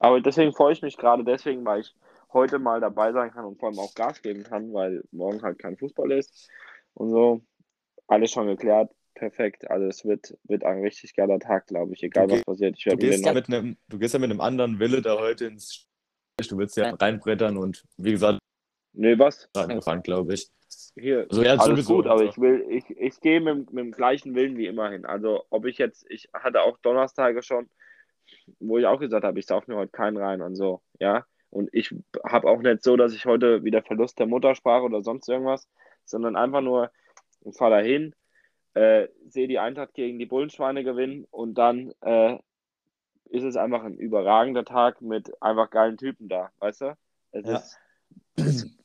Aber 0.00 0.20
deswegen 0.20 0.52
freue 0.52 0.72
ich 0.72 0.82
mich 0.82 0.96
gerade 0.96 1.24
deswegen, 1.24 1.64
weil 1.64 1.80
ich 1.82 1.94
heute 2.32 2.58
mal 2.58 2.80
dabei 2.80 3.12
sein 3.12 3.30
kann 3.30 3.44
und 3.44 3.58
vor 3.60 3.68
allem 3.68 3.78
auch 3.78 3.94
Gas 3.94 4.22
geben 4.22 4.42
kann, 4.42 4.72
weil 4.72 5.04
morgen 5.12 5.42
halt 5.42 5.58
kein 5.58 5.76
Fußball 5.76 6.10
ist 6.12 6.50
und 6.94 7.10
so. 7.10 7.42
Alles 8.08 8.32
schon 8.32 8.46
geklärt, 8.46 8.90
perfekt. 9.14 9.70
Also 9.70 9.86
es 9.86 10.04
wird, 10.04 10.36
wird 10.44 10.64
ein 10.64 10.80
richtig 10.80 11.14
geiler 11.14 11.38
Tag, 11.38 11.66
glaube 11.66 11.92
ich, 11.92 12.02
egal 12.02 12.26
Du 12.26 12.34
was 12.34 12.44
passiert. 12.44 12.76
Ich 12.78 12.84
Du 12.84 12.90
werde 12.90 13.02
mir 13.04 13.10
gehst, 13.10 13.24
ja 13.24 13.32
mit 13.32 13.48
einem, 13.48 13.76
du 13.88 13.98
gehst 13.98 14.14
ja 14.14 14.20
mit 14.20 14.30
einem 14.30 14.40
anderen 14.40 14.80
Wille 14.80 15.02
da 15.02 15.18
heute 15.18 15.46
ins 15.46 15.86
Du 16.48 16.56
willst 16.56 16.78
ja 16.78 16.94
reinbrettern 16.94 17.58
und 17.58 17.84
wie 17.98 18.12
gesagt, 18.12 18.38
nee, 18.94 19.18
was? 19.18 19.50
angefangen, 19.54 20.02
glaube 20.02 20.32
ich. 20.34 20.48
Hier, 20.94 21.26
Also, 21.28 21.42
ja, 21.42 21.56
alles 21.56 21.86
gut, 21.86 22.06
aber 22.06 22.24
ich 22.24 22.38
will, 22.38 22.64
ich, 22.70 22.88
ich 22.90 23.20
gehe 23.20 23.40
mit, 23.40 23.72
mit 23.72 23.84
dem 23.84 23.92
gleichen 23.92 24.34
Willen 24.34 24.56
wie 24.56 24.66
immer 24.66 24.90
hin. 24.90 25.04
Also 25.04 25.44
ob 25.50 25.66
ich 25.66 25.76
jetzt, 25.78 26.06
ich 26.08 26.30
hatte 26.32 26.62
auch 26.62 26.78
Donnerstage 26.78 27.42
schon, 27.42 27.68
wo 28.58 28.78
ich 28.78 28.86
auch 28.86 29.00
gesagt 29.00 29.24
habe, 29.24 29.38
ich 29.38 29.46
sauf 29.46 29.66
mir 29.66 29.76
heute 29.76 29.92
keinen 29.92 30.16
rein 30.16 30.42
und 30.42 30.56
so, 30.56 30.82
ja. 30.98 31.24
Und 31.50 31.68
ich 31.72 31.94
habe 32.24 32.48
auch 32.48 32.60
nicht 32.60 32.82
so, 32.82 32.96
dass 32.96 33.12
ich 33.12 33.26
heute 33.26 33.64
wieder 33.64 33.82
Verlust 33.82 34.18
der 34.18 34.26
Muttersprache 34.26 34.84
oder 34.84 35.02
sonst 35.02 35.28
irgendwas, 35.28 35.68
sondern 36.04 36.36
einfach 36.36 36.60
nur, 36.60 36.90
ich 37.44 37.56
fahre 37.56 37.72
dahin, 37.72 38.14
äh, 38.74 39.08
sehe 39.26 39.48
die 39.48 39.58
Eintracht 39.58 39.94
gegen 39.94 40.18
die 40.18 40.26
Bullenschweine 40.26 40.84
gewinnen 40.84 41.26
und 41.30 41.54
dann 41.54 41.92
äh, 42.02 42.38
ist 43.30 43.44
es 43.44 43.56
einfach 43.56 43.84
ein 43.84 43.96
überragender 43.96 44.64
Tag 44.64 45.00
mit 45.00 45.30
einfach 45.42 45.70
geilen 45.70 45.96
Typen 45.96 46.28
da, 46.28 46.50
weißt 46.58 46.82
du? 46.82 46.96
Es 47.32 47.46
Ja. 47.46 47.56
ist, 47.56 47.78
es 48.36 48.78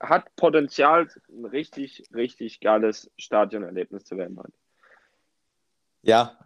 hat 0.00 0.34
Potenzial, 0.36 1.08
ein 1.28 1.44
richtig, 1.44 2.04
richtig 2.14 2.60
geiles 2.60 3.10
Stadionerlebnis 3.18 4.04
zu 4.04 4.16
werden 4.16 4.38
heute. 4.38 4.52
Ja. 6.02 6.38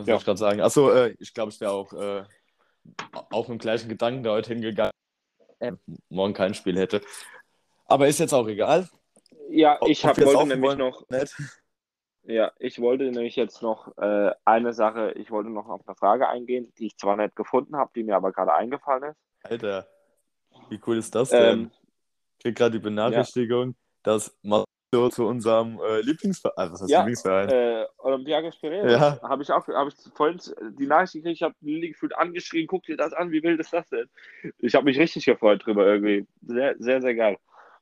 Was 0.00 0.06
Ja. 0.08 0.16
ich 0.16 0.24
gerade 0.24 0.38
sagen? 0.38 0.60
Achso, 0.60 0.90
äh, 0.90 1.14
ich 1.18 1.34
glaube, 1.34 1.50
ich 1.52 1.60
wäre 1.60 1.72
auch 1.72 1.92
äh, 1.92 2.24
auf 3.30 3.46
dem 3.46 3.58
gleichen 3.58 3.88
Gedanken 3.88 4.22
da 4.22 4.30
heute 4.30 4.54
hingegangen, 4.54 4.92
äh, 5.58 5.72
morgen 6.08 6.32
kein 6.32 6.54
Spiel 6.54 6.78
hätte. 6.78 7.02
Aber 7.86 8.08
ist 8.08 8.18
jetzt 8.18 8.32
auch 8.32 8.48
egal. 8.48 8.88
Ja, 9.50 9.76
Ob- 9.80 9.88
ich 9.88 10.04
hab, 10.04 10.16
wollte 10.18 10.46
nämlich 10.46 10.62
wollen 10.70 10.78
noch, 10.78 11.08
Nicht? 11.08 11.34
ja, 12.22 12.52
ich 12.58 12.80
wollte 12.80 13.04
nämlich 13.10 13.36
jetzt 13.36 13.62
noch 13.62 13.96
äh, 13.98 14.32
eine 14.44 14.72
Sache, 14.72 15.12
ich 15.12 15.30
wollte 15.30 15.50
noch 15.50 15.68
auf 15.68 15.86
eine 15.86 15.96
Frage 15.96 16.28
eingehen, 16.28 16.72
die 16.78 16.86
ich 16.86 16.96
zwar 16.96 17.16
nicht 17.16 17.36
gefunden 17.36 17.76
habe, 17.76 17.90
die 17.94 18.04
mir 18.04 18.16
aber 18.16 18.32
gerade 18.32 18.54
eingefallen 18.54 19.10
ist. 19.10 19.18
Alter, 19.42 19.86
wie 20.68 20.80
cool 20.86 20.96
ist 20.98 21.14
das 21.14 21.30
denn? 21.30 21.58
Ähm, 21.60 21.70
Ich 22.38 22.42
krieg 22.44 22.56
gerade 22.56 22.72
die 22.72 22.78
Benachrichtigung, 22.82 23.74
dass 24.02 24.34
Marcelo 24.92 25.08
zu 25.10 25.26
unserem 25.26 25.78
äh, 25.80 26.00
Lieblingsverein, 26.00 26.54
also 26.56 26.72
was 26.72 26.80
heißt 26.82 26.90
Ja, 26.90 26.98
Lieblingsverein? 27.00 27.48
äh, 27.48 27.86
Olympiakos 27.98 28.56
Piraeus. 28.58 28.92
Ja. 28.92 29.20
Habe 29.22 29.42
ich 29.42 29.52
auch, 29.52 29.66
habe 29.68 29.90
ich 29.90 30.12
vorhin 30.14 30.40
die 30.78 30.86
Nachricht 30.86 31.12
gekriegt, 31.12 31.36
ich 31.36 31.42
habe 31.42 31.54
Lilly 31.60 31.90
gefühlt 31.90 32.16
angeschrien, 32.16 32.66
guck 32.66 32.82
dir 32.84 32.96
das 32.96 33.12
an, 33.12 33.30
wie 33.30 33.42
wild 33.42 33.60
ist 33.60 33.72
das 33.72 33.88
denn? 33.88 34.08
Ich 34.58 34.74
habe 34.74 34.84
mich 34.84 34.98
richtig 34.98 35.24
gefreut 35.24 35.64
drüber 35.64 35.86
irgendwie. 35.86 36.26
Sehr, 36.42 36.74
sehr, 36.78 37.00
sehr 37.00 37.14
geil. 37.14 37.38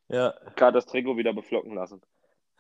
Ja. 0.09 0.35
Gerade 0.57 0.75
das 0.75 0.87
Trikot 0.87 1.17
wieder 1.17 1.33
beflocken 1.33 1.75
lassen. 1.75 2.03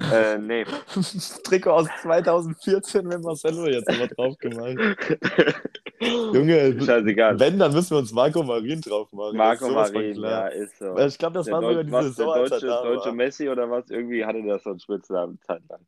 Äh, 0.00 0.38
nee. 0.38 0.64
Trikot 1.44 1.70
aus 1.70 1.88
2014 2.02 3.06
mit 3.06 3.20
Marcelo 3.22 3.66
jetzt 3.66 3.88
immer 3.88 4.06
drauf 4.06 4.38
gemacht. 4.38 4.76
Junge, 6.00 6.80
Scheißegal. 6.80 7.40
wenn, 7.40 7.58
dann 7.58 7.72
müssen 7.72 7.90
wir 7.90 7.98
uns 7.98 8.12
Marco 8.12 8.42
Marin 8.44 8.80
drauf 8.80 9.10
machen. 9.12 9.36
Marco 9.36 9.72
Das 9.72 9.92
Marin, 9.92 10.20
ja, 10.22 10.46
ist 10.46 10.78
so. 10.78 10.96
Ich 10.98 11.18
glaube, 11.18 11.34
das 11.34 11.46
Der, 11.46 11.54
war 11.54 11.62
sogar 11.62 11.82
die 11.84 11.90
was, 11.92 12.04
der 12.04 12.12
Saison, 12.12 12.32
als 12.32 12.50
er 12.52 12.60
deutsche, 12.60 12.66
da 12.68 12.82
deutsche. 12.84 13.12
Messi 13.12 13.48
oder 13.48 13.68
was, 13.70 13.90
irgendwie 13.90 14.24
hatte 14.24 14.42
der 14.42 14.58
so 14.60 14.70
einen 14.70 14.78
Spitznamen 14.80 15.40
Zeit 15.42 15.62
lang. 15.68 15.80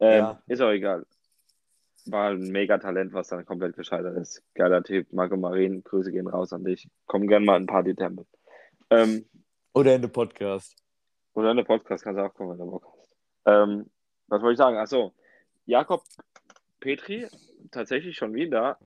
Ähm, 0.00 0.18
Ja. 0.18 0.42
Ist 0.48 0.60
auch 0.60 0.70
egal. 0.70 1.06
war 2.06 2.30
ein 2.30 2.50
Megatalent, 2.50 3.12
was 3.12 3.28
dann 3.28 3.46
komplett 3.46 3.76
gescheitert 3.76 4.16
ist. 4.16 4.42
Geiler 4.54 4.82
Typ, 4.82 5.12
Marco 5.12 5.36
Marin, 5.36 5.84
Grüße 5.84 6.10
gehen 6.10 6.26
raus 6.26 6.52
an 6.52 6.64
dich. 6.64 6.88
Komm 7.06 7.28
gerne 7.28 7.46
mal 7.46 7.60
in 7.60 7.66
Party-Tempel. 7.66 8.26
Ähm, 8.90 9.24
Oder 9.72 9.94
in 9.94 10.02
den 10.02 10.10
Podcast. 10.12 10.74
oder 11.34 11.52
in 11.52 11.58
der 11.58 11.64
Podcast 11.64 12.02
kannst 12.02 12.18
du 12.18 12.24
auch 12.24 12.34
kommen, 12.34 12.50
wenn 12.50 12.58
du 12.58 12.70
Bock 12.72 12.84
hast. 12.86 12.95
Ähm, 13.46 13.86
was 14.28 14.42
wollte 14.42 14.52
ich 14.52 14.58
sagen? 14.58 14.76
Achso, 14.76 15.12
Jakob 15.64 16.02
Petri, 16.80 17.26
tatsächlich 17.70 18.16
schon 18.16 18.34
wieder. 18.34 18.78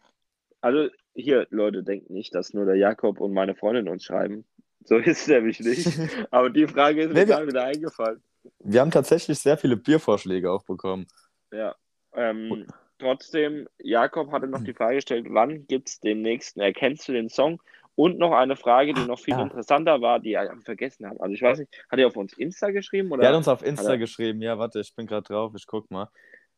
Also 0.61 0.89
hier, 1.15 1.47
Leute, 1.51 1.83
denkt 1.83 2.11
nicht, 2.11 2.35
dass 2.35 2.55
nur 2.55 2.67
der 2.67 2.77
Jakob 2.77 3.21
und 3.21 3.33
meine 3.33 3.55
Freundin 3.55 3.89
uns 3.89 4.05
schreiben. 4.05 4.45
So 4.85 4.97
ist 4.99 5.23
es 5.23 5.27
nämlich 5.29 5.61
nicht. 5.61 5.87
Aber 6.31 6.51
die 6.51 6.67
Frage 6.67 7.03
ist 7.03 7.09
mir 7.09 7.21
Nee, 7.21 7.25
gerade 7.27 7.47
wieder 7.47 7.65
eingefallen. 7.65 8.23
Wir 8.59 8.81
haben 8.81 8.91
tatsächlich 8.91 9.39
sehr 9.39 9.59
viele 9.59 9.77
Biervorschläge 9.77 10.51
auch 10.51 10.65
bekommen. 10.65 11.07
Ja. 11.53 11.75
Ähm, 12.15 12.67
trotzdem, 12.99 13.69
Jakob 13.79 14.33
hatte 14.33 14.47
noch 14.47 14.65
die 14.65 14.73
Frage 14.73 14.97
gestellt, 14.97 15.27
wann 15.29 15.67
gibt 15.67 15.89
es 15.89 16.01
den 16.01 16.23
nächsten? 16.23 16.61
Erkennst 16.61 17.07
du 17.09 17.13
den 17.13 17.29
Song? 17.29 17.61
Und 18.01 18.17
noch 18.17 18.33
eine 18.33 18.57
Frage, 18.57 18.95
die 18.95 19.05
noch 19.05 19.19
viel 19.19 19.35
ja. 19.35 19.43
interessanter 19.43 20.01
war, 20.01 20.21
die 20.21 20.33
ich 20.33 20.65
vergessen 20.65 21.07
habe. 21.07 21.21
Also 21.21 21.35
ich 21.35 21.43
weiß 21.43 21.59
nicht, 21.59 21.85
hat 21.91 21.99
er 21.99 22.07
auf 22.07 22.17
uns 22.17 22.33
Insta 22.33 22.71
geschrieben 22.71 23.13
oder? 23.13 23.25
Er 23.25 23.29
hat 23.29 23.37
uns 23.37 23.47
auf 23.47 23.63
Insta 23.63 23.91
er- 23.91 23.99
geschrieben. 23.99 24.41
Ja, 24.41 24.59
warte, 24.59 24.81
ich 24.81 24.95
bin 24.95 25.07
gerade 25.07 25.25
drauf. 25.25 25.53
Ich 25.55 25.67
guck 25.67 25.91
mal. 25.91 26.09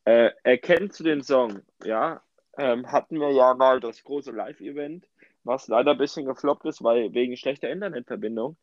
Äh, 0.04 0.30
erkennst 0.44 1.00
du 1.00 1.04
den 1.04 1.20
Song? 1.20 1.62
Ja, 1.82 2.22
ähm, 2.56 2.92
hatten 2.92 3.18
wir 3.18 3.32
ja 3.32 3.54
mal 3.54 3.80
das 3.80 4.04
große 4.04 4.30
Live-Event, 4.30 5.08
was 5.42 5.66
leider 5.66 5.90
ein 5.90 5.98
bisschen 5.98 6.26
gefloppt 6.26 6.64
ist, 6.66 6.84
weil 6.84 7.12
wegen 7.12 7.36
schlechter 7.36 7.70
Internetverbindung. 7.70 8.56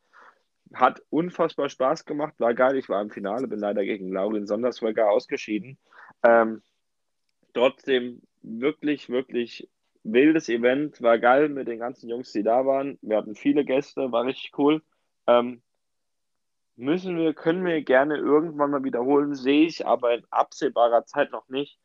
Hat 0.73 1.01
unfassbar 1.09 1.67
Spaß 1.67 2.05
gemacht, 2.05 2.35
war 2.37 2.53
geil. 2.53 2.77
Ich 2.77 2.87
war 2.87 3.01
im 3.01 3.09
Finale, 3.09 3.49
bin 3.49 3.59
leider 3.59 3.83
gegen 3.83 4.13
Laurin 4.13 4.47
Sonderswegger 4.47 5.11
ausgeschieden. 5.11 5.77
Ähm, 6.23 6.61
trotzdem 7.53 8.21
wirklich, 8.41 9.09
wirklich 9.09 9.67
wildes 10.13 10.49
Event, 10.49 11.01
war 11.01 11.19
geil 11.19 11.49
mit 11.49 11.67
den 11.67 11.79
ganzen 11.79 12.09
Jungs, 12.09 12.31
die 12.31 12.43
da 12.43 12.65
waren. 12.65 12.97
Wir 13.01 13.17
hatten 13.17 13.35
viele 13.35 13.65
Gäste, 13.65 14.11
war 14.11 14.25
richtig 14.25 14.51
cool. 14.57 14.81
Ähm, 15.27 15.61
müssen 16.75 17.17
wir, 17.17 17.33
können 17.33 17.65
wir 17.65 17.81
gerne 17.81 18.17
irgendwann 18.17 18.71
mal 18.71 18.83
wiederholen, 18.83 19.35
sehe 19.35 19.65
ich 19.65 19.85
aber 19.85 20.15
in 20.15 20.23
absehbarer 20.29 21.05
Zeit 21.05 21.31
noch 21.31 21.47
nicht. 21.49 21.77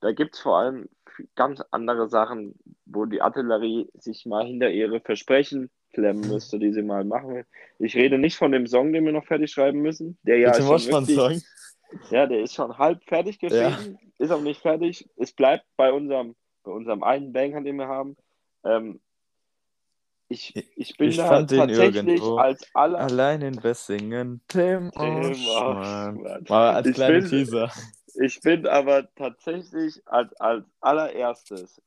Da 0.00 0.12
gibt 0.12 0.34
es 0.34 0.40
vor 0.40 0.58
allem 0.58 0.88
ganz 1.34 1.62
andere 1.70 2.08
Sachen, 2.08 2.54
wo 2.86 3.04
die 3.04 3.20
Artillerie 3.20 3.88
sich 3.94 4.26
mal 4.26 4.46
hinter 4.46 4.70
ihre 4.70 5.00
Versprechen 5.00 5.70
klemmen 5.92 6.28
müsste, 6.28 6.58
die 6.58 6.72
sie 6.72 6.82
mal 6.82 7.04
machen 7.04 7.34
will. 7.34 7.46
Ich 7.78 7.96
rede 7.96 8.18
nicht 8.18 8.36
von 8.36 8.52
dem 8.52 8.66
Song, 8.66 8.92
den 8.92 9.04
wir 9.04 9.12
noch 9.12 9.26
fertig 9.26 9.50
schreiben 9.50 9.80
müssen. 9.80 10.18
Der 10.22 10.38
ja 10.38 10.54
schon 10.54 10.68
wirklich, 10.68 10.90
Moschmann-Song. 10.90 11.42
ja, 12.10 12.26
der 12.26 12.42
ist 12.42 12.54
schon 12.54 12.76
halb 12.78 13.02
fertig 13.04 13.38
geschrieben, 13.38 13.98
ist 14.18 14.30
auch 14.30 14.40
nicht 14.40 14.60
fertig. 14.60 15.08
Es 15.16 15.32
bleibt 15.32 15.64
bei 15.76 15.92
unserem, 15.92 16.36
bei 16.68 16.74
unserem 16.74 17.02
einen 17.02 17.32
Banger, 17.32 17.62
den 17.62 17.76
wir 17.76 17.88
haben. 17.88 18.16
Ähm, 18.64 19.00
ich, 20.28 20.54
ich 20.76 20.96
bin 20.98 21.08
Ich 21.08 21.16
da 21.16 21.26
fand 21.26 21.50
den 21.50 21.58
tatsächlich 21.60 21.94
irgendwo. 22.06 22.36
als 22.36 22.66
aller 22.74 22.98
Allein 22.98 23.40
in 23.40 23.56
Bessingen. 23.56 24.42
Tim 24.46 24.90
Tim 24.92 25.30
Oschmann. 25.30 26.44
Mal 26.48 26.74
als 26.74 26.86
Ich 26.86 26.94
kleiner 26.94 27.20
bin- 27.20 27.28
Teaser. 27.30 27.72
Ich 28.20 28.40
bin 28.40 28.66
aber 28.66 29.08
tatsächlich 29.14 30.02
als, 30.06 30.34
als 30.40 30.64
allererstes 30.80 31.80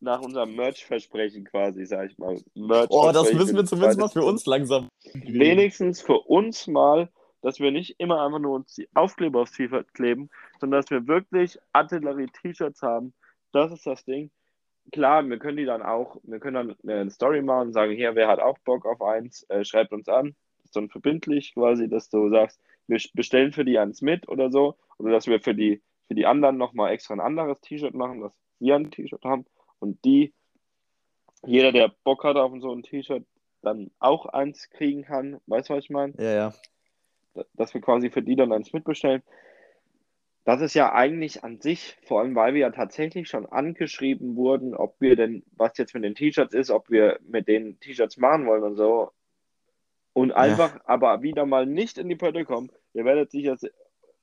nach 0.00 0.20
unserem 0.20 0.54
Merch-Versprechen 0.54 1.44
quasi, 1.46 1.86
sag 1.86 2.10
ich 2.10 2.18
mal. 2.18 2.38
Merch 2.54 2.86
Oh, 2.90 3.10
das 3.12 3.32
müssen 3.32 3.56
wir 3.56 3.64
zumindest 3.64 3.98
mal 3.98 4.08
für 4.08 4.22
uns 4.24 4.44
langsam. 4.46 4.88
Wenigstens 5.14 6.02
für 6.02 6.18
uns 6.20 6.66
mal, 6.66 7.08
dass 7.40 7.58
wir 7.60 7.70
nicht 7.72 7.98
immer 7.98 8.24
einfach 8.24 8.38
nur 8.40 8.54
uns 8.56 8.74
die 8.74 8.88
Aufkleber 8.94 9.40
aufs 9.40 9.52
T-Shirt 9.52 9.92
kleben, 9.94 10.28
sondern 10.60 10.80
dass 10.82 10.90
wir 10.90 11.06
wirklich 11.08 11.58
Artillerie-T-Shirts 11.72 12.82
haben. 12.82 13.14
Das 13.54 13.72
ist 13.72 13.86
das 13.86 14.04
Ding. 14.04 14.30
Klar, 14.92 15.26
wir 15.26 15.38
können 15.38 15.56
die 15.56 15.64
dann 15.64 15.82
auch, 15.82 16.16
wir 16.24 16.40
können 16.40 16.76
dann 16.82 16.90
eine 16.90 17.10
Story 17.10 17.40
machen 17.40 17.68
und 17.68 17.72
sagen, 17.72 17.94
hier, 17.94 18.14
wer 18.14 18.28
hat 18.28 18.40
auch 18.40 18.58
Bock 18.58 18.84
auf 18.84 19.00
eins, 19.00 19.46
äh, 19.48 19.64
schreibt 19.64 19.92
uns 19.92 20.08
an. 20.08 20.34
Das 20.56 20.66
ist 20.66 20.76
dann 20.76 20.90
verbindlich 20.90 21.54
quasi, 21.54 21.88
dass 21.88 22.10
du 22.10 22.28
sagst, 22.28 22.60
wir 22.86 23.00
bestellen 23.14 23.52
für 23.52 23.64
die 23.64 23.78
eins 23.78 24.02
mit 24.02 24.28
oder 24.28 24.50
so. 24.50 24.76
Oder 24.98 25.12
dass 25.12 25.26
wir 25.26 25.40
für 25.40 25.54
die, 25.54 25.82
für 26.08 26.14
die 26.14 26.26
anderen 26.26 26.58
nochmal 26.58 26.92
extra 26.92 27.14
ein 27.14 27.20
anderes 27.20 27.60
T-Shirt 27.60 27.94
machen, 27.94 28.20
dass 28.20 28.32
wir 28.58 28.74
ein 28.74 28.90
T-Shirt 28.90 29.24
haben 29.24 29.46
und 29.78 30.04
die, 30.04 30.34
jeder, 31.46 31.72
der 31.72 31.92
Bock 32.04 32.24
hat 32.24 32.36
auf 32.36 32.52
so 32.60 32.72
ein 32.72 32.82
T-Shirt, 32.82 33.24
dann 33.62 33.90
auch 33.98 34.26
eins 34.26 34.68
kriegen 34.70 35.02
kann. 35.02 35.40
Weißt 35.46 35.68
du, 35.68 35.74
was 35.74 35.84
ich 35.84 35.90
meine? 35.90 36.14
Ja, 36.18 36.34
ja. 37.34 37.44
Dass 37.54 37.74
wir 37.74 37.80
quasi 37.80 38.10
für 38.10 38.22
die 38.22 38.36
dann 38.36 38.52
eins 38.52 38.72
mitbestellen. 38.72 39.22
Das 40.44 40.60
ist 40.60 40.74
ja 40.74 40.92
eigentlich 40.92 41.42
an 41.42 41.60
sich, 41.60 41.96
vor 42.04 42.20
allem 42.20 42.34
weil 42.34 42.52
wir 42.52 42.60
ja 42.60 42.70
tatsächlich 42.70 43.28
schon 43.28 43.46
angeschrieben 43.46 44.36
wurden, 44.36 44.74
ob 44.74 45.00
wir 45.00 45.16
denn, 45.16 45.42
was 45.56 45.78
jetzt 45.78 45.94
mit 45.94 46.04
den 46.04 46.14
T-Shirts 46.14 46.52
ist, 46.54 46.70
ob 46.70 46.90
wir 46.90 47.18
mit 47.26 47.48
den 47.48 47.80
T-Shirts 47.80 48.18
machen 48.18 48.46
wollen 48.46 48.62
und 48.62 48.76
so. 48.76 49.10
Und 50.12 50.32
einfach 50.32 50.78
aber 50.84 51.22
wieder 51.22 51.46
mal 51.46 51.64
nicht 51.66 51.96
in 51.98 52.08
die 52.08 52.14
Pötte 52.14 52.44
kommen. 52.44 52.70
Ihr 52.92 53.04
werdet 53.04 53.30
sich 53.30 53.44
jetzt 53.44 53.66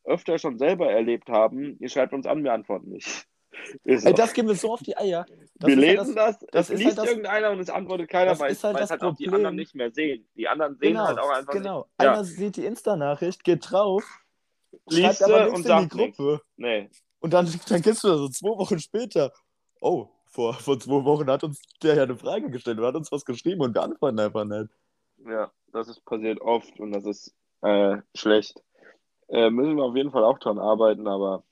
öfter 0.04 0.38
schon 0.38 0.58
selber 0.58 0.92
erlebt 0.92 1.30
haben. 1.30 1.76
Ihr 1.80 1.90
schreibt 1.90 2.14
uns 2.14 2.26
an, 2.28 2.44
wir 2.44 2.54
antworten 2.54 2.90
nicht. 2.90 3.26
Ist 3.84 4.06
Ey, 4.06 4.12
so. 4.12 4.14
das 4.14 4.34
geht 4.34 4.46
mir 4.46 4.56
so 4.56 4.74
auf 4.74 4.82
die 4.82 4.96
Eier. 4.98 5.26
Das 5.56 5.68
wir 5.70 5.76
halt 5.76 5.98
lesen 5.98 6.16
das, 6.16 6.40
das 6.52 6.70
es 6.70 6.76
ist 6.76 6.78
liest 6.80 6.88
halt 6.90 6.98
das- 7.00 7.10
irgendeiner 7.10 7.52
und 7.52 7.60
es 7.60 7.70
antwortet 7.70 8.10
keiner, 8.10 8.32
das 8.32 8.40
weil, 8.40 8.52
ist 8.52 8.64
halt 8.64 8.76
weil 8.76 8.82
das 8.82 8.88
es 8.88 8.92
halt 8.92 9.04
auch 9.04 9.16
die 9.16 9.28
anderen 9.28 9.56
nicht 9.56 9.76
mehr 9.76 9.92
sehen. 9.92 10.26
Die 10.36 10.48
anderen 10.48 10.78
sehen 10.78 10.94
Genau, 10.94 11.08
halt 11.08 11.20
auch 11.20 11.30
einfach 11.30 11.54
genau. 11.54 11.80
nicht. 11.80 12.02
Ja. 12.02 12.12
Einer 12.14 12.24
sieht 12.24 12.56
die 12.56 12.66
Insta-Nachricht, 12.66 13.44
geht 13.44 13.70
drauf, 13.70 14.21
Liest 14.90 15.22
nichts 15.22 15.54
und 15.54 15.66
in 15.66 15.80
die 15.80 15.88
Gruppe. 15.88 16.42
Nee. 16.58 16.90
Und 17.20 17.34
dann, 17.34 17.48
dann 17.68 17.82
gehst 17.82 18.04
du 18.04 18.08
da 18.08 18.18
so 18.18 18.30
zwei 18.30 18.50
Wochen 18.50 18.80
später. 18.80 19.32
Oh, 19.80 20.08
vor, 20.26 20.54
vor 20.54 20.80
zwei 20.80 21.04
Wochen 21.04 21.30
hat 21.30 21.44
uns 21.44 21.62
der 21.84 21.96
ja 21.96 22.04
eine 22.04 22.18
Frage 22.18 22.50
gestellt 22.50 22.80
und 22.80 22.86
hat 22.86 22.96
uns 22.96 23.12
was 23.12 23.26
geschrieben 23.26 23.62
und 23.62 23.76
wir 23.76 23.84
antworten 23.84 24.20
einfach 24.20 24.46
nicht. 24.46 24.70
Ja, 25.26 25.52
das 25.72 25.88
ist 25.88 26.04
passiert 26.06 26.42
oft 26.42 26.80
und 26.80 26.92
das 26.94 27.06
ist 27.06 27.36
äh, 27.62 27.98
schlecht. 28.16 28.62
Äh, 29.28 29.50
müssen 29.50 29.76
wir 29.76 29.84
auf 29.84 29.96
jeden 29.96 30.12
Fall 30.12 30.24
auch 30.24 30.40
dran 30.40 30.58
arbeiten, 30.58 31.08
aber 31.08 31.44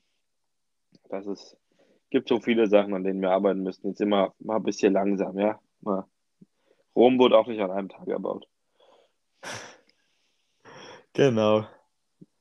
das 1.08 1.26
ist, 1.26 1.56
gibt 2.10 2.28
so 2.28 2.40
viele 2.40 2.66
Sachen, 2.66 2.94
an 2.94 3.04
denen 3.04 3.20
wir 3.20 3.30
arbeiten 3.30 3.62
müssen. 3.62 3.88
Jetzt 3.88 4.00
immer 4.00 4.34
mal 4.38 4.56
ein 4.56 4.62
bisschen 4.62 4.92
langsam, 4.92 5.38
ja. 5.38 5.60
Mal. 5.80 6.04
Rom 6.96 7.18
wurde 7.18 7.38
auch 7.38 7.46
nicht 7.46 7.60
an 7.60 7.70
einem 7.70 7.88
Tag 7.88 8.08
erbaut, 8.08 8.46
Genau. 11.12 11.66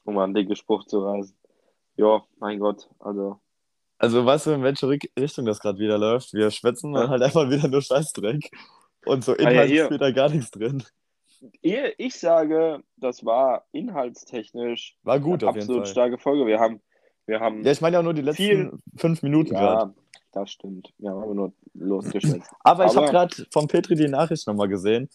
Um 0.10 0.16
mal 0.16 0.26
einen 0.26 0.34
dicken 0.34 0.56
Spruch 0.56 0.86
zu 0.86 1.00
reißen. 1.04 1.36
Ja, 1.96 2.24
mein 2.40 2.60
Gott, 2.60 2.90
also 3.00 3.40
Also 3.98 4.26
weißt 4.26 4.46
du, 4.48 4.52
in 4.52 4.64
welche 4.64 4.88
Richtung 5.20 5.46
das 5.46 5.60
gerade 5.60 5.80
wieder 5.80 5.98
läuft? 5.98 6.34
Wir 6.34 6.50
schwätzen 6.52 6.94
dann 6.94 7.04
Ja. 7.04 7.10
halt 7.10 7.22
einfach 7.24 7.50
wieder 7.50 7.68
nur 7.68 7.82
Scheißdreck. 7.82 8.50
Und 9.06 9.24
so 9.24 9.34
Ah, 9.34 9.36
ja, 9.42 9.50
inhaltlich 9.50 9.80
ist 9.80 9.92
wieder 9.92 10.12
gar 10.14 10.30
nichts 10.30 10.52
drin. 10.52 10.84
ich, 11.62 11.76
ich 11.98 12.16
sage, 12.20 12.84
das 12.98 13.24
war 13.26 13.66
inhaltstechnisch 13.72 14.98
War 15.04 15.20
gut 15.20 15.44
eine 15.44 15.52
absolut 15.58 15.88
starke 15.88 16.18
Folge. 16.18 16.46
Wir 16.46 16.60
haben, 16.60 16.82
wir 17.26 17.40
haben 17.40 17.64
Ja, 17.64 17.72
ich 17.72 17.82
meine 17.82 17.94
ja 17.96 18.00
auch 18.00 18.04
nur 18.04 18.14
die 18.14 18.22
letzten 18.22 18.44
Viel- 18.44 18.72
fünf 18.98 19.22
Minuten 19.24 19.52
gerade. 19.52 19.92
ja, 19.92 19.94
das 20.32 20.52
stimmt. 20.52 20.94
Wir 20.98 21.12
haben 21.12 21.24
aber 21.24 21.34
nur 21.34 21.54
losgeschwätzt. 21.74 22.52
Aber 22.64 22.86
ich 22.86 22.92
Aber- 22.92 23.02
habe 23.02 23.12
gerade 23.12 23.46
von 23.52 23.68
Petri 23.68 23.96
die 23.96 24.08
Nachricht 24.08 24.48
nochmal 24.48 24.68
gesehen. 24.68 25.10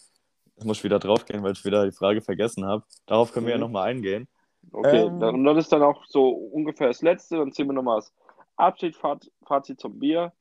Jetzt 0.57 0.65
muss 0.67 0.79
ich 0.79 0.85
wieder 0.85 0.99
draufgehen, 0.99 1.43
weil 1.43 1.53
ich 1.53 1.65
wieder 1.65 1.85
die 1.85 1.93
Frage 1.97 2.21
vergessen 2.23 2.65
habe. 2.65 2.85
Darauf 3.07 3.33
können 3.33 3.47
wir 3.47 3.53
ja 3.53 3.59
Mhm. 3.59 3.63
nochmal 3.65 3.89
eingehen. 3.89 4.29
Okay, 4.75 5.07
Ähm. 5.07 5.21
dann, 5.21 5.35
und 5.37 5.45
das 5.45 5.59
ist 5.59 5.73
dann 5.73 5.83
auch 5.83 6.05
so 6.07 6.29
ungefähr 6.29 6.89
das 6.89 7.01
Letzte. 7.03 7.37
Dann 7.39 7.53
ziehen 7.53 7.67
wir 7.67 7.73
nochmal 7.73 7.99
das 7.99 8.13
Abschied, 8.57 8.97
Faz- 8.97 9.31
Fazit 9.47 9.81
zum 9.81 9.99
Bier. 9.99 10.33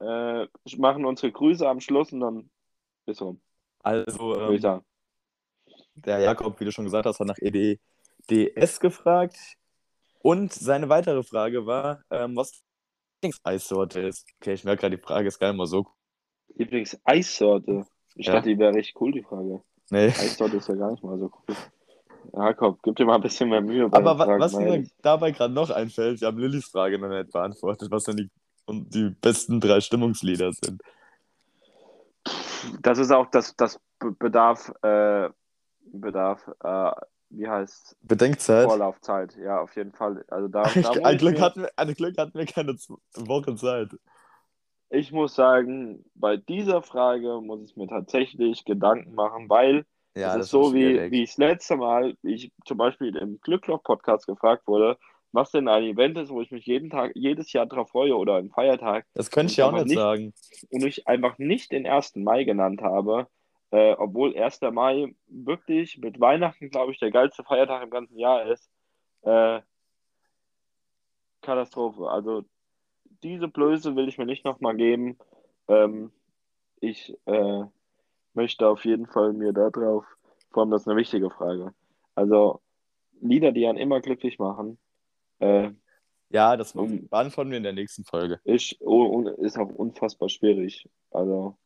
Äh, 0.00 0.46
machen 0.78 1.04
unsere 1.04 1.30
Grüße 1.30 1.68
am 1.68 1.80
Schluss 1.80 2.12
und 2.12 2.20
dann 2.20 2.50
bis 3.04 3.20
rum, 3.20 3.40
Also, 3.80 4.34
ich 4.34 4.40
ähm, 4.54 4.58
sagen. 4.60 4.84
der 5.94 6.20
Jakob, 6.20 6.58
wie 6.60 6.64
du 6.64 6.72
schon 6.72 6.84
gesagt 6.86 7.04
hast, 7.04 7.20
hat 7.20 7.26
nach 7.26 7.36
EDS 7.38 8.80
gefragt. 8.80 9.36
Und 10.22 10.52
seine 10.52 10.88
weitere 10.88 11.22
Frage 11.22 11.66
war, 11.66 12.02
ähm, 12.10 12.36
was 12.36 12.52
die 12.52 12.58
Lieblingseissorte 13.26 14.00
ist. 14.00 14.26
Okay, 14.40 14.54
ich 14.54 14.64
merke 14.64 14.80
gerade, 14.82 14.96
die 14.96 15.02
Frage 15.02 15.28
ist 15.28 15.38
gar 15.38 15.48
nicht 15.48 15.58
mal 15.58 15.66
so. 15.66 15.86
Lieblings-Eissorte. 16.54 17.86
Ich 18.14 18.26
Ja. 18.26 18.34
dachte, 18.34 18.48
die 18.48 18.58
wäre 18.58 18.74
richtig 18.74 19.00
cool, 19.00 19.12
die 19.12 19.22
Frage. 19.22 19.62
Nee. 19.90 20.06
Eissorte 20.08 20.56
ist 20.56 20.68
ja 20.68 20.74
gar 20.76 20.90
nicht 20.92 21.02
mal 21.02 21.18
so 21.18 21.30
cool. 21.48 21.56
Jakob, 22.32 22.82
gib 22.82 22.96
dir 22.96 23.04
mal 23.06 23.16
ein 23.16 23.22
bisschen 23.22 23.48
mehr 23.48 23.60
Mühe 23.60 23.86
Aber 23.90 24.18
wa 24.18 24.24
Fragen, 24.24 24.40
was 24.40 24.52
mir 24.58 24.86
dabei 25.02 25.30
gerade 25.30 25.52
noch 25.52 25.70
einfällt, 25.70 26.20
wir 26.20 26.28
haben 26.28 26.38
Lillys 26.38 26.66
Frage 26.66 26.98
noch 26.98 27.08
nicht 27.08 27.32
beantwortet, 27.32 27.90
was 27.90 28.04
dann 28.04 28.16
die, 28.16 28.30
die 28.68 29.10
besten 29.20 29.60
drei 29.60 29.80
Stimmungslieder 29.80 30.52
sind. 30.52 30.80
Das 32.82 32.98
ist 32.98 33.10
auch 33.10 33.30
das, 33.30 33.56
das 33.56 33.80
Be- 33.98 34.12
Bedarf, 34.12 34.72
äh, 34.82 35.30
Bedarf, 35.92 36.46
äh, 36.62 36.90
wie 37.30 37.48
heißt 37.48 37.96
Bedenkzeit. 38.02 38.64
Vorlaufzeit, 38.68 39.36
ja, 39.36 39.60
auf 39.60 39.74
jeden 39.76 39.92
Fall. 39.92 40.24
Also 40.28 40.48
da, 40.48 40.62
da 40.62 40.90
ein, 41.04 41.18
Glück 41.18 41.34
mir- 41.34 41.40
hatten 41.40 41.62
wir, 41.62 41.70
ein 41.76 41.94
Glück 41.94 42.18
hatten 42.18 42.38
wir 42.38 42.46
keine 42.46 42.74
Woche 43.14 43.56
Zeit. 43.56 43.90
Ich 44.90 45.12
muss 45.12 45.34
sagen, 45.34 46.04
bei 46.14 46.36
dieser 46.36 46.82
Frage 46.82 47.40
muss 47.40 47.62
ich 47.62 47.76
mir 47.76 47.86
tatsächlich 47.86 48.64
Gedanken 48.64 49.14
machen, 49.14 49.48
weil 49.48 49.86
Ja, 50.14 50.30
es 50.30 50.34
das 50.36 50.46
ist 50.46 50.50
so, 50.50 50.68
ist 50.68 50.74
wie, 50.74 51.10
wie 51.10 51.22
ich 51.22 51.30
das 51.30 51.38
letzte 51.38 51.76
Mal, 51.76 52.16
wie 52.22 52.34
ich 52.34 52.52
zum 52.66 52.78
Beispiel 52.78 53.16
im 53.16 53.40
Glückloch-Podcast 53.40 54.26
gefragt 54.26 54.66
wurde, 54.66 54.98
was 55.32 55.52
denn 55.52 55.68
ein 55.68 55.84
Event 55.84 56.18
ist, 56.18 56.30
wo 56.30 56.40
ich 56.40 56.50
mich 56.50 56.66
jeden 56.66 56.90
Tag, 56.90 57.12
jedes 57.14 57.52
Jahr 57.52 57.66
drauf 57.66 57.90
freue 57.90 58.16
oder 58.16 58.36
ein 58.36 58.50
Feiertag. 58.50 59.06
Das 59.14 59.30
könnte 59.30 59.52
ich 59.52 59.58
ja 59.58 59.68
auch 59.68 59.84
nicht- 59.84 59.94
sagen. 59.94 60.34
Und 60.70 60.84
ich 60.84 61.06
einfach 61.06 61.38
nicht 61.38 61.70
den 61.70 61.86
1. 61.86 62.16
Mai 62.24 62.42
genannt 62.42 62.82
habe, 62.82 63.28
äh, 63.70 63.92
obwohl 63.92 64.34
1. 64.36 64.72
Mai 64.72 65.14
wirklich 65.28 65.98
mit 65.98 66.18
Weihnachten, 66.18 66.70
glaube 66.70 66.90
ich, 66.90 66.98
der 66.98 67.12
geilste 67.12 67.44
Feiertag 67.44 67.84
im 67.84 67.90
ganzen 67.90 68.18
Jahr 68.18 68.50
ist. 68.50 68.68
Äh, 69.22 69.60
Katastrophe. 71.42 72.08
Also 72.10 72.44
diese 73.22 73.48
Blöße 73.48 73.94
will 73.96 74.08
ich 74.08 74.18
mir 74.18 74.26
nicht 74.26 74.44
nochmal 74.44 74.76
geben. 74.76 75.18
Ähm, 75.68 76.10
ich 76.80 77.16
äh, 77.26 77.62
möchte 78.34 78.68
auf 78.68 78.84
jeden 78.84 79.06
Fall 79.06 79.32
mir 79.32 79.52
da 79.52 79.70
drauf, 79.70 80.04
vor 80.50 80.62
allem 80.62 80.70
das 80.70 80.82
ist 80.82 80.88
eine 80.88 80.96
wichtige 80.96 81.30
Frage. 81.30 81.72
Also 82.14 82.60
Lieder, 83.22 83.52
die 83.52 83.66
einen 83.66 83.78
immer 83.78 84.00
glücklich 84.00 84.38
machen, 84.38 84.78
äh, 85.40 85.70
Ja, 86.30 86.56
das 86.56 86.72
Um- 86.76 87.08
beantworten 87.08 87.50
wir 87.50 87.56
in 87.58 87.64
der 87.64 87.72
nächsten 87.72 88.04
Folge. 88.04 88.40
ist, 88.44 88.76
oh, 88.80 89.28
ist 89.38 89.58
auch 89.58 89.68
unfassbar 89.68 90.28
schwierig. 90.28 90.88
Also 91.10 91.56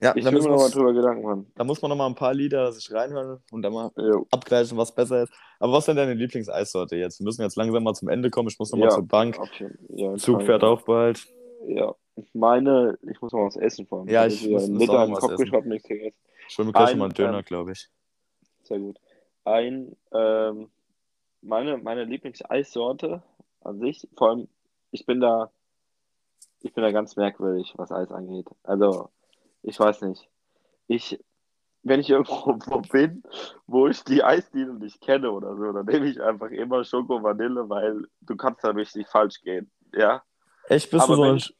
Ja, 0.00 0.12
ich 0.16 0.24
will 0.24 0.32
mir 0.32 0.48
nochmal 0.48 0.70
drüber 0.70 0.92
Gedanken 0.92 1.22
machen. 1.22 1.52
da 1.54 1.62
muss 1.62 1.80
man 1.80 1.88
noch 1.90 1.96
mal 1.96 2.06
ein 2.08 2.16
paar 2.16 2.34
Lieder 2.34 2.72
sich 2.72 2.92
reinhören 2.92 3.40
und 3.52 3.62
dann 3.62 3.72
mal 3.72 3.90
Jo. 3.96 4.26
abgleichen, 4.32 4.76
was 4.76 4.92
besser 4.92 5.22
ist. 5.22 5.32
Aber 5.60 5.72
was 5.72 5.80
ist 5.80 5.86
denn 5.88 5.96
deine 5.96 6.14
Lieblingseissorte 6.14 6.96
jetzt? 6.96 7.20
Wir 7.20 7.24
müssen 7.24 7.42
jetzt 7.42 7.54
langsam 7.56 7.84
mal 7.84 7.94
zum 7.94 8.08
Ende 8.08 8.28
kommen. 8.28 8.48
Ich 8.48 8.58
muss 8.58 8.72
noch 8.72 8.78
mal 8.80 8.86
Ja, 8.86 8.90
zur 8.90 9.06
Bank. 9.06 9.38
jeden- 9.60 9.78
ja, 9.96 10.14
Zug 10.16 10.42
fährt 10.42 10.64
auch 10.64 10.82
bald. 10.82 11.24
Ja. 11.68 11.94
Meine, 12.34 12.98
ich 13.10 13.20
muss 13.20 13.32
noch 13.32 13.46
was 13.46 13.56
essen 13.56 13.86
vor 13.86 14.00
allem. 14.00 14.08
Ja, 14.08 14.26
ich 14.26 14.44
wieder 14.44 14.66
muss- 14.66 14.68
im 15.08 15.14
Kopf 15.14 15.36
geschraubt, 15.36 15.66
nichts 15.66 15.88
gegessen. 15.88 16.16
Schon 16.48 16.72
gleich 16.72 16.82
Ein, 16.82 16.88
schon 16.90 16.98
mal 16.98 17.04
einen 17.06 17.14
Döner, 17.14 17.38
ähm, 17.38 17.44
glaube 17.44 17.72
ich. 17.72 17.88
Sehr 18.64 18.78
gut. 18.78 18.98
Ein, 19.44 19.96
ähm, 20.12 20.70
meine, 21.40 21.78
meine 21.78 22.04
Lieblingseissorte 22.04 23.22
an 23.62 23.78
sich, 23.80 24.06
vor 24.16 24.30
allem, 24.30 24.48
ich 24.90 25.06
bin 25.06 25.20
da, 25.20 25.50
ich 26.60 26.72
bin 26.74 26.82
da 26.84 26.92
ganz 26.92 27.16
merkwürdig, 27.16 27.72
was 27.76 27.90
Eis 27.90 28.10
angeht. 28.10 28.46
Also, 28.62 29.08
ich 29.62 29.78
weiß 29.80 30.02
nicht. 30.02 30.28
Ich, 30.86 31.18
wenn 31.82 32.00
ich 32.00 32.10
irgendwo 32.10 32.34
wo 32.66 32.80
bin, 32.82 33.22
wo 33.66 33.88
ich 33.88 34.04
die 34.04 34.22
Eisdiele 34.22 34.74
nicht 34.74 35.00
kenne 35.00 35.30
oder 35.32 35.56
so, 35.56 35.72
dann 35.72 35.86
nehme 35.86 36.06
ich 36.08 36.20
einfach 36.20 36.50
immer 36.50 36.84
Schoko 36.84 37.22
Vanille, 37.22 37.68
weil 37.68 38.06
du 38.20 38.36
kannst 38.36 38.62
da 38.62 38.70
richtig 38.70 39.08
falsch 39.08 39.40
gehen. 39.42 39.70
Ja. 39.94 40.22
Echt, 40.68 40.90
bist 40.90 41.02
aber 41.02 41.16
du 41.16 41.22
so 41.22 41.30
ein 41.30 41.36
ich- 41.36 41.56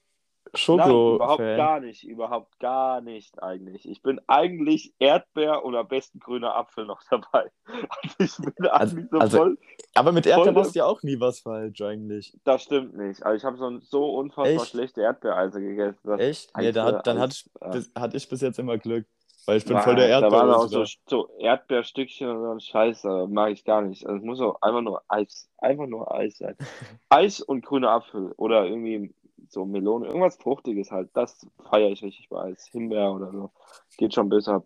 Nein, 0.55 0.90
überhaupt 0.90 1.38
Schoko-Fan? 1.40 1.57
gar 1.57 1.80
nicht, 1.80 2.05
überhaupt 2.05 2.59
gar 2.61 3.00
nicht 3.00 3.42
eigentlich. 3.42 3.88
Ich 3.88 4.03
bin 4.03 4.20
eigentlich 4.26 4.92
Erdbeer 4.98 5.62
am 5.64 5.88
besten 5.88 6.18
grüner 6.20 6.55
Apfel 6.55 6.84
noch 6.84 7.00
dabei. 7.11 7.50
Also 7.66 8.16
ich 8.18 8.36
bin 8.36 8.66
Also- 8.68 8.96
eigentlich 8.96 9.11
so 9.11 9.18
also- 9.18 9.38
voll, 9.38 9.59
Aber 9.94 10.12
mit 10.12 10.26
Erdbeer 10.26 10.53
machst 10.53 10.74
du 10.74 10.80
ja 10.80 10.84
auch 10.86 11.03
nie 11.03 11.18
was 11.18 11.40
falsch 11.40 11.80
eigentlich. 11.80 12.36
das 12.44 12.62
stimmt 12.64 12.96
nicht. 12.96 13.24
Also 13.24 13.36
ich 13.36 13.44
habe 13.44 13.57
so, 13.57 13.78
so 13.80 14.14
unfassbar 14.14 14.62
Echt? 14.62 14.68
schlechte 14.68 15.00
Erdbeereise 15.00 15.61
gegessen. 15.61 15.98
dass 16.05 16.20
Echt? 16.20 16.57
Nee, 16.59 16.72
da 16.72 16.84
hat, 16.84 17.07
dann 17.07 17.18
hatte 17.18 17.32
ich, 17.34 17.50
Eis- 17.61 17.72
bis, 17.72 17.92
hatte 17.94 18.16
ich 18.18 18.28
bis 18.28 18.40
jetzt 18.42 18.59
immer 18.59 18.76
Glück. 18.78 19.07
Weil 19.44 19.57
ich 19.57 19.64
bin 19.64 19.74
Nein, 19.74 19.82
voll 19.82 19.96
der 19.96 20.20
Da 20.20 20.30
waren 20.30 20.50
auch 20.50 20.62
Erdbeer. 20.70 20.86
so, 20.86 21.26
so 21.26 21.28
Erdbeerstückchen 21.40 22.28
und 22.30 22.42
so 22.44 22.50
ein 22.53 22.61
Scheiß, 22.61 23.03
mag 23.28 23.50
ich 23.50 23.64
gar 23.64 23.82
nicht. 23.82 24.07
Also 24.07 24.18
es 24.18 24.22
muss 24.22 24.40
auch 24.40 24.62
einfach 24.62 24.82
nur 24.82 25.03
Eis, 25.09 25.50
einfach 25.59 25.86
nur 25.88 26.14
Eis 26.14 26.38
sein. 26.38 26.57
Eis 27.09 27.40
und 27.40 27.64
grüner 27.64 27.90
Apfel 27.90 28.32
oder 28.36 28.66
irgendwie 28.66 29.12
so 29.53 29.64
Melone, 29.64 30.07
irgendwas 30.07 30.36
Fruchtiges 30.36 30.90
halt. 30.90 31.11
Das 31.14 31.46
feiere 31.70 31.90
ich 31.90 32.03
richtig 32.03 32.28
bei 32.28 32.42
Eis. 32.42 32.66
Himbeer 32.66 33.12
oder 33.12 33.30
so. 33.30 33.50
Geht 33.96 34.14
schon 34.14 34.28
besser. 34.28 34.64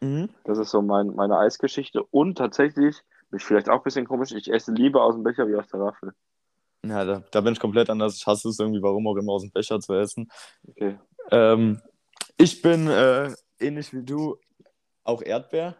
Mhm. 0.00 0.30
Das 0.44 0.58
ist 0.58 0.70
so 0.70 0.82
mein, 0.82 1.08
meine 1.14 1.38
Eisgeschichte. 1.38 2.02
Und 2.02 2.38
tatsächlich, 2.38 3.02
ist 3.32 3.44
vielleicht 3.44 3.68
auch 3.68 3.78
ein 3.78 3.82
bisschen 3.82 4.06
komisch, 4.06 4.32
ich 4.32 4.52
esse 4.52 4.72
lieber 4.72 5.02
aus 5.04 5.14
dem 5.14 5.22
Becher 5.22 5.48
wie 5.48 5.56
aus 5.56 5.66
der 5.68 5.80
Waffel. 5.80 6.12
Ja, 6.84 7.04
da, 7.04 7.22
da 7.30 7.40
bin 7.40 7.52
ich 7.52 7.60
komplett 7.60 7.88
anders. 7.90 8.16
Ich 8.16 8.26
hasse 8.26 8.48
es 8.48 8.58
irgendwie, 8.58 8.82
warum 8.82 9.06
auch 9.06 9.16
immer, 9.16 9.32
aus 9.32 9.42
dem 9.42 9.52
Becher 9.52 9.80
zu 9.80 9.94
essen. 9.94 10.30
Okay. 10.68 10.98
Ähm, 11.30 11.80
ich 12.36 12.60
bin 12.60 12.88
äh, 12.88 13.32
ähnlich 13.60 13.92
wie 13.92 14.02
du 14.02 14.36
auch 15.04 15.22
Erdbeer. 15.22 15.76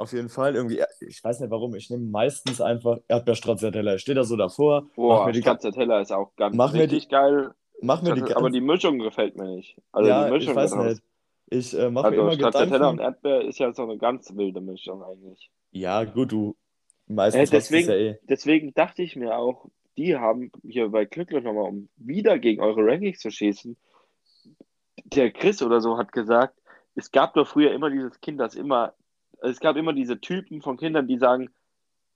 Auf 0.00 0.12
jeden 0.14 0.30
Fall. 0.30 0.54
Irgendwie, 0.56 0.82
ich 1.00 1.22
weiß 1.22 1.40
nicht 1.40 1.50
warum, 1.50 1.74
ich 1.74 1.90
nehme 1.90 2.06
meistens 2.06 2.60
einfach 2.62 2.98
Erdbeerstracciatella. 3.08 3.96
Ich 3.96 4.00
stehe 4.00 4.14
da 4.14 4.24
so 4.24 4.34
davor, 4.36 4.86
Boah, 4.96 5.26
mir 5.26 5.32
die, 5.32 5.40
Stracciatella 5.42 6.00
ist 6.00 6.10
auch 6.10 6.34
ganz 6.36 6.56
Mach 6.56 6.72
mir 6.72 6.84
richtig 6.84 7.10
geil. 7.10 7.50
mach 7.82 8.00
mir 8.00 8.14
die 8.14 8.34
aber 8.34 8.48
die 8.48 8.62
Mischung 8.62 8.98
gefällt 8.98 9.36
mir 9.36 9.56
nicht. 9.56 9.76
Also 9.92 10.08
ja, 10.08 10.24
die 10.24 10.30
Mischung 10.32 10.50
ich 10.52 10.56
weiß 10.56 10.74
nicht. 10.76 11.02
Ich 11.50 11.78
äh, 11.78 11.90
mache 11.90 12.10
mir 12.12 12.16
Also 12.16 12.22
immer 12.22 12.32
Stracciatella 12.32 12.88
und 12.88 12.96
Gedanken. 12.96 13.00
Erdbeer 13.26 13.48
ist 13.48 13.58
ja 13.58 13.72
so 13.74 13.82
eine 13.82 13.98
ganz 13.98 14.34
wilde 14.34 14.62
Mischung 14.62 15.02
eigentlich. 15.02 15.50
Ja, 15.72 16.02
gut, 16.04 16.32
du 16.32 16.56
meistens 17.06 17.48
Äh, 17.48 17.50
du 17.50 17.56
es 17.58 17.68
deswegen- 17.68 17.88
ja 17.90 17.96
eh. 17.96 18.18
Deswegen 18.22 18.72
dachte 18.72 19.02
ich 19.02 19.16
mir 19.16 19.36
auch, 19.36 19.66
die 19.98 20.16
haben 20.16 20.50
hier 20.62 20.88
bei 20.88 21.04
Glücklich 21.04 21.44
nochmal, 21.44 21.64
um 21.68 21.90
wieder 21.96 22.38
gegen 22.38 22.62
eure 22.62 22.86
Rankings 22.86 23.18
zu 23.18 23.30
schießen, 23.30 23.76
der 25.04 25.30
Chris 25.30 25.62
oder 25.62 25.80
so 25.82 25.98
hat 25.98 26.12
gesagt, 26.12 26.54
es 26.94 27.10
gab 27.10 27.34
doch 27.34 27.46
früher 27.46 27.72
immer 27.72 27.90
dieses 27.90 28.18
Kind, 28.22 28.40
das 28.40 28.54
immer, 28.54 28.94
es 29.42 29.60
gab 29.60 29.76
immer 29.76 29.92
diese 29.92 30.20
Typen 30.20 30.62
von 30.62 30.76
Kindern, 30.76 31.06
die 31.06 31.18
sagen, 31.18 31.50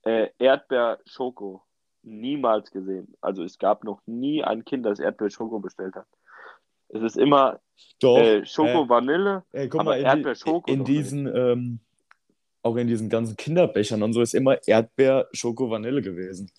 äh, 0.03 0.29
Erdbeer, 0.39 0.99
Schoko. 1.05 1.63
Niemals 2.03 2.69
gesehen. 2.69 3.15
Also 3.21 3.43
es 3.43 3.57
gab 3.57 3.83
noch 3.83 3.99
nie 4.05 4.43
ein 4.43 4.63
Kind, 4.63 4.85
das 4.85 4.99
Erdbeer, 4.99 5.31
Schoko 5.31 5.59
bestellt 5.59 5.95
hat. 5.95 6.05
Es 6.89 7.01
ist 7.01 7.17
immer 7.17 7.59
Doch. 7.99 8.19
äh, 8.19 8.45
Schoko, 8.45 8.83
äh, 8.83 8.89
Vanille. 8.89 9.43
Guck 9.53 9.75
Aber 9.81 9.83
mal, 9.85 9.99
in, 9.99 10.05
Erdbeer, 10.05 10.35
Schoko 10.35 10.71
in 10.71 10.83
diesen, 10.83 11.25
ähm, 11.35 11.79
auch 12.61 12.75
in 12.75 12.87
diesen 12.87 13.09
ganzen 13.09 13.35
Kinderbechern 13.35 14.03
und 14.03 14.13
so 14.13 14.21
ist 14.21 14.35
immer 14.35 14.57
Erdbeer, 14.67 15.27
Schoko, 15.31 15.69
Vanille 15.71 16.01
gewesen. 16.03 16.51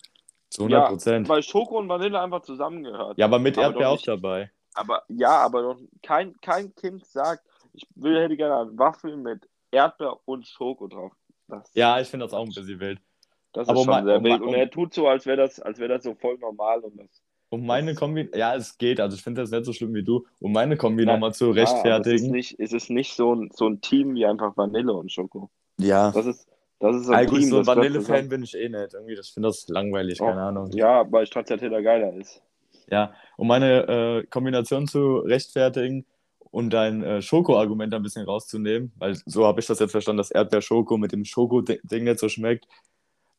Zu 0.49 0.63
100 0.63 0.81
Ja, 0.81 0.87
Prozent. 0.89 1.29
weil 1.29 1.43
Schoko 1.43 1.77
und 1.77 1.87
Vanille 1.87 2.19
einfach 2.19 2.41
zusammengehört. 2.41 3.17
Ja, 3.17 3.25
aber 3.25 3.39
mit 3.39 3.57
aber 3.57 3.67
Erdbeer 3.67 3.89
auch 3.89 3.93
nicht- 3.93 4.07
dabei. 4.07 4.51
Aber 4.73 5.03
ja, 5.07 5.29
aber 5.39 5.61
doch 5.61 5.79
kein, 6.03 6.35
kein 6.41 6.75
Kind 6.75 7.05
sagt, 7.05 7.43
ich 7.73 7.87
will, 7.95 8.21
hätte 8.21 8.35
gerne 8.37 8.57
eine 8.69 8.77
Waffel 8.77 9.15
mit 9.17 9.47
Erdbeer 9.71 10.17
und 10.25 10.47
Schoko 10.47 10.87
drauf. 10.87 11.11
Das, 11.47 11.69
Ja, 11.73 11.99
ich 11.99 12.07
finde 12.07 12.25
das 12.25 12.33
auch 12.33 12.43
ein 12.43 12.49
bisschen 12.53 12.79
wild. 12.79 12.99
das 13.53 13.63
ist 13.63 13.69
aber 13.69 13.79
schon 13.79 13.87
mein- 13.87 14.05
sehr 14.05 14.23
wild. 14.23 14.41
Und 14.41 14.53
er 14.53 14.69
tut 14.69 14.93
so, 14.93 15.07
als 15.07 15.25
wäre 15.25 15.37
das, 15.37 15.59
als 15.59 15.79
wäre 15.79 15.89
das 15.95 16.03
so 16.03 16.13
voll 16.15 16.37
normal 16.37 16.79
und 16.81 16.97
das. 16.97 17.21
Um 17.49 17.65
meine 17.65 17.95
Kombi, 17.95 18.29
ja, 18.35 18.55
es 18.55 18.77
geht, 18.77 18.99
also 18.99 19.15
ich 19.15 19.23
finde 19.23 19.41
das 19.41 19.51
nicht 19.51 19.63
so 19.65 19.71
schlimm 19.71 19.93
wie 19.93 20.03
du, 20.03 20.25
um 20.41 20.51
meine 20.51 20.75
Kombi 20.75 21.03
Ja, 21.05 21.13
nochmal 21.13 21.33
zu 21.33 21.45
Ja, 21.45 21.51
aber 21.51 21.61
es 21.61 21.67
ist 21.67 21.73
rechtfertigen. 21.73 22.31
nicht, 22.31 22.59
es 22.59 22.73
ist 22.73 22.89
nicht 22.89 23.13
so 23.13 23.33
ein, 23.35 23.49
so 23.53 23.67
ein 23.67 23.79
Team 23.79 24.15
wie 24.15 24.25
einfach 24.25 24.57
Vanille 24.57 24.91
und 24.93 25.09
Schoko. 25.11 25.49
Ja, 25.79 26.11
Das 26.11 26.25
ist, 26.25 26.45
das 26.79 26.97
ist 26.97 27.05
so 27.05 27.13
ein 27.13 27.25
gut, 27.25 27.39
Team, 27.39 27.49
so 27.49 27.59
ein 27.59 27.65
Vanille-Fan 27.67 28.27
bin 28.27 28.43
ich 28.43 28.53
eh 28.53 28.67
nicht. 28.67 28.93
Irgendwie, 28.93 29.15
das- 29.15 29.27
ich 29.27 29.33
finde 29.33 29.47
das 29.47 29.65
langweilig, 29.69 30.19
Oh, 30.21 30.25
keine 30.25 30.41
Ahnung. 30.41 30.71
Ja, 30.73 31.09
weil 31.09 31.25
Stracciatella 31.25 31.79
geiler 31.79 32.13
ist. 32.15 32.41
Ja, 32.91 33.13
um 33.37 33.47
meine 33.47 33.87
äh, 33.87 34.25
Kombination 34.27 34.85
zu 34.87 35.17
rechtfertigen 35.19 36.05
und 36.51 36.71
dein 36.71 37.03
äh, 37.03 37.21
Schoko-Argument 37.21 37.93
ein 37.93 38.03
bisschen 38.03 38.25
rauszunehmen, 38.25 38.91
weil 38.97 39.15
so 39.25 39.45
habe 39.45 39.59
ich 39.59 39.67
das 39.67 39.79
jetzt 39.79 39.91
verstanden, 39.91 40.17
dass 40.17 40.31
Erdbeer-Schoko 40.31 40.97
mit 40.97 41.11
dem 41.11 41.25
Schoko-Ding 41.25 42.03
nicht 42.03 42.19
so 42.19 42.29
schmeckt. 42.29 42.65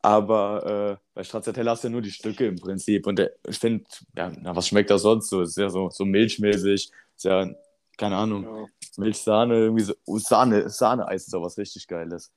Aber 0.01 0.97
äh, 0.97 1.05
bei 1.13 1.23
Stracciatella 1.23 1.71
hast 1.71 1.83
du 1.83 1.89
ja 1.89 1.91
nur 1.91 2.01
die 2.01 2.11
Stücke 2.11 2.47
im 2.47 2.55
Prinzip. 2.55 3.05
Und 3.05 3.19
der, 3.19 3.31
ich 3.47 3.59
finde, 3.59 3.83
ja, 4.15 4.31
na, 4.41 4.55
was 4.55 4.67
schmeckt 4.67 4.89
das 4.89 5.01
sonst 5.01 5.29
so? 5.29 5.41
Ist 5.41 5.57
ja 5.57 5.69
so, 5.69 5.89
so 5.89 6.05
milchmäßig. 6.05 6.91
Ist 7.15 7.23
ja, 7.25 7.49
keine 7.97 8.15
Ahnung, 8.15 8.43
Ja. 8.45 8.65
Milch-Sahne, 8.97 9.55
irgendwie 9.55 9.83
so. 9.83 9.93
Oh, 10.05 10.17
Sahne, 10.17 10.69
Sahne-Eis 10.69 11.23
ist 11.25 11.33
doch 11.33 11.41
was 11.41 11.57
richtig 11.57 11.87
Geiles. 11.87 12.31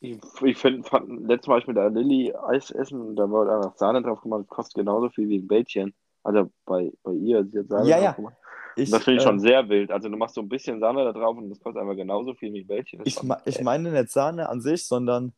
Ich, 0.00 0.18
ich 0.42 0.58
finde, 0.58 0.88
letztes 1.26 1.46
Mal 1.48 1.54
war 1.54 1.58
ich 1.58 1.66
mit 1.68 1.76
der 1.76 1.90
Lilly 1.90 2.34
Eis 2.34 2.70
essen 2.70 3.00
und 3.00 3.16
da 3.16 3.28
wurde 3.30 3.54
einfach 3.54 3.76
Sahne 3.76 4.02
drauf 4.02 4.20
gemacht. 4.22 4.42
Das 4.42 4.48
kostet 4.48 4.74
genauso 4.76 5.08
viel 5.10 5.28
wie 5.28 5.38
ein 5.38 5.46
Bällchen. 5.48 5.94
Also 6.24 6.50
bei, 6.66 6.92
bei 7.04 7.12
ihr, 7.12 7.44
sie 7.46 7.60
hat 7.60 7.68
Sahne 7.68 7.88
Ja, 7.88 7.96
drauf 7.96 8.04
ja. 8.04 8.12
gemacht. 8.12 8.34
Ich, 8.78 8.90
das 8.90 9.04
finde 9.04 9.18
ich 9.18 9.24
äh, 9.24 9.28
schon 9.28 9.40
sehr 9.40 9.68
wild. 9.68 9.90
Also 9.90 10.08
du 10.08 10.16
machst 10.16 10.34
so 10.34 10.40
ein 10.40 10.48
bisschen 10.48 10.78
Sahne 10.80 11.04
da 11.04 11.12
drauf 11.12 11.36
und 11.36 11.50
das 11.50 11.60
kostet 11.60 11.82
einfach 11.82 11.96
genauso 11.96 12.34
viel 12.34 12.52
wie 12.52 12.64
Bällchen. 12.64 13.00
Ich, 13.04 13.18
ich 13.44 13.60
meine 13.60 13.90
nicht 13.90 14.10
Sahne 14.10 14.48
an 14.48 14.60
sich, 14.60 14.86
sondern 14.86 15.32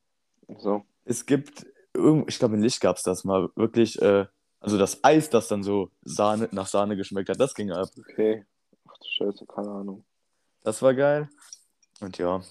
so. 0.58 0.84
es 1.04 1.24
gibt, 1.24 1.66
ich 2.26 2.38
glaube 2.38 2.56
in 2.56 2.62
Licht 2.62 2.80
gab 2.80 2.96
es 2.96 3.02
das 3.02 3.24
mal, 3.24 3.48
wirklich, 3.56 4.00
äh, 4.02 4.26
also 4.60 4.76
das 4.76 5.02
Eis, 5.02 5.30
das 5.30 5.48
dann 5.48 5.62
so 5.62 5.90
Sahne, 6.02 6.48
nach 6.52 6.66
Sahne 6.66 6.96
geschmeckt 6.96 7.30
hat, 7.30 7.40
das 7.40 7.54
ging 7.54 7.70
ab. 7.70 7.88
Okay. 7.98 8.44
Ach 8.86 8.98
du 8.98 9.08
Scheiße, 9.08 9.46
keine 9.46 9.70
Ahnung. 9.70 10.04
Das 10.62 10.82
war 10.82 10.92
geil. 10.94 11.28
Und 12.00 12.18
ja, 12.18 12.42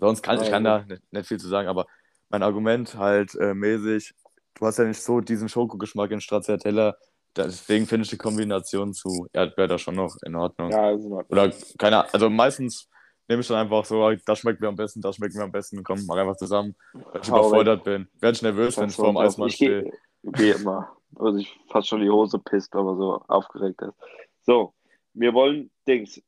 sonst 0.00 0.22
kann 0.22 0.42
ich 0.42 0.50
kann 0.50 0.64
da 0.64 0.84
nicht, 0.84 1.12
nicht 1.12 1.28
viel 1.28 1.38
zu 1.38 1.48
sagen, 1.48 1.68
aber 1.68 1.86
mein 2.28 2.42
Argument 2.42 2.96
halt 2.96 3.34
äh, 3.36 3.54
mäßig, 3.54 4.14
du 4.54 4.66
hast 4.66 4.78
ja 4.78 4.84
nicht 4.84 5.00
so 5.00 5.20
diesen 5.20 5.48
Schokogeschmack 5.48 6.10
in 6.10 6.20
Stracciatella, 6.20 6.96
deswegen 7.36 7.86
finde 7.86 8.04
ich 8.04 8.10
die 8.10 8.16
Kombination 8.16 8.92
zu 8.92 9.26
Erdbeer 9.32 9.68
da 9.68 9.78
schon 9.78 9.94
noch 9.96 10.16
in 10.24 10.34
Ordnung. 10.34 10.70
Ja, 10.70 10.90
ist 10.90 11.04
in 11.04 11.12
Ordnung. 11.12 11.26
Oder 11.30 11.52
keine 11.78 11.98
Ahnung, 11.98 12.10
also 12.12 12.30
meistens 12.30 12.88
nehme 13.28 13.40
ich 13.42 13.48
dann 13.48 13.58
einfach 13.58 13.84
so, 13.84 14.10
das 14.24 14.38
schmeckt 14.38 14.60
mir 14.60 14.68
am 14.68 14.76
besten, 14.76 15.00
das 15.00 15.16
schmeckt 15.16 15.34
mir 15.34 15.42
am 15.42 15.52
besten, 15.52 15.82
komm, 15.82 16.04
mach 16.06 16.16
einfach 16.16 16.36
zusammen, 16.36 16.76
weil 16.92 17.22
ich 17.22 17.28
überfordert 17.28 17.84
bin. 17.84 18.08
Werde 18.20 18.36
ich 18.36 18.42
nervös, 18.42 18.76
wenn 18.78 18.88
ich 18.88 18.94
vor 18.96 19.08
dem 19.12 19.16
Eismann 19.16 19.48
ich 19.48 19.56
stehe. 19.56 19.82
gehe 19.82 19.92
geh 20.22 20.50
immer. 20.52 20.96
Also 21.16 21.38
ich 21.38 21.58
fast 21.68 21.88
schon 21.88 22.00
die 22.00 22.10
Hose 22.10 22.38
pisst, 22.38 22.74
aber 22.74 22.96
so 22.96 23.22
aufgeregt 23.28 23.80
ist. 23.82 23.94
So, 24.42 24.74
wir 25.14 25.32
wollen 25.34 25.70
Dings. 25.88 26.20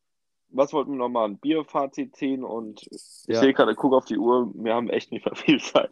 Was 0.50 0.72
wollten 0.72 0.92
wir 0.92 0.98
noch 0.98 1.08
machen? 1.10 1.38
Bierfazit 1.38 2.16
ziehen 2.16 2.42
und 2.42 2.82
ich 2.90 3.02
Ja. 3.26 3.40
sehe 3.40 3.52
gerade, 3.52 3.74
guck 3.74 3.92
auf 3.92 4.06
die 4.06 4.16
Uhr, 4.16 4.50
wir 4.54 4.74
haben 4.74 4.88
echt 4.88 5.12
nicht 5.12 5.26
mehr 5.26 5.34
viel 5.36 5.60
Zeit. 5.60 5.90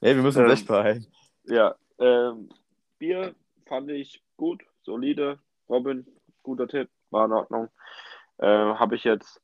Ey, 0.00 0.14
wir 0.14 0.22
müssen 0.22 0.44
Ähm, 0.44 0.50
echt 0.50 0.66
beeilen. 0.66 1.06
Ja, 1.44 1.74
Ähm, 1.98 2.48
Bier 2.98 3.34
fand 3.66 3.88
ich 3.90 4.20
gut, 4.36 4.62
solide. 4.82 5.38
Robin, 5.68 6.06
guter 6.42 6.68
Tipp, 6.68 6.90
war 7.10 7.26
in 7.26 7.32
Ordnung. 7.32 7.68
Äh, 8.38 8.46
Habe 8.46 8.96
ich 8.96 9.04
jetzt 9.04 9.40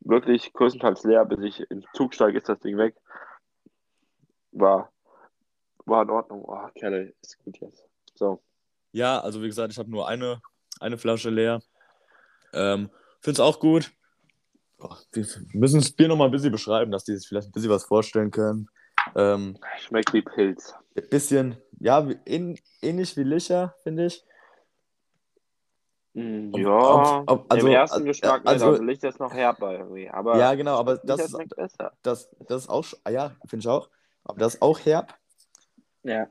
wirklich 0.00 0.52
größtenteils 0.52 1.04
leer, 1.04 1.24
bis 1.24 1.40
ich 1.40 1.70
im 1.70 1.84
Zug 1.94 2.14
steige, 2.14 2.38
ist 2.38 2.48
das 2.48 2.60
Ding 2.60 2.76
weg. 2.76 2.96
War, 4.52 4.92
war 5.86 6.02
in 6.02 6.10
Ordnung. 6.10 6.44
Oh, 6.44 6.68
Kerle, 6.74 7.14
ist 7.22 7.38
gut 7.44 7.58
jetzt. 7.60 7.84
So. 8.14 8.42
Ja, 8.92 9.20
also 9.20 9.42
wie 9.42 9.46
gesagt, 9.46 9.72
ich 9.72 9.78
habe 9.78 9.90
nur 9.90 10.06
eine, 10.08 10.42
eine 10.80 10.98
Flasche 10.98 11.30
leer. 11.30 11.62
Ähm, 12.52 12.90
Finde 13.20 13.34
es 13.36 13.40
auch 13.40 13.58
gut. 13.60 13.90
Boah, 14.78 14.98
wir 15.12 15.26
müssen 15.54 15.80
das 15.80 15.92
Bier 15.92 16.08
nochmal 16.08 16.28
ein 16.28 16.32
bisschen 16.32 16.52
beschreiben, 16.52 16.90
dass 16.90 17.04
die 17.04 17.16
sich 17.16 17.26
vielleicht 17.26 17.48
ein 17.48 17.52
bisschen 17.52 17.70
was 17.70 17.84
vorstellen 17.84 18.30
können. 18.30 18.68
Ähm, 19.14 19.58
Schmeckt 19.78 20.12
wie 20.12 20.22
Pilz. 20.22 20.74
Ein 20.96 21.08
bisschen, 21.08 21.56
ja, 21.80 22.06
ähn, 22.26 22.58
ähnlich 22.82 23.16
wie 23.16 23.22
Licher, 23.24 23.74
finde 23.82 24.06
ich. 24.06 24.24
Ob- 26.14 26.58
Ja, 26.58 27.20
ob- 27.20 27.30
ob- 27.30 27.52
also- 27.52 27.66
im 27.66 27.72
ersten 27.72 27.94
also- 27.94 28.04
Geschmack 28.06 28.42
also- 28.44 28.66
also, 28.66 28.82
Licht 28.82 29.02
ist 29.02 29.18
noch 29.18 29.32
herber 29.32 29.72
irgendwie. 29.78 30.10
Aber 30.10 30.36
Ja, 30.38 30.54
genau, 30.54 30.76
aber 30.76 30.98
das 30.98 31.20
ist, 31.20 31.38
besser. 31.56 31.92
das, 32.02 32.28
das 32.46 32.64
ist 32.64 32.68
auch, 32.68 32.84
ah 33.04 33.10
ja, 33.10 33.32
finde 33.46 33.62
ich 33.62 33.68
auch. 33.68 33.88
Aber 34.24 34.38
das 34.38 34.54
ist 34.54 34.62
auch 34.62 34.78
herb. 34.80 35.14
Ja. 36.02 36.28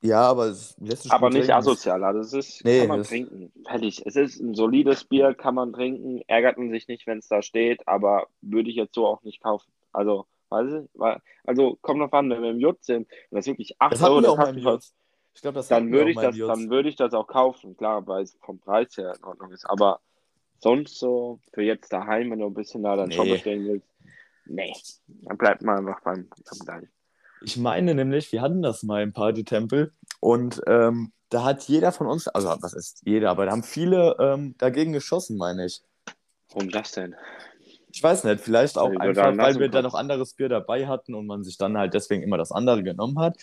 Ja, 0.00 0.22
aber 0.22 0.46
es 0.46 0.76
lässt 0.80 1.04
sich 1.04 1.12
Aber 1.12 1.28
nicht 1.30 1.38
trinken. 1.46 1.52
asozial. 1.52 2.04
Also 2.04 2.20
es 2.20 2.32
ist, 2.34 2.64
Nee, 2.64 2.80
kann 2.80 2.88
man 2.88 2.98
das- 2.98 3.08
trinken. 3.08 3.52
Fertig. 3.66 4.02
Es 4.04 4.16
ist 4.16 4.38
ein 4.40 4.54
solides 4.54 5.04
Bier, 5.04 5.34
kann 5.34 5.54
man 5.54 5.72
trinken. 5.72 6.20
Ärgert 6.26 6.58
man 6.58 6.70
sich 6.70 6.88
nicht, 6.88 7.06
wenn 7.06 7.18
es 7.18 7.28
da 7.28 7.40
steht, 7.42 7.86
aber 7.88 8.26
würde 8.42 8.68
ich 8.68 8.76
jetzt 8.76 8.94
so 8.96 9.06
auch 9.06 9.22
nicht 9.22 9.40
kaufen. 9.42 9.72
Also, 9.92 10.26
weil, 10.50 10.88
also 11.44 11.76
kommt 11.80 12.00
noch 12.00 12.12
an, 12.12 12.30
wenn 12.30 12.42
wir 12.42 12.50
im 12.50 12.60
Jut 12.60 12.82
sind 12.84 13.08
und 13.30 13.36
das 13.36 13.46
wirklich 13.46 13.74
8 13.80 13.92
Das 13.92 14.02
Euro 14.02 14.36
kostet, 14.36 14.56
Jutz. 14.58 14.94
Ich 15.34 15.42
glaube, 15.42 15.56
das 15.56 15.68
dann 15.68 15.90
würde 15.90 16.10
ich 16.10 16.16
das, 16.16 16.34
im 16.34 16.40
Jutz. 16.40 16.48
dann 16.48 16.70
würde 16.70 16.88
ich 16.88 16.96
das 16.96 17.12
auch 17.12 17.26
kaufen, 17.26 17.76
klar, 17.76 18.06
weil 18.06 18.22
es 18.22 18.36
vom 18.40 18.58
Preis 18.60 18.96
her 18.96 19.14
in 19.16 19.24
Ordnung 19.24 19.50
ist. 19.50 19.68
Aber 19.68 20.00
sonst 20.58 20.98
so 20.98 21.40
für 21.52 21.62
jetzt 21.62 21.92
daheim, 21.92 22.30
wenn 22.30 22.38
du 22.38 22.46
ein 22.46 22.54
bisschen 22.54 22.82
da 22.82 22.96
dein 22.96 23.08
Nee. 23.08 23.16
Shop 23.16 23.26
bestellen 23.28 23.66
willst, 23.66 23.88
nee, 24.46 24.72
dann 25.06 25.36
bleibt 25.36 25.62
man 25.62 25.78
einfach 25.78 26.00
beim, 26.02 26.28
beim 26.28 26.58
gleichen. 26.64 26.88
Ich 27.42 27.56
meine 27.56 27.94
nämlich, 27.94 28.32
wir 28.32 28.40
hatten 28.40 28.62
das 28.62 28.82
mal 28.84 29.02
im 29.02 29.12
Party-Tempel 29.12 29.92
und 30.20 30.62
ähm, 30.66 31.12
da 31.28 31.44
hat 31.44 31.64
jeder 31.64 31.90
von 31.92 32.06
uns, 32.06 32.28
also 32.28 32.48
was 32.60 32.72
ist 32.72 33.02
jeder, 33.04 33.30
aber 33.30 33.46
da 33.46 33.52
haben 33.52 33.64
viele 33.64 34.16
ähm, 34.20 34.54
dagegen 34.56 34.92
geschossen, 34.92 35.36
meine 35.36 35.66
ich. 35.66 35.82
Warum 36.52 36.70
das 36.70 36.92
denn? 36.92 37.16
Ich 37.94 38.02
weiß 38.02 38.24
nicht, 38.24 38.40
vielleicht 38.40 38.76
auch 38.76 38.90
einfach, 38.98 39.36
da 39.36 39.38
weil 39.38 39.54
wir 39.60 39.68
da 39.68 39.78
können. 39.78 39.84
noch 39.84 39.94
anderes 39.94 40.34
Bier 40.34 40.48
dabei 40.48 40.88
hatten 40.88 41.14
und 41.14 41.26
man 41.26 41.44
sich 41.44 41.56
dann 41.58 41.78
halt 41.78 41.94
deswegen 41.94 42.24
immer 42.24 42.36
das 42.36 42.50
andere 42.50 42.82
genommen 42.82 43.20
hat. 43.20 43.36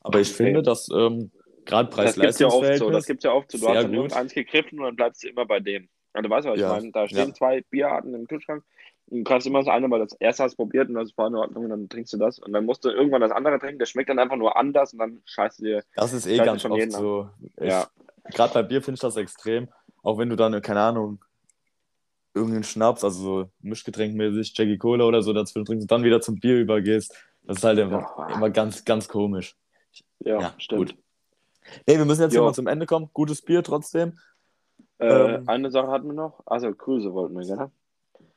Aber 0.00 0.18
ich 0.18 0.28
Okay. 0.28 0.44
finde, 0.44 0.62
dass 0.62 0.88
ähm, 0.88 1.30
gerade 1.66 1.94
Das 1.94 2.14
gibt's 2.16 2.38
ja 2.38 2.46
oft 2.48 2.76
so. 2.78 2.90
Das 2.90 3.04
gibt's 3.06 3.24
ja 3.24 3.32
oft 3.32 3.52
so. 3.52 3.58
Du 3.58 3.68
hast 3.68 3.74
dann 3.76 3.86
gut. 3.88 3.96
irgendeins 3.96 4.32
gegriffen 4.32 4.78
und 4.78 4.86
dann 4.86 4.96
bleibst 4.96 5.22
du 5.22 5.28
immer 5.28 5.44
bei 5.44 5.60
dem. 5.60 5.88
Also, 6.14 6.26
du 6.26 6.34
weißt, 6.34 6.48
was 6.48 6.56
ich 6.56 6.62
Ja, 6.62 6.68
meine. 6.70 6.90
Da 6.90 7.06
stehen 7.06 7.28
ja. 7.28 7.34
zwei 7.34 7.60
Bierarten 7.70 8.14
im 8.14 8.26
Kühlschrank. 8.26 8.64
Und 9.10 9.18
du 9.18 9.24
kannst 9.24 9.46
immer 9.46 9.58
das 9.58 9.68
eine, 9.68 9.90
weil 9.90 10.00
das 10.00 10.14
erste 10.14 10.44
hast 10.44 10.56
probiert 10.56 10.88
und 10.88 10.94
das 10.94 11.16
war 11.18 11.28
in 11.28 11.34
Ordnung 11.34 11.64
und 11.64 11.70
dann 11.70 11.88
trinkst 11.90 12.12
du 12.14 12.16
das. 12.16 12.38
Und 12.38 12.52
dann 12.54 12.64
musst 12.64 12.84
du 12.86 12.90
irgendwann 12.90 13.20
das 13.20 13.30
andere 13.32 13.58
trinken. 13.58 13.78
Das 13.78 13.90
schmeckt 13.90 14.08
dann 14.08 14.18
einfach 14.18 14.36
nur 14.36 14.56
anders 14.56 14.94
und 14.94 15.00
dann 15.00 15.20
scheißt 15.26 15.60
du 15.60 15.64
dir. 15.64 15.82
Das 15.96 16.14
ist 16.14 16.26
eh 16.26 16.38
ganz 16.38 16.64
oft 16.64 16.92
so. 16.92 17.28
Ich, 17.60 17.66
Ja. 17.68 17.88
Gerade 18.32 18.54
bei 18.54 18.62
Bier 18.62 18.80
finde 18.82 18.94
ich 18.96 19.00
das 19.00 19.16
extrem. 19.16 19.68
Auch 20.02 20.18
wenn 20.18 20.28
du 20.30 20.36
dann, 20.36 20.60
keine 20.62 20.80
Ahnung, 20.80 21.18
irgendeinen 22.38 22.64
Schnaps, 22.64 23.04
also 23.04 23.20
so 23.22 23.50
Mischgetränkmäßig, 23.60 24.52
Jackie 24.56 24.78
Cola 24.78 25.04
oder 25.04 25.22
so 25.22 25.32
dazwischen 25.32 25.64
trinkst 25.66 25.84
und 25.84 25.90
dann 25.90 26.04
wieder 26.04 26.20
zum 26.20 26.40
Bier 26.40 26.56
übergehst. 26.58 27.14
Das 27.42 27.58
ist 27.58 27.64
halt 27.64 27.78
einfach 27.78 28.16
Ja. 28.18 28.34
immer 28.34 28.50
ganz, 28.50 28.84
ganz 28.84 29.08
komisch. 29.08 29.56
Ja, 30.20 30.40
Ja, 30.40 30.54
stimmt. 30.58 30.92
gut. 30.92 30.98
Nee, 31.86 31.98
wir 31.98 32.04
müssen 32.04 32.22
jetzt 32.22 32.34
mal 32.36 32.54
zum 32.54 32.66
Ende 32.66 32.86
kommen. 32.86 33.10
Gutes 33.12 33.42
Bier 33.42 33.62
trotzdem. 33.62 34.18
Äh, 34.98 35.06
Ähm. 35.36 35.48
eine 35.48 35.70
Sache 35.70 35.88
hatten 35.88 36.06
wir 36.08 36.14
noch. 36.14 36.42
Also, 36.46 36.72
Grüße 36.74 37.12
wollten 37.12 37.36
wir, 37.38 37.44
gell? 37.46 37.70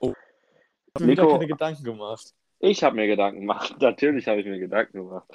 Ich 0.02 0.96
habe 0.96 1.06
mir 1.06 1.16
Nico- 1.16 1.32
keine 1.32 1.48
Gedanken 1.48 1.84
gemacht. 1.84 2.34
Ich 2.60 2.84
habe 2.84 2.96
mir 2.96 3.08
Gedanken 3.08 3.40
gemacht. 3.42 3.76
Natürlich 3.82 4.28
habe 4.28 4.42
ich 4.42 4.46
mir 4.46 4.60
Gedanken 4.60 4.98
gemacht. 5.00 5.26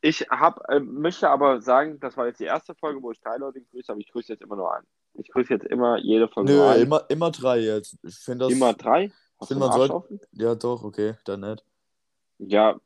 Ich 0.00 0.20
hab, 0.30 0.68
äh, 0.68 0.80
möchte 0.80 1.28
aber 1.30 1.60
sagen, 1.60 2.00
das 2.00 2.16
war 2.16 2.26
jetzt 2.26 2.40
die 2.40 2.44
erste 2.44 2.74
Folge, 2.74 3.02
wo 3.02 3.10
ich 3.12 3.20
drei 3.20 3.36
Leute 3.36 3.60
gegrüßt 3.60 3.88
habe. 3.88 4.00
Ich 4.00 4.10
grüße 4.10 4.32
jetzt 4.32 4.42
immer 4.42 4.56
nur 4.56 4.74
einen. 4.74 4.86
Ich 5.18 5.30
grüße 5.30 5.52
jetzt 5.54 5.66
immer 5.66 5.98
jede 5.98 6.28
Folge 6.28 6.52
nur 6.52 6.74
Nö, 6.74 6.80
immer, 6.82 7.04
immer 7.08 7.30
drei 7.30 7.58
jetzt. 7.58 7.98
Ich 8.02 8.24
das. 8.24 8.52
Immer 8.52 8.74
drei? 8.74 9.10
Hast 9.38 9.48
find, 9.48 9.60
man 9.60 9.72
sollte-? 9.72 10.20
Ja, 10.32 10.54
doch, 10.54 10.82
okay, 10.82 11.14
dann 11.24 11.40
nicht. 11.40 11.64
Ja, 12.38 12.76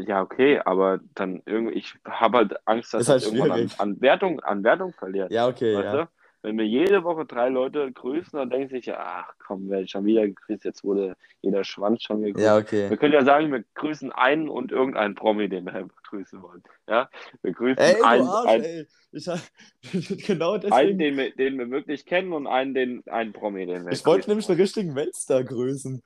ja, 0.00 0.22
okay, 0.22 0.60
aber 0.64 0.98
dann 1.14 1.42
irgendwie, 1.46 1.74
ich 1.74 1.94
habe 2.04 2.38
halt 2.38 2.56
Angst, 2.66 2.92
dass 2.92 3.02
Ist 3.02 3.08
halt 3.08 3.22
das 3.22 3.32
irgendwann 3.32 3.52
an, 3.60 3.70
an 3.78 4.00
Wertung, 4.00 4.40
an 4.40 4.64
Wertung 4.64 4.92
verliert. 4.92 5.30
Ja, 5.30 5.46
okay, 5.46 5.74
ja. 5.74 6.08
Wenn 6.46 6.58
wir 6.58 6.64
jede 6.64 7.02
Woche 7.02 7.24
drei 7.26 7.48
Leute 7.48 7.90
grüßen, 7.90 8.38
dann 8.38 8.50
denkt 8.50 8.70
sich, 8.70 8.88
ach 8.94 9.32
komm, 9.44 9.68
werde 9.68 9.82
ich 9.82 9.90
schon 9.90 10.04
wieder 10.04 10.28
gegrüßt, 10.28 10.64
jetzt 10.64 10.84
wurde 10.84 11.16
jeder 11.42 11.64
Schwanz 11.64 12.04
schon 12.04 12.22
gegrüßt. 12.22 12.46
Ja, 12.46 12.54
Wir 12.54 12.62
okay. 12.62 12.96
können 12.96 13.14
ja 13.14 13.24
sagen, 13.24 13.50
wir 13.50 13.64
grüßen 13.74 14.12
einen 14.12 14.48
und 14.48 14.70
irgendeinen 14.70 15.16
Promi, 15.16 15.48
den 15.48 15.64
wir 15.64 15.88
grüßen 16.04 16.40
wollen. 16.40 16.62
Ja? 16.88 17.10
Wir 17.42 17.52
grüßen 17.52 17.78
Ey, 17.78 18.00
einen, 18.00 18.28
Arsch, 18.28 18.46
einen. 18.48 18.86
Ich, 19.10 19.26
hab- 19.26 19.40
genau 20.24 20.52
einen 20.52 20.98
den, 20.98 21.16
wir, 21.16 21.34
den 21.34 21.58
wir 21.58 21.68
wirklich 21.68 22.06
kennen 22.06 22.32
und 22.32 22.46
einen, 22.46 22.74
den, 22.74 23.02
einen 23.08 23.32
Promi, 23.32 23.66
den 23.66 23.84
wir 23.84 23.90
Ich 23.90 24.06
wollte 24.06 24.28
nämlich 24.28 24.46
den 24.46 24.54
richtigen 24.54 24.94
Weltstar 24.94 25.42
grüßen. 25.42 26.00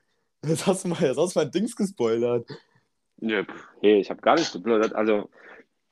Jetzt 0.47 0.67
hast 0.67 0.85
du 0.85 0.89
mal, 0.89 1.03
jetzt 1.03 1.19
hast 1.19 1.37
du 1.37 1.41
mein 1.41 1.51
Dings 1.51 1.77
gespoilert. 1.77 2.49
Pff, 3.23 3.69
hey, 3.83 4.01
ich 4.01 4.09
habe 4.09 4.23
gar 4.23 4.37
nicht 4.37 4.55
geblödert. 4.55 4.95
Also, 4.95 5.29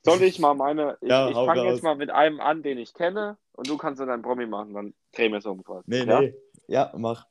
soll 0.03 0.21
ich 0.23 0.39
mal 0.39 0.53
meine. 0.53 0.97
Ich, 1.01 1.09
Ja, 1.09 1.29
ich 1.29 1.35
fange 1.35 1.65
jetzt 1.65 1.83
mal 1.83 1.95
mit 1.95 2.09
einem 2.09 2.39
an, 2.39 2.63
den 2.63 2.77
ich 2.77 2.93
kenne, 2.93 3.37
und 3.53 3.69
du 3.69 3.77
kannst 3.77 3.99
dann 3.99 4.07
deinen 4.07 4.21
Promi 4.21 4.45
machen, 4.45 4.73
dann 4.73 4.93
drehen 5.13 5.31
wir 5.31 5.39
es 5.39 5.45
um. 5.45 5.63
quasi. 5.63 5.83
Nee, 5.87 6.05
ja? 6.05 6.21
nee. 6.21 6.33
Ja, 6.67 6.93
mach. 6.95 7.25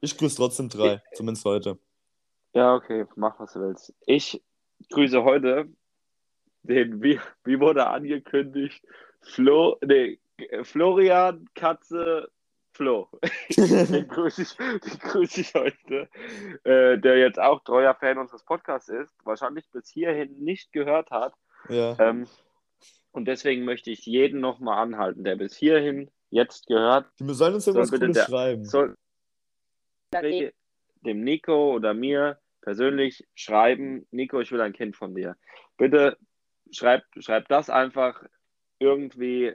Ich 0.00 0.16
grüße 0.16 0.36
trotzdem 0.36 0.68
drei, 0.68 1.02
zumindest 1.14 1.44
heute. 1.44 1.78
Ja, 2.52 2.74
okay, 2.74 3.06
mach 3.16 3.40
was 3.40 3.54
du 3.54 3.60
willst. 3.60 3.94
Ich 4.06 4.42
grüße 4.90 5.24
heute 5.24 5.68
den, 6.64 7.02
wie, 7.02 7.20
wie 7.44 7.60
wurde 7.60 7.86
angekündigt, 7.86 8.84
Flo, 9.20 9.78
nee, 9.84 10.18
Florian 10.62 11.48
Katze 11.54 12.30
Flo. 12.72 13.08
den 13.56 14.08
grüße 14.08 14.42
ich, 14.42 14.56
den 14.56 14.98
grüße 14.98 15.40
ich 15.40 15.54
heute, 15.54 16.08
äh, 16.64 16.98
der 16.98 17.18
jetzt 17.18 17.38
auch 17.38 17.62
treuer 17.62 17.94
Fan 17.94 18.18
unseres 18.18 18.44
Podcasts 18.44 18.88
ist, 18.88 19.14
wahrscheinlich 19.24 19.70
bis 19.70 19.88
hierhin 19.88 20.38
nicht 20.40 20.72
gehört 20.72 21.10
hat. 21.10 21.34
Ja. 21.68 21.96
Ähm, 21.98 22.26
und 23.12 23.26
deswegen 23.26 23.64
möchte 23.64 23.90
ich 23.90 24.04
jeden 24.06 24.40
nochmal 24.40 24.78
anhalten, 24.82 25.24
der 25.24 25.36
bis 25.36 25.56
hierhin 25.56 26.10
jetzt 26.30 26.66
gehört, 26.66 27.06
Wir 27.18 27.34
sollen 27.34 27.54
uns 27.54 27.66
irgendwas 27.66 27.90
Soll 27.90 27.98
Cooles 28.00 28.16
der- 28.16 28.24
schreiben. 28.26 28.64
soll 28.64 28.96
dem 31.02 31.20
Nico 31.22 31.72
oder 31.74 31.92
mir 31.94 32.38
persönlich 32.60 33.26
schreiben, 33.34 34.06
Nico, 34.10 34.40
ich 34.40 34.50
will 34.52 34.60
ein 34.60 34.72
Kind 34.72 34.96
von 34.96 35.14
dir. 35.14 35.36
Bitte 35.76 36.16
schreib, 36.70 37.02
schreib 37.18 37.48
das 37.48 37.68
einfach 37.70 38.22
irgendwie 38.78 39.54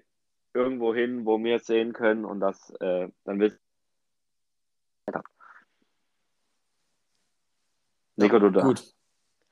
irgendwo 0.53 0.93
hin, 0.93 1.25
wo 1.25 1.41
wir 1.43 1.55
es 1.57 1.65
sehen 1.65 1.93
können 1.93 2.25
und 2.25 2.39
das 2.39 2.69
äh, 2.81 3.07
dann 3.23 3.39
wissen. 3.39 3.59
Nico, 8.15 8.37
du 8.39 8.49
da. 8.51 8.61
Gut. 8.61 8.83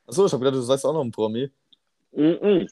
Achso, 0.08 0.26
ich 0.26 0.34
habe 0.34 0.44
gedacht, 0.44 0.56
du 0.58 0.62
sagst 0.62 0.86
auch 0.86 0.94
noch 0.94 1.02
einen 1.02 1.12
Promi. 1.12 1.50
Mhm. 2.12 2.68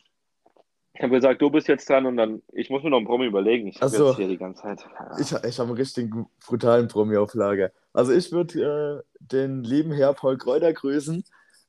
Ich 0.98 1.04
habe 1.04 1.14
gesagt, 1.14 1.42
du 1.42 1.50
bist 1.50 1.68
jetzt 1.68 1.90
dran 1.90 2.06
und 2.06 2.16
dann, 2.16 2.42
ich 2.54 2.70
muss 2.70 2.82
mir 2.82 2.90
noch 2.90 2.98
einen 2.98 3.06
Promi 3.06 3.26
überlegen. 3.26 3.68
Ich 3.68 3.82
habe 3.82 3.90
so. 3.90 4.08
jetzt 4.08 4.16
hier 4.16 4.30
die 4.30 4.38
ganze 4.38 4.62
Zeit. 4.62 4.88
Ich, 5.20 5.32
ich 5.32 5.60
habe 5.60 5.68
einen 5.70 5.78
richtig 5.78 6.10
brutalen 6.48 6.88
Promi 6.88 7.18
auf 7.18 7.34
Lager. 7.34 7.72
Also 7.92 8.14
ich 8.14 8.32
würde 8.32 9.04
äh, 9.04 9.04
den 9.20 9.64
lieben 9.64 9.92
Herr 9.92 10.14
Paul 10.14 10.38
Kräuter 10.38 10.72
grüßen. 10.72 11.24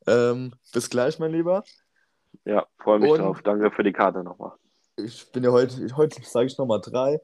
Ähm, 0.07 0.53
bis 0.73 0.89
gleich, 0.91 1.19
mein 1.19 1.33
Lieber. 1.33 1.65
Ja, 2.45 2.67
freue 2.79 3.01
mich 3.01 3.11
Und- 3.11 3.19
drauf. 3.19 3.43
Danke 3.43 3.73
für 3.73 3.83
die 3.83 3.93
Karte 3.93 4.23
nochmal. 4.23 4.53
Ich 4.97 5.31
bin 5.33 5.43
ja 5.43 5.51
heute, 5.51 5.95
heute 5.97 6.23
sage 6.23 6.47
ich 6.47 6.57
nochmal 6.57 6.81
drei. 6.81 7.21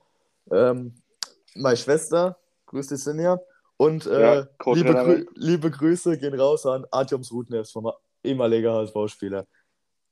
Ähm, 0.50 0.94
meine 1.54 1.76
Schwester, 1.76 2.36
grüß 2.66 2.88
dich, 2.88 3.02
Sinja. 3.02 3.38
Und 3.76 4.06
äh, 4.06 4.40
Ja, 4.40 4.48
liebe. 4.66 4.92
Grü 4.92 5.26
liebe 5.34 5.70
Grüße 5.70 6.18
gehen 6.18 6.34
raus 6.38 6.66
an 6.66 6.84
Artjoms 6.90 7.32
Rudnevs, 7.32 7.70
vom 7.70 7.90
ehemaliger 8.22 8.74
HSV-Spieler. 8.74 9.46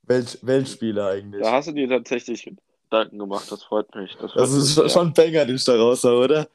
Welt 0.03 0.39
Weltspieler 0.41 1.07
eigentlich. 1.09 1.41
Da 1.41 1.53
hast 1.53 1.67
du 1.67 1.71
dir 1.73 1.87
tatsächlich 1.89 2.51
Gedanken 2.89 3.19
gemacht. 3.19 3.51
Das 3.51 3.63
freut 3.63 3.93
mich. 3.95 4.15
Das, 4.17 4.31
freut 4.31 4.41
das 4.43 4.53
ist 4.53 4.77
mich 4.77 4.91
schon, 4.91 5.07
ein 5.07 5.13
Banger, 5.13 5.45
den 5.45 5.55
ich 5.55 5.63
da 5.63 5.75
raushau, 5.75 6.23
oder? 6.23 6.47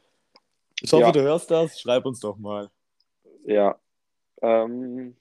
Ich 0.83 0.93
hoffe, 0.93 1.05
Ja. 1.05 1.13
du 1.13 1.23
hörst 1.23 1.51
das. 1.51 1.81
Schreib 1.81 2.05
uns 2.05 2.21
doch 2.21 2.37
mal. 2.37 2.71
Ja. 3.45 3.77
Ähm, 4.43 5.17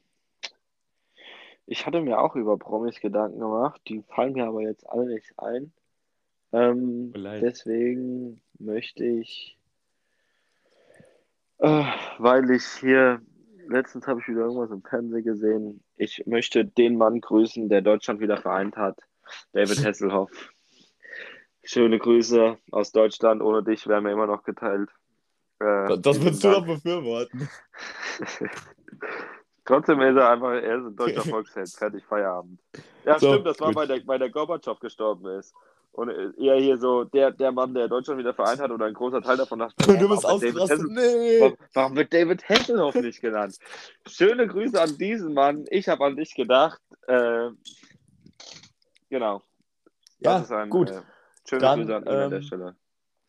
ich 1.67 1.85
hatte 1.85 2.01
mir 2.01 2.19
auch 2.19 2.35
über 2.35 2.57
Promis 2.57 2.99
Gedanken 2.99 3.39
gemacht. 3.39 3.81
Die 3.87 4.03
fallen 4.13 4.33
mir 4.33 4.45
aber 4.45 4.61
jetzt 4.61 4.87
alle 4.89 5.05
nicht 5.05 5.33
ein. 5.37 5.71
Ähm, 6.51 7.13
deswegen 7.41 8.41
möchte 8.59 9.03
ich, 9.05 9.57
äh, 11.59 11.85
weil 12.19 12.49
ich 12.51 12.65
hier, 12.79 13.21
letztens 13.67 14.07
habe 14.07 14.19
ich 14.19 14.27
wieder 14.27 14.41
irgendwas 14.41 14.71
im 14.71 14.83
Fernsehen 14.83 15.23
gesehen, 15.23 15.83
ich 15.97 16.23
möchte 16.25 16.65
den 16.65 16.97
Mann 16.97 17.21
grüßen, 17.21 17.69
der 17.69 17.81
Deutschland 17.81 18.19
wieder 18.19 18.37
vereint 18.37 18.77
hat. 18.77 18.99
David 19.53 19.85
Hasselhoff. 19.85 20.31
Schöne 21.63 21.97
Grüße 21.97 22.57
aus 22.71 22.91
Deutschland. 22.91 23.41
Ohne 23.41 23.63
dich 23.63 23.87
wären 23.87 24.03
wir 24.03 24.11
immer 24.11 24.27
noch 24.27 24.43
geteilt. 24.43 24.89
Äh, 25.59 25.97
das 25.97 26.21
würdest 26.21 26.43
du 26.43 26.51
doch 26.51 26.65
befürworten. 26.65 27.49
Trotzdem 29.65 29.99
ist 30.01 30.15
er 30.15 30.29
einfach, 30.29 30.51
er 30.51 30.77
ist 30.77 30.85
ein 30.85 30.95
deutscher 30.95 31.21
Volksheld. 31.29 31.69
Fertig, 31.69 32.05
Feierabend. 32.05 32.61
Ja, 33.03 33.17
so, 33.17 33.31
stimmt, 33.31 33.47
das 33.47 33.59
war, 33.59 33.73
weil 33.73 33.87
der, 33.87 34.05
weil 34.05 34.19
der 34.19 34.29
Gorbatschow 34.29 34.79
gestorben 34.79 35.25
ist. 35.39 35.55
Und 35.95 36.09
eher 36.37 36.57
hier 36.57 36.77
so 36.77 37.05
der, 37.05 37.31
der 37.31 37.53
Mann, 37.53 37.73
der 37.73 37.87
Deutschland 37.87 38.19
wieder 38.19 38.33
vereint 38.33 38.59
hat 38.59 38.69
oder 38.69 38.85
ein 38.85 38.93
großer 38.93 39.21
Teil 39.21 39.37
davon 39.37 39.59
dachte, 39.59 39.97
du 39.97 40.09
bist 40.09 40.25
ausgerastet. 40.25 40.81
Nee. 40.89 41.39
Warum, 41.39 41.57
warum 41.73 41.95
wird 41.95 42.13
David 42.13 42.49
Hasselhoff 42.49 42.95
nicht 42.95 43.21
genannt? 43.21 43.57
Schöne 44.05 44.45
Grüße 44.45 44.81
an 44.81 44.97
diesen 44.97 45.33
Mann. 45.33 45.63
Ich 45.69 45.87
habe 45.87 46.03
an 46.03 46.17
dich 46.17 46.35
gedacht. 46.35 46.81
Äh, 47.07 47.49
genau. 49.09 49.41
Ja, 50.19 50.45
ein, 50.49 50.69
gut. 50.69 50.89
Äh, 50.89 51.01
schöne 51.47 51.61
Dann, 51.61 51.79
Grüße 51.79 51.95
an 51.95 52.03
ihn 52.03 52.09
ähm, 52.09 52.19
an 52.19 52.29
der 52.29 52.39
ähm, 52.39 52.45
Stelle. 52.45 52.75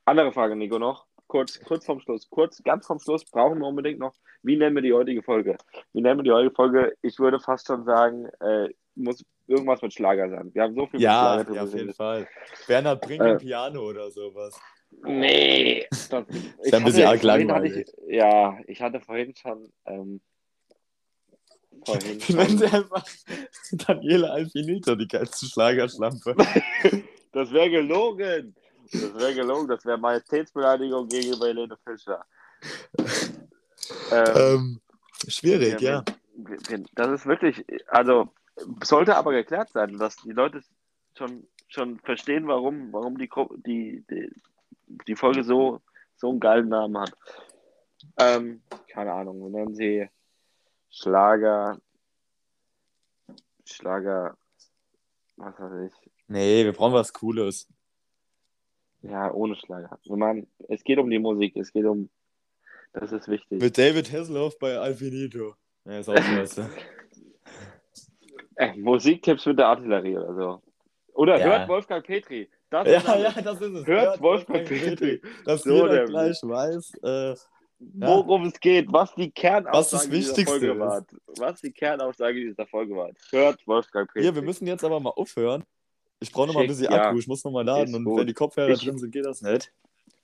Andere 0.05 0.33
Frage, 0.33 0.57
Nico, 0.57 0.81
noch. 0.81 1.07
Kurz, 1.29 1.61
kurz 1.61 1.87
vorm 1.87 2.01
Schluss. 2.01 2.29
Kurz, 2.29 2.61
ganz 2.65 2.85
vom 2.85 2.99
Schluss 2.99 3.25
brauchen 3.25 3.61
wir 3.61 3.67
unbedingt 3.69 4.01
noch, 4.01 4.15
wie 4.43 4.57
nennen 4.57 4.75
wir 4.75 4.83
die 4.83 4.93
heutige 4.93 5.23
Folge? 5.23 5.57
Wie 5.93 6.01
nennen 6.01 6.19
wir 6.19 6.25
die 6.25 6.33
heutige 6.33 6.55
Folge? 6.55 6.97
Ich 7.03 7.21
würde 7.21 7.39
fast 7.39 7.69
schon 7.69 7.85
sagen, 7.85 8.27
äh, 8.41 8.71
muss 8.97 9.25
irgendwas 9.47 9.83
mit 9.83 9.93
Schlager 9.93 10.29
sein. 10.29 10.51
Wir 10.53 10.63
haben 10.63 10.75
so 10.75 10.87
viel 10.87 11.01
ja, 11.01 11.37
mit 11.37 11.47
Schlager 11.47 11.57
Ja, 11.57 11.63
auf 11.65 11.75
jeden 11.75 11.95
Fall. 11.95 12.29
Bernhard 12.67 13.01
bringt 13.01 13.23
äh, 13.23 13.31
ein 13.31 13.39
Piano 13.39 13.83
oder 13.83 14.11
sowas. 14.11 14.59
Nee. 15.03 15.87
Das, 15.91 16.25
ist 16.63 16.75
ein 16.75 16.85
bisschen 16.85 17.07
arg 17.07 17.23
langweilig. 17.23 17.87
Ich, 17.87 18.15
ja, 18.15 18.59
ich 18.67 18.81
hatte 18.81 19.01
vorhin 19.01 19.35
schon. 19.35 19.71
Ähm, 19.87 20.21
vorhin 21.85 22.19
Nennen 22.29 22.59
Sie 22.59 22.67
einfach 22.67 23.05
Daniela 23.73 24.29
Alfinito, 24.31 24.95
die 24.95 25.09
geilste 25.09 25.47
Schlagerschlampe. 25.47 26.35
das 27.33 27.53
wäre 27.53 27.71
gelogen. 27.71 28.55
Das 28.93 29.15
wäre 29.15 29.35
gelogen. 29.35 29.69
Das 29.69 29.85
wäre 29.85 29.99
Majestätsbeleidigung 29.99 31.09
gegenüber 31.09 31.47
Helene 31.47 31.77
Fischer. 31.85 32.25
Ähm, 34.11 34.35
ähm, 34.37 34.81
schwierig, 35.29 35.81
ja. 35.81 36.05
Das 36.95 37.11
ist 37.13 37.27
wirklich, 37.27 37.65
also 37.89 38.29
sollte 38.83 39.17
aber 39.17 39.33
geklärt 39.33 39.71
sein, 39.71 39.99
dass 39.99 40.17
die 40.17 40.33
Leute 40.33 40.63
schon, 41.17 41.47
schon 41.69 41.99
verstehen, 42.01 42.47
warum, 42.47 42.93
warum 42.93 43.19
die, 43.19 43.29
die, 43.67 44.05
die, 44.11 44.31
die 45.07 45.17
Folge 45.17 45.45
so, 45.45 45.81
so 46.17 46.31
einen 46.31 46.41
geilen 46.41 46.69
Namen 46.69 46.99
hat. 46.99 47.13
Ähm, 48.19 48.63
keine 48.89 49.13
Ahnung, 49.13 49.41
wir 49.41 49.51
nennen 49.51 49.75
sie 49.75 50.09
Schlager. 50.91 51.79
Schlager. 53.65 54.37
Was 55.37 55.59
weiß 55.59 55.91
ich. 55.91 56.11
Nee, 56.29 56.65
wir 56.65 56.73
brauchen 56.73 56.95
was 56.95 57.13
Cooles. 57.13 57.69
Ja, 59.03 59.31
ohne 59.33 59.55
Schlager. 59.57 59.99
Ich 60.03 60.11
meine, 60.11 60.47
es 60.69 60.83
geht 60.83 60.99
um 60.99 61.11
die 61.11 61.19
Musik, 61.19 61.57
es 61.57 61.73
geht 61.73 61.85
um. 61.85 62.09
Das 62.93 63.13
ist 63.13 63.29
wichtig. 63.29 63.61
Mit 63.61 63.77
David 63.77 64.11
Hasselhoff 64.11 64.59
bei 64.59 64.79
Alfinito. 64.79 65.55
Ja, 65.85 65.99
ist 65.99 66.09
auch 66.09 66.17
scheiße. 66.23 66.71
Musiktipps 68.77 69.47
mit 69.47 69.59
der 69.59 69.67
Artillerie 69.69 70.17
oder 70.17 70.35
so. 70.35 70.63
Oder 71.15 71.39
ja. 71.39 71.47
hört 71.47 71.69
Wolfgang 71.69 72.05
Petri. 72.05 72.49
Das 72.71 72.87
ja, 72.87 73.17
ja, 73.17 73.31
das 73.31 73.61
ist 73.61 73.75
es. 73.75 73.87
Hört, 73.87 74.07
hört 74.07 74.21
Wolfgang, 74.21 74.69
Wolfgang 74.69 74.99
Petri. 74.99 75.23
Dass 75.45 75.63
so 75.63 75.87
jeder 75.87 76.05
gleich 76.05 76.39
weiß, 76.43 76.95
äh, 77.03 77.35
worum 77.79 78.43
ja. 78.43 78.49
es 78.49 78.61
geht, 78.61 78.93
was 78.93 79.15
die 79.15 79.31
Kernaussage 79.31 80.09
dieser 80.11 80.45
Folge 80.45 80.73
ist. 80.73 80.79
war. 80.79 81.07
Was 81.39 81.61
die 81.61 81.73
Kernaussage 81.73 82.41
dieser 82.41 82.67
Folge 82.67 82.97
war. 82.97 83.11
Hört 83.31 83.67
Wolfgang 83.67 84.13
Petri. 84.13 84.27
Ja, 84.27 84.35
wir 84.35 84.43
müssen 84.43 84.67
jetzt 84.67 84.85
aber 84.85 85.01
mal 85.01 85.11
aufhören. 85.11 85.65
Ich 86.21 86.33
brauche 86.33 86.49
noch 86.49 86.55
mal 86.55 86.63
ein 86.63 86.67
bisschen 86.67 86.91
ja. 86.91 87.09
Akku, 87.09 87.19
ich 87.19 87.29
muss 87.29 87.45
noch 87.45 87.53
mal 87.53 87.65
laden. 87.65 87.95
und 87.95 88.05
wenn 88.17 88.27
die 88.27 88.35
Kopfhörer 88.35 88.71
ich, 88.71 88.83
drin 88.83 88.99
sind, 88.99 89.11
geht 89.11 89.27
das 89.27 89.43
nicht. 89.43 89.73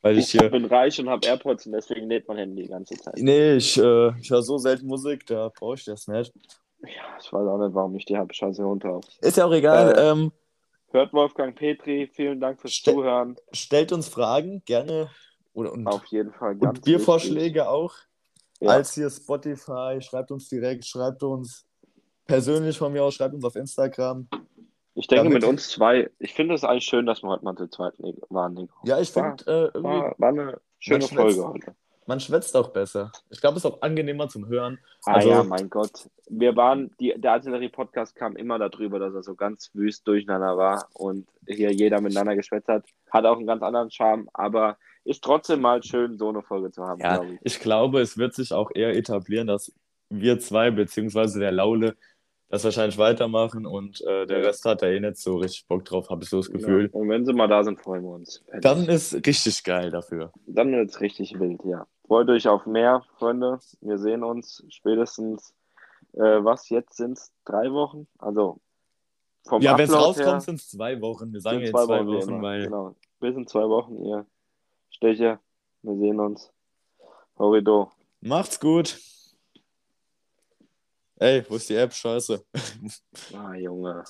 Weil 0.01 0.19
ich, 0.19 0.35
ich 0.35 0.41
hier... 0.41 0.51
bin 0.51 0.65
reich 0.65 0.99
und 0.99 1.09
habe 1.09 1.27
AirPods 1.27 1.67
und 1.67 1.73
deswegen 1.73 2.09
lädt 2.09 2.27
mein 2.27 2.39
Handy 2.39 2.63
die 2.63 2.69
ganze 2.69 2.97
Zeit. 2.97 3.15
Nee, 3.19 3.57
ich, 3.57 3.79
äh, 3.79 4.19
ich 4.19 4.31
höre 4.31 4.43
so 4.43 4.59
selten 4.59 4.87
Musik, 4.87 5.27
da 5.27 5.49
brauche 5.49 5.75
ich 5.75 5.85
das 5.85 6.09
nicht. 6.09 6.33
Ja, 6.83 7.17
ich 7.21 7.33
weiß 7.33 7.47
auch 7.47 7.59
nicht, 7.59 7.75
warum 7.75 7.95
ich 7.95 8.05
die 8.05 8.17
habe. 8.17 8.33
Scheiße 8.33 8.63
runter. 8.63 9.01
Ist 9.21 9.37
ja 9.37 9.47
auch 9.47 9.53
egal. 9.53 9.97
Äh, 9.97 10.11
ähm, 10.11 10.33
hört 10.91 11.13
Wolfgang 11.13 11.55
Petri, 11.55 12.11
vielen 12.13 12.41
Dank 12.41 12.61
fürs 12.61 12.75
ste 12.75 12.93
Zuhören. 12.93 13.37
Stellt 13.53 13.93
uns 13.93 14.09
Fragen, 14.09 14.63
gerne. 14.65 15.09
Oder, 15.55 15.73
und, 15.73 15.87
Auf 15.87 16.05
jeden 16.07 16.33
Fall. 16.33 16.57
Ganz 16.57 16.79
und 16.79 16.85
Biervorschläge 16.85 17.69
auch. 17.69 17.95
Ja. 18.61 18.71
Als 18.71 18.95
hier 18.95 19.11
Spotify, 19.11 19.99
schreibt 20.01 20.31
uns 20.31 20.49
direkt, 20.49 20.85
schreibt 20.85 21.23
uns 21.23 21.67
persönlich 22.27 22.79
von 22.79 22.93
mir 22.93 23.05
aus, 23.05 23.15
schreibt 23.15 23.35
uns 23.35 23.45
auf 23.45 23.57
Instagram. 23.57 24.29
Ich 24.95 25.07
denke 25.07 25.25
Damit, 25.25 25.43
mit 25.43 25.45
uns 25.45 25.69
zwei, 25.69 26.11
ich 26.19 26.35
finde 26.35 26.55
es 26.55 26.65
eigentlich 26.65 26.85
schön, 26.85 27.07
dass 27.07 27.23
wir 27.23 27.31
heute 27.31 27.45
mal 27.45 27.57
zu 27.57 27.69
zweit 27.69 27.95
waren. 28.29 28.69
Ja, 28.85 29.01
ich 29.01 29.11
finde, 29.11 29.73
äh, 29.75 29.83
war, 29.83 30.15
war, 30.19 30.29
eine 30.29 30.61
schöne 30.79 31.03
Folge 31.03 31.45
heute 31.45 31.75
man 32.07 32.21
schwätzt 32.21 32.57
auch 32.57 32.69
besser. 32.69 33.13
Ich 33.31 33.41
glaube, 33.41 33.59
es 33.59 33.65
ist 33.65 33.71
auch 33.71 33.83
angenehmer 33.83 34.29
zum 34.29 34.47
Hören. 34.47 34.79
Ah 35.05 35.15
also, 35.15 35.31
ja, 35.31 35.45
mein 35.45 35.71
Gott. 35.71 36.09
Wir 36.29 36.57
waren, 36.57 36.91
die, 37.01 37.15
der 37.17 37.33
Artillerie-Podcast 37.33 38.15
kam 38.17 38.37
immer 38.37 38.59
darüber, 38.59 38.99
dass 38.99 39.15
er 39.15 39.23
so 39.23 39.35
ganz 39.35 39.71
wüst 39.75 40.07
durcheinander 40.07 40.57
war 40.57 40.89
und 40.95 41.29
hier 41.47 41.73
jeder 41.73 42.01
miteinander 42.01 42.37
geschwätzt 42.37 42.69
hat. 42.69 42.85
Hat 43.11 43.25
auch 43.25 43.37
einen 43.37 43.47
ganz 43.47 43.63
anderen 43.63 43.91
Charme, 43.91 44.29
aber 44.33 44.79
ist 45.05 45.23
trotzdem 45.23 45.61
mal 45.61 45.83
schön, 45.83 46.19
so 46.19 46.29
eine 46.29 46.43
Folge 46.43 46.71
zu 46.71 46.85
haben. 46.85 47.01
Ja, 47.01 47.19
glaub 47.19 47.33
ich. 47.33 47.41
ich 47.43 47.61
glaube, 47.61 48.01
es 48.01 48.17
wird 48.17 48.35
sich 48.35 48.53
auch 48.53 48.71
eher 48.75 48.97
etablieren, 48.97 49.47
dass 49.47 49.73
wir 50.09 50.39
zwei, 50.39 50.71
beziehungsweise 50.71 51.41
der 51.41 51.53
Laule, 51.53 51.97
das 52.53 52.65
wahrscheinlich 52.65 52.99
weitermachen 52.99 53.65
und 53.65 54.03
äh, 54.03 54.27
der 54.27 54.45
Rest 54.45 54.67
hat 54.67 54.83
da 54.83 54.87
eh 54.87 55.01
nicht 55.01 55.17
so 55.17 55.39
richtig 55.39 55.67
Bock 55.69 55.87
drauf, 55.87 56.11
habe 56.11 56.23
ich 56.23 56.29
so 56.29 56.37
das 56.37 56.51
Gefühl. 56.51 56.91
Ja. 56.93 57.01
Und 57.01 57.09
wenn 57.09 57.25
sie 57.25 57.33
mal 57.33 57.49
da 57.49 57.65
sind, 57.65 57.81
freuen 57.81 58.03
wir 58.03 58.11
uns. 58.11 58.45
Dann 58.61 58.85
ist 58.91 59.15
richtig 59.27 59.65
geil 59.65 59.91
dafür. 59.91 60.31
Dann 60.47 60.71
wird 60.71 60.91
es 60.91 61.01
richtig 61.01 61.41
wild, 61.41 61.65
ja. 61.65 61.87
Freut 62.07 62.29
euch 62.29 62.47
auf 62.49 62.67
mehr, 62.67 63.03
Freunde. 63.17 63.59
Wir 63.81 63.97
sehen 63.97 64.23
uns 64.23 64.63
spätestens, 64.69 65.55
äh, 66.13 66.45
was 66.45 66.69
jetzt 66.69 66.99
sind 66.99 67.17
es? 67.17 67.33
Drei 67.47 67.73
Wochen? 67.73 68.07
Also 68.19 68.61
vom 69.49 69.63
Ja, 69.63 69.79
wenn 69.79 69.87
es 69.89 69.97
rauskommt, 69.97 70.43
sind 70.43 70.57
es 70.57 70.69
zwei 70.69 71.01
Wochen. 71.01 71.33
Wir 71.33 71.41
sagen 71.41 71.61
jetzt 71.61 71.71
zwei, 71.71 71.87
zwei 71.87 72.07
Wochen, 72.07 72.33
Wochen 72.33 72.43
weil. 72.43 72.65
Genau. 72.65 72.95
Bis 73.19 73.35
in 73.35 73.47
zwei 73.47 73.67
Wochen, 73.67 74.05
ihr 74.05 74.27
Stecher. 74.91 75.41
Wir 75.81 75.97
sehen 75.97 76.21
uns. 76.21 76.53
Horrido. 77.39 77.91
Macht's 78.21 78.61
gut. 78.61 78.99
Ey, 81.23 81.45
wo 81.49 81.57
ist 81.57 81.69
die 81.69 81.77
App? 81.77 81.93
Scheiße. 81.95 82.45
Ah, 83.35 83.55
Junge. 83.55 84.05